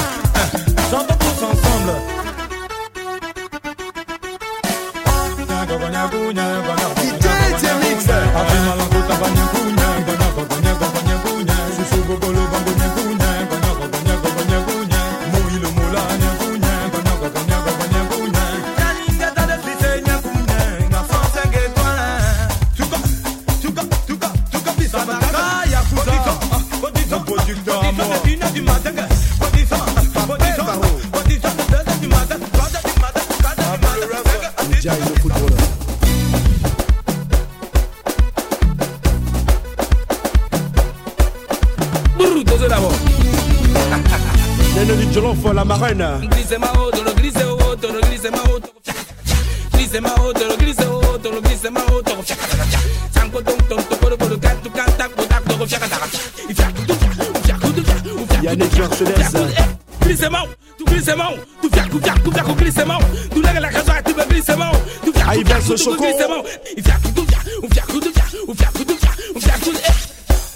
ifia 66.77 66.99
kudu. 66.99 68.95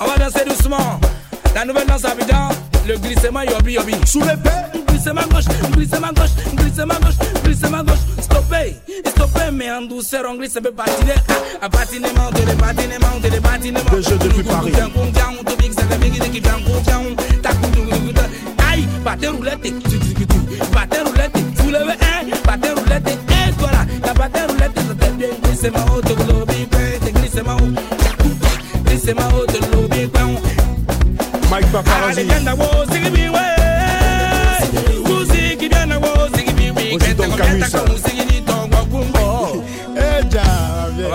On 0.00 0.06
va 0.06 0.16
danser 0.16 0.44
doucement. 0.46 1.00
La 1.54 1.64
nouvelle 1.64 1.86
danse 1.86 2.04
à 2.04 2.10
Abidjan, 2.12 2.48
le 2.88 2.96
glissement 2.96 3.42
yobi 3.42 3.72
yobi. 3.74 3.92
Pieds. 3.92 4.22
Glissement 4.88 5.26
gauche, 5.30 5.44
glissement 5.72 6.12
gauche, 6.14 6.30
glissement 6.54 7.00
gauche, 7.00 7.42
glissement 7.44 7.82
gauche. 7.82 7.98
Stoppez, 8.20 8.76
stoppez, 9.06 9.50
mais 9.52 9.70
en 9.70 9.82
douceur, 9.82 10.24
on 10.28 10.36
glisse 10.36 10.56
un 10.56 10.62
peu 10.62 10.72
patiner. 10.72 11.14
À 11.60 11.68
patiner, 11.68 12.08
monter 12.16 12.44
les 12.46 12.54
patinements, 12.54 13.18
les 13.22 13.40
patinements. 13.40 13.90
Des 13.90 14.02
jeux 14.02 14.18
depuis 14.18 14.42
Paris. 14.42 14.72
Aïe, 18.72 18.86
battez 19.04 19.28
roulette, 19.28 19.60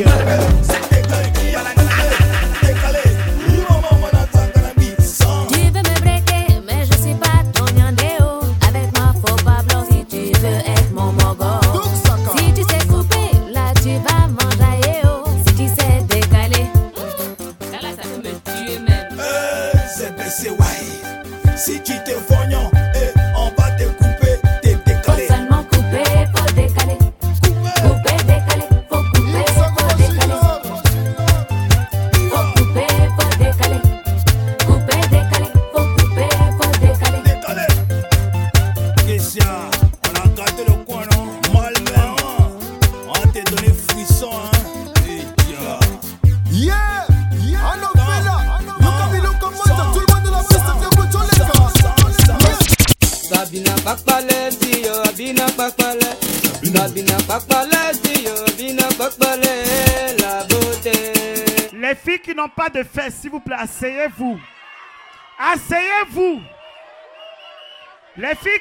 Yeah. 0.00 0.59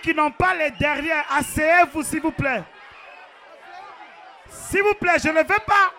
Qui 0.01 0.13
n'ont 0.13 0.31
pas 0.31 0.53
les 0.55 0.71
derrière, 0.71 1.25
asseyez-vous, 1.37 2.03
s'il 2.03 2.21
vous 2.21 2.31
plaît. 2.31 2.63
S'il 4.49 4.81
vous 4.81 4.93
plaît, 4.93 5.19
je 5.21 5.29
ne 5.29 5.39
veux 5.39 5.43
pas. 5.43 5.93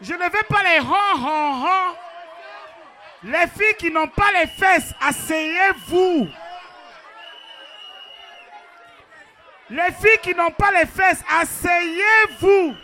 Je 0.00 0.14
ne 0.14 0.24
veux 0.24 0.46
pas 0.48 0.62
les 0.62 0.78
ron, 0.78 1.14
ron, 1.14 1.60
ron. 1.60 1.96
Les 3.24 3.46
filles 3.48 3.74
qui 3.78 3.90
n'ont 3.90 4.08
pas 4.08 4.32
les 4.32 4.46
fesses, 4.46 4.94
asseyez-vous. 5.00 6.28
Les 9.70 9.92
filles 10.00 10.18
qui 10.22 10.34
n'ont 10.34 10.50
pas 10.50 10.70
les 10.72 10.86
fesses, 10.86 11.22
asseyez-vous. 11.40 12.74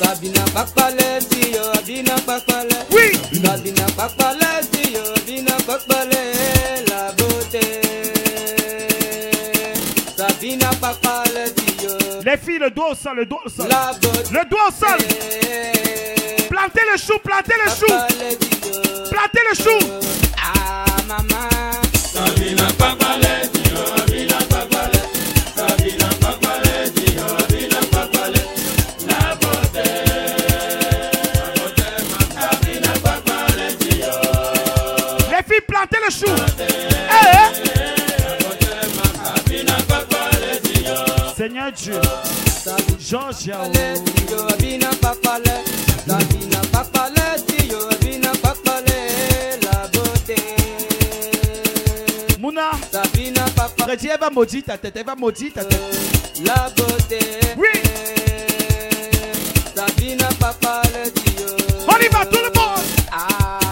Sabina 0.00 0.44
Bakpale, 0.54 1.20
Dio, 1.28 1.62
Abina 1.72 2.16
Bakpale. 2.26 2.86
Oui. 2.90 3.18
Sabina 3.44 3.86
Bakpale, 3.96 4.60
Dio, 4.72 5.02
Abina 5.14 5.56
Bakpale, 5.66 6.22
la 6.88 7.12
beauté. 7.12 7.80
Sabina 10.16 10.70
Bakpale, 10.80 11.52
Dio. 11.54 11.90
Les 12.24 12.36
filles, 12.38 12.58
le 12.58 12.70
dos 12.70 12.90
au 12.92 12.94
sol, 12.94 13.16
le 13.16 13.26
dos 13.26 13.40
au 13.44 13.48
sol. 13.48 13.68
La 13.68 13.92
beauté. 14.00 14.32
Le 14.32 14.44
dos 14.48 14.56
au 14.68 14.72
sol. 14.72 14.98
Plantez 16.48 16.82
le 16.92 16.98
chou, 16.98 17.18
plantez 17.22 17.54
le 17.64 17.70
chou. 17.70 17.92
Plantez 19.10 19.42
le 19.48 19.54
chou. 19.62 19.78
Ah, 20.42 20.84
maman. 21.06 21.48
Sabina 21.94 22.66
Bakpale, 22.78 23.50
Dio, 23.52 23.59
le 35.98 36.10
chou. 36.10 36.26
Eh. 36.58 36.64
eh. 37.10 37.80
Seigneur 41.36 41.72
Dieu, 41.72 42.00
Georges 42.98 43.46
Yahoo. 43.46 43.72
Mouna, 52.38 52.70
Freddy, 53.78 54.08
elle 54.08 54.18
va 54.18 54.30
maudire 54.30 54.62
ta 54.64 54.78
tête, 54.78 54.94
elle 54.96 55.04
va 55.04 55.14
maudire 55.14 55.52
ta 55.52 55.64
tête. 55.64 55.80
La 56.44 56.70
beauté. 56.76 57.18
Oui. 57.56 57.68
Sabina, 59.74 60.28
papa, 60.38 60.82
le 60.92 61.10
Dieu. 61.10 61.46
On 61.86 61.96
y 61.96 62.08
va, 62.08 62.24
tout 62.26 62.38
le 62.38 62.58
monde. 62.58 62.84
Ah. 63.12 63.69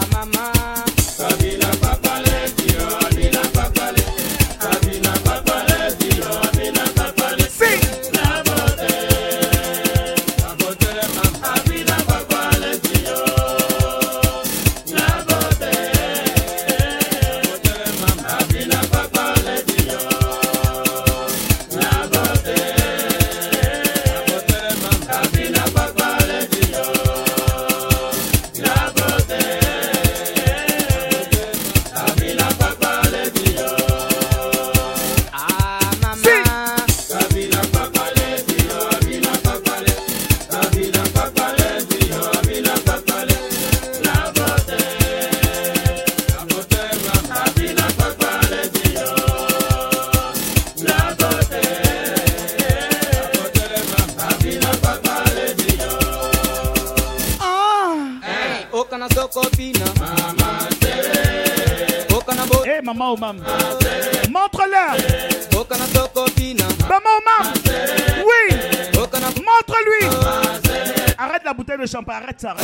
Arrête 71.95 72.39
ça. 72.39 72.55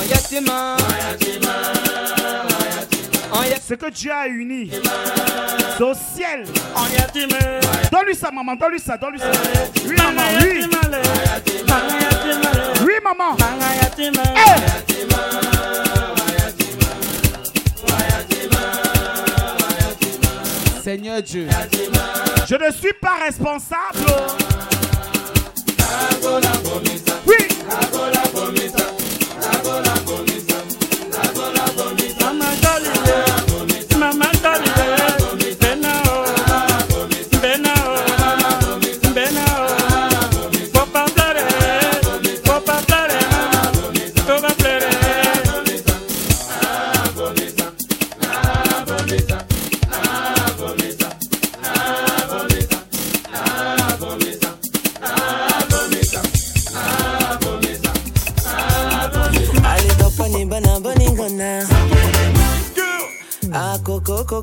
Ce 3.68 3.74
que 3.74 3.90
Dieu 3.90 4.12
a 4.12 4.28
uni, 4.28 4.70
c'est 5.78 5.84
au 5.84 5.94
ciel. 5.94 6.46
Donne-lui 7.92 8.16
ça, 8.16 8.30
maman, 8.32 8.56
donne-lui 8.56 8.80
ça, 8.80 8.98
donne-lui 8.98 9.20
ça. 9.20 9.32
Oui, 9.84 9.96
maman, 9.98 10.22
oui. 10.42 10.64
Oui, 12.82 12.94
maman. 13.04 13.36
Eh. 13.98 14.56
Seigneur 20.84 21.22
Dieu. 21.24 21.48
Je 22.48 22.56
ne 22.56 22.72
suis 22.72 22.94
pas 23.02 23.16
responsable. 23.26 24.06
Oui. 27.26 27.36
Lágbo 29.66 29.80
lágbo 29.82 30.16
mi 30.28 30.38
sàn, 30.48 30.66
lágbo 31.12 31.42
lágbo 31.58 31.86
mi 31.98 32.08
sàn. 32.20 32.65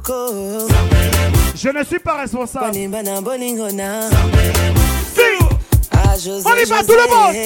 Coco. 0.02 0.68
Je 1.54 1.68
ne 1.68 1.84
suis 1.84 1.98
pas 1.98 2.18
responsable. 2.18 2.76
Ah, 5.90 6.14
José, 6.16 6.46
On 6.46 6.56
y 6.56 6.64
va, 6.64 6.82
tout 6.82 6.92
le 6.92 7.08
monde. 7.10 7.36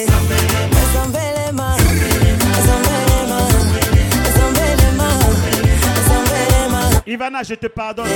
Ivana, 7.06 7.42
je 7.42 7.54
te 7.54 7.66
pardonne. 7.68 8.06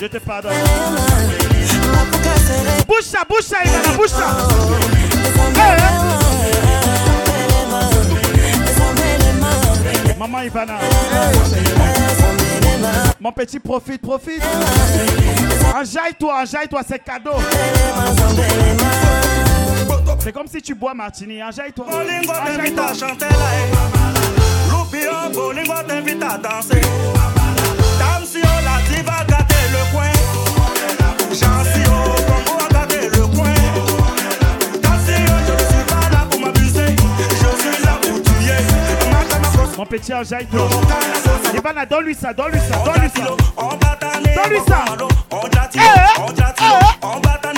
Je 0.00 0.06
te 0.06 0.18
pardonne. 0.18 0.52
Bouge 2.86 3.02
ça, 3.02 3.20
bouge 3.28 3.42
ça, 3.42 3.56
Ivana, 3.64 3.96
bouge 3.96 4.08
ça. 4.08 4.48
Maman 10.18 10.42
Ivana. 10.42 10.74
Mon 13.20 13.32
petit, 13.32 13.58
profite, 13.60 14.00
profite. 14.02 14.42
Enjaille-toi, 15.74 16.42
enjaille-toi, 16.42 16.80
c'est 16.88 16.98
cadeau. 17.04 17.32
C'est 20.18 20.32
comme 20.32 20.46
si 20.46 20.60
tu 20.60 20.74
bois 20.74 20.94
martini, 20.94 21.42
enjaille-toi. 21.42 21.86
Bolingo 21.88 22.32
t'invite 22.32 22.78
Enjaille-toi. 22.78 22.84
à 22.84 22.94
chanter 22.94 23.24
là. 23.28 23.50
eh. 23.56 24.70
Loupio, 24.70 25.10
Bolingo 25.34 25.74
t'invite 25.86 26.22
à 26.22 26.36
danser. 26.38 26.80
Dame 27.98 28.24
si 28.24 28.38
on 28.38 28.64
la 28.64 28.80
dit 28.88 29.02
va 29.02 29.24
gâter 29.24 29.64
le 29.72 29.92
coin. 29.92 30.12
Jean 31.32 31.64
si 31.72 31.80
on 31.88 32.14
Congo 32.26 32.58
gâté 32.70 33.08
le 33.08 33.26
coin. 33.28 33.54
Mon 39.80 39.86
petit 39.86 40.12
Anjaï 40.12 40.44
d'eau. 40.44 40.68
Et 41.56 41.60
ben, 41.62 41.72
donne-lui 41.88 42.14
ça, 42.14 42.34
donne-lui 42.34 42.60
ça, 42.60 42.84
donne-lui 42.84 43.08
ça. 43.08 43.22
Donne-lui 44.36 44.60
ça. 44.68 44.84
Eh, 45.74 45.78
eh, 45.78 45.80
eh. 46.60 47.49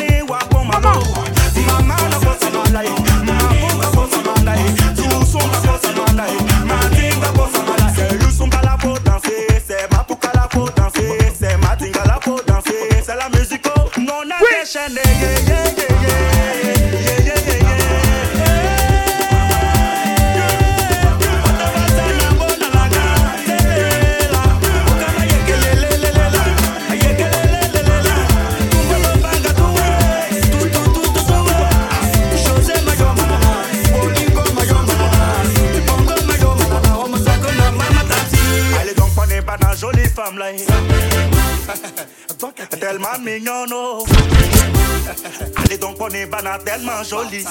Rihanna 46.42 46.58
tellement 46.58 47.02
jolie. 47.04 47.44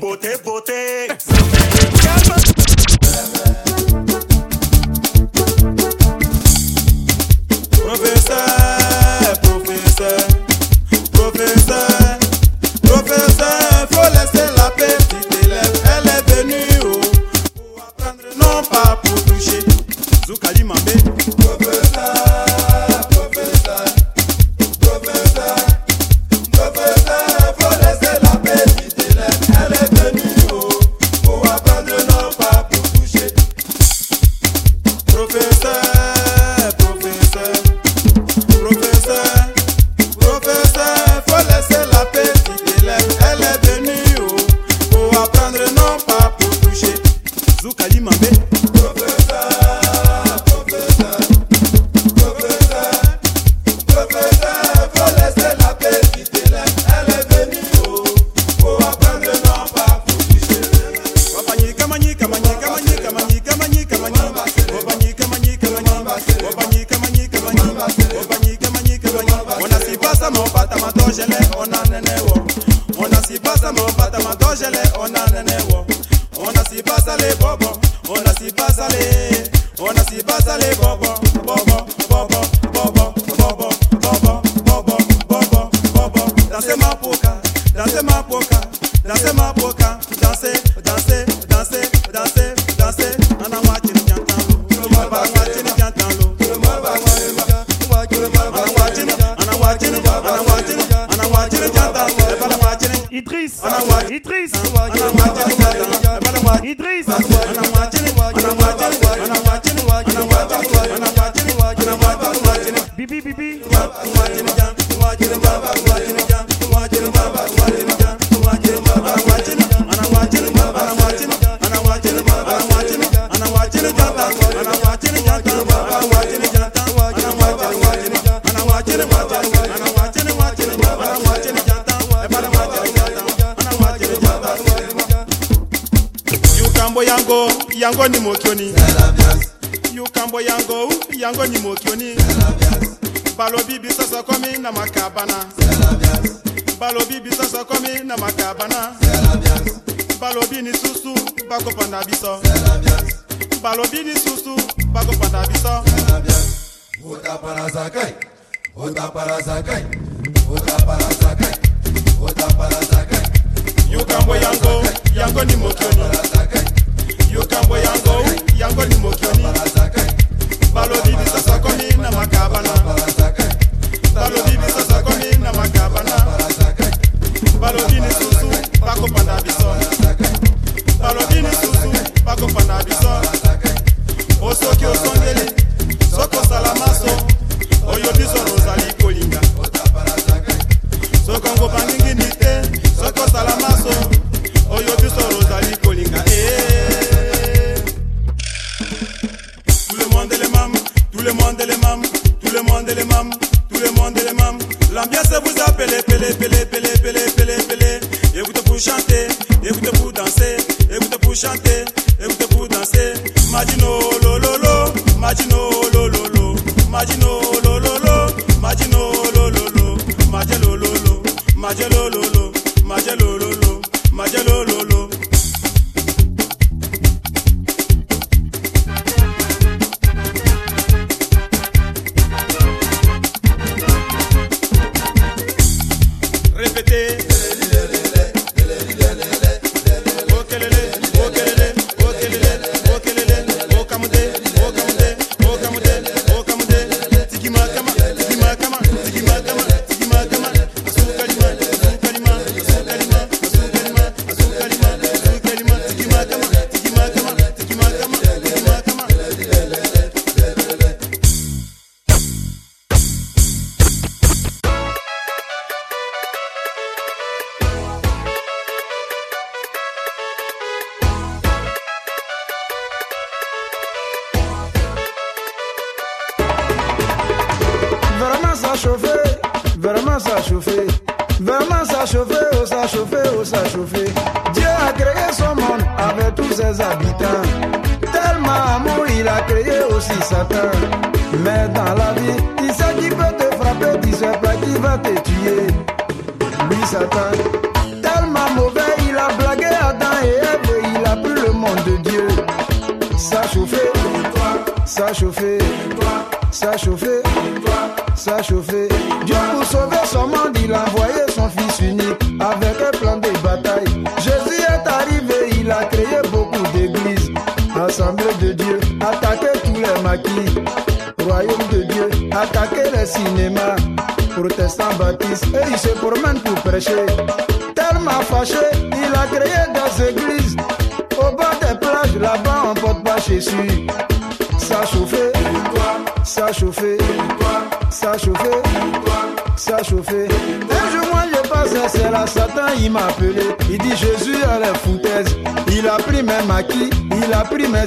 Beauté, 0.00 0.36
beauté. 0.44 1.08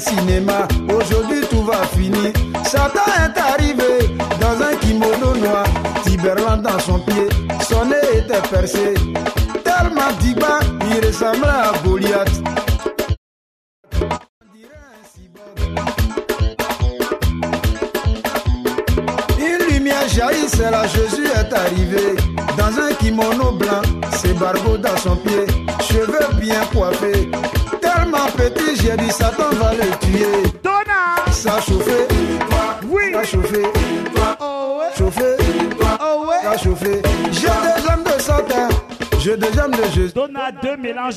cinéma. 0.01 0.67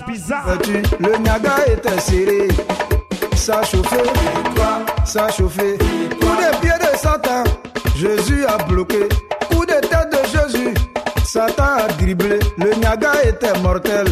bizarre. 0.02 0.58
Le 0.98 1.16
Niaga 1.18 1.56
était 1.66 2.00
serré, 2.00 2.48
ça 3.36 3.62
chauffait, 3.62 4.02
ça 5.04 5.28
chauffait. 5.30 5.76
Coup 6.20 6.36
de 6.36 6.60
pied 6.60 6.72
de 6.80 6.96
Satan, 6.98 7.44
Jésus 7.96 8.44
a 8.46 8.62
bloqué. 8.64 9.08
Coup 9.50 9.64
de 9.66 9.72
tête 9.72 10.10
de 10.10 10.38
Jésus, 10.38 10.74
Satan 11.24 11.76
a 11.78 11.92
dribblé. 11.98 12.38
Le 12.58 12.74
Niaga 12.74 13.12
était 13.24 13.58
mortel, 13.60 14.06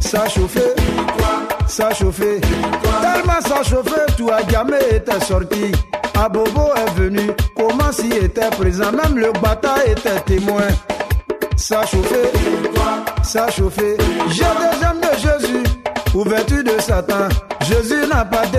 ça 0.00 0.28
chauffait, 0.28 0.74
ça 1.66 1.92
chauffait. 1.94 2.40
Tellement 2.40 3.40
ça 3.40 3.62
chauffait, 3.62 4.06
tout 4.16 4.30
à 4.30 4.46
jamais 4.48 4.80
était 4.92 5.20
sorti. 5.20 5.72
Abobo 6.22 6.74
est 6.76 7.00
venu, 7.00 7.30
comment 7.56 7.92
s'y 7.92 8.08
était 8.08 8.50
présent, 8.50 8.92
même 8.92 9.16
le 9.16 9.32
bata 9.40 9.76
était 9.86 10.20
témoin. 10.26 10.68
Ça 11.56 11.84
chauffait, 11.86 12.32
ça 13.22 13.50
chauffait. 13.50 13.89
Baba 18.24 18.49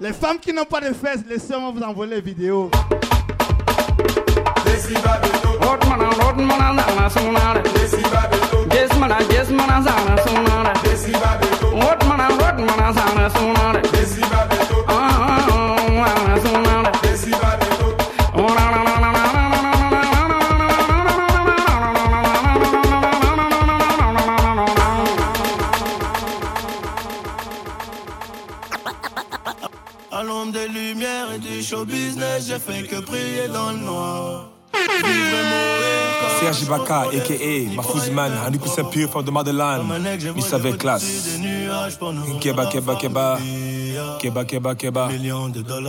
Les 0.00 0.12
femmes 0.12 0.38
qui 0.40 0.52
n'ont 0.52 0.64
pas 0.64 0.80
de 0.80 0.92
fesses, 0.92 1.20
laissez 1.28 1.56
moi 1.56 1.70
vous 1.72 1.82
envoyer 1.82 2.16
les 2.16 2.20
vidéos. 2.20 2.68
Chaka, 36.82 37.08
a.k.a. 37.16 37.74
Mafouzman, 37.76 38.32
Henri 38.44 38.58
Poussin 38.58 38.84
Pur 38.90 39.08
from 39.08 39.24
the 39.24 39.30
motherland. 39.30 39.88
Miss 40.34 40.52
avec 40.52 40.78
classe. 40.78 41.38
Keba, 42.40 42.66
Keba, 42.66 42.96
Keba. 42.96 43.38
Keba, 44.20 44.44
Keba, 44.44 44.74
Keba. 44.74 45.08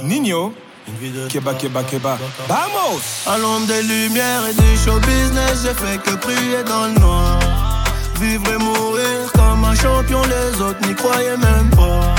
Nino. 0.03 0.53
Keba, 1.29 1.53
Keba, 1.53 1.83
Keba. 1.83 2.17
Vamos! 2.47 3.01
À 3.26 3.38
l'ombre 3.38 3.67
des 3.67 3.83
lumières 3.83 4.47
et 4.49 4.53
du 4.53 4.77
show 4.77 4.99
business, 4.99 5.63
j'ai 5.63 5.74
fait 5.74 5.97
que 5.97 6.15
prier 6.17 6.63
dans 6.67 6.88
le 6.88 6.99
noir. 6.99 7.40
Vivre 8.19 8.47
et 8.49 8.58
mourir 8.58 9.31
comme 9.33 9.63
un 9.63 9.76
champion, 9.76 10.22
les 10.24 10.61
autres 10.61 10.88
n'y 10.88 10.93
croyaient 10.95 11.38
même 11.38 11.69
pas. 11.72 12.15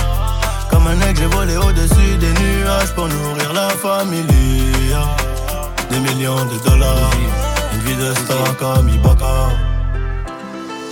Comme 0.70 0.86
un 0.86 1.00
aigle, 1.02 1.20
j'ai 1.20 1.26
volé 1.26 1.56
au-dessus 1.56 2.16
des 2.18 2.32
nuages 2.42 2.92
pour 2.94 3.06
nourrir 3.08 3.52
la 3.52 3.68
famille. 3.70 4.24
Des 5.90 6.00
millions 6.00 6.44
de 6.46 6.68
dollars 6.68 7.10
vie. 7.84 7.94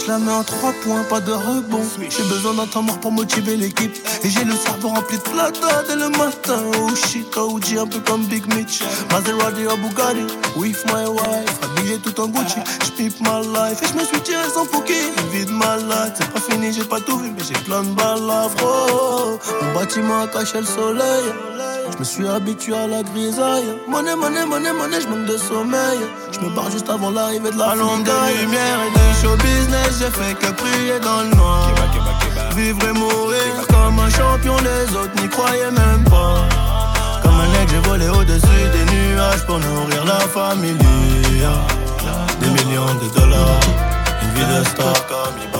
Je 0.05 0.09
la 0.09 0.19
mets 0.19 0.33
en 0.33 0.43
3 0.43 0.73
points, 0.83 1.05
pas 1.05 1.21
de 1.21 1.33
rebond. 1.33 1.85
J'ai 2.11 2.25
besoin 2.25 2.55
d'un 2.55 2.67
temps 2.67 2.83
mort 2.83 2.99
pour 2.99 3.13
motiver 3.13 3.57
l'équipe. 3.57 3.97
Et 4.25 4.31
j'ai 4.31 4.45
le 4.45 4.55
cerveau 4.55 4.89
rempli 4.89 5.17
de 5.17 5.23
plata 5.23 5.85
dès 5.87 5.95
le 5.95 6.09
matin. 6.09 6.61
Oh 6.81 6.95
shit, 6.95 7.27
un 7.79 7.87
peu 7.87 8.01
comme 8.01 8.25
Big 8.25 8.45
Mitch. 8.55 8.83
Maserati 9.13 9.67
au 9.67 9.77
Bugatti, 9.77 10.27
with 10.57 10.85
my 10.87 11.07
wife. 11.07 11.59
Habillé 11.63 11.99
tout 11.99 12.21
en 12.21 12.27
Gucci, 12.27 12.59
j'pipe 12.85 13.21
ma 13.21 13.41
life. 13.41 13.81
Et 13.83 13.87
j'me 13.87 14.05
suis 14.05 14.21
tiré 14.23 14.43
sans 14.53 14.65
fouquet. 14.65 15.13
Une 15.19 15.39
vie 15.39 15.47
de 15.47 15.53
malade, 15.53 16.15
c'est 16.17 16.29
pas 16.31 16.41
fini, 16.41 16.73
j'ai 16.73 16.85
pas 16.85 17.01
tout 17.01 17.19
vu, 17.19 17.31
mais 17.37 17.45
j'ai 17.45 17.61
plein 17.63 17.85
de 17.85 17.91
balafres. 17.91 18.57
Oh, 18.65 19.39
mon 19.63 19.73
bâtiment 19.73 20.23
a 20.23 20.27
caché 20.27 20.59
le 20.59 20.67
soleil. 20.67 21.25
Je 21.93 21.99
me 21.99 22.05
suis 22.05 22.27
habitué 22.27 22.75
à 22.75 22.87
la 22.89 23.03
grisaille. 23.03 23.79
Monnaie, 23.89 24.17
monnaie, 24.17 24.47
monnaie, 24.47 24.73
monnaie, 24.73 25.01
je 25.01 25.07
manque 25.07 25.27
de 25.27 25.37
sommeil. 25.37 25.99
Je 26.43 26.49
me 26.49 26.57
barre 26.57 26.71
juste 26.73 26.91
avant 26.91 27.11
l'arrivée 27.11 27.53
de 27.53 27.57
la 27.57 27.71
Allons 27.71 27.99
de 27.99 28.41
lumière 28.41 28.79
et 28.85 28.91
de 28.91 29.23
show 29.23 29.37
business, 29.37 30.01
j'ai 30.01 30.11
fait 30.11 30.35
que 30.35 30.51
prier 30.51 30.99
dans 30.99 31.23
le 31.23 31.37
noir. 31.37 31.71
Vivre 32.57 32.81
et 32.89 32.93
mourir 32.93 33.67
comme 33.69 34.01
un 34.01 34.11
champion, 34.11 34.57
les 34.59 34.97
autres 34.97 35.23
n'y 35.23 35.29
croyaient 35.29 35.71
même 35.71 36.03
pas. 36.03 36.49
Comme 37.23 37.39
un 37.39 37.63
aigle, 37.63 37.75
j'ai 37.75 37.89
volé 37.89 38.09
au-dessus 38.09 38.65
des 38.73 38.93
nuages 38.93 39.47
pour 39.47 39.61
nourrir 39.61 40.05
la 40.05 40.19
famille. 40.19 40.77
Des 42.41 42.49
millions 42.49 42.95
de 43.01 43.21
dollars, 43.21 43.61
une 44.23 44.31
vie 44.31 44.59
de 44.59 44.65
star 44.65 45.07
comme 45.07 45.52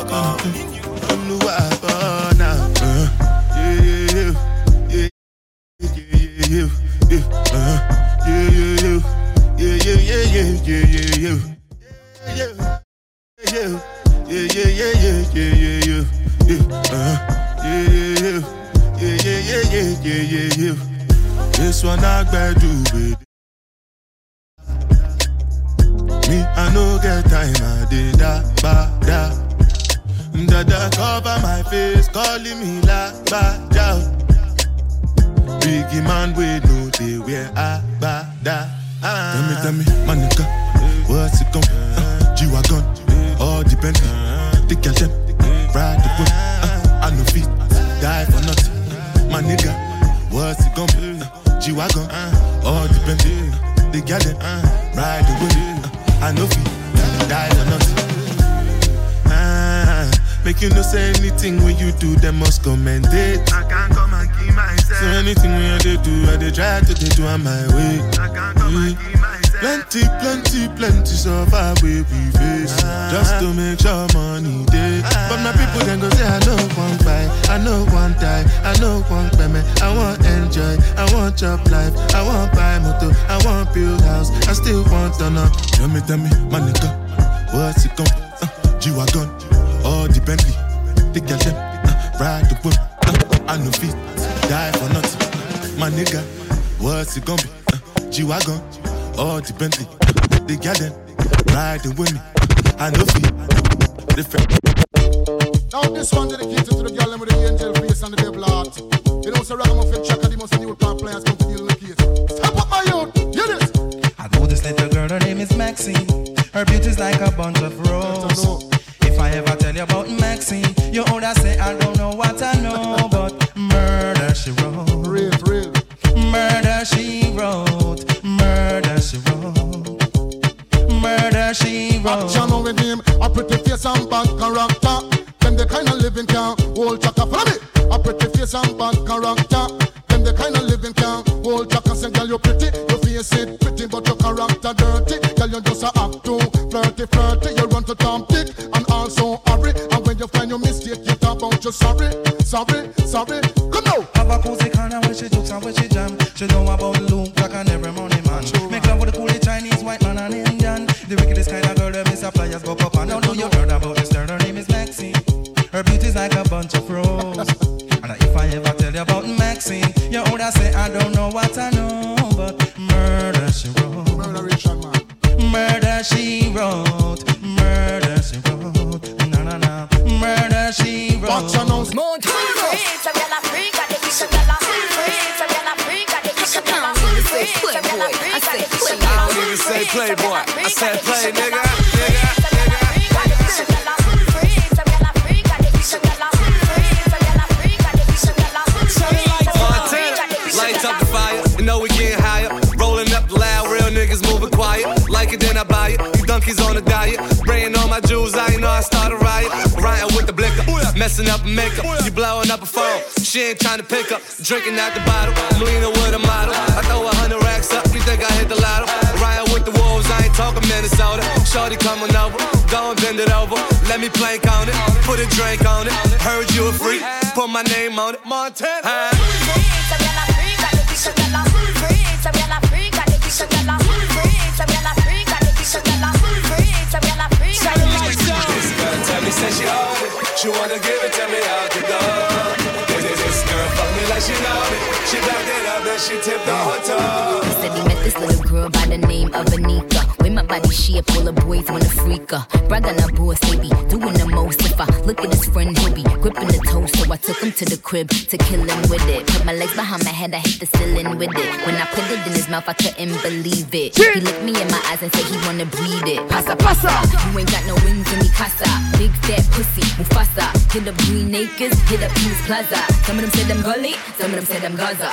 Plaza. 272.53 272.77
Some 273.07 273.19
of 273.19 273.23
them 273.23 273.31
said 273.31 273.51
I'm 273.51 273.63
gully, 273.63 273.95
some 274.19 274.29
of 274.29 274.37
them 274.37 274.45
said 274.45 274.63
I'm 274.63 274.77
Gaza. 274.77 275.11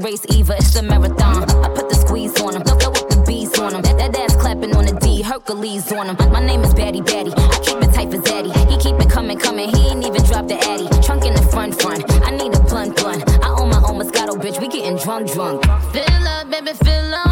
Race 0.00 0.24
either, 0.30 0.54
it's 0.54 0.76
a 0.76 0.82
marathon. 0.82 1.42
I 1.64 1.68
put 1.68 1.88
the 1.88 1.94
squeeze 1.94 2.40
on 2.40 2.54
him, 2.54 2.62
throw 2.62 2.76
up 2.76 3.08
the 3.08 3.24
bees 3.26 3.58
on 3.58 3.74
him. 3.74 3.82
That, 3.82 4.16
ass 4.16 4.36
clapping 4.36 4.74
on 4.76 4.84
the 4.86 4.98
D, 5.00 5.22
Hercules 5.22 5.90
on 5.92 6.08
him. 6.08 6.32
My 6.32 6.44
name 6.44 6.62
is 6.62 6.74
Batty 6.74 7.00
Batty. 7.00 7.32
I 7.36 7.58
keep 7.62 7.78
it 7.82 7.92
tight 7.94 8.10
for 8.10 8.18
Zaddy. 8.18 8.52
He 8.70 8.76
keep 8.78 9.00
it 9.00 9.10
coming, 9.10 9.38
coming. 9.38 9.68
He 9.74 9.88
ain't 9.88 10.04
even 10.04 10.22
dropped 10.24 10.48
the 10.48 10.58
Addy. 10.58 10.88
Trunk 11.02 11.24
in 11.24 11.34
the 11.34 11.42
front, 11.42 11.80
front. 11.80 12.04
I 12.24 12.30
need 12.30 12.54
a 12.54 12.60
blunt, 12.60 12.96
blunt. 12.96 13.22
I 13.44 13.48
own 13.58 13.70
my 13.70 13.82
own 13.88 13.98
Moscato, 14.00 14.34
bitch. 14.36 14.60
We 14.60 14.68
getting 14.68 14.96
drunk, 14.96 15.32
drunk. 15.32 15.64
Fill 15.92 16.28
up, 16.28 16.50
baby, 16.50 16.72
fill 16.72 17.14
on 17.14 17.27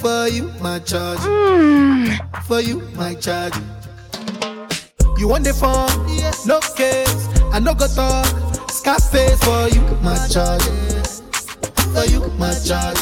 for 0.00 0.28
you, 0.28 0.50
my 0.60 0.78
charge. 0.78 1.20
For 2.46 2.60
you, 2.60 2.80
my 2.96 3.14
charge. 3.14 3.54
You 5.18 5.28
want 5.28 5.44
the 5.44 5.52
phone? 5.52 5.90
No 6.46 6.58
case. 6.74 7.28
I 7.52 7.60
no 7.60 7.74
go 7.74 7.86
talk. 7.86 8.26
Scarface 8.70 9.42
for 9.44 9.68
you, 9.68 9.82
my 10.02 10.16
charge. 10.28 10.62
For 11.92 12.06
you, 12.06 12.26
my 12.38 12.54
charge. 12.64 12.98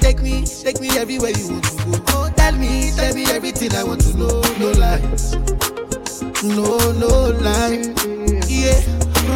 Take 0.00 0.22
me, 0.22 0.44
take 0.46 0.80
me 0.80 0.90
everywhere 0.96 1.32
you 1.36 1.48
want 1.50 1.64
to 1.64 1.76
go. 1.76 2.04
Oh, 2.08 2.32
tell 2.36 2.52
me, 2.52 2.92
tell 2.94 3.12
me 3.14 3.24
everything 3.24 3.74
I 3.74 3.82
want 3.82 4.00
to 4.02 4.16
know. 4.16 4.40
No 4.60 4.70
lies, 4.78 5.34
no, 6.44 6.78
no 6.92 7.34
lie. 7.42 7.82
Yeah, 8.46 8.80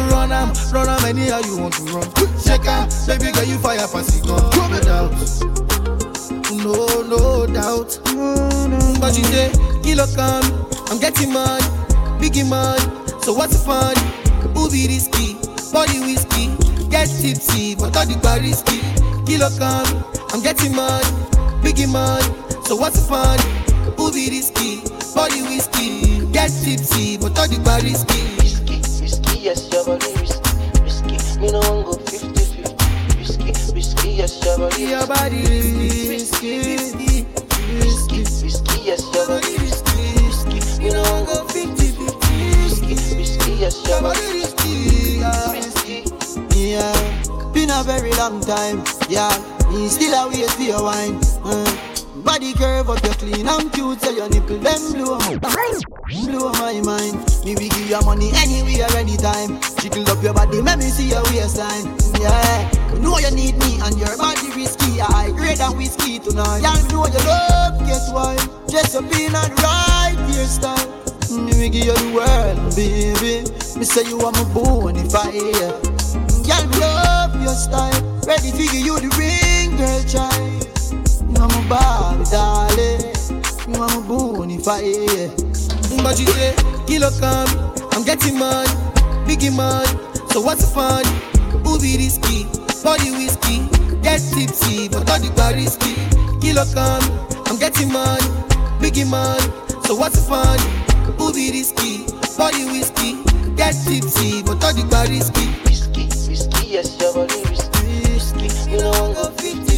run 0.09 0.31
am, 0.31 0.53
run 0.71 0.87
am 0.87 1.05
anyhow 1.05 1.41
you 1.45 1.57
want 1.57 1.73
to 1.73 1.83
run. 1.83 2.07
Check 2.43 2.65
out, 2.65 2.89
baby 3.07 3.31
girl, 3.31 3.43
you 3.43 3.57
fire 3.57 3.83
it 3.83 4.23
gun. 4.25 4.71
No 4.71 4.79
doubt, 4.79 5.42
no, 7.17 7.45
doubt. 7.45 7.99
But 8.99 9.17
you 9.17 9.23
say, 9.25 9.51
kilo 9.83 10.05
come, 10.15 10.43
I'm 10.89 10.99
getting 10.99 11.31
money, 11.31 11.63
biggie 12.19 12.47
money. 12.47 12.81
So 13.21 13.33
what's 13.33 13.53
the 13.53 13.63
fun? 13.65 13.95
Be 14.71 14.87
risky? 14.87 15.35
Body 15.71 15.99
whiskey, 15.99 16.49
get 16.89 17.07
tipsy, 17.07 17.75
but 17.75 17.95
all 17.97 18.05
the 18.05 18.17
bar 18.23 18.39
risky. 18.39 18.79
Kilo 19.25 19.49
come, 19.59 20.03
I'm 20.31 20.41
getting 20.41 20.75
money, 20.75 21.05
biggie 21.61 21.91
money. 21.91 22.23
So 22.65 22.75
what's 22.75 22.99
the 22.99 23.07
fun? 23.07 23.37
Be 24.13 24.29
risky? 24.29 24.81
Body 25.13 25.41
whiskey, 25.43 26.25
get 26.31 26.49
tipsy, 26.63 27.17
but 27.17 27.37
all 27.37 27.47
the 27.47 27.59
bar 27.63 27.81
risky. 27.81 28.21
Risky, 28.41 29.39
yes, 29.39 29.71
your 29.71 29.85
body 29.85 30.13
risky, 30.19 30.81
risky. 30.81 31.39
Me 31.39 31.51
no 31.51 31.59
one 31.59 31.83
go 31.83 31.93
50 31.93 32.02
50. 32.02 32.02
Risky, 33.43 33.73
risky, 33.73 34.09
yes, 34.11 34.43
your 34.45 34.57
body 34.57 34.83
Your 34.83 35.05
body 35.07 35.41
risky, 36.07 36.57
risky, 36.57 37.25
risky, 38.43 38.81
yes, 38.83 39.03
risky, 39.59 40.03
risky. 40.23 40.83
Me 40.83 40.89
no 40.91 41.01
one 41.03 41.25
go 41.25 41.43
50 41.47 41.91
50. 41.91 42.13
Risky, 42.63 43.15
risky, 43.17 43.51
yes, 43.59 43.85
body 44.01 44.19
risky, 44.31 45.19
yeah. 45.19 45.51
risky. 45.51 46.03
Yeah, 46.55 47.51
been 47.51 47.69
a 47.69 47.83
very 47.83 48.11
long 48.13 48.39
time. 48.39 48.81
Yeah, 49.09 49.31
me 49.69 49.89
still 49.89 50.13
a 50.13 50.29
wait 50.29 50.49
for 50.51 50.61
your 50.61 50.83
wine. 50.83 51.19
Uh, 51.43 51.92
body 52.23 52.53
curve 52.53 52.89
up, 52.89 53.03
you 53.03 53.09
clean 53.11 53.47
and 53.47 53.71
cute, 53.71 54.01
so 54.01 54.09
your 54.09 54.29
nipple 54.29 54.57
them 54.57 54.81
blow. 54.93 55.19
Blow 55.19 56.51
my 56.53 56.81
mind. 56.81 57.19
Me 57.45 57.55
we 57.55 57.69
give 57.69 57.89
you 57.89 58.01
money 58.01 58.31
anywhere, 58.35 58.89
anytime. 58.97 59.59
Jiggle 59.79 60.09
up 60.09 60.23
your 60.23 60.33
body, 60.33 60.61
make 60.61 60.77
me 60.77 60.89
see 60.89 61.09
your 61.09 61.23
waistline. 61.23 61.85
Yeah, 62.19 62.71
know 62.99 63.17
you 63.19 63.31
need 63.31 63.57
me 63.59 63.79
and 63.81 63.97
your 63.99 64.15
body 64.17 64.51
risky. 64.55 65.01
I 65.01 65.31
grade 65.35 65.57
than 65.57 65.77
whiskey 65.77 66.19
tonight. 66.19 66.59
Yeah, 66.61 66.75
you 66.75 66.87
know 66.89 67.05
you 67.07 67.21
love, 67.27 67.79
guess 67.85 68.11
why? 68.11 68.35
Dress 68.69 68.95
up 68.95 69.05
in 69.05 69.35
and 69.35 69.53
right 69.61 70.15
hairstyle. 70.31 70.89
Me 71.31 71.51
we 71.59 71.69
give 71.69 71.85
you 71.85 71.93
the 71.93 72.09
world, 72.13 72.75
baby. 72.75 73.43
Me 73.77 73.85
say 73.85 74.07
you 74.07 74.19
are 74.21 74.31
my 74.31 74.43
bonfire. 74.53 75.33
Me 75.33 76.79
love 76.79 77.41
your 77.41 77.53
style. 77.53 78.01
Ready 78.27 78.51
to 78.51 78.57
give 78.57 78.85
you 78.85 78.99
the 78.99 79.09
ring, 79.17 79.75
girl, 79.77 80.03
child. 80.03 80.72
You 81.43 81.49
are 81.49 81.61
my 81.61 81.67
Barbie, 81.67 82.23
darling. 82.31 83.01
You 83.67 83.81
are 83.83 83.99
my 83.99 84.07
bonfire. 84.07 85.27
But 86.01 86.17
you 86.17 86.27
say, 86.27 86.55
kilo 86.87 87.11
come, 87.19 87.51
I'm 87.91 88.03
getting 88.05 88.39
money, 88.39 88.69
biggie 89.27 89.53
money. 89.53 89.85
So 90.31 90.39
what's 90.39 90.63
the 90.63 90.71
fun? 90.73 91.03
Be 91.81 91.97
risky? 91.97 92.45
Body 92.81 93.11
whiskey, 93.11 93.67
get 94.01 94.21
tipsy, 94.31 94.87
but 94.87 95.09
all 95.09 95.19
the 95.19 95.51
risky. 95.53 95.95
Kilo 96.39 96.63
come, 96.73 97.03
I'm 97.47 97.59
getting 97.59 97.91
money, 97.91 98.23
biggie 98.79 99.05
money. 99.05 99.43
So 99.83 99.95
what's 99.95 100.15
the 100.15 100.23
fun? 100.23 100.57
Be 101.17 101.51
risky? 101.51 102.05
Body 102.37 102.63
whiskey, 102.71 103.21
get 103.57 103.75
tipsy, 103.83 104.43
but 104.43 104.63
all 104.63 104.71
the 104.71 105.07
risky. 105.09 105.49
Risky, 105.67 106.05
risky, 106.29 106.67
yes, 106.67 106.97
your 107.01 107.13
body 107.13 107.35
risky, 107.49 108.13
risky. 108.13 108.71
Me 108.71 108.77
no 108.77 108.91
one 108.91 109.13
go 109.13 109.23
50 109.25 109.33
50. 109.33 109.41
Risky, 109.43 109.57
risky, 109.59 109.72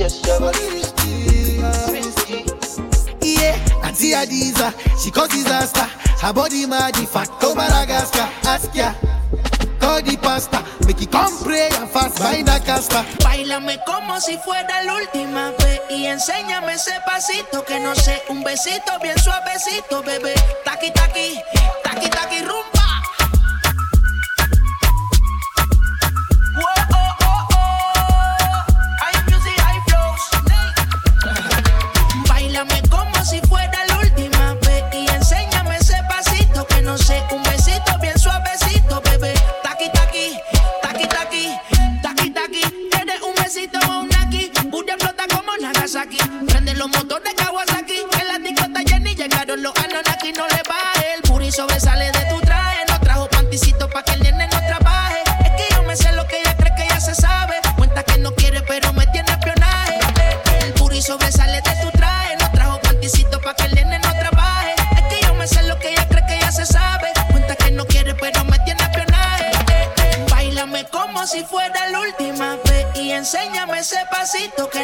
yes, 0.00 0.20
body 0.40 0.64
risky, 0.72 1.60
risky. 1.92 2.38
Yeah, 3.20 3.84
Auntie 3.84 4.12
Adiza, 4.16 4.72
she 4.98 5.10
cause 5.10 5.28
disaster. 5.28 5.84
Her 6.24 6.32
body 6.32 6.66
mad, 6.66 6.94
the 6.94 7.06
fat 7.06 7.28
to 7.40 7.54
Madagascar. 7.54 8.28
Ask 8.48 8.74
ya, 8.74 8.94
call 9.78 10.02
the 10.02 10.16
pastor, 10.16 10.62
make 10.86 11.02
it 11.02 11.10
come 11.12 11.36
pray 11.44 11.68
and 11.76 11.88
fast 11.90 12.18
find 12.18 12.48
a 12.48 12.58
caster. 12.60 13.04
Bailame 13.22 13.78
como 13.86 14.18
si 14.20 14.38
fuera 14.38 14.82
la 14.84 14.94
última 14.94 15.50
vez 15.58 15.80
y 15.90 16.06
enséñame 16.06 16.74
ese 16.74 16.92
pasito 17.06 17.64
que 17.64 17.78
no 17.80 17.94
sé, 17.94 18.22
un 18.28 18.42
besito 18.42 18.98
bien 19.02 19.18
suavecito, 19.18 20.02
bebé. 20.02 20.34
Taqui 20.64 20.90
taqui, 20.92 21.38
taqui 21.84 22.08
taqui 22.08 22.40
rumba. 22.40 22.79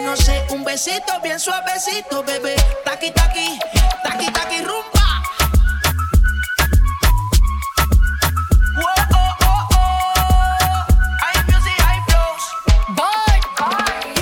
No 0.07 0.17
sé, 0.17 0.41
un 0.51 0.63
besito 0.63 1.21
bien 1.21 1.39
suavecito, 1.41 2.23
bebé. 2.23 2.55
Taqui, 2.85 3.11
taqui, 3.11 3.59
taqui, 4.05 4.27
taqui, 4.33 4.59
rumba. 4.61 5.23
Oh, 8.79 8.85
oh, 9.15 9.37
oh. 9.43 10.87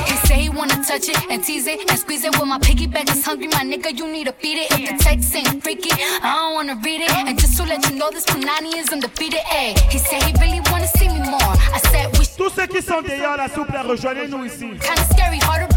He 0.07 0.17
say 0.27 0.43
he 0.45 0.49
wanna 0.49 0.83
touch 0.83 1.09
it 1.11 1.19
and 1.31 1.45
tease 1.45 1.67
it 1.67 1.91
and 1.91 1.99
squeeze 1.99 2.25
it. 2.25 2.39
When 2.39 2.49
my 2.49 2.59
piggyback 2.59 3.11
is 3.11 3.23
hungry, 3.25 3.49
my 3.49 3.63
nigga, 3.63 3.97
you 3.97 4.11
need 4.11 4.27
to 4.27 4.33
feed 4.33 4.59
it. 4.65 4.71
If 4.73 4.89
the 4.89 5.05
text 5.05 5.35
ain't 5.37 5.63
freaky, 5.63 5.91
I 5.93 6.33
don't 6.35 6.55
wanna 6.55 6.77
read 6.83 7.03
it. 7.03 7.11
And 7.11 7.39
just 7.39 7.59
to 7.59 7.65
let 7.65 7.85
you 7.91 7.97
know, 7.97 8.11
this 8.11 8.25
Punani 8.25 8.75
is 8.79 8.89
undefeated. 8.91 9.41
Ay, 9.53 9.75
he 9.91 9.99
say 9.99 10.19
he 10.21 10.33
really 10.41 10.61
wanna 10.71 10.89
see 10.97 11.09
me 11.09 11.21
more. 11.21 11.55
I 11.75 11.81
said 11.91 12.17
we 12.19 12.25
Tous 12.37 12.51
ceux 12.51 12.67
qui 12.67 12.83
sont 12.83 13.01
dehors, 13.03 13.37
là, 13.37 13.47
s'il 13.49 13.63
rejoignez-nous 13.91 14.45
ici. 14.45 14.67
kinda 14.81 15.05
scary, 15.13 15.39
hard 15.39 15.74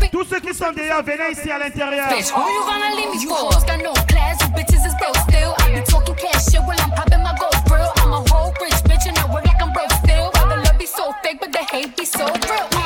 l'intérieur. 1.58 2.08
Gonna 2.66 2.96
leave. 2.96 3.08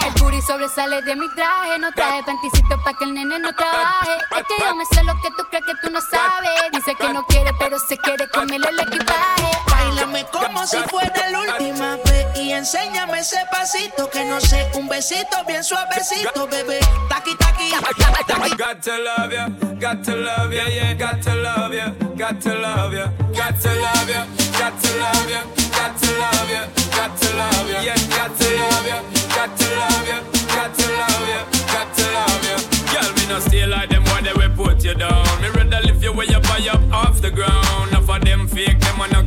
El 0.06 0.14
booty 0.20 0.42
sobresale 0.42 1.02
de 1.04 1.16
mi 1.16 1.28
traje, 1.36 1.80
no 1.80 1.92
traje 1.94 2.24
panticito 2.24 2.78
pa' 2.84 2.94
que 2.98 3.06
el 3.06 3.14
nene 3.14 3.40
no 3.40 3.54
trabaje. 3.54 4.18
Es 4.36 4.44
que 4.48 4.64
yo 4.64 4.76
me 4.76 4.86
sé 4.86 5.04
lo 5.04 5.14
que 5.22 5.30
tú 5.38 5.44
crees 5.50 5.66
que 5.66 5.74
tú 5.82 5.90
no 5.92 6.02
sabes. 6.02 6.72
Dice 6.74 6.96
que 6.96 7.14
no 7.14 7.26
quiere, 7.28 7.52
pero 7.60 7.78
se 7.80 7.98
quiere 7.98 8.28
comerle 8.30 8.68
el 8.70 8.80
equipaje. 8.80 9.41
Como 10.32 10.66
si 10.68 10.78
fuera 10.90 11.30
la 11.30 11.40
última 11.40 11.98
vez 12.06 12.28
y 12.36 12.52
enséñame 12.52 13.20
ese 13.20 13.38
pasito 13.52 14.10
que 14.10 14.24
no 14.26 14.40
sé, 14.40 14.70
un 14.76 14.88
besito 14.88 15.44
bien 15.48 15.64
suavecito, 15.64 16.48
bebé. 16.48 16.80
Taqui, 17.10 17.36
taqui. 17.38 17.72
Got 18.58 18.82
to 18.84 18.98
love 18.98 19.32
ya, 19.34 19.48
got 19.80 20.04
to 20.04 20.16
love 20.16 20.54
ya, 20.54 20.68
yeah, 20.68 20.94
got 20.94 21.22
to 21.22 21.36
love 21.36 21.74
ya, 21.74 21.94
got 22.16 22.40
to 22.42 22.54
love 22.56 22.94
ya, 22.94 23.12
got 23.34 23.60
to 23.60 23.70
love 23.76 24.10
ya, 24.10 24.26
got 24.58 24.82
to 24.82 24.90
love 25.00 25.30
ya, 25.30 25.44
got 25.72 25.98
to 26.00 26.12
love 26.20 26.50
ya, 26.50 26.68
got 26.96 27.18
to 27.18 27.36
love 27.36 27.70
ya, 27.70 27.82
yeah, 27.82 27.96
got 28.10 28.38
to 28.38 28.48
love 28.58 28.88
ya, 28.88 29.02
got 29.36 29.58
to 29.58 29.66
love 29.76 30.08
ya, 30.08 30.20
got 30.54 30.76
to 30.78 30.88
love 30.98 31.28
ya, 31.28 31.46
got 31.74 31.96
to 31.96 32.04
love 32.14 32.46
ya. 32.46 32.58
Girl, 32.92 33.14
me 33.16 33.26
no 33.28 33.40
stay 33.40 33.66
like 33.66 33.90
them 33.90 34.04
why 34.06 34.22
they 34.22 34.34
will 34.34 34.56
put 34.56 34.84
you 34.84 34.94
down. 34.94 35.26
Me 35.42 35.50
rather 35.50 35.82
lift 35.86 36.04
you 36.04 36.14
way 36.14 36.28
up 36.36 36.46
high 36.46 36.70
up 36.70 36.82
off 36.94 37.22
the 37.22 37.32
ground. 37.32 37.71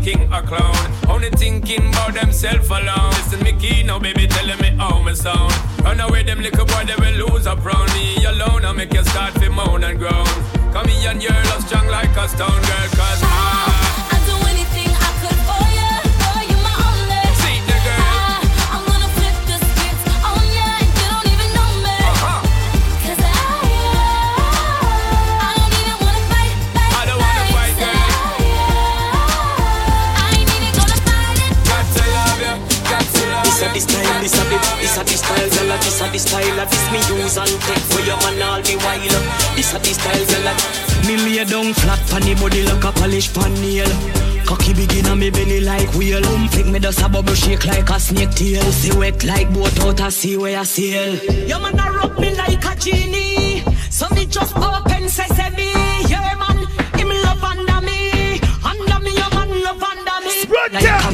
King 0.05 0.33
or 0.33 0.43
clown. 0.43 0.77
Only 1.09 1.31
thinking 1.31 1.89
about 1.89 2.13
themself 2.15 2.69
alone. 2.71 3.11
Listen 3.17 3.43
me 3.43 3.53
key 3.53 3.83
now, 3.83 3.99
baby, 3.99 4.27
telling 4.27 4.61
me 4.61 4.71
how 4.77 5.03
me 5.03 5.15
sound. 5.15 5.55
Run 5.83 5.99
away, 6.01 6.23
them 6.23 6.41
little 6.43 6.67
boy, 6.67 6.85
they 6.87 6.97
will 6.97 7.27
lose 7.27 7.47
up 7.47 7.65
round 7.65 7.91
me 7.95 8.25
alone. 8.27 8.65
I 8.67 8.73
make 8.73 8.93
you 8.93 9.05
start 9.05 9.35
to 9.37 9.49
moan 9.49 9.83
and 9.83 9.99
groan. 9.99 10.27
Come 10.73 10.89
here 10.89 11.11
and 11.11 11.23
you're 11.23 11.45
love 11.51 11.63
strong 11.67 11.87
like 11.89 12.15
a 12.17 12.29
stone 12.29 12.63
girl, 12.69 12.89
cause 12.99 13.23
I. 13.23 13.84
the 33.75 33.81
style, 33.81 34.21
this 34.23 34.39
a 34.39 34.45
the, 34.47 34.57
this 34.79 34.97
a 34.97 35.03
the 35.03 35.17
style, 35.19 35.51
girl. 35.51 35.79
This 35.83 36.01
a 36.01 36.07
the 36.09 36.19
style, 36.19 36.61
a 36.61 36.65
this 36.71 36.87
me 36.93 37.01
use 37.11 37.37
and 37.37 37.51
take 37.67 37.85
for 37.91 38.01
your 38.07 38.17
man 38.23 38.43
all 38.43 38.63
the 38.63 38.75
while. 38.79 39.21
This 39.57 39.75
a 39.75 39.79
the 39.83 39.93
style, 39.93 40.25
girl. 40.31 40.49
Me 41.07 41.17
lay 41.19 41.45
down 41.45 41.75
flat 41.75 42.01
pon 42.09 42.23
the 42.23 42.35
body 42.39 42.63
like 42.63 42.85
a 42.85 42.93
polish 42.93 43.35
pan 43.35 43.53
nail. 43.61 43.91
Cocky 44.47 44.75
big 44.75 44.93
inna 44.95 45.17
me 45.17 45.31
belly 45.31 45.61
like 45.61 45.93
wheel. 45.95 46.23
Boom 46.23 46.49
flick 46.49 46.67
me 46.67 46.79
just 46.79 47.03
a 47.03 47.09
bubble 47.09 47.35
shake 47.35 47.67
like 47.67 47.91
a 47.91 47.99
snake 47.99 48.31
tail. 48.31 48.63
See 48.73 48.97
wet 48.97 49.25
like 49.25 49.53
boat 49.53 49.79
out 49.81 50.01
a 50.01 50.11
sea 50.11 50.37
where 50.37 50.59
I 50.59 50.63
sail. 50.63 51.17
Your 51.49 51.59
man 51.61 51.79
a 51.79 51.91
rub 51.91 52.19
me 52.19 52.35
like 52.35 52.65
a 52.65 52.77
genie, 52.77 53.65
so 53.91 54.09
me 54.15 54.27
just 54.27 54.57
open 54.57 55.09
sesame. 55.09 55.73
Yeah 56.09 56.35
man, 56.39 56.67
him 56.95 57.09
love 57.09 57.43
under 57.43 57.81
me, 57.81 58.41
under 58.63 59.01
me 59.03 59.11
your 59.17 59.31
man 59.35 59.51
love 59.65 59.83
under 59.83 60.21
me. 60.25 60.31
Spread 60.43 60.73
Like 60.75 61.14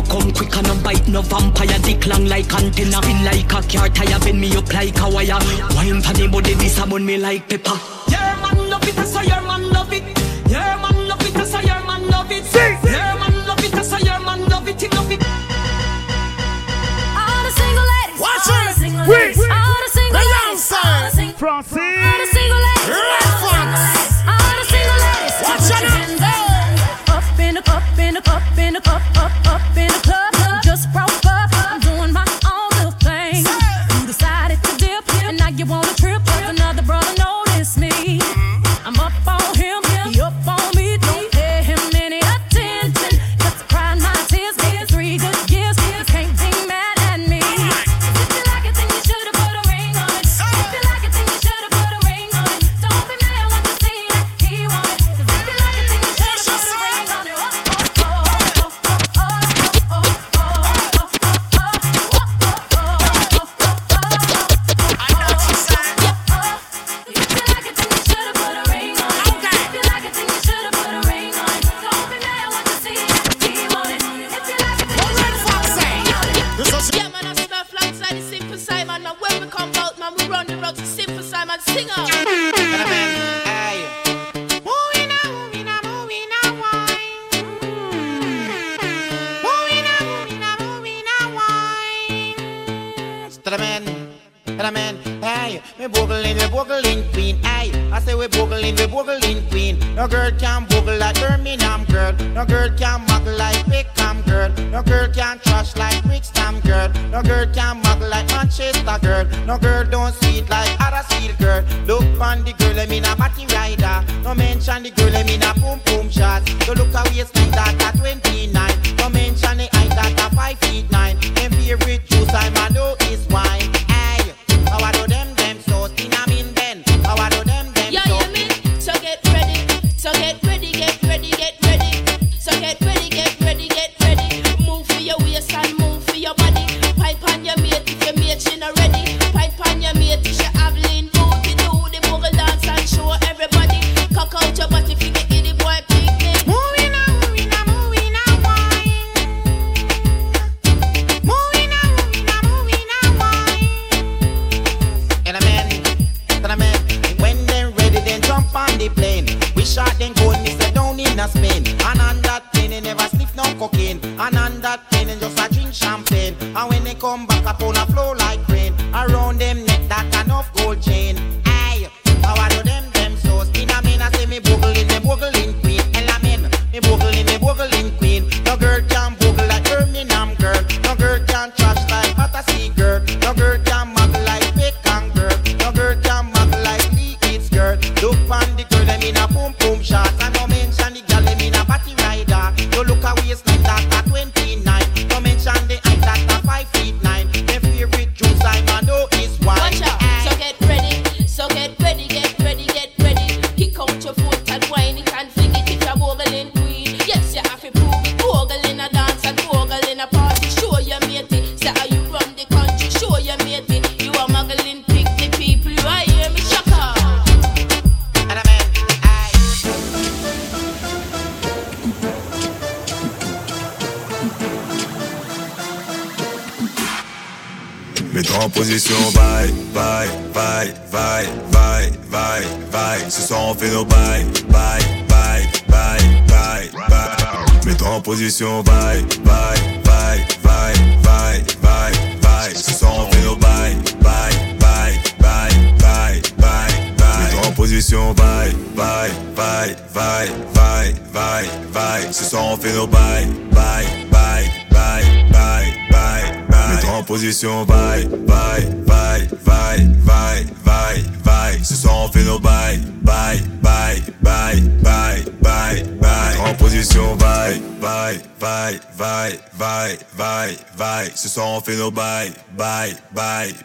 you 0.00 0.08
come 0.10 0.32
quick 0.32 0.56
and 0.56 0.66
no 0.66 0.74
bite 0.82 1.08
no 1.08 1.22
vampire. 1.22 1.78
Dick 1.82 2.06
long 2.06 2.26
like 2.26 2.52
antenna, 2.54 3.02
feel 3.02 3.22
like 3.24 3.44
a 3.52 3.60
car 3.68 3.88
tire. 3.88 4.18
Bend 4.20 4.40
me 4.40 4.56
up 4.56 4.72
like 4.72 4.98
a 4.98 5.08
wire. 5.08 5.38
Wine 5.76 6.00
for 6.02 6.12
the 6.14 6.28
body, 6.30 6.54
this 6.54 6.78
a 6.78 6.86
me 6.86 7.16
like 7.18 7.48
pepper. 7.48 7.78
Yeah 8.10 8.36
man 8.42 8.70
love 8.70 8.86
it, 8.88 8.94
so 9.06 9.20
your 9.20 9.42
man 9.42 9.68
love 9.70 9.92
it. 9.92 10.02
Yeah 10.48 10.76
man 10.80 11.08
love 11.08 11.20
it, 11.22 11.46
so 11.46 11.60
your 11.60 11.80
man 11.86 12.08
love 12.08 12.30
it. 12.30 12.44
Yeah 12.54 13.14
man 13.18 13.46
love 13.46 13.62
it, 13.64 13.84
so 13.84 13.98
your 13.98 14.20
man 14.20 14.48
love 14.48 14.68
it. 14.68 14.80
He 14.80 14.88
love 14.88 15.10
it. 15.12 15.22
All 17.16 17.42
the 17.44 17.52
single 17.52 17.86
ladies, 17.92 18.20
Watch 18.20 18.48
all 18.48 18.54
it. 18.60 18.68
the 18.68 18.74
single 18.80 19.06
Wait. 19.06 19.36
ladies, 19.36 19.50
all 19.50 19.78
the 19.84 19.90
single 19.92 20.12
The 20.12 20.24
ladies, 20.24 20.72
all 20.72 20.80
the 20.80 20.88
Beyonce. 20.88 21.14
single 21.14 21.38
Francis. 21.38 21.76
All 21.76 22.18
the 22.20 22.26
single 22.32 22.60
ladies, 22.66 22.88
all 24.30 24.54
the 24.56 24.64
single 24.70 24.98
ladies, 25.04 25.36
Watch 25.44 25.60
put 25.60 25.72
out 25.72 25.80
your 25.82 25.90
hands 25.90 26.22
up. 26.22 27.16
Up 27.16 27.38
in 27.40 27.54
the 27.54 27.62
up 27.70 27.98
in 27.98 28.14
the 28.14 28.22
up 28.30 28.58
in 28.58 28.72
the 28.74 28.80
up 28.90 29.02
up 29.16 29.46
up 29.46 29.76
in 29.76 29.89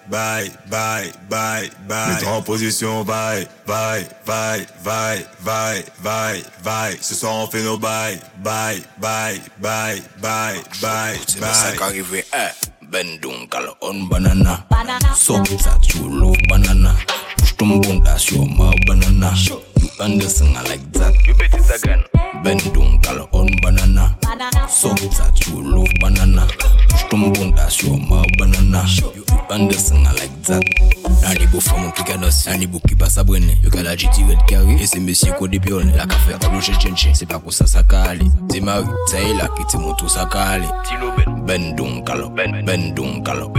bye, 0.08 0.50
bye, 0.68 1.12
bye, 1.30 1.70
bye. 1.88 2.08
Mets-toi 2.14 2.30
en 2.30 2.42
position, 2.42 3.04
bye, 3.04 3.48
bye, 3.66 4.06
bye, 4.26 4.66
bye, 4.84 5.26
bye, 5.44 5.84
bye, 6.04 6.44
bye. 6.64 6.98
Ce 7.02 7.16
soir 7.16 7.34
on 7.36 7.48
fait 7.48 7.64
nos 7.64 7.78
bye, 7.78 8.20
bye, 8.38 8.82
bye, 8.98 9.40
bye, 9.60 10.02
bye, 10.22 10.56
bye, 10.82 11.18
bye. 11.40 12.65
de 35.56 35.64
biyon 35.64 35.92
La 35.96 36.06
ka 36.06 36.18
fe 36.26 36.36
Se 37.16 37.26
pa 37.26 37.40
sa 37.50 37.66
sa 37.68 37.84
ka 37.84 38.04
ale 38.12 38.28
Te 38.52 38.62
mari, 38.62 38.88
te 39.10 39.18
e 39.18 39.34
la 39.40 39.48
kalop, 42.04 43.56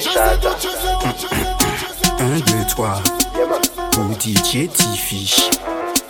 Chata. 0.00 0.56
1, 2.20 2.38
2, 2.38 2.66
3. 2.68 3.02
Pour 3.90 4.12
DJ 4.12 4.68
Tiffy. 4.68 5.50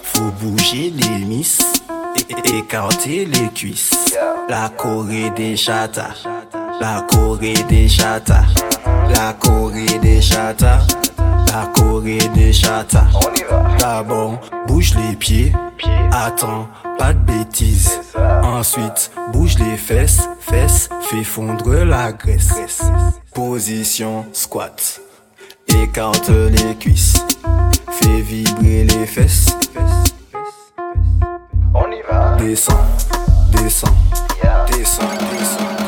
Faut 0.03 0.31
bouger 0.41 0.93
les 0.95 1.25
miss. 1.25 1.59
É 2.29 2.57
écarter 2.57 3.25
les 3.25 3.49
cuisses. 3.49 3.95
La 4.49 4.69
Corée 4.69 5.31
des 5.31 5.57
chatas. 5.57 6.15
La 6.81 7.03
Corée 7.09 7.63
des 7.69 7.89
chatas. 7.89 8.45
La 9.15 9.33
Corée 9.33 9.99
des 10.03 10.21
chatas. 10.21 10.87
La 11.47 11.67
Corée 11.75 12.29
des 12.35 12.53
chatas. 12.53 13.07
Ah 13.51 13.77
D'abord, 13.79 14.39
bouge 14.67 14.95
les 14.95 15.17
pieds. 15.17 15.53
Attends, 16.13 16.69
pas 16.99 17.13
de 17.13 17.19
bêtises. 17.19 18.01
Ensuite, 18.43 19.11
bouge 19.33 19.59
les 19.59 19.77
fesses, 19.77 20.29
fesses, 20.41 20.89
fais 21.03 21.25
fondre 21.25 21.85
la 21.85 22.13
graisse. 22.13 22.83
Position 23.35 24.27
squat. 24.33 25.01
Écarte 25.69 26.29
les 26.31 26.75
cuisses. 26.77 27.25
Fais 27.91 28.21
vibrer 28.21 28.85
les 28.85 29.07
fesses. 29.07 29.57
On 31.75 31.91
y 31.91 32.03
va. 32.11 32.37
Descends, 32.37 32.75
descends, 33.53 33.95
descends, 34.71 35.05
descends. 35.31 35.88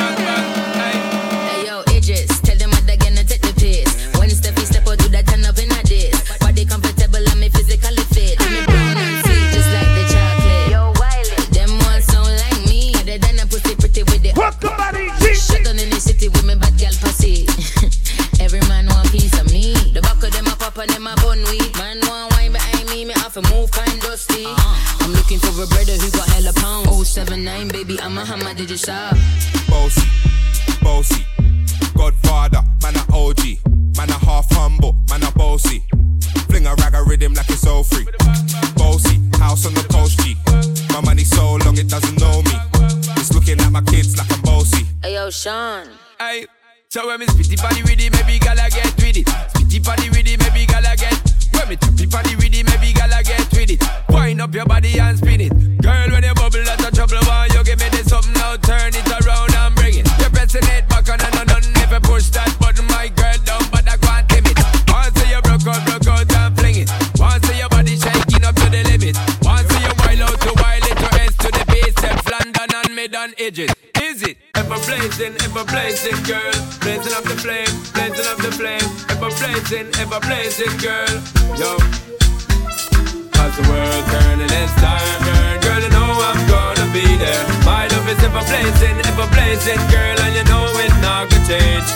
just 28.71 28.87
up. 28.87 29.17
Bossy, 29.67 30.07
bossy, 30.81 31.25
Godfather, 31.93 32.63
man 32.81 32.95
a 32.95 33.03
OG, 33.13 33.59
man 33.97 34.09
a 34.09 34.17
half 34.25 34.49
humble, 34.51 34.95
man 35.09 35.23
a 35.23 35.31
bossy. 35.31 35.83
Fling 36.47 36.65
a 36.67 36.75
rag 36.75 36.93
a 36.93 37.03
rhythm 37.03 37.33
like 37.33 37.49
it's 37.49 37.67
all 37.67 37.83
free. 37.83 38.07
Bossy, 38.75 39.19
house 39.39 39.65
on 39.65 39.73
the 39.73 39.85
coast 39.91 40.19
G. 40.19 40.37
My 40.93 41.01
money 41.01 41.25
so 41.25 41.55
long 41.65 41.77
it 41.77 41.89
doesn't 41.89 42.17
know 42.19 42.41
me. 42.43 42.55
It's 43.19 43.33
looking 43.33 43.59
at 43.59 43.71
my 43.71 43.81
kids 43.81 44.17
like 44.17 44.31
I'm 44.31 44.41
bossy. 44.41 44.85
Ayo, 45.03 45.31
Sean. 45.31 45.87
Hey. 46.17 46.45
So 46.87 47.07
when 47.07 47.19
me 47.19 47.25
spitty 47.25 47.61
body 47.61 47.83
with 47.83 47.99
it, 47.99 48.11
maybe 48.13 48.39
gala 48.39 48.69
get 48.69 48.95
with 48.97 49.17
it. 49.17 49.27
Spitty 49.51 49.83
body 49.83 50.09
with 50.09 50.27
it, 50.27 50.39
maybe 50.39 50.65
gala 50.65 50.95
get. 50.95 51.19
When 51.53 51.67
me 51.67 51.75
trippy 51.75 52.09
body 52.09 52.35
with 52.37 52.55
it, 52.55 52.65
maybe 52.65 52.93
gala 52.93 53.21
get 53.23 53.51
with 53.51 53.71
it. 53.71 53.83
Wind 54.09 54.41
up 54.41 54.53
your 54.55 54.65
body 54.65 54.97
and 54.97 55.17
spin 55.17 55.41
it. 55.41 55.70
Red 73.11 73.29
on 73.29 73.33
edges. 73.37 73.71
Is 74.01 74.23
it? 74.23 74.37
Ever 74.55 74.79
blazing, 74.85 75.33
ever 75.43 75.65
blazing, 75.65 76.15
girl. 76.23 76.53
Blazing 76.81 77.13
up 77.13 77.23
the 77.23 77.35
flame, 77.35 77.71
blazing 77.93 78.27
up 78.27 78.37
the 78.37 78.51
flame. 78.51 78.87
Ever 79.09 79.31
blazing, 79.35 79.87
ever 79.99 80.19
blazing, 80.21 80.71
girl. 80.79 81.15
Yo. 81.59 81.75
Cause 83.35 83.53
the 83.57 83.65
world 83.67 84.03
turning 84.11 84.51
its 84.51 84.73
time, 84.79 85.19
girl. 85.27 85.59
Girl, 85.59 85.81
you 85.81 85.91
know 85.91 86.11
I'm 86.23 86.39
gonna 86.47 86.87
be 86.93 87.03
there. 87.17 87.43
My 87.65 87.87
love 87.87 88.07
is 88.07 88.21
ever 88.23 88.43
blazing, 88.47 88.95
ever 89.03 89.27
blazing, 89.33 89.81
girl. 89.91 90.17
And 90.21 90.33
you 90.35 90.45
know 90.47 90.65
it's 90.79 90.95
not 91.01 91.27
gonna 91.29 91.47
change. 91.47 91.89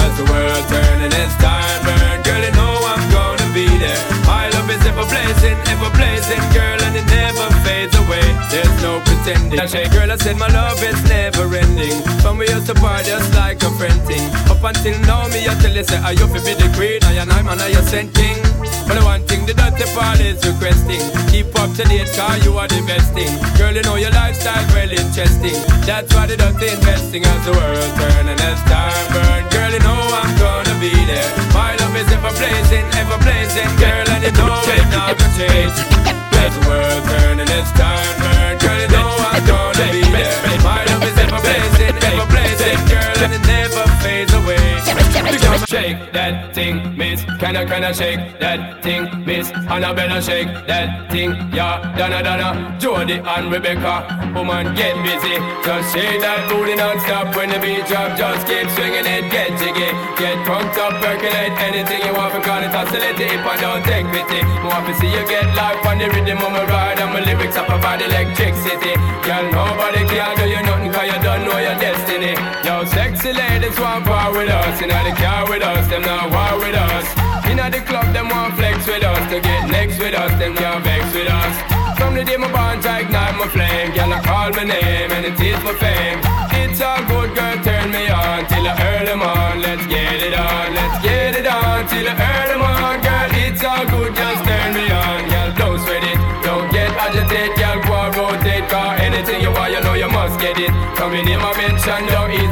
As 0.00 0.12
the 0.16 0.24
world 0.32 0.64
turning 0.68 1.12
its 1.12 1.34
time, 1.44 1.80
girl. 1.84 2.22
Girl, 2.24 2.40
you 2.40 2.52
know 2.56 2.72
I'm 2.88 3.13
be 3.54 3.70
there. 3.78 4.02
My 4.26 4.50
love 4.50 4.68
is 4.68 4.82
ever 4.82 5.06
blazing, 5.06 5.54
ever 5.70 5.90
blazing, 5.94 6.42
girl, 6.50 6.74
and 6.74 6.94
it 6.98 7.06
never 7.06 7.46
fades 7.62 7.94
away. 7.94 8.26
There's 8.50 8.76
no 8.82 8.98
pretending. 9.06 9.60
I 9.60 9.66
say, 9.66 9.86
girl, 9.94 10.10
I 10.10 10.16
said 10.16 10.36
my 10.36 10.50
love 10.50 10.82
is 10.82 10.98
never 11.06 11.46
ending. 11.54 12.02
From 12.18 12.38
we 12.38 12.50
used 12.50 12.66
to 12.66 12.74
party 12.74 13.14
just 13.14 13.32
like 13.38 13.62
a 13.62 13.70
friend 13.78 14.00
thing. 14.10 14.26
Up 14.50 14.58
until 14.58 14.98
now, 15.06 15.30
me 15.30 15.46
I 15.46 15.54
tell 15.62 15.70
you 15.70 15.84
say, 15.84 16.02
I 16.02 16.18
you 16.18 16.26
fi 16.26 16.42
be 16.42 16.52
the 16.58 16.68
queen, 16.74 16.98
I 17.06 17.22
and 17.22 17.30
I'm 17.30 17.46
and 17.46 17.62
I 17.62 17.68
you 17.70 17.82
sent 17.86 18.12
king. 18.12 18.42
But 18.90 18.98
the 18.98 19.04
one 19.06 19.22
thing 19.22 19.46
the 19.46 19.54
dirty 19.54 19.86
part 19.94 20.18
is 20.18 20.42
requesting. 20.42 21.04
Keep 21.30 21.54
up 21.54 21.70
to 21.78 21.84
date, 21.86 22.10
car 22.18 22.36
you 22.42 22.58
are 22.58 22.66
the 22.66 22.82
best 22.90 23.14
thing. 23.14 23.30
Girl, 23.54 23.70
you 23.70 23.86
know 23.86 23.94
your 23.94 24.10
lifestyle 24.10 24.66
well 24.74 24.90
interesting. 24.90 25.54
That's 25.86 26.10
why 26.10 26.26
the 26.26 26.36
dirty 26.36 26.74
investing 26.74 27.22
as 27.22 27.40
the 27.46 27.54
world 27.54 27.90
turn 28.02 28.26
and 28.34 28.40
as 28.50 28.60
time 28.66 29.06
burn. 29.14 29.42
Girl, 29.54 29.70
you 29.70 29.82
know 29.86 29.94
I'm 29.94 30.32
gonna 30.42 30.74
be 30.82 30.90
there. 31.06 31.30
My 31.54 31.83
is 31.96 32.10
ever 32.12 32.32
blazing, 32.34 32.86
ever 32.98 33.18
blazing, 33.22 33.70
girl, 33.78 34.06
and 34.10 34.22
you 34.24 34.32
know 34.32 34.62
it 34.66 34.86
not 34.90 35.16
gonna 35.18 35.38
change. 35.38 35.78
As 36.42 36.52
the 36.54 36.62
world 36.68 37.02
turn 37.08 37.40
and 37.40 37.50
as 37.50 37.70
time 37.72 38.58
girl, 38.58 38.80
you 38.80 38.88
know 38.88 39.10
I'm 39.30 39.46
gonna 39.46 39.86
be 39.92 40.02
there. 40.02 40.34
My 40.62 40.84
love 40.90 41.04
is 41.04 41.16
ever 41.18 41.40
blazing, 41.40 41.94
ever 42.02 42.26
blazing, 42.26 42.43
girl, 42.88 43.18
and 43.24 43.32
it 43.32 43.44
never 43.46 43.84
fades 44.00 44.32
away. 44.32 44.74
Shake 45.68 46.12
that 46.12 46.54
thing, 46.54 46.96
miss. 46.96 47.24
Can 47.40 47.56
I, 47.56 47.64
can 47.64 47.84
I 47.84 47.92
shake 47.92 48.38
that 48.38 48.82
thing, 48.82 49.24
miss? 49.24 49.50
Annabella 49.50 50.22
shake 50.22 50.48
that 50.66 51.10
thing, 51.10 51.34
yeah. 51.52 51.82
Donna, 51.96 52.22
Donna, 52.22 52.76
Jody 52.78 53.18
and 53.18 53.50
Rebecca. 53.50 54.06
Woman, 54.34 54.74
get 54.74 54.94
busy. 55.02 55.34
Just 55.64 55.90
shake 55.92 56.20
that 56.20 56.46
booty 56.48 56.74
non-stop 56.76 57.34
when 57.34 57.50
the 57.50 57.58
beat 57.58 57.86
drop. 57.86 58.16
Just 58.16 58.46
keep 58.46 58.68
swinging 58.76 59.06
it, 59.06 59.30
get 59.34 59.50
jiggy. 59.58 59.90
Get 60.14 60.38
drunk 60.46 60.74
up, 60.78 60.94
percolate 61.02 61.58
anything 61.58 62.06
you 62.06 62.14
want. 62.14 62.34
Because 62.34 62.70
it's 62.70 62.74
oscillating 62.74 63.34
if 63.34 63.42
I 63.42 63.56
don't 63.58 63.82
take 63.82 64.06
pity. 64.14 64.40
Want 64.62 64.86
to 64.86 64.94
see 65.00 65.10
you 65.10 65.24
get 65.26 65.48
life 65.58 65.82
on 65.86 65.98
the 65.98 66.06
rhythm 66.06 66.38
of 66.38 66.52
my 66.54 66.64
ride. 66.70 67.00
And 67.02 67.10
my 67.10 67.20
lyrics 67.24 67.56
up 67.56 67.66
about 67.66 67.98
electricity. 67.98 68.94
Girl, 69.26 69.44
nobody 69.50 70.06
can 70.06 70.36
do 70.38 70.44
you 70.46 70.62
nothing 70.62 70.92
cause 70.92 71.08
you 71.10 71.18
don't 71.18 71.42
know 71.42 71.58
your 71.58 71.74
destiny. 71.82 72.53
Yo, 72.62 72.84
sexy 72.84 73.32
ladies 73.32 73.78
want 73.80 74.04
power 74.04 74.32
with 74.32 74.48
us. 74.48 74.80
Know 74.80 75.02
the 75.02 75.16
car 75.16 75.48
with 75.48 75.62
us, 75.62 75.88
them 75.88 76.02
not 76.02 76.30
war 76.30 76.60
with 76.60 76.76
us. 76.76 77.06
You 77.48 77.54
know 77.56 77.68
the 77.70 77.80
club, 77.80 78.12
them 78.12 78.28
want 78.28 78.54
flex 78.54 78.86
with 78.86 79.02
us. 79.02 79.22
To 79.32 79.40
get 79.40 79.68
next 79.68 79.98
with 79.98 80.14
us, 80.14 80.30
them 80.38 80.54
can't 80.54 80.84
vex 80.84 81.12
with 81.12 81.28
us. 81.28 81.54
From 81.98 82.14
the 82.14 82.24
day 82.24 82.36
my 82.36 82.50
bond, 82.52 82.84
I 82.86 83.00
ignite 83.00 83.36
my 83.36 83.48
flame. 83.48 83.92
Girl, 83.92 84.12
I 84.12 84.20
call 84.22 84.50
my 84.52 84.64
name 84.64 85.10
and 85.10 85.24
it 85.24 85.40
is 85.40 85.58
my 85.64 85.74
fame. 85.74 86.20
It's 86.62 86.80
all 86.80 87.02
good, 87.06 87.34
girl, 87.34 87.56
turn 87.62 87.90
me 87.90 88.10
on 88.10 88.46
till 88.46 88.66
I 88.66 88.74
early 88.98 89.14
on. 89.14 89.62
Let's 89.62 89.86
get 89.86 90.22
it 90.22 90.34
on, 90.34 90.74
let's 90.74 90.98
get 91.02 91.34
it 91.38 91.46
on 91.46 91.86
till 91.88 92.06
I 92.06 92.14
early 92.14 92.58
on. 92.60 92.96
Girl, 93.00 93.30
it's 93.46 93.62
all 93.62 93.84
good, 93.86 94.14
just 94.14 94.40
turn 94.44 94.74
me 94.74 94.90
on. 94.90 95.20
Girl, 95.30 95.50
don't 95.54 95.78
sweat 95.80 96.02
it, 96.02 96.18
don't 96.42 96.70
get 96.70 96.90
agitated. 96.98 97.54
Girl, 97.56 97.78
go 97.86 97.98
rotate, 98.18 98.68
car 98.68 98.96
anything 98.98 99.40
you 99.40 99.52
want, 99.52 99.72
you 99.72 99.80
know 99.80 99.94
you 99.94 100.08
must 100.08 100.40
get 100.40 100.58
it. 100.58 100.70
Coming 100.98 101.28
in 101.28 101.38
my 101.38 101.52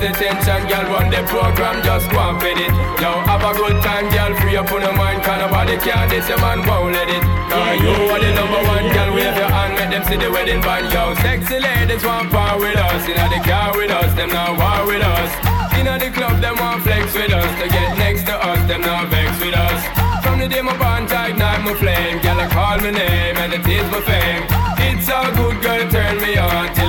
the 0.03 0.11
tension. 0.19 0.61
Girl, 0.67 0.87
run 0.91 1.07
the 1.15 1.23
program, 1.31 1.79
just 1.87 2.11
go 2.11 2.19
and 2.19 2.37
fit 2.43 2.59
it. 2.59 2.75
Yo, 2.99 3.11
have 3.23 3.47
a 3.47 3.55
good 3.55 3.79
time, 3.87 4.11
girl, 4.11 4.35
free 4.43 4.59
up 4.59 4.71
on 4.75 4.83
your 4.83 4.97
mind. 4.99 5.23
Cause 5.23 5.39
nobody 5.39 5.79
can 5.79 6.11
this, 6.11 6.27
your 6.29 6.43
man 6.43 6.67
won't 6.67 6.91
let 6.91 7.07
it. 7.07 7.23
Cause 7.23 7.79
you 7.79 7.95
are 8.11 8.19
the 8.19 8.31
number 8.35 8.61
one, 8.67 8.87
girl, 8.91 9.11
wave 9.15 9.39
your 9.39 9.47
hand, 9.47 9.79
make 9.79 9.91
them 9.95 10.03
see 10.11 10.19
the 10.19 10.31
wedding 10.31 10.61
band. 10.61 10.91
Yo, 10.91 11.15
sexy 11.23 11.63
ladies 11.63 12.03
want 12.03 12.35
power 12.35 12.59
with 12.59 12.77
us. 12.77 13.07
You 13.07 13.15
know 13.15 13.31
the 13.31 13.41
car 13.47 13.71
with 13.79 13.95
us, 13.95 14.11
them 14.19 14.31
not 14.35 14.59
war 14.59 14.91
with 14.91 15.07
us. 15.07 15.31
You 15.79 15.87
know 15.87 15.97
the 15.99 16.11
club, 16.11 16.43
them 16.43 16.59
want 16.59 16.83
flex 16.83 17.15
with 17.15 17.31
us. 17.31 17.51
To 17.63 17.67
get 17.71 17.97
next 17.97 18.27
to 18.27 18.35
us, 18.35 18.61
them 18.67 18.83
not 18.83 19.07
vex 19.07 19.31
with 19.39 19.55
us. 19.55 19.81
From 20.27 20.43
the 20.43 20.49
day 20.51 20.63
my 20.63 20.75
bond, 20.79 21.13
I 21.15 21.31
ignite 21.31 21.63
my 21.63 21.75
flame. 21.79 22.19
Girl, 22.19 22.43
I 22.43 22.47
call 22.51 22.79
my 22.83 22.91
name 22.91 23.37
and 23.39 23.55
it 23.55 23.67
is 23.67 23.87
my 23.95 24.03
fame. 24.03 24.43
It's 24.83 25.07
all 25.09 25.31
good, 25.31 25.63
girl, 25.63 25.87
turn 25.91 26.19
me 26.19 26.37
on 26.39 26.82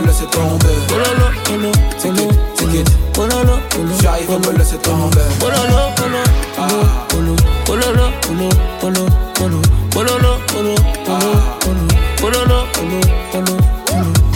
me 0.00 0.06
laisser 0.06 0.26
tomber. 0.26 0.68
Oh 0.90 0.98
lolo, 0.98 1.28
oh 1.50 1.72
ticket, 1.98 2.30
ticket. 2.56 2.88
Oh 3.16 3.26
lolo, 3.26 3.58
j'arrive 4.02 4.30
à 4.30 4.38
me 4.38 4.58
laisser 4.58 4.78
tomber. 4.78 5.20
Oh 5.42 5.48
lolo, 5.48 5.92
oh 5.98 6.08
lolo, 6.08 6.22
oh 6.58 7.18
lolo, 7.18 7.34
oh 7.68 7.74
lolo, 7.74 8.06
oh 8.82 8.90
lolo, 8.90 9.06
oh 9.94 10.02
lolo, 10.02 10.32
oh 10.56 10.62
lolo, 10.62 10.78
oh 12.22 12.30
lolo, 12.30 12.58
oh 12.78 13.40
lolo, 13.40 13.56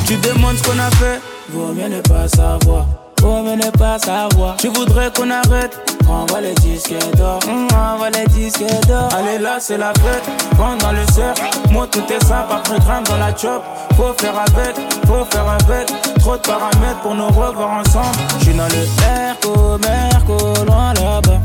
Tu 0.07 0.17
demandes 0.17 0.57
ce 0.57 0.63
qu'on 0.65 0.79
a 0.79 0.91
fait, 0.91 1.21
vaut 1.51 1.73
mieux 1.73 1.89
ne 1.89 2.01
pas 2.01 2.29
savoir. 2.29 2.87
Mieux 3.23 3.57
ne 3.57 3.71
pas 3.71 3.99
savoir. 3.99 4.57
Tu 4.57 4.69
voudrais 4.69 5.11
qu'on 5.13 5.31
arrête, 5.31 5.77
envoie 6.09 6.41
les 6.41 6.55
disques 6.55 6.95
d'or, 7.17 7.39
Hum, 7.47 7.69
envoie 7.77 8.11
les 8.11 8.27
disques 8.27 8.65
d'or. 8.89 9.09
Allez 9.17 9.39
là, 9.39 9.59
c'est 9.61 9.79
la 9.79 9.93
fête, 9.95 10.25
prends 10.57 10.77
dans 10.77 10.93
le 10.93 11.05
cerf. 11.13 11.35
Moi, 11.71 11.87
tout 11.91 12.03
est 12.11 12.25
simple, 12.25 12.53
après 12.53 12.79
grimpe 12.79 13.09
dans 13.09 13.19
la 13.19 13.37
chop. 13.37 13.63
Faut 13.97 14.15
faire 14.19 14.35
avec, 14.39 14.77
faut 15.07 15.25
faire 15.31 15.49
avec. 15.49 15.89
Trop 16.19 16.37
de 16.37 16.41
paramètres 16.43 17.01
pour 17.03 17.15
nous 17.15 17.27
revoir 17.27 17.81
ensemble. 17.81 18.17
J'suis 18.41 18.55
dans 18.55 18.69
le 18.69 18.87
Merco, 19.01 19.79
Merco, 19.79 20.65
loin 20.65 20.93
là-bas. 20.95 21.41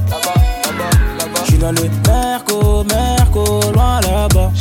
J'suis 1.46 1.58
dans 1.58 1.72
le 1.72 1.90
Merco, 2.08 2.84
Merco, 2.86 3.72
loin 3.74 4.00
là-bas. 4.02 4.52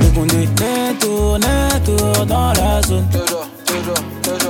Les 0.00 0.08
condamnés 0.08 0.48
tournent, 1.00 1.40
tournent 1.84 2.26
dans 2.26 2.52
la 2.52 2.82
zone. 2.82 3.06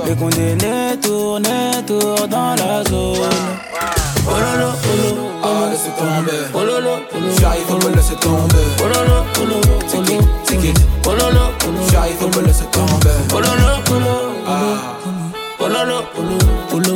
Les 0.05 0.15
condamnés 0.15 0.97
tournent, 1.01 1.43
tournent 1.85 2.29
dans 2.29 2.55
la 2.55 2.83
zone. 2.85 3.29
Oh 4.27 4.31
lolo, 4.31 4.71
oh 4.73 4.97
lolo, 4.97 5.25
Ah, 5.43 5.69
laissez 5.71 5.91
tomber. 5.97 6.41
oh 6.53 6.59
lolo, 6.59 6.89
oh 7.13 7.19
lolo. 7.19 7.33
J'arrive, 7.39 7.71
me 7.85 7.95
laisser 7.95 8.15
tomber. 8.15 8.65
Oh 8.81 8.87
lolo, 8.87 9.25
oh 9.39 9.45
lolo, 9.45 9.79
Take 10.45 10.63
it, 10.63 10.77
it. 10.77 10.79
oh 11.05 11.09
lolo, 11.11 11.51
oh 11.63 11.67
lolo. 11.67 11.89
J'arrive, 11.91 12.21
me 12.37 12.41
laisser 12.47 12.65
tomber. 12.71 13.15
Oh 13.33 13.39
lolo, 13.39 13.69
oh 13.89 13.93
lolo, 13.93 14.23
lolo, 14.47 14.79
oh 15.59 15.67
lolo, 15.67 16.03
oh 16.15 16.21
lolo, 16.21 16.47
oh 16.71 16.79
lolo, 16.79 16.95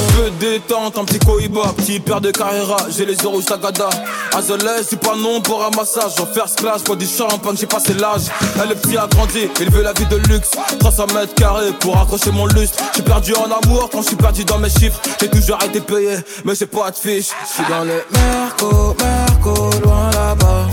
Un 0.00 0.12
peu 0.12 0.30
détente, 0.40 0.96
un 0.96 1.04
petit 1.04 1.18
cohiba, 1.18 1.60
petit 1.76 2.00
père 2.00 2.22
de 2.22 2.30
Carrera, 2.30 2.78
j'ai 2.88 3.04
les 3.04 3.14
yeux 3.16 3.28
rouges 3.28 3.44
Tagada. 3.44 3.90
Azoles, 4.34 4.82
c'est 4.88 4.98
pas 4.98 5.14
non 5.14 5.42
pour 5.42 5.62
un 5.62 5.70
massage. 5.76 6.18
En 6.18 6.26
first 6.26 6.58
class, 6.58 6.82
pour 6.82 6.96
du 6.96 7.06
champagne, 7.06 7.56
j'ai 7.58 7.66
passé 7.66 7.92
l'âge. 7.92 8.22
Elle 8.62 8.70
le 8.70 8.74
petit 8.76 8.96
a 8.96 9.06
grandi, 9.06 9.48
il 9.60 9.70
veut 9.70 9.82
la 9.82 9.92
vie 9.92 10.06
de 10.06 10.16
luxe. 10.28 10.52
300 10.78 11.06
mètres 11.14 11.34
carrés 11.34 11.72
pour 11.80 11.98
accrocher 11.98 12.30
mon 12.30 12.46
lustre. 12.46 12.78
J'ai 12.96 13.02
perdu 13.02 13.34
en 13.34 13.44
amour 13.44 13.90
quand 13.92 14.00
je 14.00 14.08
suis 14.08 14.16
perdu 14.16 14.44
dans 14.46 14.58
mes 14.58 14.70
chiffres. 14.70 15.00
J'ai 15.20 15.28
toujours 15.28 15.58
été 15.62 15.80
payé, 15.82 16.16
mais 16.44 16.54
j'ai 16.54 16.66
pas 16.66 16.90
de 16.90 16.96
fiche. 16.96 17.28
Je 17.46 17.54
suis 17.54 17.70
dans 17.70 17.84
le 17.84 18.02
Merco, 18.10 18.96
Merco, 18.98 19.70
loin 19.84 20.10
là-bas. 20.12 20.66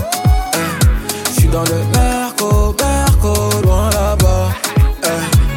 Je 1.26 1.40
suis 1.40 1.48
dans 1.48 1.64
le 1.64 1.84
Merco, 1.92 2.17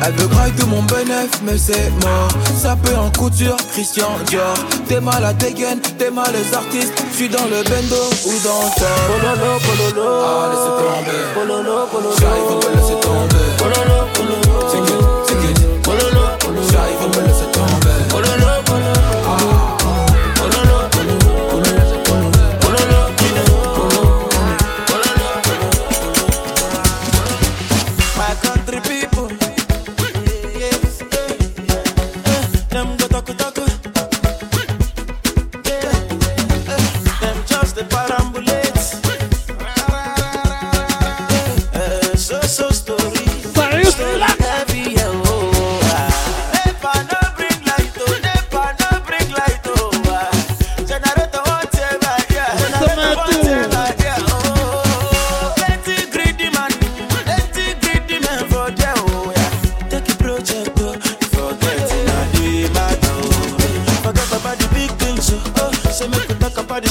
Elle 0.04 0.14
veut 0.14 0.28
grailler 0.28 0.54
tout 0.56 0.66
mon 0.68 0.82
bénéf, 0.84 1.30
mais 1.44 1.58
c'est 1.58 1.92
mort. 2.04 2.30
Ça 2.58 2.76
peut 2.76 2.96
en 2.96 3.12
couture, 3.12 3.56
Christian 3.72 4.10
Dior. 4.26 4.54
T'es 4.88 5.00
mal 5.00 5.24
à 5.24 5.34
dégaine, 5.34 5.80
t'es 6.00 6.10
mal 6.10 6.32
les 6.34 6.54
artistes. 6.56 6.94
J'suis 7.14 7.30
dans 7.30 7.46
le 7.46 7.64
bendo 7.70 8.02
ou 8.26 8.34
dans 8.44 8.62
le 8.64 8.70
top. 8.80 8.98
Pololo, 9.08 9.60
pololo. 9.62 10.10
Ah, 10.26 10.50
laissez 10.50 10.74
tomber. 10.82 11.22
Pololo, 11.36 11.86
pololo. 11.92 12.16
J'arrive 12.20 12.50
à 12.50 12.56
me 12.56 12.76
laisser 12.76 13.00
tomber. 13.00 13.46
Pololo, 13.60 13.98
pololo. 14.16 14.52
Take 14.72 14.90
it, 14.90 15.02
take 15.28 15.46
it. 15.52 15.82
Pololo, 15.84 16.24
pololo. 16.40 16.62
J'arrive 16.72 17.01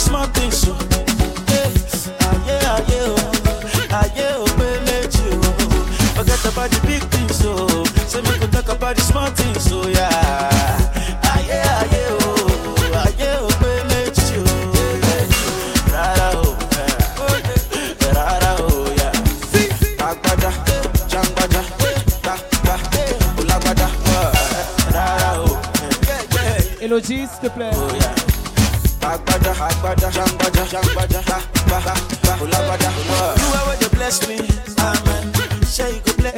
small 0.00 0.26
things. 0.26 0.56
So. 0.56 0.76
Oh, 2.22 2.46
oh, 6.56 6.68
big 6.86 7.02
things, 7.10 7.36
so. 7.36 7.84
Small 8.96 9.30
things, 9.30 9.70
yeah. 9.88 10.50
Oh, 16.12 16.56
oh, 25.32 25.70
Elodie, 26.80 27.26
s'il 27.26 27.40
te 27.40 27.48
plaît. 27.54 27.99
agbada 29.68 30.10
me, 34.28 34.38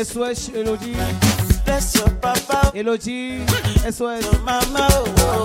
SOS 0.05 0.49
Elodie. 0.51 0.97
Bless 1.65 1.95
your 1.97 2.09
papa. 2.21 2.73
Elodie. 2.75 3.47
SOS. 3.91 4.25
Mama 4.45 4.89
oh, 4.91 5.15
oh. 5.19 5.45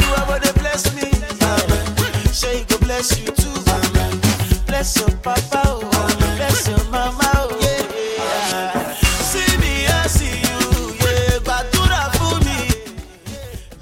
You 0.00 0.06
are 0.14 0.26
what 0.28 0.44
you 0.44 0.52
bless 0.54 0.94
me, 0.94 1.10
amen. 1.42 2.32
Shey 2.32 2.64
you 2.68 2.78
bless 2.78 3.18
you 3.20 3.26
too, 3.26 3.54
amen. 3.70 4.20
Bless 4.66 4.96
your 4.98 5.10
papa 5.18 5.62
oh, 5.66 5.80
oh. 5.82 6.36
bless 6.36 6.68
your 6.68 6.82
mama 6.90 7.30
oh, 7.34 7.48
oh. 7.50 7.58
Yeah. 7.60 8.94
See 9.30 9.56
me, 9.58 9.86
I 9.86 10.06
see 10.06 10.38
you, 10.48 10.94
yeah. 11.04 11.38
Badura 11.44 12.02
for 12.18 12.36
me. 12.46 12.58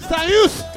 Sayus. 0.08 0.67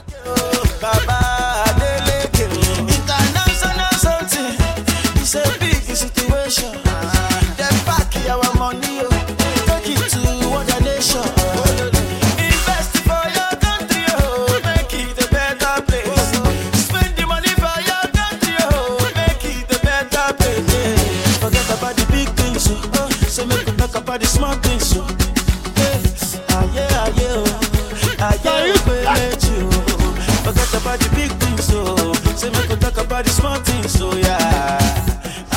about 30.81 30.99
the 30.99 31.09
big 31.15 31.31
things, 31.31 31.65
so 31.65 31.95
say 32.35 32.49
talk 32.77 32.97
about 32.97 33.23
the 33.23 33.29
small 33.29 33.59
things, 33.59 33.91
so 33.91 34.13
yeah. 34.15 34.79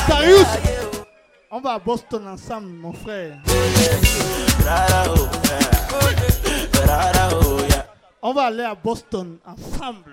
Sérieux? 0.07 0.45
On 1.51 1.59
va 1.61 1.73
à 1.73 1.79
Boston 1.79 2.27
ensemble, 2.27 2.67
mon 2.67 2.93
frère. 2.93 3.37
On 8.21 8.33
va 8.33 8.43
aller 8.43 8.63
à 8.63 8.75
Boston 8.75 9.37
ensemble. 9.45 10.11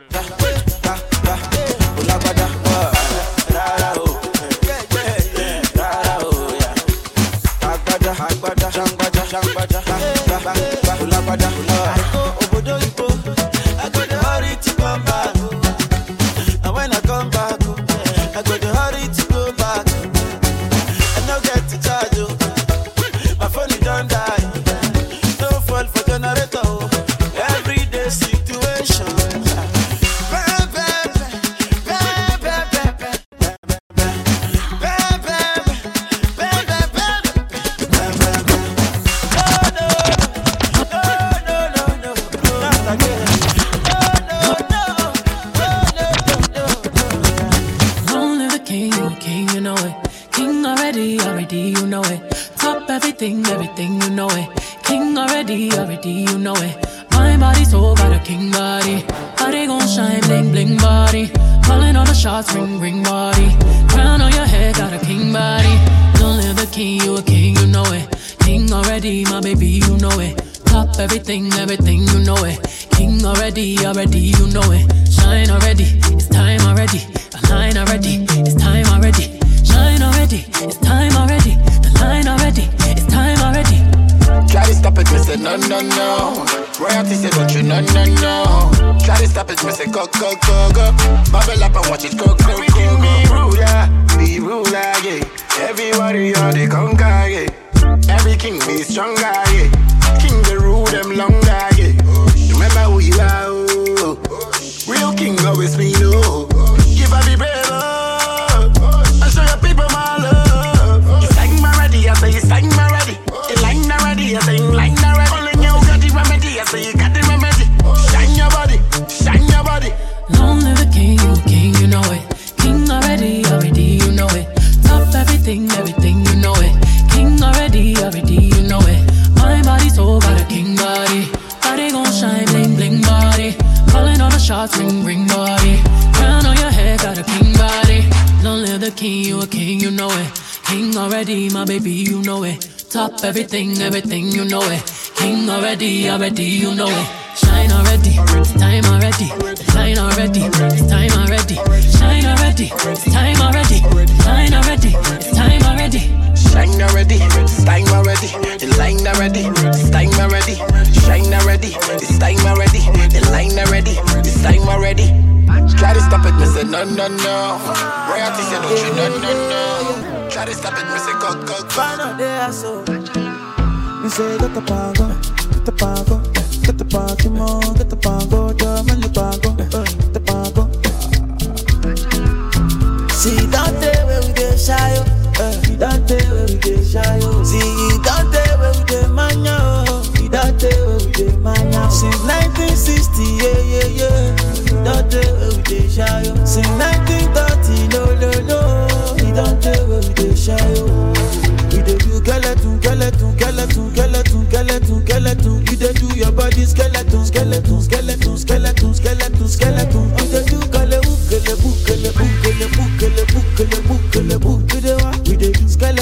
I 12.14 12.41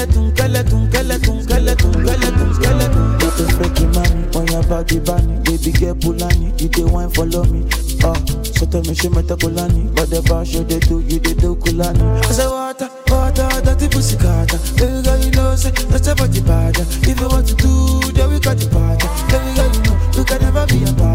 skeleton, 0.01 0.35
skeleton, 0.35 0.89
skeleton, 0.89 1.43
skeleton, 1.43 1.93
skeleton, 1.93 2.53
skeleton. 2.53 3.17
Got 3.19 3.39
a 3.39 3.45
freaky 3.53 3.85
money 3.87 4.35
on 4.35 4.47
your 4.47 4.63
body, 4.63 4.99
bunny. 4.99 5.39
Baby 5.43 5.71
girl, 5.71 5.95
Pulani, 5.95 6.59
you 6.59 6.69
the 6.69 6.87
wine 6.87 7.09
follow 7.11 7.43
me. 7.45 7.67
Oh, 8.03 8.15
so 8.57 8.65
tell 8.65 8.81
me 8.81 8.95
she 8.95 9.09
met 9.09 9.29
a 9.29 9.35
Kulani, 9.35 9.93
but 9.93 10.09
the 10.09 10.21
fashion 10.23 10.67
you 10.69 10.79
do, 10.79 10.99
you 11.01 11.19
they 11.19 11.33
do 11.33 11.55
Kulani. 11.55 12.01
I 12.25 12.31
say 12.31 12.47
water, 12.47 12.89
water, 13.07 13.61
dirty 13.61 13.87
pussy 13.89 14.17
carter. 14.17 14.57
Baby 14.77 15.03
girl, 15.03 15.19
you 15.19 15.31
know 15.31 15.55
say 15.55 15.71
that's 15.71 16.07
a 16.07 16.15
body 16.15 16.41
badger. 16.41 16.85
If 17.05 17.19
you 17.19 17.27
want 17.27 17.47
to 17.47 17.55
do, 17.55 18.11
then 18.11 18.29
we 18.31 18.39
got 18.39 18.57
the 18.57 18.67
badger. 18.73 19.09
Baby 19.29 19.53
girl, 19.53 19.69
you 19.69 19.81
know 19.85 19.95
we 20.17 20.23
can 20.25 20.41
never 20.41 20.65
be 20.65 20.81
a 20.81 20.93
badger. 20.93 21.10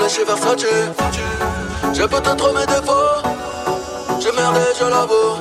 Consoler 0.00 0.08
chez 0.08 0.24
Versace. 0.24 0.64
J'ai 1.92 2.08
peut-être 2.08 2.54
mes 2.54 2.66
défauts. 2.66 3.20
J'ai 4.20 4.32
merdé, 4.32 4.60
je 4.78 4.84
l'avoue. 4.84 5.36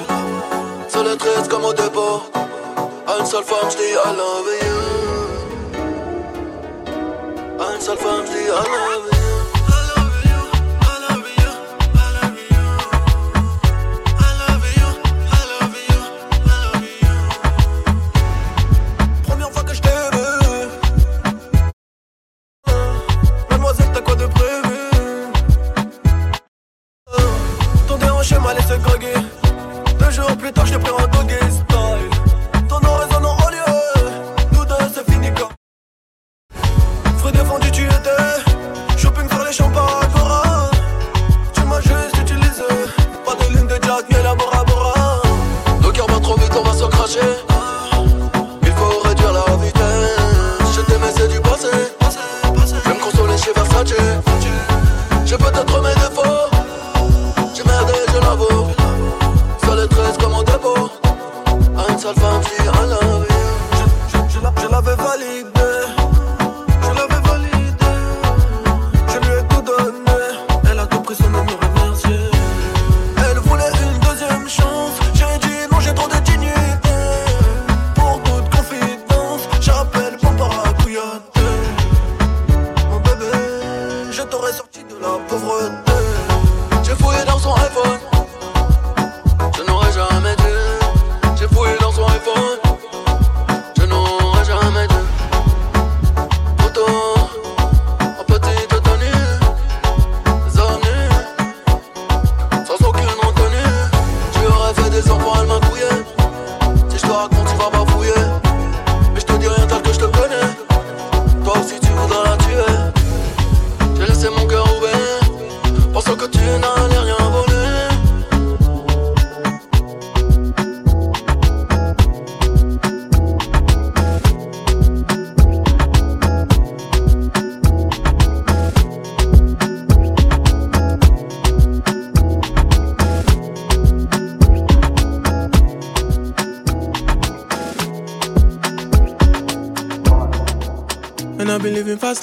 Seul 0.89 1.07
et 1.07 1.17
triste 1.17 1.47
comme 1.49 1.65
au 1.65 1.73
dépôt. 1.73 2.23
À 3.07 3.19
une 3.19 3.25
seule 3.25 3.43
femme, 3.43 3.69
je 3.71 3.77
dis 3.77 3.93
I 3.93 4.15
love 4.17 4.51
you. 4.61 4.79
À 7.59 7.75
une 7.75 7.81
seule 7.81 7.97
femme, 7.97 8.25
je 8.25 8.31
dis 8.31 8.45
I 8.45 8.49
love 8.49 8.95
you. 8.95 8.98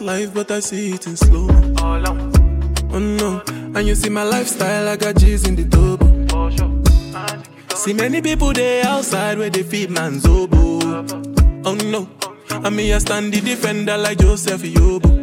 Life, 0.06 0.32
but 0.32 0.50
I 0.52 0.60
see 0.60 0.92
it 0.92 1.06
in 1.06 1.16
slow. 1.16 1.48
Oh 1.80 2.98
no, 2.98 3.42
and 3.74 3.86
you 3.86 3.94
see 3.96 4.08
my 4.08 4.22
lifestyle, 4.22 4.88
I 4.88 4.96
got 4.96 5.16
G's 5.16 5.46
in 5.46 5.56
the 5.56 5.64
double. 5.64 6.06
See 7.76 7.92
many 7.92 8.22
people 8.22 8.52
there 8.52 8.86
outside 8.86 9.36
where 9.36 9.50
they 9.50 9.64
feed 9.64 9.90
man's 9.90 10.24
oboe. 10.24 11.04
Oh 11.64 11.74
no, 11.74 12.08
and 12.50 12.76
me 12.76 12.92
I 12.94 12.98
stand 12.98 13.32
the 13.32 13.40
defender 13.40 13.98
like 13.98 14.18
Joseph 14.18 14.62
Yobo. 14.62 15.16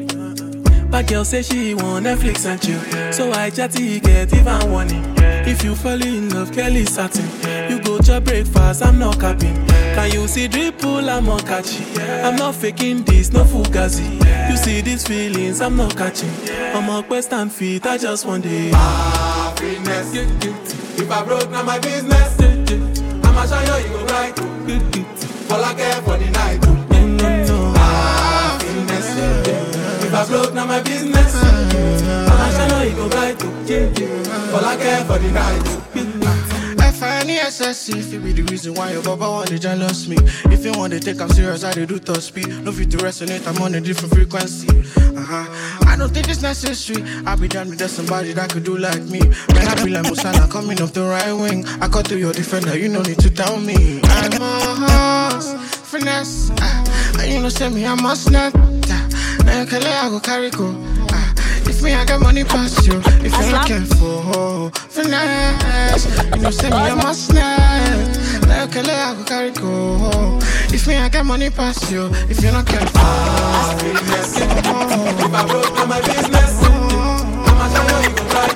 But 0.92 1.08
girl 1.08 1.26
say 1.26 1.42
she 1.42 1.74
want 1.74 2.06
Netflix 2.06 2.46
and 2.46 2.62
chill, 2.62 3.14
so 3.14 3.32
I 3.32 3.50
chatty 3.50 4.02
get 4.02 4.34
even 4.34 4.70
warning. 4.70 5.04
If 5.18 5.64
you 5.64 5.76
fall 5.76 6.02
in 6.02 6.30
love, 6.30 6.52
Kelly 6.52 6.86
satin. 6.86 7.28
You 7.72 7.82
go 7.82 8.00
to 8.00 8.20
breakfast, 8.22 8.84
I'm 8.84 9.00
not 9.00 9.20
capping. 9.20 9.73
Can 9.94 10.12
you 10.12 10.28
see 10.28 10.48
dripple? 10.48 11.08
I'm 11.08 11.26
not 11.26 11.46
catching. 11.46 11.86
I'm 12.02 12.36
not 12.36 12.56
faking 12.56 13.04
this, 13.04 13.32
no 13.32 13.44
fugazi. 13.44 14.20
You 14.50 14.58
see 14.58 14.82
these 14.82 15.06
feelings, 15.08 15.62
I'm 15.62 15.76
not 15.78 15.96
catching. 15.96 16.32
I'm 16.76 16.90
a 16.90 17.04
quest 17.04 17.32
and 17.34 17.52
feet, 17.52 17.86
I 17.86 17.98
just 17.98 18.26
want 18.26 18.46
it. 18.46 18.74
Happiness. 18.74 20.14
If 20.16 21.12
I 21.12 21.24
broke, 21.24 21.50
now 21.52 21.64
my 21.64 21.80
business. 21.80 22.40
I'ma 23.24 23.46
show 23.46 23.78
you, 23.78 23.84
you 23.84 23.94
go 23.94 24.06
right. 24.06 24.40
All 25.52 25.64
I 25.64 25.74
care 25.76 26.02
for 26.02 26.18
the 26.18 26.30
night. 26.32 26.64
Happiness. 27.76 29.08
If 30.04 30.14
I 30.14 30.26
broke, 30.28 30.54
now 30.54 30.66
my 30.66 30.82
business. 30.82 31.36
I'ma 31.36 32.50
show 32.52 32.82
you, 32.82 32.90
you 32.90 32.96
go 32.96 33.08
right. 33.10 33.44
All 34.54 34.66
I 34.66 34.76
care 34.78 35.06
for 35.06 35.20
the 35.20 35.32
night. 35.32 36.13
F-I-N-E-S-S-E 37.44 38.00
If 38.00 38.14
it 38.14 38.24
be 38.24 38.32
the 38.32 38.44
reason 38.44 38.74
why 38.74 38.94
your 38.94 39.04
baba 39.04 39.30
want 39.30 39.50
to 39.50 39.60
jealous 39.60 40.08
me. 40.08 40.16
If 40.46 40.64
you 40.64 40.72
want 40.80 40.94
to 40.94 41.00
take 41.02 41.20
I'm 41.20 41.28
serious, 41.30 41.66
I 41.66 41.74
do 41.74 42.00
top 42.00 42.18
speed. 42.18 42.48
No 42.64 42.72
fit 42.72 42.90
to 42.92 42.98
resonate, 42.98 43.46
I'm 43.46 43.62
on 43.62 43.76
a 43.76 43.82
different 43.82 44.14
frequency. 44.14 44.70
Uh-huh. 44.70 45.86
I 45.86 45.98
don't 45.98 46.14
think 46.14 46.30
it's 46.30 46.42
necessary. 46.42 47.04
I'll 47.26 47.38
be 47.38 47.50
done 47.50 47.70
with 47.70 47.80
that 47.80 47.90
somebody 47.90 48.32
that 48.32 48.50
could 48.50 48.64
do 48.64 48.78
like 48.78 49.02
me. 49.04 49.20
Man, 49.20 49.68
I 49.68 49.84
be 49.84 49.92
like 49.92 50.06
Musala 50.06 50.50
coming 50.50 50.82
off 50.82 50.94
the 50.94 51.04
right 51.04 51.34
wing. 51.34 51.66
I 51.82 51.90
cut 51.90 52.08
through 52.08 52.20
your 52.20 52.32
defender, 52.34 52.78
you 52.78 52.88
no 52.88 53.02
need 53.02 53.20
to 53.20 53.30
tell 53.30 53.60
me. 53.60 54.00
I'm 54.04 54.42
a 54.42 55.32
horse, 55.34 55.54
finesse. 55.92 56.50
Uh, 56.52 57.24
you 57.28 57.42
know 57.42 57.50
say 57.50 57.70
me, 57.70 57.86
I 57.86 57.96
must 57.96 58.32
not 58.32 58.56
uh, 58.56 58.60
Now 59.44 59.62
you 59.62 59.68
can 59.68 59.82
let 59.82 60.04
I 60.06 60.10
go 60.10 60.20
carry 60.22 60.50
go 60.50 60.72
if 61.68 61.82
me, 61.82 61.94
I 61.94 62.06
got 62.06 62.22
money 62.22 62.44
past 62.44 62.86
you. 62.86 63.02
If 63.24 63.32
you're 63.34 63.52
not 63.52 63.68
careful, 63.68 64.70
finesse. 64.90 66.06
You 66.36 66.42
know, 66.42 66.52
send 66.52 66.74
me 66.76 66.90
a 66.90 66.96
must 66.96 67.34
net. 67.34 68.18
Like 68.48 68.76
a 68.76 68.82
lay, 68.82 68.96
I 68.96 69.16
go 69.16 69.24
carry 69.24 69.52
go. 69.52 70.40
If 70.74 70.88
me, 70.88 70.96
I 70.96 71.10
got 71.10 71.26
money 71.26 71.50
past 71.50 71.92
you. 71.92 72.10
If 72.30 72.42
you're 72.42 72.52
not 72.54 72.66
careful, 72.66 72.90
finesse. 73.80 74.38
If 74.40 75.34
I 75.34 75.46
broke, 75.48 75.74
now 75.76 75.86
my 75.86 76.02
business. 76.02 76.62
I'ma 76.64 77.68
show 77.74 77.84
you, 77.90 78.10
you 78.10 78.16
go 78.16 78.24
right. 78.34 78.54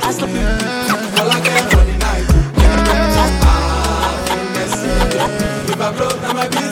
All 1.19 1.31
I 1.31 1.39
care 1.41 1.63
for 1.69 1.83
the 1.85 1.95
night. 1.97 2.25
If 5.69 5.81
I 5.81 5.91
broke, 5.97 6.21
now 6.21 6.33
my 6.33 6.47
business. 6.47 6.66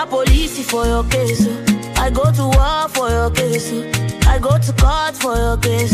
I 0.00 0.06
police 0.06 0.64
for 0.70 0.86
your 0.86 1.04
case. 1.04 1.46
I 1.98 2.08
go 2.08 2.24
to 2.32 2.44
war 2.44 2.88
for 2.88 3.10
your 3.10 3.30
case. 3.30 3.70
I 4.26 4.38
go 4.38 4.56
to 4.56 4.72
court 4.72 5.14
for 5.14 5.36
your 5.36 5.58
case. 5.58 5.92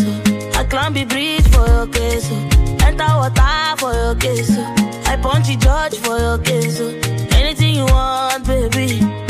I 0.56 0.62
climb 0.62 0.94
the 0.94 1.05
bridge 1.06 1.49
for 1.49 1.67
your 1.67 1.89
case. 1.89 2.31
Enter 2.87 3.05
water 3.05 3.76
for 3.78 3.92
your 3.92 4.15
case. 4.15 4.56
I 5.08 5.17
punch 5.21 5.49
the 5.49 5.56
judge 5.56 5.97
for 5.99 6.19
your 6.21 6.39
case. 6.39 6.78
Anything 7.35 7.74
you 7.74 7.85
want, 7.87 8.47
baby. 8.47 9.26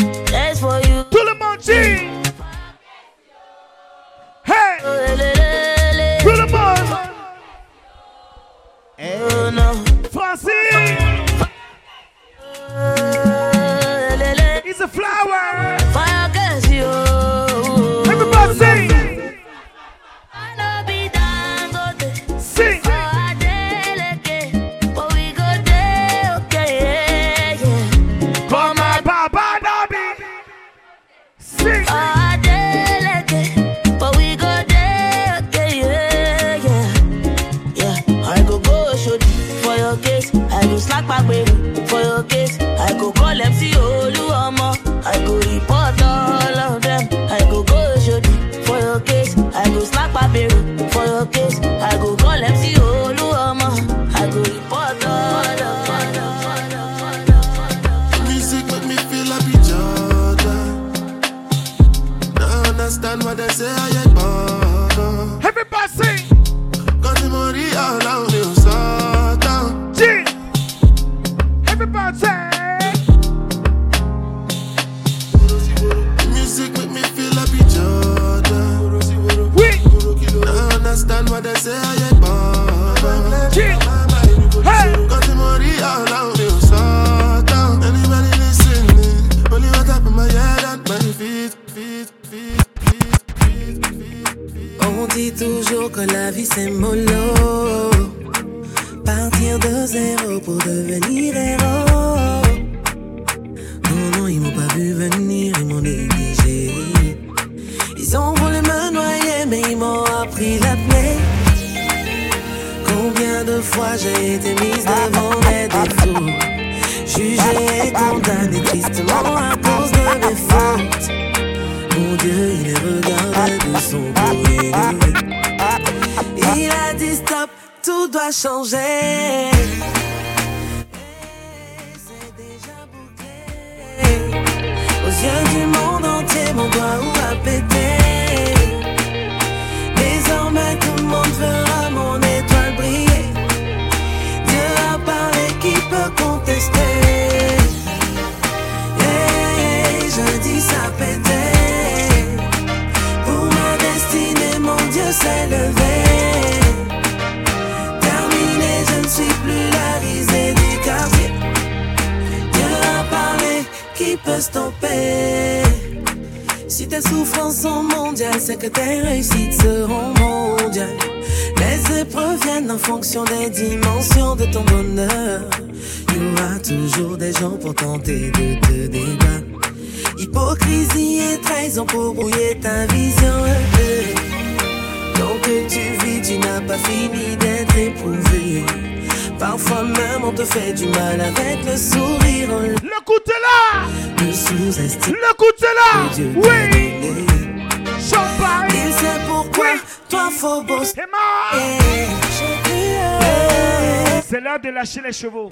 lâcher 204.86 205.01
les 205.04 205.12
chevaux. 205.12 205.51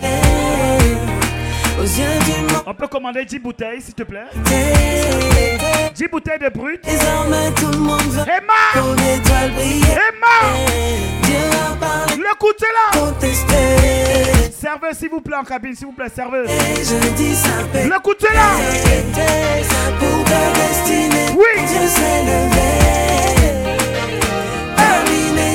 On 2.67 2.74
peut 2.74 2.86
commander 2.86 3.24
10 3.24 3.38
bouteilles, 3.40 3.81
s'il 3.81 3.94
te 3.94 4.04
plaît. 4.04 4.26
10 5.94 6.08
bouteilles 6.08 6.38
de 6.38 6.49
brut. 6.49 6.81
Emma! 6.86 7.02
Emma! 9.90 10.38
Le 12.17 12.38
coup 12.38 12.52
de 12.52 12.67
là! 12.72 13.12
Serveuse, 14.52 14.97
s'il 14.97 15.10
vous 15.10 15.20
plaît, 15.20 15.36
en 15.36 15.44
cabine, 15.44 15.74
s'il 15.74 15.86
vous 15.86 15.92
plaît, 15.92 16.08
serveuse. 16.15 16.49
Le 16.49 18.00
coup 18.00 18.15
de 18.15 18.26
là! 18.33 18.56
Oui! 21.36 21.44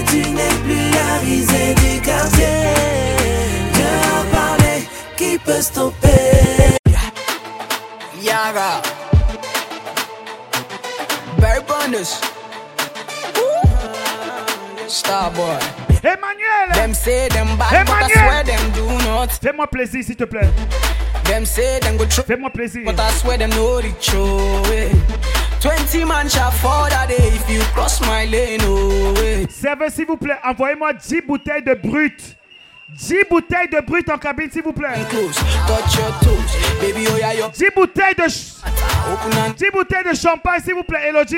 tu 0.09 0.21
n'es 0.31 0.55
plus 0.63 0.89
la 0.91 1.17
risée 1.19 1.73
du 1.75 2.01
quartier 2.01 3.08
peut 5.49 5.61
stopper. 5.61 6.77
Yara. 8.21 8.81
Barry 11.39 11.61
Bonus. 11.67 12.21
Starboy. 14.87 15.57
Emmanuel. 16.03 16.69
Them 16.73 16.93
say 16.93 17.29
them 17.29 17.57
bad, 17.57 17.71
Emmanuel. 17.71 17.99
but 17.99 18.03
I 18.03 18.09
swear 18.13 18.43
them 18.43 18.71
do 18.73 18.85
not. 19.05 19.31
Fais-moi 19.31 19.67
plaisir, 19.67 20.03
s'il 20.03 20.15
te 20.15 20.25
plaît. 20.25 20.49
Them 21.25 21.45
say 21.45 21.79
them 21.79 21.97
go 21.97 22.05
through. 22.05 22.25
Fais-moi 22.25 22.49
plaisir. 22.49 22.85
But 22.85 22.99
I 22.99 23.11
swear 23.11 23.37
them 23.37 23.49
no 23.51 23.81
reach 23.81 24.13
away. 24.13 24.91
20 25.61 26.05
man 26.05 26.29
shall 26.29 26.51
fall 26.51 26.89
that 26.89 27.09
day 27.09 27.27
if 27.33 27.49
you 27.49 27.61
cross 27.73 27.99
my 28.01 28.25
lane 28.25 28.61
oh, 28.63 29.13
eh. 29.17 29.19
away. 29.19 29.47
Servez 29.49 29.89
s'il 29.89 30.05
vous 30.05 30.17
plaît, 30.17 30.37
envoyez-moi 30.43 30.93
10 30.93 31.21
bouteilles 31.21 31.63
de 31.63 31.73
brut. 31.73 32.28
10 33.09 33.23
bouteilles 33.27 33.67
de 33.69 33.79
brut 33.81 34.07
en 34.07 34.19
cabine, 34.19 34.51
s'il 34.51 34.61
vous 34.61 34.71
plaît. 34.71 34.89
10 37.53 37.65
bouteilles 37.75 38.13
de... 38.15 38.23
10 39.55 39.71
bouteilles 39.71 40.03
de 40.11 40.15
champagne, 40.15 40.61
s'il 40.63 40.75
vous 40.75 40.83
plaît, 40.83 41.09
Elodie. 41.09 41.35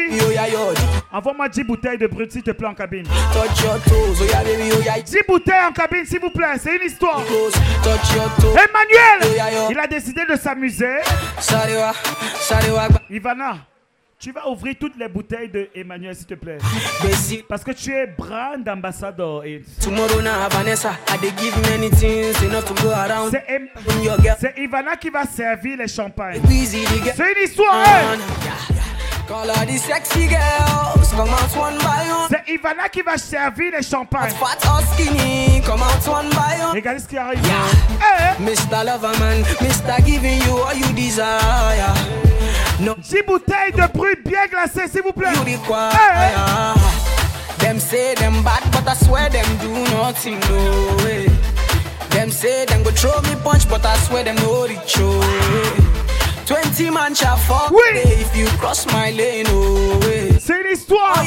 Envoie-moi 1.13 1.47
10 1.47 1.63
bouteilles 1.63 1.97
de 1.97 2.07
brut, 2.07 2.29
s'il 2.29 2.43
te 2.43 2.51
plaît, 2.51 2.67
en 2.67 2.73
cabine. 2.73 3.05
10 5.05 5.17
bouteilles 5.25 5.63
en 5.69 5.71
cabine, 5.71 6.05
s'il 6.05 6.19
vous 6.19 6.29
plaît, 6.29 6.57
c'est 6.61 6.75
une 6.75 6.83
histoire. 6.87 7.21
Emmanuel, 8.49 9.37
il 9.71 9.79
a 9.79 9.87
décidé 9.87 10.25
de 10.29 10.35
s'amuser. 10.35 10.97
Ivana. 13.09 13.70
Tu 14.21 14.31
vas 14.31 14.47
ouvrir 14.47 14.75
toutes 14.79 14.95
les 14.97 15.07
bouteilles 15.07 15.49
de 15.49 15.67
Emmanuel, 15.73 16.15
s'il 16.15 16.27
te 16.27 16.35
plaît. 16.35 16.59
Parce 17.49 17.63
que 17.63 17.71
tu 17.71 17.91
es 17.91 18.05
brand 18.05 18.69
ambassador. 18.69 19.43
C'est 24.39 24.59
Ivana 24.59 24.95
qui 24.95 25.09
va 25.09 25.25
servir 25.25 25.75
les 25.75 25.87
champagnes. 25.87 26.39
C'est 26.47 27.31
une 27.31 27.43
histoire. 27.43 27.83
Hein? 27.83 28.19
C'est 32.29 32.53
Ivana 32.53 32.89
qui 32.89 33.01
va 33.01 33.17
servir 33.17 33.71
les 33.75 33.81
champagnes. 33.81 34.33
Regardez 36.75 36.99
ce 36.99 37.07
qui 37.07 37.17
arrive. 37.17 37.39
Eh? 37.39 38.39
Mr. 38.43 38.85
Loverman, 38.85 39.41
Mr. 39.61 40.05
Giving 40.05 40.43
You 40.45 40.57
All 40.69 40.77
You 40.77 40.93
Desire. 40.93 42.30
No 42.81 42.95
10 42.95 43.23
bouteilles 43.27 43.71
de 43.73 43.87
brut 43.95 44.19
bien 44.25 44.47
glacées, 44.49 44.87
s'il 44.91 45.03
vous 45.03 45.11
plaît. 45.13 45.29
you 45.33 45.57
require. 45.57 46.73
Them 47.59 47.79
say 47.79 48.15
them 48.15 48.43
bad, 48.43 48.63
but 48.71 48.87
I 48.87 48.95
swear 48.95 49.29
them 49.29 49.45
do 49.61 49.69
nothing, 49.95 50.39
no 50.49 51.03
way. 51.05 51.27
Them 52.09 52.31
say 52.31 52.65
them 52.65 52.81
go 52.81 52.89
throw 52.89 53.21
me 53.21 53.35
punch, 53.43 53.69
but 53.69 53.85
I 53.85 53.95
swear 53.97 54.23
them 54.23 54.35
no 54.37 54.65
reach, 54.65 54.95
oh 54.97 55.19
way. 55.19 55.91
20 56.47 56.89
man 56.89 57.13
shall 57.13 57.37
fall 57.37 57.69
day 57.69 58.01
if 58.03 58.35
you 58.35 58.47
cross 58.57 58.87
my 58.87 59.11
lane, 59.11 59.45
oh 59.49 59.99
way. 59.99 60.30
C'est 60.43 60.63
l'histoire. 60.63 61.23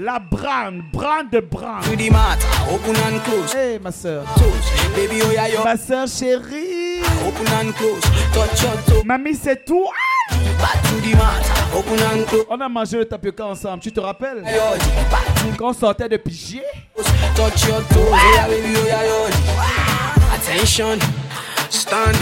La 0.00 0.18
brand, 0.18 0.82
brand 0.92 1.30
de 1.30 1.38
brand. 1.38 1.80
Hey, 3.54 3.78
ma 3.78 3.92
soeur. 3.92 4.24
Ma 5.64 5.76
soeur 5.76 6.08
chérie. 6.08 7.00
Mamie, 9.04 9.38
c'est 9.40 9.64
tout. 9.64 9.86
On 12.48 12.60
a 12.60 12.68
mangé 12.68 12.98
le 12.98 13.04
tapioca 13.04 13.46
ensemble, 13.46 13.80
tu 13.80 13.92
te 13.92 14.00
rappelles? 14.00 14.42
Quand 15.56 15.68
on 15.68 15.72
sortait 15.72 16.08
de 16.08 16.16
Pigier? 16.16 16.64
Attention, 20.34 20.98
stand. 21.68 22.16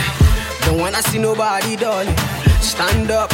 Don't 0.67 0.79
wanna 0.79 1.01
see 1.01 1.19
nobody, 1.19 1.77
doll 1.77 2.05
Stand 2.61 3.11
up. 3.11 3.33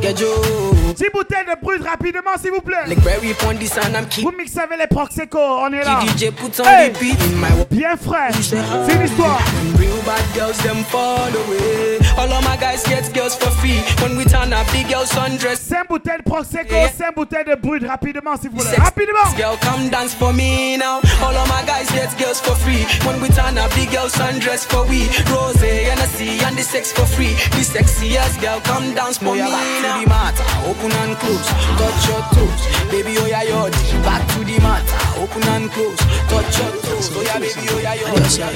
10 0.00 1.10
bouteilles 1.12 1.44
de 1.44 1.60
brut 1.60 1.82
rapidement, 1.84 2.36
s'il 2.40 2.50
vous 2.52 2.60
plaît. 2.60 2.86
Like 2.86 3.02
Barry 3.02 3.34
on 3.46 3.54
this 3.56 3.76
and 3.76 3.92
Vous 4.22 4.32
mixez 4.36 4.60
avec 4.60 4.78
les 4.78 4.86
Prosecco, 4.86 5.38
on 5.38 5.72
est 5.72 5.84
là. 5.84 6.00
DJ 6.00 6.30
put 6.30 6.50
on 6.60 6.64
Hey. 6.64 6.90
the 6.90 6.98
beat 6.98 7.18
in 7.22 7.36
my 7.36 7.48
Bien 7.70 7.96
frais. 7.96 8.30
C'est 8.40 8.56
une 8.56 9.04
histoire. 9.04 9.40
Real 9.78 9.90
bad 10.06 10.22
girls, 10.34 10.56
them 10.58 10.84
fall 10.84 11.28
away. 11.28 11.98
All 12.16 12.32
of 12.32 12.42
my 12.42 12.56
guys 12.56 12.82
get 12.88 13.12
girls 13.14 13.34
for 13.36 13.50
free. 13.58 13.80
When 14.02 14.16
we 14.16 14.24
turn 14.24 14.52
up, 14.52 14.66
big 14.72 14.88
girls 14.88 15.10
undress. 15.16 15.60
5 15.60 15.88
bouteilles 15.88 16.18
de 16.18 16.22
Prosecco, 16.24 16.74
Yeah. 16.74 16.90
5 16.90 17.14
bouteilles 17.14 17.44
de 17.44 17.54
brut 17.56 17.82
rapidement, 17.86 18.36
s'il 18.40 18.50
vous 18.50 18.58
plaît. 18.58 18.76
Rapidement. 18.78 19.28
Girl, 19.36 19.56
come 19.60 19.88
dance 19.90 20.14
for 20.14 20.32
me 20.32 20.76
now. 20.78 21.00
All 21.22 21.34
of 21.36 21.46
my 21.48 21.62
guys 21.66 21.88
get 21.92 22.10
girls 22.18 22.40
for 22.40 22.56
free. 22.56 22.86
When 23.06 23.20
we 23.20 23.28
turn 23.28 23.58
up, 23.58 23.72
big 23.74 23.90
girls 23.92 24.14
undress 24.18 24.64
for 24.64 24.84
we. 24.88 25.08
Rose, 25.30 25.60
Hennessy, 25.62 26.40
and 26.44 26.56
the 26.56 26.62
sex 26.62 26.92
for 26.92 27.06
free. 27.06 27.34
The 27.52 27.62
sexiest 27.62 28.40
girl, 28.40 28.60
come 28.64 28.94
dance 28.94 29.18
for 29.18 29.34
me 29.34 29.40
now. 29.42 29.87
To 29.88 29.94
the 29.94 30.06
mat, 30.06 30.36
open 30.66 30.92
and 30.92 31.16
close. 31.16 31.48
Touch 31.80 32.08
your 32.08 32.20
toes, 32.36 32.60
baby, 32.90 33.16
oh 33.16 33.24
yeah, 33.24 33.42
yo. 33.42 33.70
Back 34.02 34.28
to 34.28 34.44
the 34.44 34.60
mat, 34.60 34.84
open 35.16 35.42
and 35.48 35.70
close. 35.70 35.96
Touch 36.28 36.58
your 36.58 36.72
toes, 36.82 37.10
oh 37.16 37.22
yeah, 37.24 37.38
baby, 37.38 37.68
oh 37.70 37.78
yeah, 37.80 37.94
yo. 37.94 38.12
Yeah, 38.36 38.52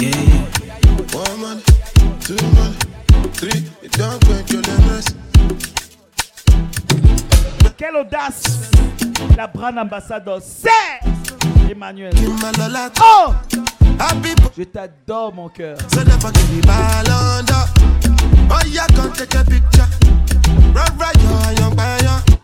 yeah. 0.00 0.24
One 1.12 1.36
man, 1.42 1.60
two 2.20 2.40
man, 2.56 2.72
three. 3.34 3.60
It 3.82 3.92
don't 3.92 4.18
break 4.24 4.50
your 4.50 4.62
limits. 4.62 5.14
Quelle 7.76 7.96
audace. 7.96 8.70
La 9.36 9.46
brand 9.48 9.76
ambassadeur, 9.76 10.40
c'est 10.40 10.70
Emmanuel. 11.70 12.14
Oh 13.02 13.34
Je 14.56 14.62
t'adore, 14.62 15.34
mon 15.34 15.50
cœur. 15.50 15.76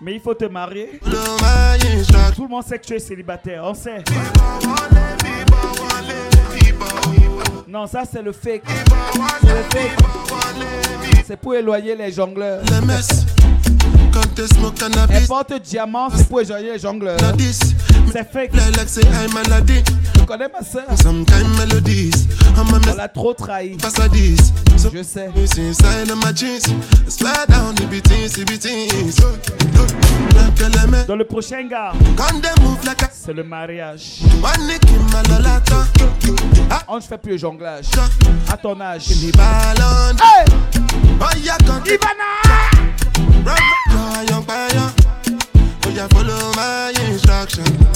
Mais 0.01 0.15
il 0.15 0.21
faut 0.21 0.35
te 0.35 0.47
marier. 0.47 1.01
Tout 2.35 2.43
le 2.43 2.49
monde 2.49 2.65
sait 2.65 2.79
que 2.79 2.85
tu 2.85 2.95
es 2.95 2.99
célibataire, 2.99 3.63
on 3.65 3.75
sait. 3.75 4.03
Non, 7.69 7.87
ça 7.87 8.03
c'est 8.11 8.23
le 8.23 8.33
fake. 8.33 8.63
C'est 9.41 9.49
le 9.49 9.63
fake. 9.71 9.97
C'est 11.25 11.37
pour 11.37 11.55
éloigner 11.55 11.95
les 11.95 12.13
jongleurs. 12.13 12.63
Les 12.71 12.87
messes, 12.87 13.25
quand 14.13 14.35
tu 14.35 14.47
smoke 14.47 14.75
Elle 15.09 15.27
porte 15.27 15.55
diamant, 15.63 16.09
c'est 16.15 16.29
pour 16.29 16.41
éloigner 16.41 16.73
les 16.73 16.79
jongleurs 16.79 17.17
c'est 18.13 18.31
fake. 18.31 18.53
Lilac, 18.53 18.87
c'est 18.87 19.09
maladie. 19.33 19.83
Ma 20.29 20.63
soeur. 20.65 20.85
Melodies. 21.59 22.11
On 22.57 22.97
l'a 22.97 23.09
trop 23.09 23.33
trahi. 23.33 23.77
Je 24.93 25.03
sais. 25.03 25.31
Dans 31.09 31.17
le 31.17 31.25
prochain 31.25 31.65
gars, 31.65 31.93
c'est 33.13 33.33
le 33.33 33.45
mariage. 33.45 34.21
On 36.89 36.97
ne 36.97 37.01
fait 37.01 37.19
plus 37.19 37.33
le 37.33 37.39
jonglage. 37.39 37.87
À 38.51 38.57
ton 38.57 38.81
âge. 38.81 39.09
Follow 46.11 46.53
my. 46.57 47.92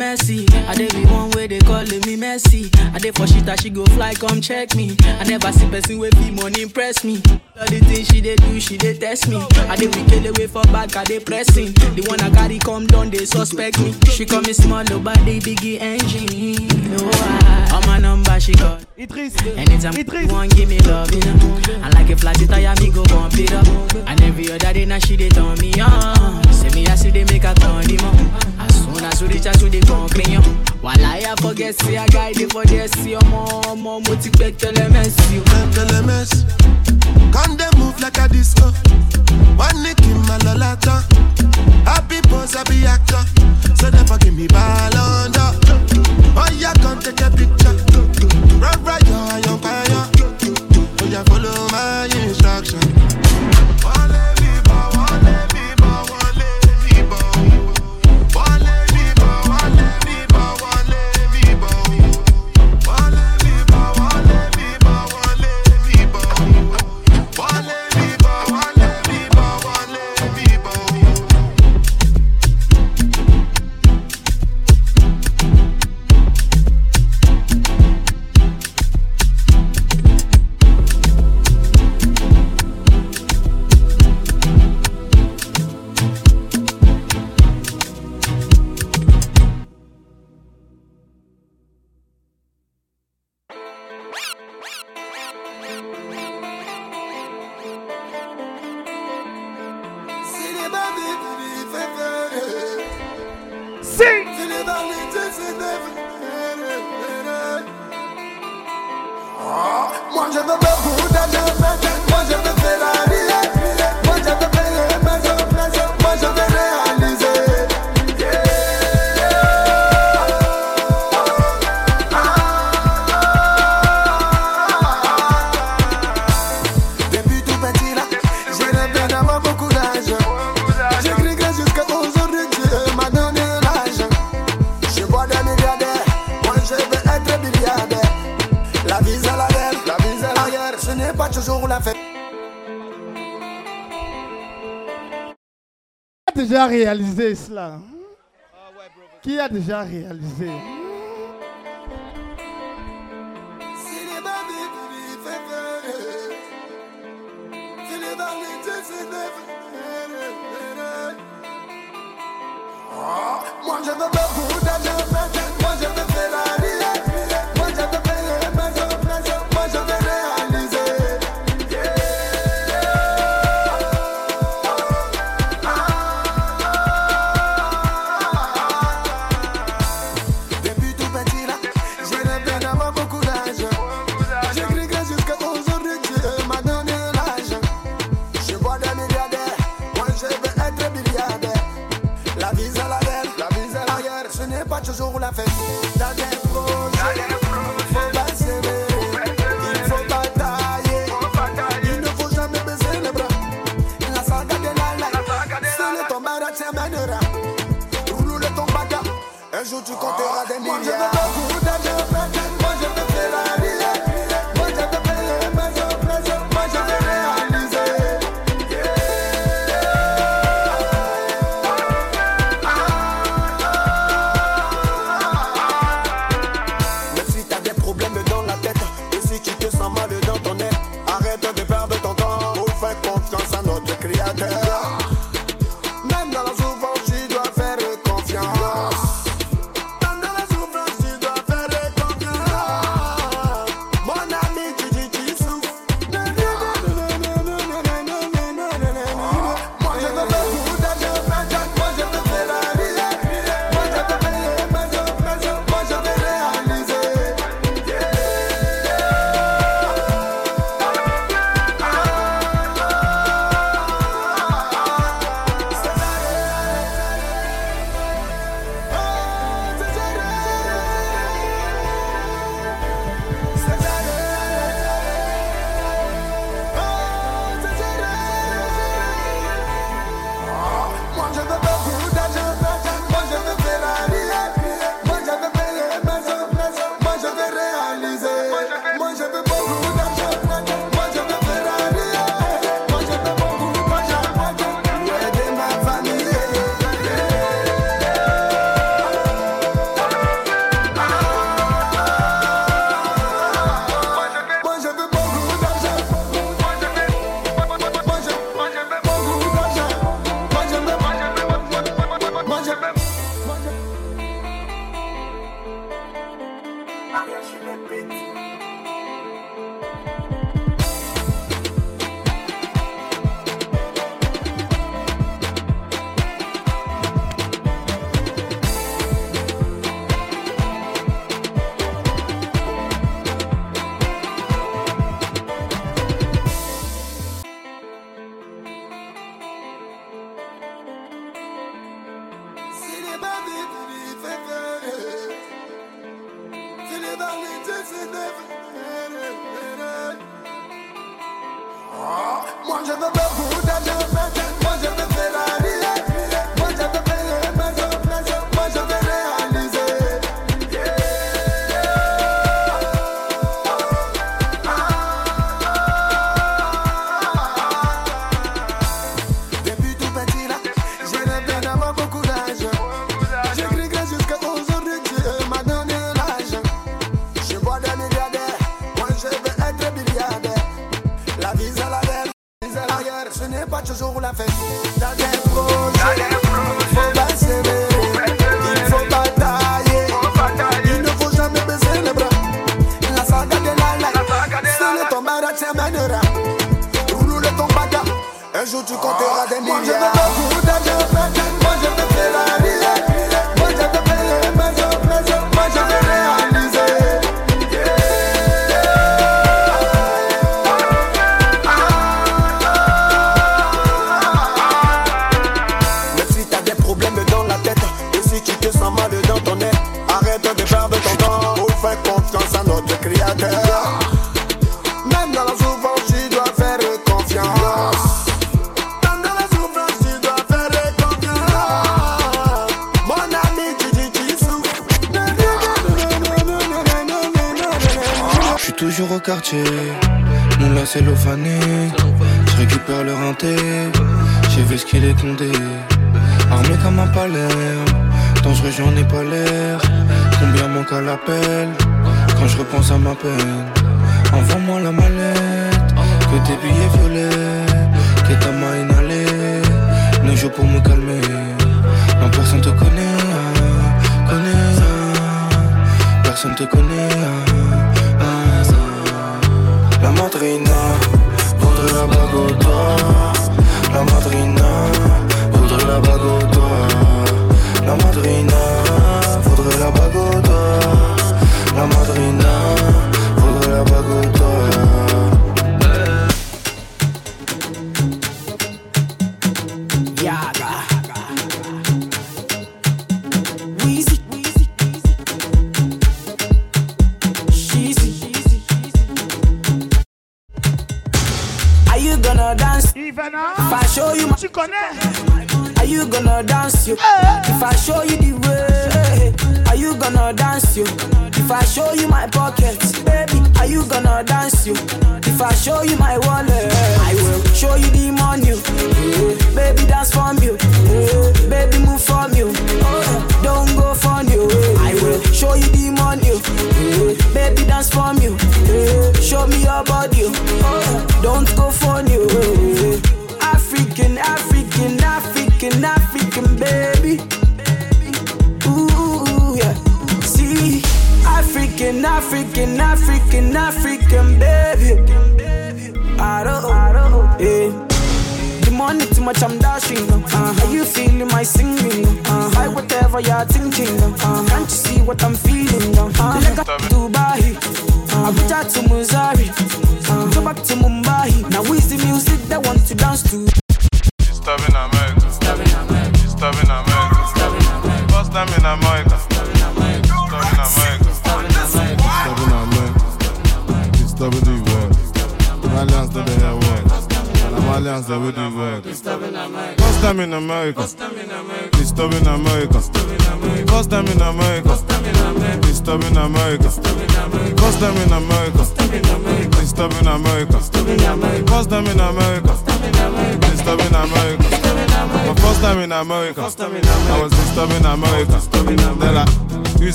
Mercy, 0.00 0.46
I 0.66 0.74
dey 0.76 0.88
be 0.88 1.04
one 1.12 1.30
way 1.32 1.46
they 1.46 1.58
calling 1.58 2.00
me 2.06 2.16
messy. 2.16 2.70
I 2.94 2.98
dey 2.98 3.10
for 3.10 3.26
shit 3.26 3.44
that 3.44 3.60
she 3.60 3.68
go 3.68 3.84
fly, 3.84 4.14
come 4.14 4.40
check 4.40 4.74
me. 4.74 4.96
I 5.02 5.24
never 5.24 5.52
see 5.52 5.68
person 5.68 5.98
with 5.98 6.14
be 6.18 6.30
money 6.30 6.62
impress 6.62 7.04
me. 7.04 7.20
All 7.60 7.66
the 7.66 7.78
things 7.80 8.08
she 8.08 8.22
dey 8.22 8.36
do, 8.36 8.58
she 8.58 8.78
dey 8.78 8.96
test 8.96 9.28
me. 9.28 9.36
I 9.68 9.76
dey 9.76 9.86
wicked 9.88 10.24
away 10.26 10.46
for 10.46 10.62
back, 10.72 10.96
I 10.96 11.04
dey 11.04 11.20
pressing. 11.20 11.72
The 11.94 12.02
one 12.08 12.18
I 12.22 12.30
carry 12.30 12.58
come 12.58 12.86
down, 12.86 13.10
they 13.10 13.26
suspect 13.26 13.78
me. 13.80 13.92
She 14.08 14.24
call 14.24 14.40
me 14.40 14.54
small, 14.54 14.82
nobody 14.84 15.40
biggie 15.40 15.78
engine. 15.78 16.66
No, 16.90 17.10
I, 17.12 17.70
on 17.74 17.86
my 17.86 17.98
number 17.98 18.40
she 18.40 18.52
got. 18.54 18.80
Idriss. 18.96 19.36
Anytime 19.58 19.92
you 19.96 20.28
want 20.32 20.56
give 20.56 20.70
me 20.70 20.78
love, 20.80 21.12
you 21.12 21.20
know. 21.20 21.60
And 21.84 21.92
like 21.94 22.08
a 22.08 22.16
flat 22.16 22.36
tire, 22.48 22.74
me 22.80 22.90
go 22.90 23.04
bump 23.04 23.34
it 23.36 23.52
up. 23.52 23.66
And 24.08 24.22
every 24.22 24.50
other 24.50 24.72
day 24.72 24.86
now 24.86 24.98
she 24.98 25.18
dey 25.18 25.28
turn 25.28 25.58
me 25.58 25.72
on. 25.80 26.42
Say 26.54 26.70
me 26.70 26.86
I 26.86 26.94
see 26.94 27.10
they 27.10 27.24
make 27.24 27.44
a 27.44 27.52
turn 27.54 27.84
him 27.88 28.00
on. 28.00 28.16
As 28.58 28.72
soon 28.84 29.04
as 29.04 29.20
we 29.20 29.28
reach 29.28 29.44
out 29.46 29.56
to 29.60 29.68
the 29.68 29.80
concrete, 29.82 30.28
yo. 30.28 30.40
While 30.80 31.04
I 31.04 31.34
forget, 31.36 31.74
see 31.74 31.98
I 31.98 32.06
guide 32.08 32.40
it 32.40 32.52
for 32.52 32.64
this, 32.64 32.90
see 32.92 33.10
your 33.10 33.24
mom, 33.26 33.82
mom, 33.82 34.02
what 34.04 34.24
you 34.24 34.30
expect, 34.32 34.60
tell 34.60 34.72
them, 34.72 34.94
see 35.04 35.40
Can 37.50 37.56
they 37.56 37.78
move 37.78 38.00
like 38.00 38.16
a 38.18 38.28
disco? 38.28 38.70
One 39.56 39.82
nick 39.82 40.00
in 40.02 40.18
my 40.22 40.38
lolata. 40.38 41.02
Happy 41.84 42.20
pose, 42.22 42.54
happy 42.54 42.86
actor. 42.86 43.24
So 43.74 43.90
never 43.90 44.18
give 44.18 44.34
me 44.34 44.46
ball 44.46 44.96
under. 44.96 45.50
Oh 46.36 46.48
yeah, 46.54 46.74
come 46.74 47.00
take 47.00 47.20
a 47.20 47.28
picture. 47.28 47.74
Run 48.60 48.84
right, 48.84 49.02
yo, 49.02 49.36
young 49.46 49.58
fire. 49.58 50.06
Oh 51.02 51.08
yeah, 51.10 51.24
follow 51.24 51.66
my 51.72 52.08
instruction. 52.22 52.99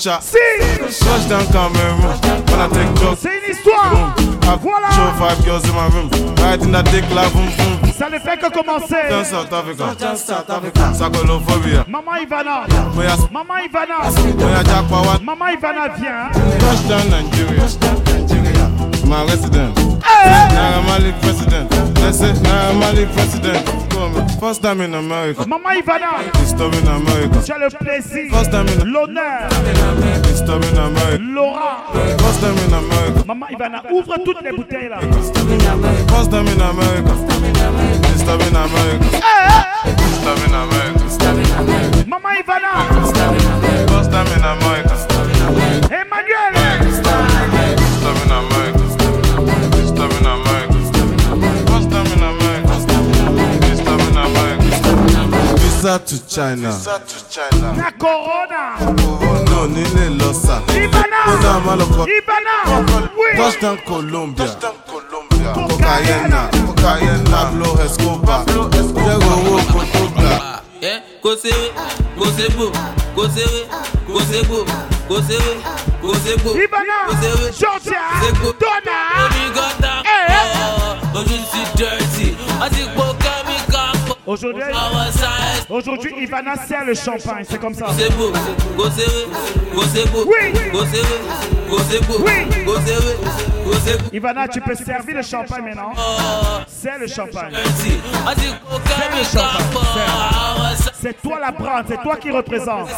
chat. 0.00 0.22
Flush 0.22 1.26
down 1.28 1.46
Cameroon 1.52 2.00
when 2.00 2.60
I 2.60 2.68
take 2.68 2.94
drugs. 2.96 3.20
C'est 3.20 3.38
une 3.38 3.50
histoire. 3.50 4.14
I've 4.42 4.60
voilà. 4.60 4.90
show 4.94 5.10
five 5.18 5.44
girls 5.44 5.64
in 5.68 5.74
my 5.74 5.88
room. 5.88 6.08
Riding 6.36 6.72
that 6.72 6.84
dick 6.90 7.04
like 7.14 7.32
boom 7.32 7.48
boom. 7.56 7.92
Ça 7.92 8.08
ne 8.10 8.18
fait 8.18 8.36
que 8.36 8.48
commencer. 8.50 9.08
Dans 9.10 9.24
South 9.24 9.52
Africa. 9.52 10.16
South 10.16 10.50
Africa. 10.50 10.94
Sacolophobia. 10.94 11.84
Mama 11.88 12.20
Ivana. 12.20 12.66
Moya. 12.94 13.16
Mama 13.32 13.54
Ivana. 13.64 14.10
Moya 14.38 14.62
Jack 14.64 14.88
Power. 14.88 15.18
Mama 15.22 15.52
Ivana 15.52 15.88
vient. 15.96 16.32
Flush 16.60 16.82
down 16.88 17.10
Nigeria. 17.10 17.66
My 19.06 19.24
resident. 19.24 19.78
Hey. 20.04 20.48
Now 20.54 20.78
I'm 20.80 20.86
Mali 20.86 21.12
president. 21.20 21.70
That's 21.94 22.20
it. 22.20 22.40
Now 22.42 22.70
I'm 22.70 22.78
Mali 22.80 23.06
president. 23.06 23.66
First 24.40 24.62
time 24.62 24.80
in 24.82 24.94
America. 24.94 25.46
Mama 25.46 25.70
Ivana. 25.70 26.22
J'ai 27.46 27.54
le 27.54 27.68
plaisir. 27.84 28.30
L'honneur. 28.84 29.48
Laura. 31.20 31.86
Maman 33.26 33.46
Ivana, 33.50 33.82
ouvre 33.92 34.16
toutes 34.24 34.42
les 34.42 34.52
bouteilles 34.52 34.88
là. 34.88 34.98
to 55.98 56.18
China. 56.28 56.70
Na 57.76 57.90
corona. 57.92 58.76
No 59.50 59.66
ní 59.66 59.82
lè 59.94 60.06
lọ 60.18 60.32
sà. 60.32 60.60
Ibana. 60.74 61.18
Kódà 61.26 61.52
má 61.64 61.76
kọ. 61.76 62.04
Ibana. 62.16 62.54
Touchdown 63.36 63.78
Colombia. 63.86 64.56
Cocaína. 65.54 66.50
Cocaína. 66.66 67.30
Pablo 67.30 67.68
Escobar. 67.84 68.44
Pablo 68.44 68.68
Escobar. 68.72 69.04
Jẹ́go 69.06 69.32
owó 69.36 69.56
kò 69.72 69.80
tó 69.92 70.02
gbà. 70.14 70.62
Ẹ 70.82 70.94
kò 71.22 71.30
sẹ́wé 71.42 71.68
kò 72.18 72.24
sẹ́gbò 72.36 72.66
kò 73.16 73.22
sẹ́wé 73.34 73.60
kò 74.08 74.20
sẹ́gbò 74.30 74.58
kò 75.08 75.16
sẹ́wé 75.28 75.52
kò 76.02 76.10
sẹ́gbò. 76.24 76.50
Ibana. 76.64 76.96
Kò 77.08 77.12
sẹ́wé. 77.22 77.46
Ṣọ́ọ̀ṣà. 77.60 78.00
Dọ́nà. 78.60 78.96
Omi 79.24 79.44
gọ́tà. 79.56 79.92
Ojú 81.18 81.36
ti 81.50 81.60
dẹ́rẹ́tì. 81.78 82.26
Wọ́n 82.60 82.70
ti 82.74 82.82
pọ̀. 82.96 83.15
Aujourd'hui, 85.70 86.12
Ivana 86.20 86.56
sert 86.66 86.84
le 86.84 86.94
champagne, 86.94 87.44
c'est 87.48 87.58
comme 87.60 87.74
ça. 87.74 87.86
Oui. 90.26 90.52
Ivana, 94.12 94.48
tu 94.48 94.60
peux 94.60 94.74
servir 94.74 95.16
le 95.16 95.22
champagne 95.22 95.62
maintenant. 95.64 95.92
C'est 96.66 96.98
le 96.98 97.06
champagne. 97.06 97.52
C'est. 97.76 98.00
C'est 101.00 101.22
toi 101.22 101.38
la 101.40 101.52
brande, 101.52 101.84
c'est 101.88 102.02
toi 102.02 102.16
qui 102.16 102.30
représente. 102.30 102.88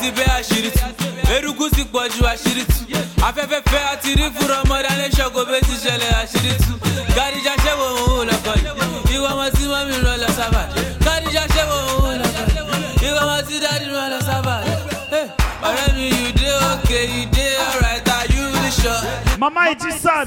Mama 19.38 19.70
Iji 19.70 19.92
San. 19.92 20.26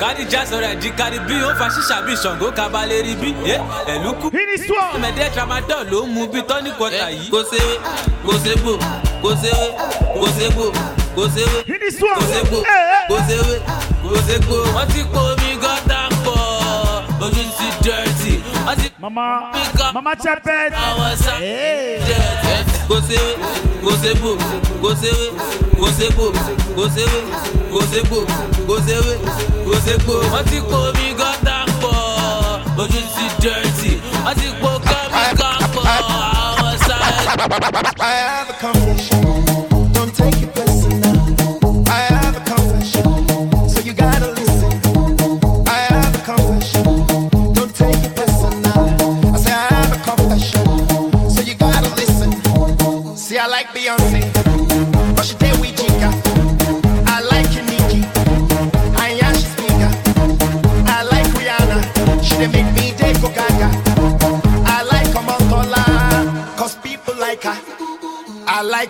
Kadi 0.00 0.24
jẹ́ 0.32 0.42
sọ̀rọ̀ 0.50 0.70
ẹ̀jí 0.74 0.90
kadi 0.98 1.18
bí 1.28 1.34
ó 1.48 1.50
fa 1.58 1.66
ṣíṣà 1.74 1.96
bí 2.06 2.12
Ṣàngó 2.22 2.48
kabalẹ̀ 2.58 3.02
rí 3.06 3.14
bí 3.22 3.30
ẹ̀lú 3.92 4.10
Go 4.20 4.28
Mẹ̀dẹ́ 5.02 5.30
tramadol 5.34 5.84
ló 5.92 5.98
mú 6.14 6.22
bí 6.32 6.40
Go 6.48 6.70
kọta 6.78 7.06
yìí. 7.16 7.28
Kò 7.32 7.40
séwé, 7.50 7.74
kò 8.26 8.32
Go 8.44 8.72
kò 9.22 9.30
séwé, 9.42 9.66
kò 10.20 10.26
Go 10.36 10.64
kò 11.16 11.24
séwé, 11.34 11.58
kò 11.68 11.74
Go 12.16 12.58
kò 13.10 13.16
séwé, 13.28 13.54
kò 14.02 14.16
ségbò. 14.26 14.56
Wọ́n 14.76 14.86
ti 14.92 15.00
kó 15.12 15.20
omi 15.32 15.50
gọ́tà 15.62 15.98
pọ̀, 16.24 16.38
ojú 17.24 17.42
ti 17.56 17.66
dẹ́rẹ́tì. 17.84 18.32
Wọ́n 18.66 18.76
ti 18.80 18.86
mama 19.02 19.24
mama 19.94 20.12
chapet. 20.22 20.72
àwọn 20.86 21.12
sáà 21.24 21.36
dirty. 22.06 22.78
Go 22.88 22.96
séwé, 23.08 23.32
kò 23.84 23.90
ségbò, 24.02 24.30
kò 24.82 24.90
séwé. 25.02 25.26
Você 25.80 26.10
bobo, 26.10 26.38
você 26.76 27.04
bobo, 27.06 27.80
você 27.80 28.02
bobo, 28.02 28.26
você 28.66 28.94
bobo, 28.94 29.24
você 29.66 29.96
bobo. 30.04 30.26
Wọ́n 30.32 30.44
ti 30.50 30.58
kó 30.70 30.78
mi 30.96 31.06
gọ́tà 31.18 31.56
pọ̀, 31.80 31.94
ojú 32.82 33.00
ti 33.14 33.24
dẹ́rẹ́tì. 33.42 33.90
Wọ́n 34.24 34.34
ti 34.40 34.46
kó 34.60 34.70
kẹ́mi 34.88 35.22
pọ̀, 35.74 35.84
àwọn 35.96 36.74
sáyẹn. 36.86 38.40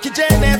Becky 0.02 0.15
J 0.15 0.59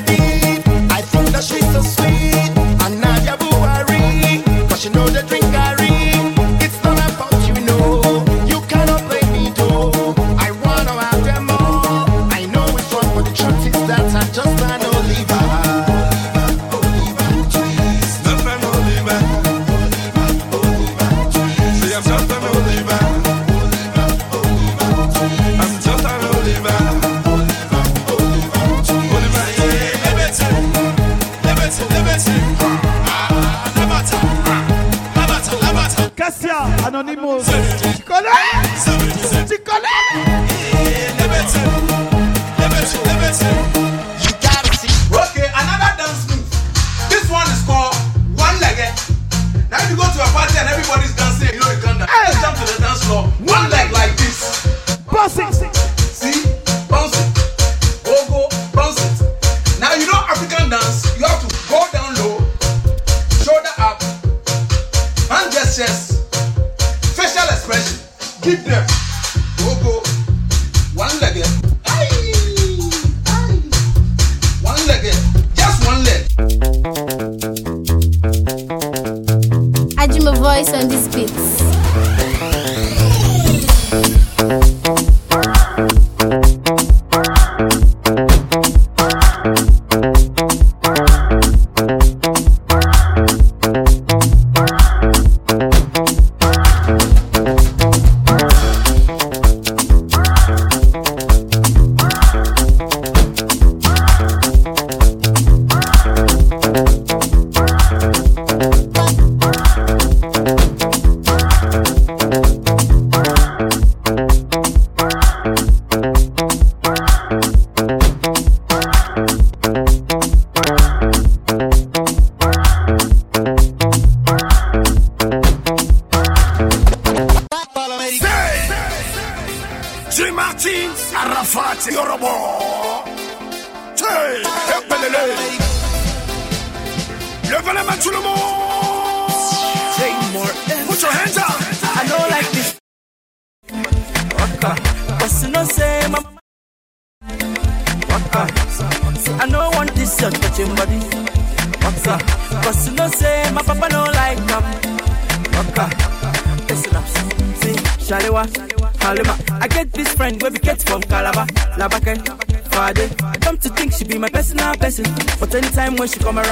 time 165.91 165.97
when 165.97 166.07
she 166.07 166.19
come 166.19 166.37
around. 166.37 166.50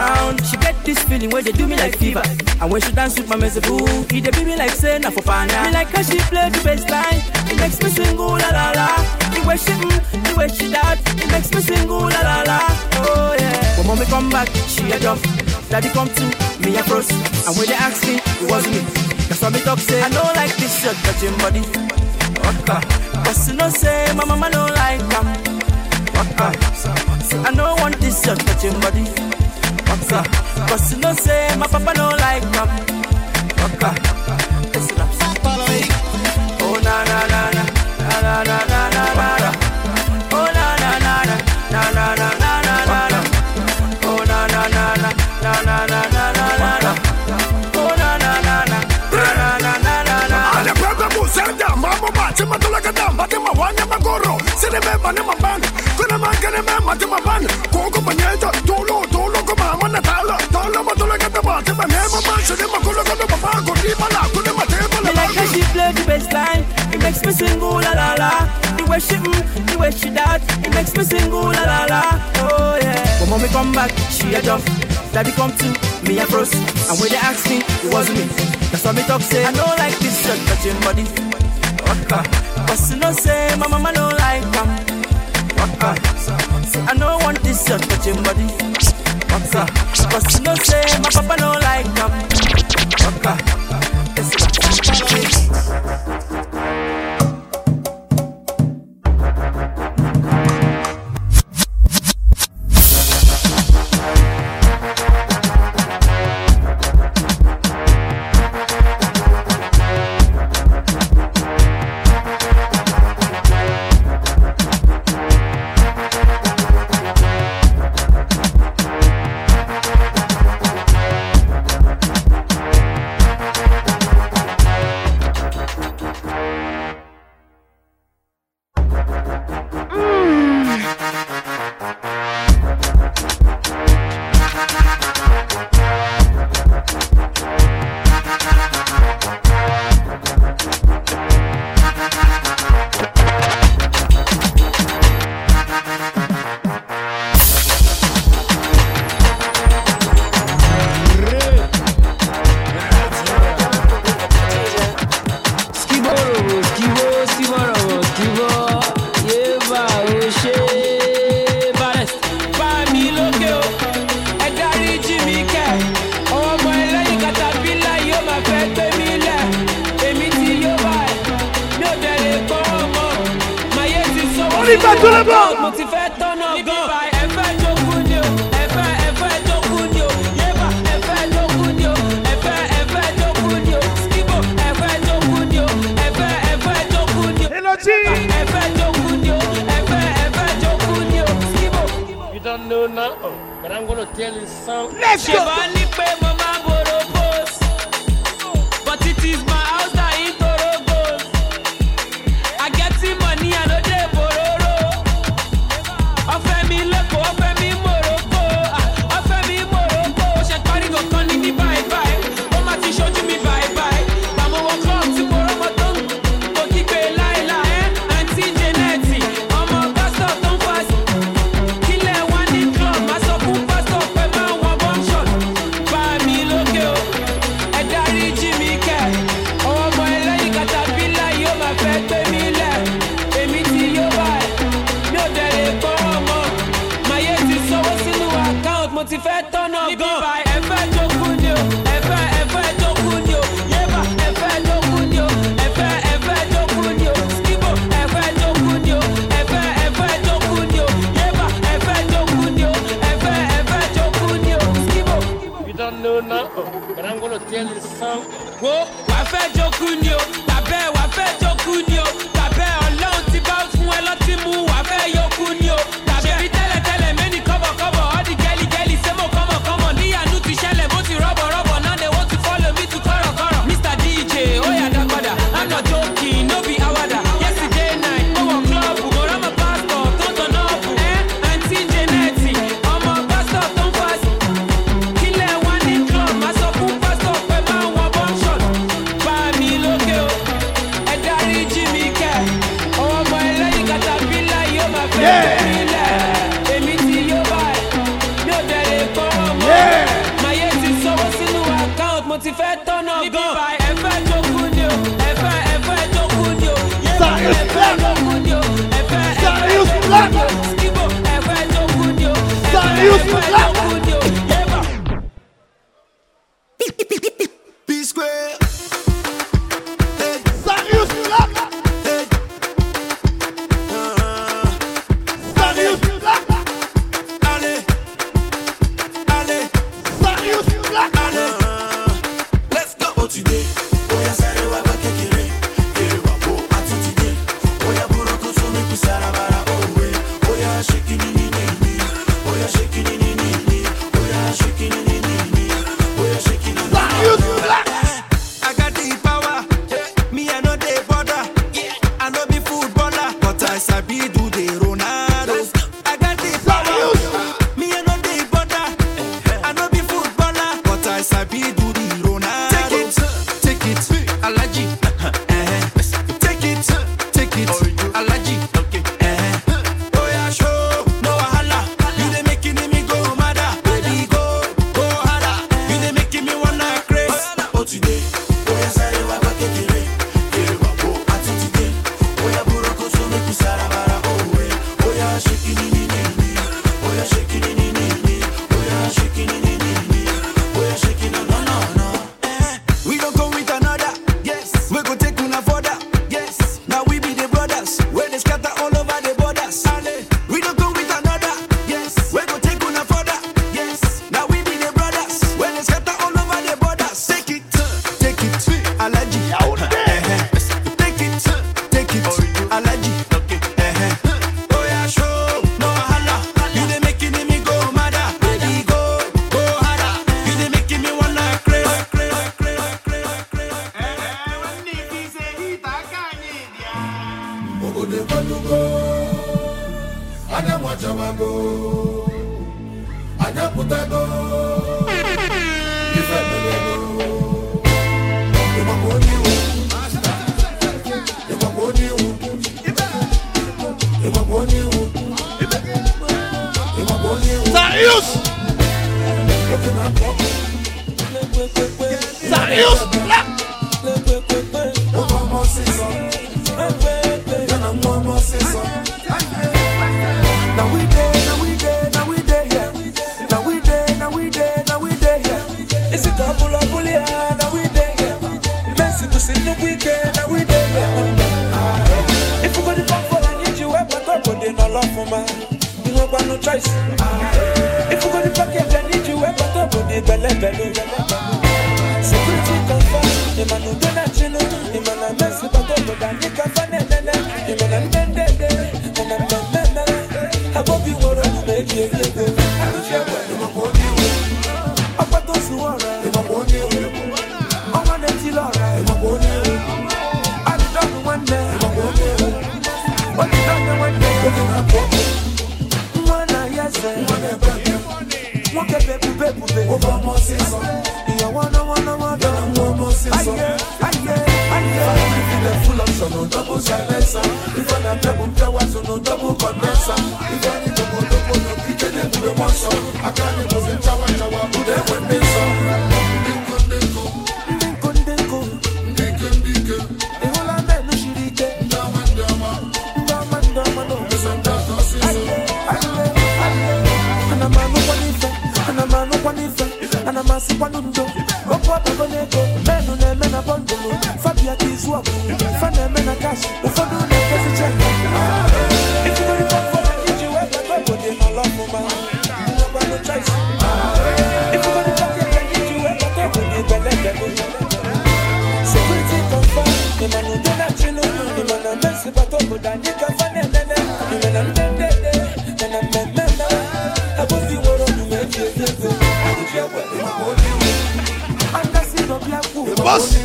boss. 573.10 573.40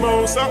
mausa 0.00 0.48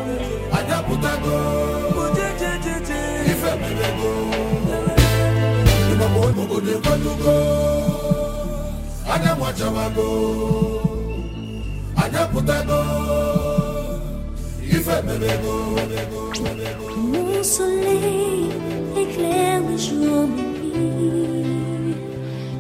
Mon 16.98 17.44
soleil 17.44 18.50
éclaire 18.98 19.62
les 19.70 19.78
jours 19.78 20.28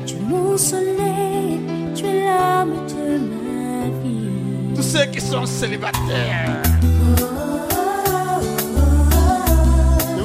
Tu 0.05 0.15
mon 0.15 0.57
soleil, 0.57 1.59
tu 1.95 2.05
es 2.05 2.25
l'âme 2.25 2.73
de 2.87 3.17
ma 3.17 3.89
vie. 4.03 4.75
Tous 4.75 4.81
ceux 4.81 5.05
qui 5.05 5.21
sont 5.21 5.45
célibataires. 5.45 6.66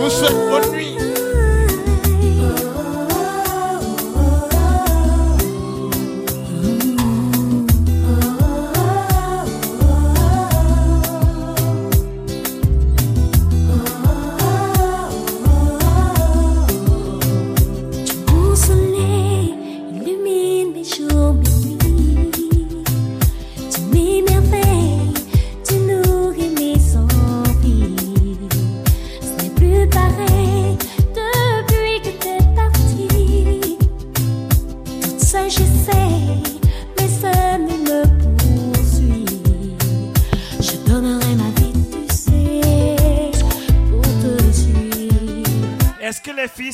Vous 0.03 0.11
souhaite 0.11 0.33
bonne 0.51 0.72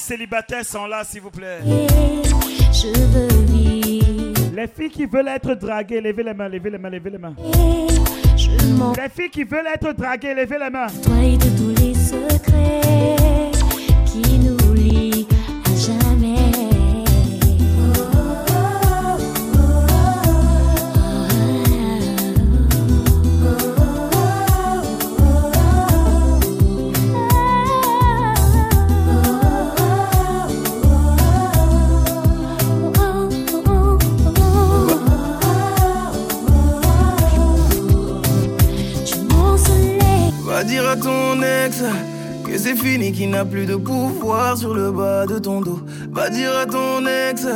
célibataires 0.08 0.64
sont 0.64 0.86
là, 0.86 1.04
s'il 1.04 1.20
vous 1.20 1.30
plaît. 1.30 1.58
Je 1.62 2.98
veux 3.12 3.28
vivre. 3.52 4.56
Les 4.56 4.66
filles 4.66 4.88
qui 4.88 5.04
veulent 5.04 5.28
être 5.28 5.54
draguées, 5.54 6.00
levez 6.00 6.22
les 6.22 6.32
mains, 6.32 6.48
levez 6.48 6.70
les 6.70 6.78
mains, 6.78 6.88
levez 6.88 7.10
les 7.10 7.18
mains. 7.18 7.34
Les 8.96 9.08
filles 9.10 9.30
qui 9.30 9.44
veulent 9.44 9.66
être 9.66 9.92
draguées, 9.92 10.32
levez 10.32 10.56
les 10.58 10.70
mains. 10.70 10.86
Toi 11.02 11.14
et 11.22 11.36
n'a 43.38 43.44
plus 43.44 43.66
de 43.66 43.76
pouvoir 43.76 44.58
sur 44.58 44.74
le 44.74 44.90
bas 44.90 45.24
de 45.24 45.38
ton 45.38 45.60
dos. 45.60 45.78
Va 46.10 46.28
dire 46.28 46.50
à 46.56 46.66
ton 46.66 47.06
ex 47.06 47.46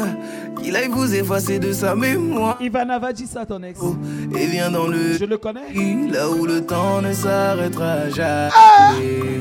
qu'il 0.62 0.76
aille 0.76 0.86
vous 0.86 1.12
effacer 1.12 1.58
de 1.58 1.72
sa 1.72 1.96
mémoire. 1.96 2.56
Ivana, 2.60 3.00
va 3.00 3.12
dire 3.12 3.26
ça 3.26 3.40
à 3.40 3.46
ton 3.46 3.60
ex. 3.64 3.80
Et 4.38 4.46
viens 4.46 4.70
dans 4.70 4.86
le. 4.86 5.14
Je 5.18 5.24
le 5.24 5.38
connais. 5.38 5.72
Là 6.08 6.30
où 6.30 6.46
le 6.46 6.64
temps 6.64 7.02
ne 7.02 7.12
s'arrêtera 7.12 8.08
jamais. 8.10 9.40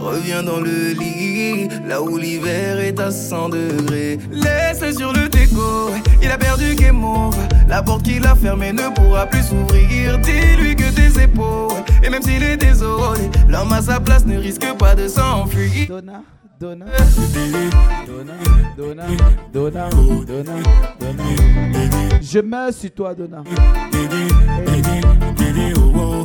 Reviens 0.00 0.42
dans 0.42 0.58
le 0.58 0.94
lit, 0.98 1.67
là 1.88 2.02
où 2.02 2.18
l'hiver 2.18 2.78
est 2.78 3.00
à 3.00 3.10
100 3.10 3.48
degrés. 3.48 4.18
Laisse 4.30 4.96
sur 4.96 5.12
le 5.12 5.28
déco, 5.28 5.90
il 6.22 6.30
a 6.30 6.36
perdu 6.36 6.74
game 6.74 7.02
over. 7.02 7.36
La 7.66 7.82
porte 7.82 8.02
qu'il 8.02 8.26
a 8.26 8.34
fermée 8.34 8.72
ne 8.72 8.94
pourra 8.94 9.26
plus 9.26 9.42
s'ouvrir. 9.42 10.18
Dis-lui 10.18 10.76
que 10.76 10.90
tes 10.94 11.22
épaules, 11.22 11.82
et 12.02 12.10
même 12.10 12.22
s'il 12.22 12.42
est 12.42 12.56
désolé, 12.56 13.30
l'homme 13.48 13.72
à 13.72 13.80
sa 13.82 13.98
place 13.98 14.26
ne 14.26 14.36
risque 14.38 14.66
pas 14.78 14.94
de 14.94 15.08
s'enfuir. 15.08 15.88
Donna, 15.88 16.22
Donna, 16.60 16.86
Donna, 18.06 18.34
Donna, 18.76 19.06
Donna, 19.52 19.88
Donna, 20.26 20.54
Donna. 21.00 21.18
Je 22.20 22.40
meurs 22.40 22.74
sur 22.74 22.90
toi, 22.90 23.14
Donna. 23.14 23.42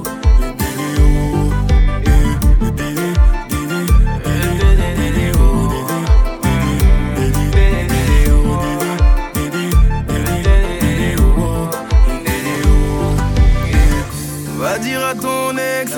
Va 0.03 0.22
dire 14.83 15.05
à 15.05 15.15
ton 15.15 15.51
ex 15.57 15.93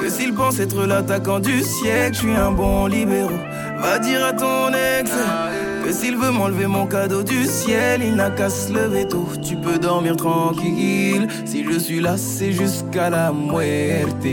que 0.00 0.08
s'il 0.10 0.34
pense 0.34 0.58
être 0.58 0.84
l'attaquant 0.86 1.38
du 1.38 1.62
siècle, 1.62 2.14
je 2.14 2.18
suis 2.18 2.34
un 2.34 2.50
bon 2.50 2.86
libéraux. 2.86 3.30
Va 3.80 3.98
dire 3.98 4.24
à 4.24 4.32
ton 4.32 4.70
ex 4.72 5.10
que 5.84 5.92
s'il 5.92 6.16
veut 6.16 6.30
m'enlever 6.30 6.66
mon 6.66 6.86
cadeau 6.86 7.22
du 7.22 7.44
ciel, 7.46 8.02
il 8.02 8.16
n'a 8.16 8.30
qu'à 8.30 8.50
se 8.50 8.72
lever 8.72 9.06
tôt. 9.06 9.28
Tu 9.42 9.56
peux 9.56 9.78
dormir 9.78 10.16
tranquille. 10.16 11.28
Si 11.44 11.64
je 11.64 11.78
suis 11.78 12.00
là, 12.00 12.16
c'est 12.16 12.52
jusqu'à 12.52 13.08
la 13.08 13.32
muerte. 13.32 14.26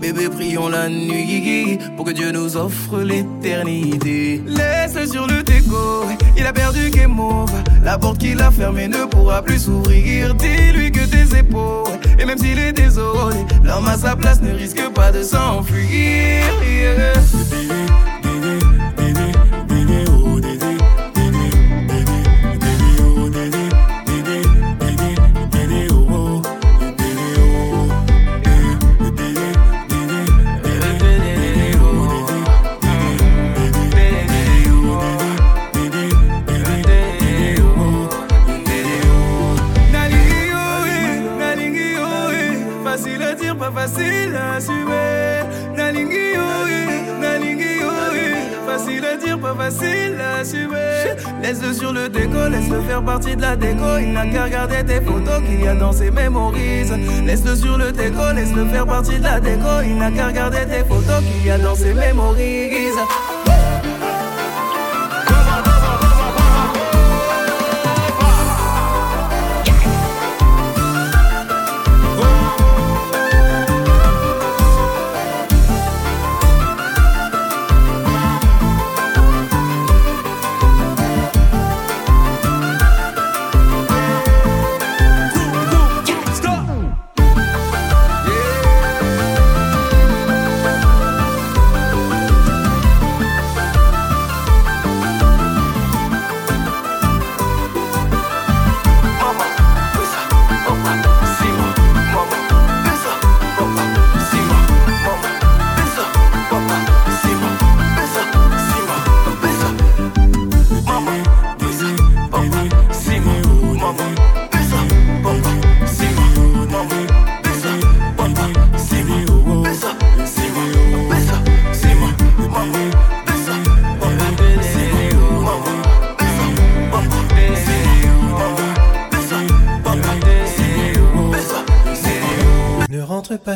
Bébé, 0.00 0.28
prions 0.28 0.68
la 0.68 0.88
nuit 0.88 1.78
pour 1.96 2.04
que 2.04 2.10
Dieu 2.10 2.30
nous 2.30 2.56
offre 2.56 3.00
l'éternité. 3.00 4.42
Laisse 4.46 5.10
sur 5.10 5.26
le 5.26 5.42
déco, 5.42 6.04
il 6.36 6.46
a 6.46 6.52
perdu 6.52 6.90
game 6.90 7.18
over. 7.18 7.52
La 7.82 7.98
porte 7.98 8.18
qu'il 8.18 8.40
a 8.42 8.50
fermée 8.50 8.88
ne 8.88 9.06
pourra 9.06 9.42
plus 9.42 9.58
s'ouvrir. 9.58 10.34
Dis-lui 10.34 10.92
que 10.92 11.06
tes 11.06 11.38
épaules, 11.38 11.98
et 12.18 12.24
même 12.24 12.38
s'il 12.38 12.58
est 12.58 12.72
désolé, 12.72 13.38
l'homme 13.64 13.88
à 13.88 13.96
sa 13.96 14.14
place 14.16 14.42
ne 14.42 14.52
risque 14.52 14.86
pas 14.94 15.10
de 15.12 15.22
s'enfuir. 15.22 16.44
Laisse-le 52.56 52.80
faire 52.82 53.02
partie 53.02 53.36
de 53.36 53.42
la 53.42 53.56
déco. 53.56 53.98
Il 54.00 54.12
n'a 54.12 54.26
qu'à 54.26 54.44
regarder 54.44 54.84
tes 54.84 55.00
photos 55.00 55.42
qu'il 55.46 55.62
y 55.62 55.68
a 55.68 55.74
dans 55.74 55.92
ses 55.92 56.10
mémorises. 56.10 56.94
Laisse-le 57.24 57.56
sur 57.56 57.78
le 57.78 57.92
déco, 57.92 58.32
laisse-le 58.34 58.66
faire 58.66 58.86
partie 58.86 59.18
de 59.18 59.24
la 59.24 59.40
déco. 59.40 59.82
Il 59.84 59.96
n'a 59.96 60.10
qu'à 60.10 60.28
regarder 60.28 60.66
tes 60.66 60.84
photos 60.84 61.22
qu'il 61.24 61.46
y 61.46 61.50
a 61.50 61.58
dans 61.58 61.74
ses 61.74 61.94
mémorises. 61.94 63.00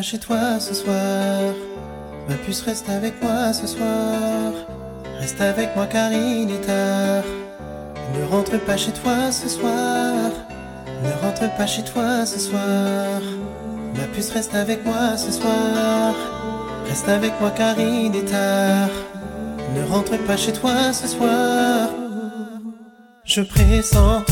Pas 0.01 0.07
chez 0.07 0.17
toi 0.17 0.59
ce 0.59 0.73
soir. 0.73 1.53
Ma 2.27 2.35
puce 2.43 2.63
reste 2.63 2.89
avec 2.89 3.21
moi 3.21 3.53
ce 3.53 3.67
soir. 3.67 4.51
Reste 5.19 5.39
avec 5.39 5.75
moi 5.75 5.85
car 5.85 6.11
il 6.11 6.49
est 6.49 6.65
tard. 6.65 7.23
Ne 8.15 8.25
rentre 8.25 8.57
pas 8.65 8.77
chez 8.77 8.93
toi 8.93 9.31
ce 9.31 9.47
soir. 9.47 10.31
Ne 11.03 11.11
rentre 11.23 11.55
pas 11.55 11.67
chez 11.67 11.83
toi 11.83 12.25
ce 12.25 12.39
soir. 12.39 13.21
Ma 13.95 14.05
puce 14.13 14.31
reste 14.31 14.55
avec 14.55 14.83
moi 14.83 15.17
ce 15.17 15.31
soir. 15.31 16.15
Reste 16.89 17.07
avec 17.07 17.33
moi 17.39 17.51
car 17.51 17.79
il 17.79 18.15
est 18.15 18.31
tard. 18.37 18.95
Ne 19.75 19.83
rentre 19.83 20.17
pas 20.25 20.37
chez 20.37 20.53
toi 20.53 20.93
ce 20.93 21.07
soir. 21.07 21.89
Je 23.23 23.41
pressens 23.41 24.23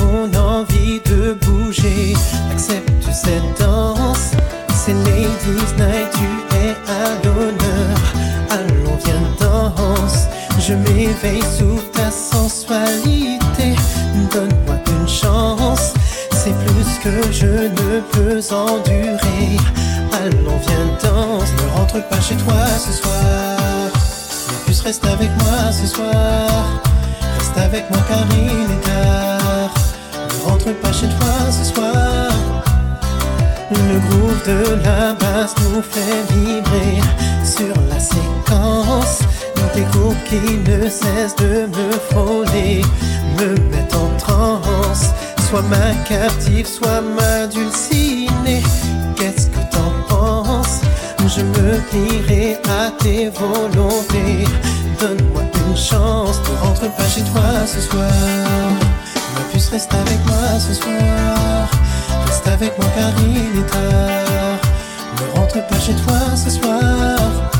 m'éveille 11.24 11.44
sous 11.58 11.80
ta 11.94 12.12
sensualité. 12.12 13.76
Donne-moi 14.34 14.76
une 14.88 15.08
chance, 15.08 15.94
c'est 16.32 16.54
plus 16.66 17.00
que 17.04 17.32
je 17.32 17.46
ne 17.46 18.00
peux 18.12 18.42
endurer. 18.54 19.58
Allons, 20.14 20.60
viens, 20.68 20.88
danse, 21.02 21.50
ne 21.58 21.78
rentre 21.78 22.08
pas 22.10 22.22
chez 22.22 22.36
toi 22.36 22.66
ce 22.78 22.92
soir. 22.92 23.58
Mais 24.50 24.58
plus 24.66 24.82
reste 24.82 25.06
avec 25.06 25.30
moi 25.38 25.72
ce 25.72 25.88
soir. 25.88 26.50
Reste 27.38 27.58
avec 27.58 27.90
moi 27.90 28.00
car 28.08 28.26
il 28.32 28.72
est 28.72 28.82
tard. 28.82 29.74
Ne 30.14 30.50
rentre 30.50 30.74
pas 30.82 30.92
chez 30.92 31.08
toi 31.08 31.52
ce 31.52 31.74
soir. 31.74 32.30
Le 33.72 34.00
groove 34.10 34.42
de 34.48 34.84
la 34.84 35.14
basse 35.14 35.56
nous 35.64 35.82
fait 35.82 36.34
vibrer 36.34 37.02
sur 37.44 37.74
la 37.90 38.00
séquence 38.00 39.20
tes 39.74 39.84
cours 39.94 40.16
qui 40.26 40.58
ne 40.70 40.90
cessent 40.90 41.36
de 41.38 41.68
me 41.68 41.92
frôler, 42.10 42.82
me 43.38 43.50
mettent 43.72 43.96
en 43.96 44.10
transe. 44.18 45.10
Sois 45.50 45.64
ma 45.64 45.94
captive, 46.08 46.68
sois 46.68 47.02
ma 47.02 47.48
dulcinée. 47.48 48.64
Qu'est-ce 49.16 49.48
que 49.48 49.60
t'en 49.72 49.92
penses? 50.08 50.82
Je 51.36 51.42
me 51.42 51.80
plierai 51.90 52.58
à 52.68 52.92
tes 52.92 53.30
volontés. 53.30 54.46
Donne-moi 55.00 55.44
une 55.68 55.78
chance, 55.78 56.40
ne 56.40 56.68
rentre 56.68 56.90
pas 56.96 57.08
chez 57.08 57.22
toi 57.22 57.66
ce 57.66 57.82
soir. 57.82 58.12
Ma 59.36 59.42
puce 59.52 59.70
reste 59.70 59.94
avec 59.94 60.26
moi 60.26 60.60
ce 60.60 60.74
soir. 60.74 61.70
Reste 62.26 62.48
avec 62.48 62.78
moi 62.78 62.88
car 62.96 63.12
il 63.22 63.60
est 63.60 63.72
tard. 63.72 64.60
Ne 65.18 65.40
rentre 65.40 65.68
pas 65.68 65.80
chez 65.80 65.94
toi 65.94 66.20
ce 66.36 66.50
soir. 66.50 67.59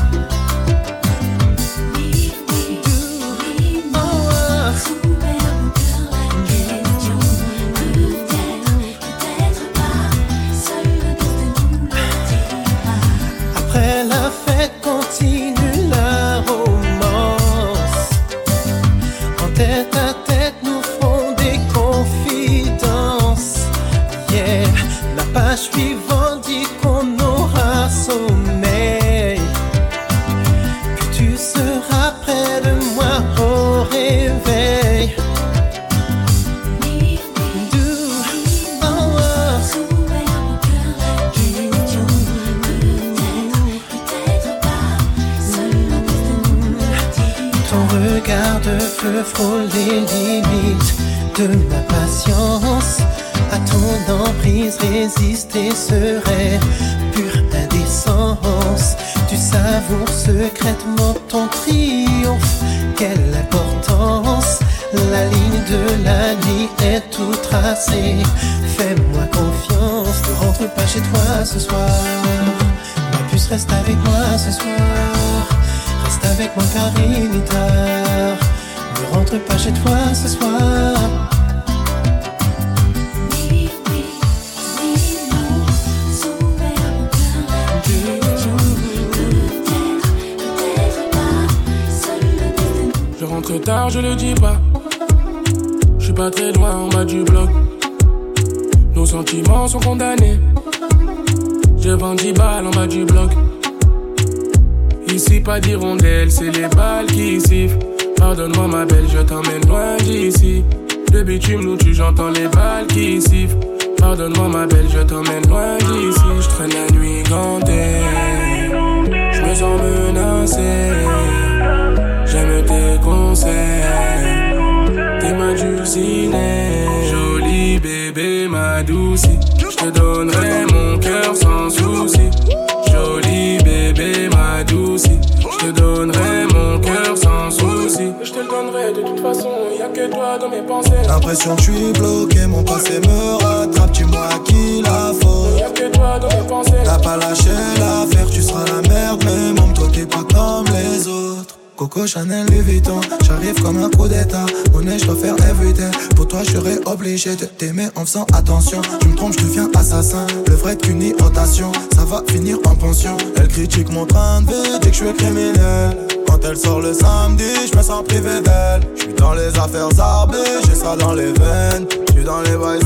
le 165.10 165.16
criminel. 165.16 165.96
Quand 166.26 166.38
elle 166.44 166.56
sort 166.56 166.80
le 166.80 166.92
samedi, 166.92 167.44
je 167.70 167.76
me 167.76 167.82
sens 167.82 168.04
privé 168.04 168.40
d'elle. 168.40 168.82
Je 168.96 169.02
suis 169.02 169.14
dans 169.14 169.34
les 169.34 169.48
affaires 169.58 169.88
arbées, 169.98 170.38
j'ai 170.66 170.74
ça 170.74 170.96
dans 170.96 171.14
les 171.14 171.32
veines. 171.32 171.86
Je 172.08 172.12
suis 172.12 172.24
dans 172.24 172.40
les 172.42 172.56
boys 172.56 172.78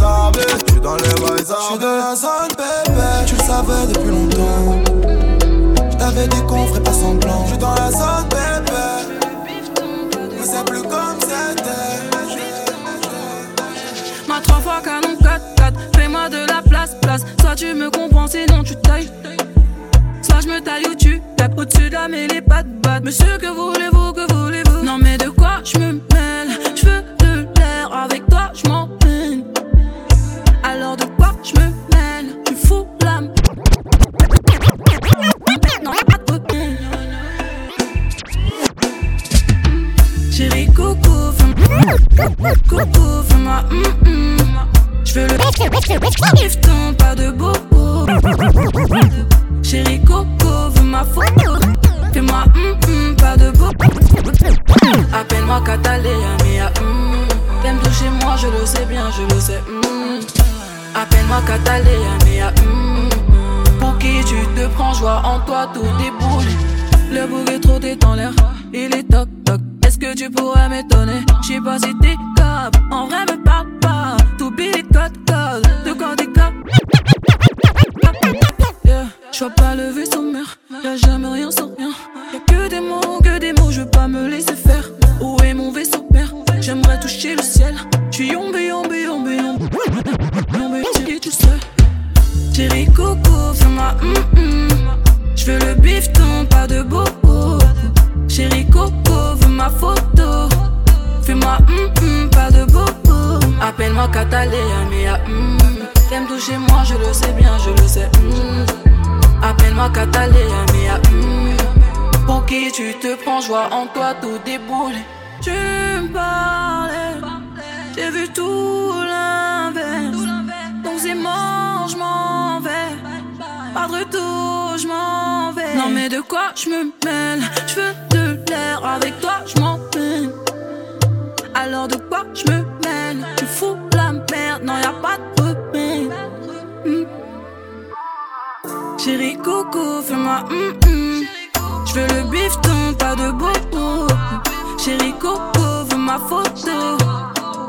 ma 146.14 146.28
photo. 146.28 146.96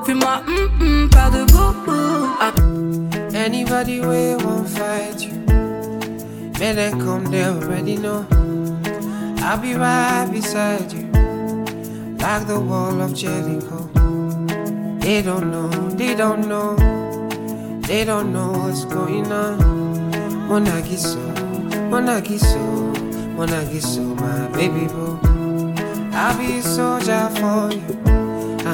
Hum 0.08 0.22
hum, 0.22 1.10
pas 1.10 1.30
de 1.32 1.46
bobo. 1.52 1.98
Ah. 2.40 2.54
Anybody 3.34 4.00
way 4.02 4.36
won't 4.36 4.70
fight 4.70 5.20
you. 5.22 5.34
Man, 6.60 6.76
they 6.76 6.92
come, 6.92 7.26
they 7.26 7.44
already 7.46 7.98
know. 7.98 8.26
I'll 9.40 9.58
be 9.58 9.74
right 9.74 10.28
beside 10.32 10.92
you, 10.94 11.06
like 12.20 12.48
the 12.48 12.60
wall 12.60 13.02
of 13.02 13.14
Jericho. 13.14 13.90
They 15.00 15.22
don't 15.22 15.52
know, 15.52 15.70
they 16.00 16.16
don't 16.16 16.48
know, 16.48 16.76
they 17.82 18.06
don't 18.06 18.32
know 18.32 18.52
what's 18.52 18.86
going 18.86 19.32
on. 19.32 19.58
Monagi 20.50 20.98
so, 20.98 21.20
Monagi 21.92 22.40
so, 22.40 22.60
Monagi 23.38 23.82
so, 23.82 24.02
my 24.02 24.48
baby 24.56 24.88
boo. 24.88 25.20
I'll 26.14 26.38
be 26.38 26.60
a 26.60 26.62
soldier 26.62 27.30
for 27.36 27.74
you. 27.74 28.15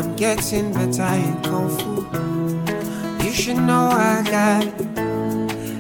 I'm 0.02 0.16
getting 0.16 0.74
better 0.74 1.14
in 1.14 1.44
kung 1.44 1.70
fu. 1.78 3.24
You 3.24 3.32
should 3.32 3.58
know 3.58 3.88
I 3.94 4.24
got 4.24 4.64
you, 4.66 4.90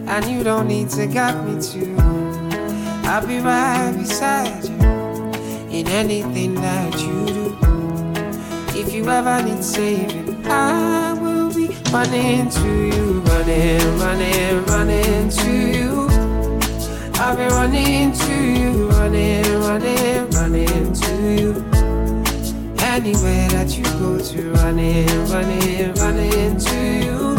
and 0.08 0.26
you 0.28 0.44
don't 0.44 0.68
need 0.68 0.92
to 0.92 1.08
guide 1.08 1.44
me 1.44 1.60
too. 1.60 1.96
I'll 3.10 3.26
be 3.26 3.40
right 3.40 3.92
beside 3.98 4.64
you 4.66 4.78
in 5.76 5.88
anything 5.88 6.54
that 6.54 6.94
you 7.02 7.26
do. 7.26 8.80
If 8.80 8.94
you 8.94 9.10
ever 9.10 9.42
need 9.42 9.64
saving, 9.64 10.46
I 10.46 11.14
will 11.14 11.52
be 11.52 11.70
running 11.92 12.48
to 12.52 12.70
you, 12.94 13.22
running, 13.22 13.98
running, 13.98 14.66
running 14.66 15.30
to 15.30 15.52
you. 15.52 16.08
I'll 17.16 17.36
be 17.36 17.46
running 17.46 18.12
to 18.12 18.34
you, 18.36 18.88
running, 18.90 19.62
running, 19.62 20.30
running. 20.30 20.81
Anywhere 22.92 23.48
that 23.52 23.78
you 23.78 23.84
go 23.86 24.20
to, 24.20 24.52
running, 24.52 25.08
running, 25.30 25.94
running 25.94 26.58
to 26.58 26.76
you. 27.00 27.38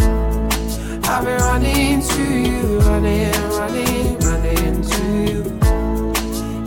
I'll 1.05 1.23
be 1.23 1.33
running 1.33 2.01
to 2.01 2.23
you, 2.41 2.79
running, 2.81 3.31
running, 3.53 4.19
running 4.21 4.81
to 4.81 5.05
you. 5.29 5.41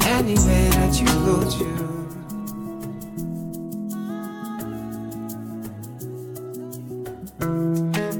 Anywhere 0.05 0.69
that 0.77 1.01
you 1.01 1.07
go 1.25 1.41
to. 1.49 1.65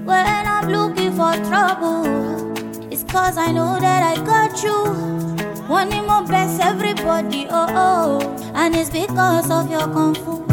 When 0.04 0.48
I'm 0.48 0.68
looking 0.72 1.12
for 1.12 1.36
trouble, 1.46 2.08
it's 2.92 3.04
cause 3.04 3.38
I 3.38 3.52
know 3.52 3.80
that 3.80 4.02
I 4.02 4.16
got 4.26 4.64
you. 4.64 4.84
Wanting 5.70 6.08
my 6.08 6.26
best, 6.26 6.60
everybody, 6.60 7.46
oh 7.52 7.68
oh. 7.70 8.52
And 8.56 8.76
it's 8.76 8.90
because 8.90 9.52
of 9.52 9.70
your 9.70 9.88
kung 9.94 10.16
fu. 10.16 10.45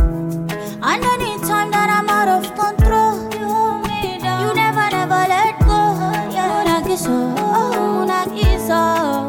And 0.93 1.03
anytime 1.05 1.71
that 1.71 1.89
I'm 1.89 2.09
out 2.11 2.29
of 2.29 2.45
control, 2.55 3.17
you 3.33 3.49
hold 3.49 3.89
me 3.89 4.19
down. 4.19 4.47
You 4.47 4.55
never, 4.55 4.91
never 4.91 5.23
let 5.35 5.59
go. 5.61 5.81
Yeah. 6.37 6.53
Munagiso, 6.53 7.35
oh, 7.39 7.73
Munagiso, 7.95 8.81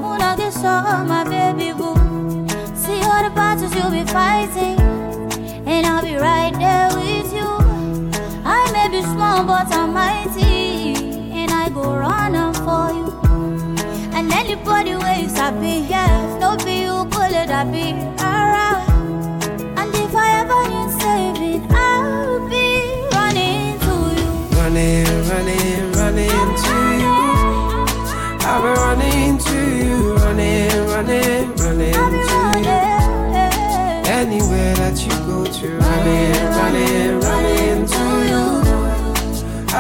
Munagiso, 0.04 0.74
my 1.08 1.24
baby 1.24 1.72
boo. 1.72 1.96
See 2.76 3.00
all 3.08 3.24
the 3.24 3.32
battles 3.34 3.74
you'll 3.76 3.92
be 3.92 4.04
fighting, 4.04 4.78
and 5.66 5.86
I'll 5.86 6.04
be 6.04 6.16
right 6.16 6.54
there 6.64 6.90
with 7.00 7.32
you. 7.32 7.50
I 8.44 8.70
may 8.74 8.90
be 8.90 9.02
small, 9.02 9.46
but 9.46 9.72
I'm 9.72 9.94
mighty, 9.94 11.32
and 11.32 11.50
I 11.52 11.70
go 11.70 11.96
running 11.96 12.54
for 12.66 12.92
you. 12.92 13.08
And 14.12 14.34
anybody 14.34 14.96
waves 14.98 15.40
I 15.40 15.52
be, 15.62 15.88
yeah, 15.90 16.38
no 16.42 16.58
be 16.58 16.82
you, 16.82 17.08
call 17.10 17.32
it 17.32 17.50
I 17.50 17.64
be, 17.64 18.13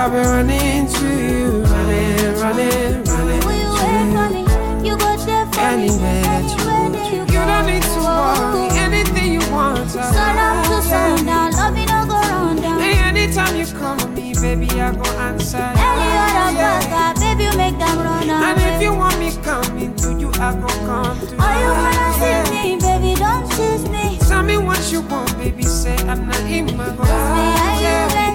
I'll 0.03 0.09
be 0.09 0.17
running 0.17 0.85
to 0.85 1.07
you, 1.07 1.63
running, 1.63 2.35
running, 2.35 3.03
running 3.05 3.41
to 3.41 4.83
you. 4.83 4.89
You 4.91 4.97
go 4.97 5.15
there 5.15 5.45
for 5.45 5.59
Anywhere 5.61 6.21
that 6.27 6.43
you 6.43 7.25
to, 7.25 7.31
you 7.31 7.39
don't 7.39 7.65
need 7.71 7.83
to 7.83 7.99
worry. 8.03 8.67
Anything 8.83 9.31
you 9.31 9.39
want, 9.49 9.79
uh, 9.79 10.11
Sun 10.11 10.37
up 10.37 10.67
to 10.67 10.81
sundown, 10.89 11.51
love 11.53 11.77
you 11.77 11.85
no 11.85 12.05
go 12.05 12.19
round 12.19 12.61
down. 12.61 12.81
Hey, 12.81 12.97
anytime 12.99 13.55
you 13.55 13.65
call 13.65 13.95
me, 14.09 14.33
baby, 14.33 14.67
I 14.81 14.91
go 14.91 15.09
answer. 15.23 15.55
Any 15.55 16.11
other 16.19 16.51
brother, 16.51 17.19
baby, 17.21 17.43
you 17.45 17.55
make 17.55 17.79
them 17.79 17.97
run 17.99 18.29
away. 18.29 18.43
And 18.43 18.59
if 18.75 18.81
you 18.81 18.93
want 18.93 19.17
me 19.19 19.31
coming 19.41 19.95
to 20.03 20.19
you, 20.19 20.27
I 20.35 20.51
go 20.59 20.67
come 20.83 21.15
to 21.15 21.35
Oh, 21.39 21.53
you 21.63 21.71
wanna 21.79 22.11
see 22.19 22.51
me, 22.51 22.75
baby, 22.75 23.15
don't 23.15 23.49
tease 23.55 23.87
me. 23.87 24.19
Tell 24.27 24.43
me 24.43 24.57
what 24.57 24.83
you 24.91 24.99
want, 24.99 25.31
baby. 25.37 25.63
Say 25.63 25.95
I'm 25.95 26.27
not 26.27 26.41
in 26.41 26.75
my 26.75 26.89
Are 26.91 27.79
you, 27.79 28.13
baby? 28.13 28.32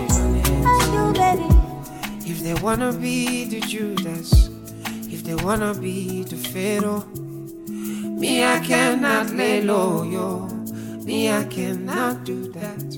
They 2.48 2.54
wanna 2.62 2.94
be 2.94 3.44
the 3.44 3.60
Judas, 3.60 4.48
if 5.12 5.22
they 5.22 5.34
wanna 5.34 5.74
be 5.74 6.22
the 6.22 6.36
Pharaoh, 6.36 7.04
me 7.68 8.42
I 8.42 8.58
cannot 8.60 9.28
lay 9.34 9.60
low, 9.60 10.02
yo. 10.02 10.46
Me 11.04 11.30
I 11.30 11.44
cannot 11.44 12.24
do 12.24 12.50
that. 12.52 12.97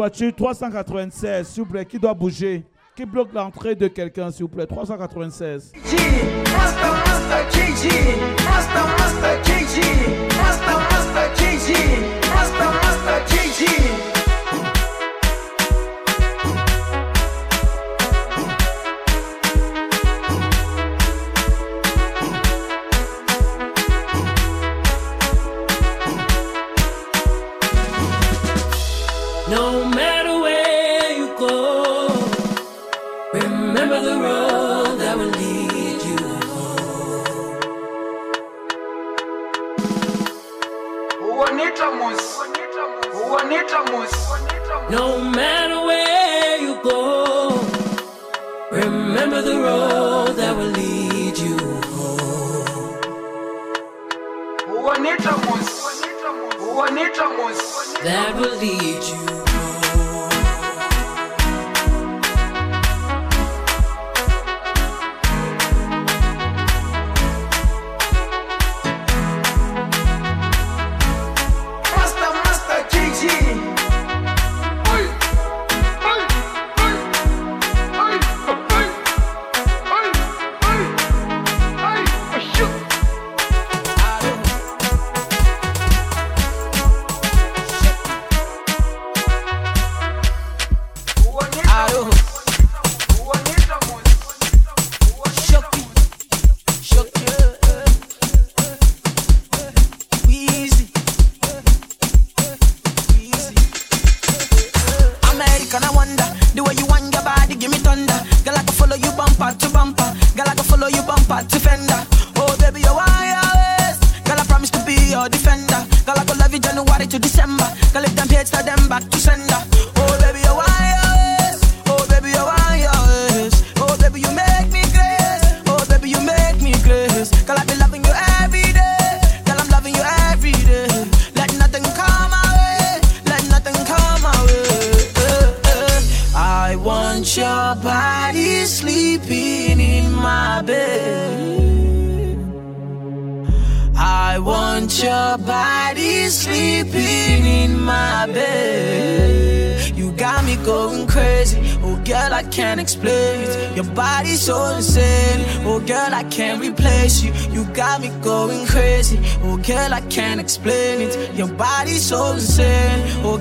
voiture 0.00 0.34
396, 0.34 1.46
s'il 1.46 1.62
vous 1.62 1.68
plaît, 1.68 1.84
qui 1.84 1.98
doit 1.98 2.14
bouger, 2.14 2.64
qui 2.96 3.04
bloque 3.04 3.34
l'entrée 3.34 3.74
de 3.74 3.86
quelqu'un, 3.86 4.30
s'il 4.30 4.44
vous 4.44 4.48
plaît, 4.48 4.66
396. 4.66 5.72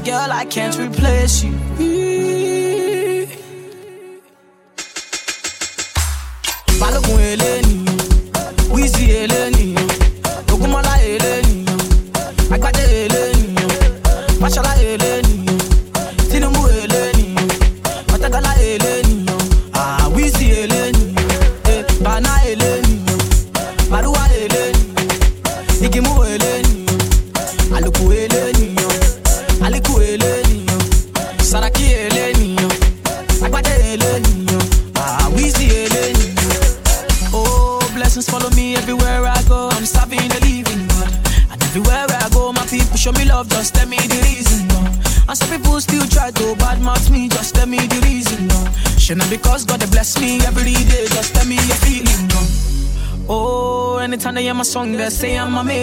girl, 0.10 0.32
I 0.32 0.46
can't 0.46 0.76
replace 0.78 1.44
you. 1.44 1.89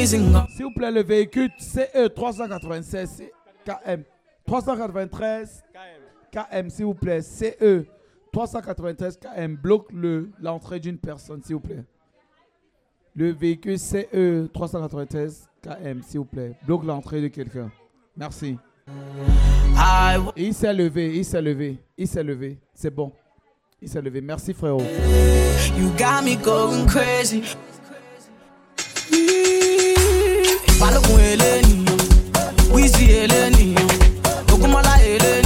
S'il 0.07 0.65
vous 0.65 0.73
plaît, 0.73 0.93
le 0.93 1.03
véhicule 1.03 1.51
CE 1.59 2.07
396 2.09 3.25
KM. 3.65 4.05
393 4.47 5.65
KM, 6.31 6.71
s'il 6.71 6.85
vous 6.85 6.95
plaît. 6.95 7.23
CE 7.23 7.85
393 8.33 9.19
KM. 9.19 9.57
Bloque 9.57 9.91
le, 9.93 10.31
l'entrée 10.41 10.79
d'une 10.79 10.99
personne, 10.99 11.43
s'il 11.43 11.57
vous 11.57 11.61
plaît. 11.61 11.85
Le 13.17 13.33
véhicule 13.33 13.79
CE 13.79 14.47
393 14.53 15.49
KM, 15.61 16.03
s'il 16.03 16.21
vous 16.21 16.25
plaît. 16.25 16.53
Bloque 16.65 16.85
l'entrée 16.85 17.21
de 17.21 17.29
quelqu'un. 17.29 17.73
Merci. 18.17 18.57
Il 20.37 20.55
s'est 20.55 20.73
levé, 20.73 21.17
il 21.17 21.25
s'est 21.25 21.43
levé, 21.43 21.79
il 21.99 22.07
s'est 22.07 22.23
levé. 22.23 22.59
C'est 22.73 22.95
bon. 22.95 23.11
Il 23.83 23.89
s'est 23.89 24.01
levé. 24.01 24.21
Merci 24.21 24.55
frérot. 24.55 24.83
You 25.77 25.91
got 25.99 26.23
me 26.23 26.37
going 26.37 26.87
crazy. 26.87 27.43
balógun 30.81 31.21
eléni 31.33 31.75
wíìsì 32.75 33.05
eléni 33.23 33.67
ogunmọ́lá 34.53 34.95
eléni. 35.15 35.46